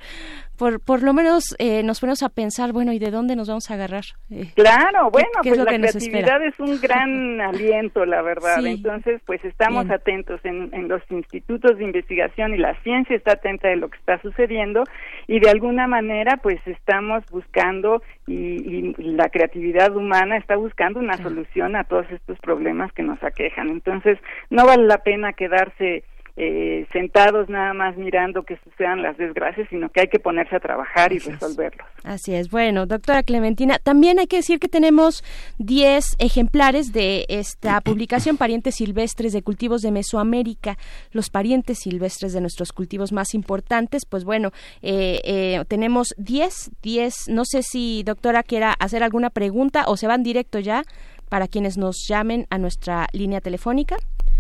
por, 0.60 0.80
por 0.80 1.02
lo 1.02 1.12
menos 1.12 1.56
eh, 1.58 1.82
nos 1.82 2.00
ponemos 2.00 2.22
a 2.22 2.30
pensar, 2.30 2.72
bueno, 2.72 2.94
¿y 2.94 3.00
de 3.00 3.10
dónde 3.10 3.36
nos 3.36 3.48
vamos 3.48 3.72
a 3.72 3.74
agarrar? 3.74 4.04
Eh, 4.30 4.52
Claro, 4.54 5.10
bueno, 5.10 5.28
¿qué 5.42 5.50
es 5.50 5.56
pues 5.56 5.66
la 5.66 5.76
creatividad 5.76 6.46
es 6.46 6.60
un 6.60 6.80
gran 6.80 7.42
aliento, 7.50 8.06
la 8.06 8.22
verdad. 8.22 8.60
Sí. 8.60 8.68
Entonces, 8.68 9.20
pues 9.26 9.44
estamos 9.44 9.86
Bien. 9.86 9.96
atentos 9.96 10.40
en, 10.44 10.70
en 10.72 10.88
los 10.88 11.02
institutos 11.10 11.80
de 11.80 11.84
investigación 11.84 12.54
y 12.54 12.60
la 12.60 12.80
ciencia 12.84 13.16
está 13.16 13.34
atenta 13.34 13.70
de 13.70 13.78
lo 13.78 13.90
que 13.90 13.98
está 13.98 14.22
sucediendo 14.22 14.84
y 15.26 15.40
de 15.40 15.50
alguna 15.50 15.88
manera, 15.88 16.38
pues 16.38 16.60
estamos 16.68 17.24
buscando 17.32 18.04
y, 18.28 18.34
y 18.36 18.94
la 18.98 19.30
creatividad 19.30 19.96
humana 19.96 20.38
está 20.38 20.56
buscando 20.58 21.00
una 21.00 21.18
solución 21.18 21.76
a 21.76 21.86
todos 21.86 22.06
estos 22.12 22.35
problemas 22.40 22.92
que 22.94 23.04
nos 23.04 23.22
aquejan. 23.24 23.70
Entonces, 23.70 24.18
no 24.50 24.66
vale 24.66 24.86
la 24.86 25.00
pena 25.00 25.34
quedarse 25.34 26.04
eh, 26.38 26.86
sentados 26.92 27.48
nada 27.48 27.74
más 27.74 27.96
mirando 27.96 28.44
que 28.44 28.58
sucedan 28.58 29.02
las 29.02 29.18
desgracias, 29.18 29.70
sino 29.70 29.88
que 29.88 30.02
hay 30.02 30.08
que 30.08 30.20
ponerse 30.20 30.58
a 30.58 30.60
trabajar 30.60 31.14
y 31.14 31.20
resolverlos. 31.20 31.88
Así 32.04 32.36
es. 32.36 32.50
Bueno, 32.50 32.86
doctora 32.86 33.24
Clementina, 33.24 33.80
también 33.80 34.20
hay 34.20 34.28
que 34.28 34.38
decir 34.38 34.60
que 34.60 34.68
tenemos 34.68 35.24
10 35.60 36.18
ejemplares 36.20 36.92
de 36.92 37.26
esta 37.30 37.80
publicación 37.86 38.36
Parientes 38.36 38.76
Silvestres 38.76 39.32
de 39.32 39.44
Cultivos 39.44 39.82
de 39.82 39.92
Mesoamérica, 39.92 40.78
los 41.12 41.30
parientes 41.30 41.80
silvestres 41.80 42.34
de 42.34 42.42
nuestros 42.42 42.74
cultivos 42.74 43.14
más 43.14 43.34
importantes. 43.34 44.06
Pues 44.06 44.26
bueno, 44.26 44.52
eh, 44.82 45.22
eh, 45.24 45.64
tenemos 45.70 46.14
10, 46.18 46.72
10. 46.82 47.30
No 47.30 47.46
sé 47.46 47.64
si, 47.64 48.04
doctora, 48.04 48.44
quiera 48.44 48.74
hacer 48.78 49.04
alguna 49.04 49.30
pregunta 49.30 49.86
o 49.88 49.96
se 49.96 50.08
van 50.08 50.22
directo 50.22 50.60
ya 50.60 50.84
para 51.30 51.48
quienes 51.48 51.78
nos 51.78 52.08
llamen 52.08 52.46
a 52.50 52.58
nuestra 52.58 53.08
línea 53.14 53.42
telefónica. 53.42 53.96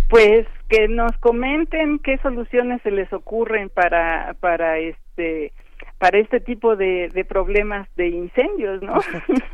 Pues 0.10 0.46
que 0.70 0.88
nos 0.88 1.12
comenten 1.18 2.00
qué 2.00 2.18
soluciones 2.20 2.82
se 2.84 2.92
les 2.92 3.12
ocurren 3.12 3.70
para 3.70 4.36
para 4.40 4.78
este 4.78 5.52
para 5.98 6.20
este 6.20 6.40
tipo 6.40 6.76
de, 6.76 7.10
de 7.14 7.24
problemas 7.26 7.88
de 7.96 8.10
incendios, 8.10 8.82
¿no? 8.82 8.96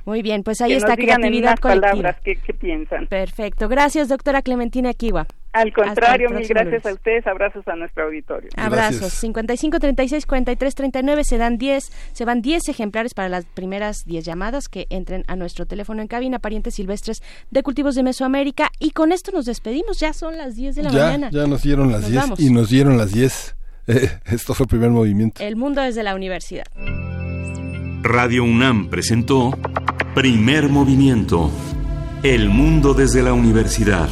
Muy 0.05 0.21
bien, 0.21 0.43
pues 0.43 0.59
ahí 0.61 0.71
Que 0.71 0.77
está 0.77 0.89
nos 0.89 0.97
digan 0.97 1.15
en 1.23 1.31
creatividad 1.31 1.49
unas 1.51 1.59
colectiva. 1.59 1.89
palabras 1.91 2.17
qué, 2.23 2.35
qué 2.37 2.53
piensan. 2.53 3.07
Perfecto. 3.07 3.67
Gracias, 3.69 4.09
doctora 4.09 4.41
Clementina 4.41 4.93
Kiwa. 4.93 5.27
Al 5.53 5.73
contrario, 5.73 6.29
mil 6.29 6.47
gracias 6.47 6.65
lunes. 6.65 6.85
a 6.85 6.93
ustedes, 6.93 7.27
abrazos 7.27 7.67
a 7.67 7.75
nuestro 7.75 8.05
auditorio. 8.05 8.49
Abrazos. 8.55 9.11
55 9.13 9.79
36 9.79 10.25
43 10.25 10.75
39 10.75 11.23
se 11.25 11.37
dan 11.37 11.57
10, 11.57 11.83
se 12.13 12.23
van 12.25 12.41
10 12.41 12.69
ejemplares 12.69 13.13
para 13.13 13.27
las 13.27 13.45
primeras 13.45 14.05
10 14.05 14.23
llamadas 14.23 14.69
que 14.69 14.87
entren 14.89 15.25
a 15.27 15.35
nuestro 15.35 15.65
teléfono 15.65 16.01
en 16.01 16.07
cabina 16.07 16.39
parientes 16.39 16.75
silvestres 16.75 17.21
de 17.51 17.63
cultivos 17.63 17.95
de 17.95 18.03
Mesoamérica 18.03 18.69
y 18.79 18.91
con 18.91 19.11
esto 19.11 19.31
nos 19.33 19.45
despedimos, 19.45 19.99
ya 19.99 20.13
son 20.13 20.37
las 20.37 20.55
10 20.55 20.73
de 20.75 20.83
la 20.83 20.89
Ya, 20.89 21.03
mañana. 21.05 21.29
ya 21.31 21.45
nos 21.45 21.61
dieron 21.63 21.91
las 21.91 22.01
Nos 22.03 22.11
10 22.11 22.21
vamos. 22.23 22.39
y 22.39 22.49
nos 22.49 22.69
dieron 22.69 22.97
las 22.97 23.11
10. 23.11 23.55
Esto 24.25 24.53
fue 24.53 24.65
el 24.65 24.69
primer 24.69 24.89
movimiento. 24.89 25.43
El 25.43 25.55
mundo 25.55 25.81
desde 25.81 26.03
la 26.03 26.15
universidad. 26.15 26.65
Radio 28.03 28.43
UNAM 28.43 28.89
presentó 28.89 29.57
Primer 30.15 30.69
Movimiento. 30.69 31.51
El 32.23 32.49
mundo 32.49 32.93
desde 32.93 33.23
la 33.23 33.33
universidad. 33.33 34.09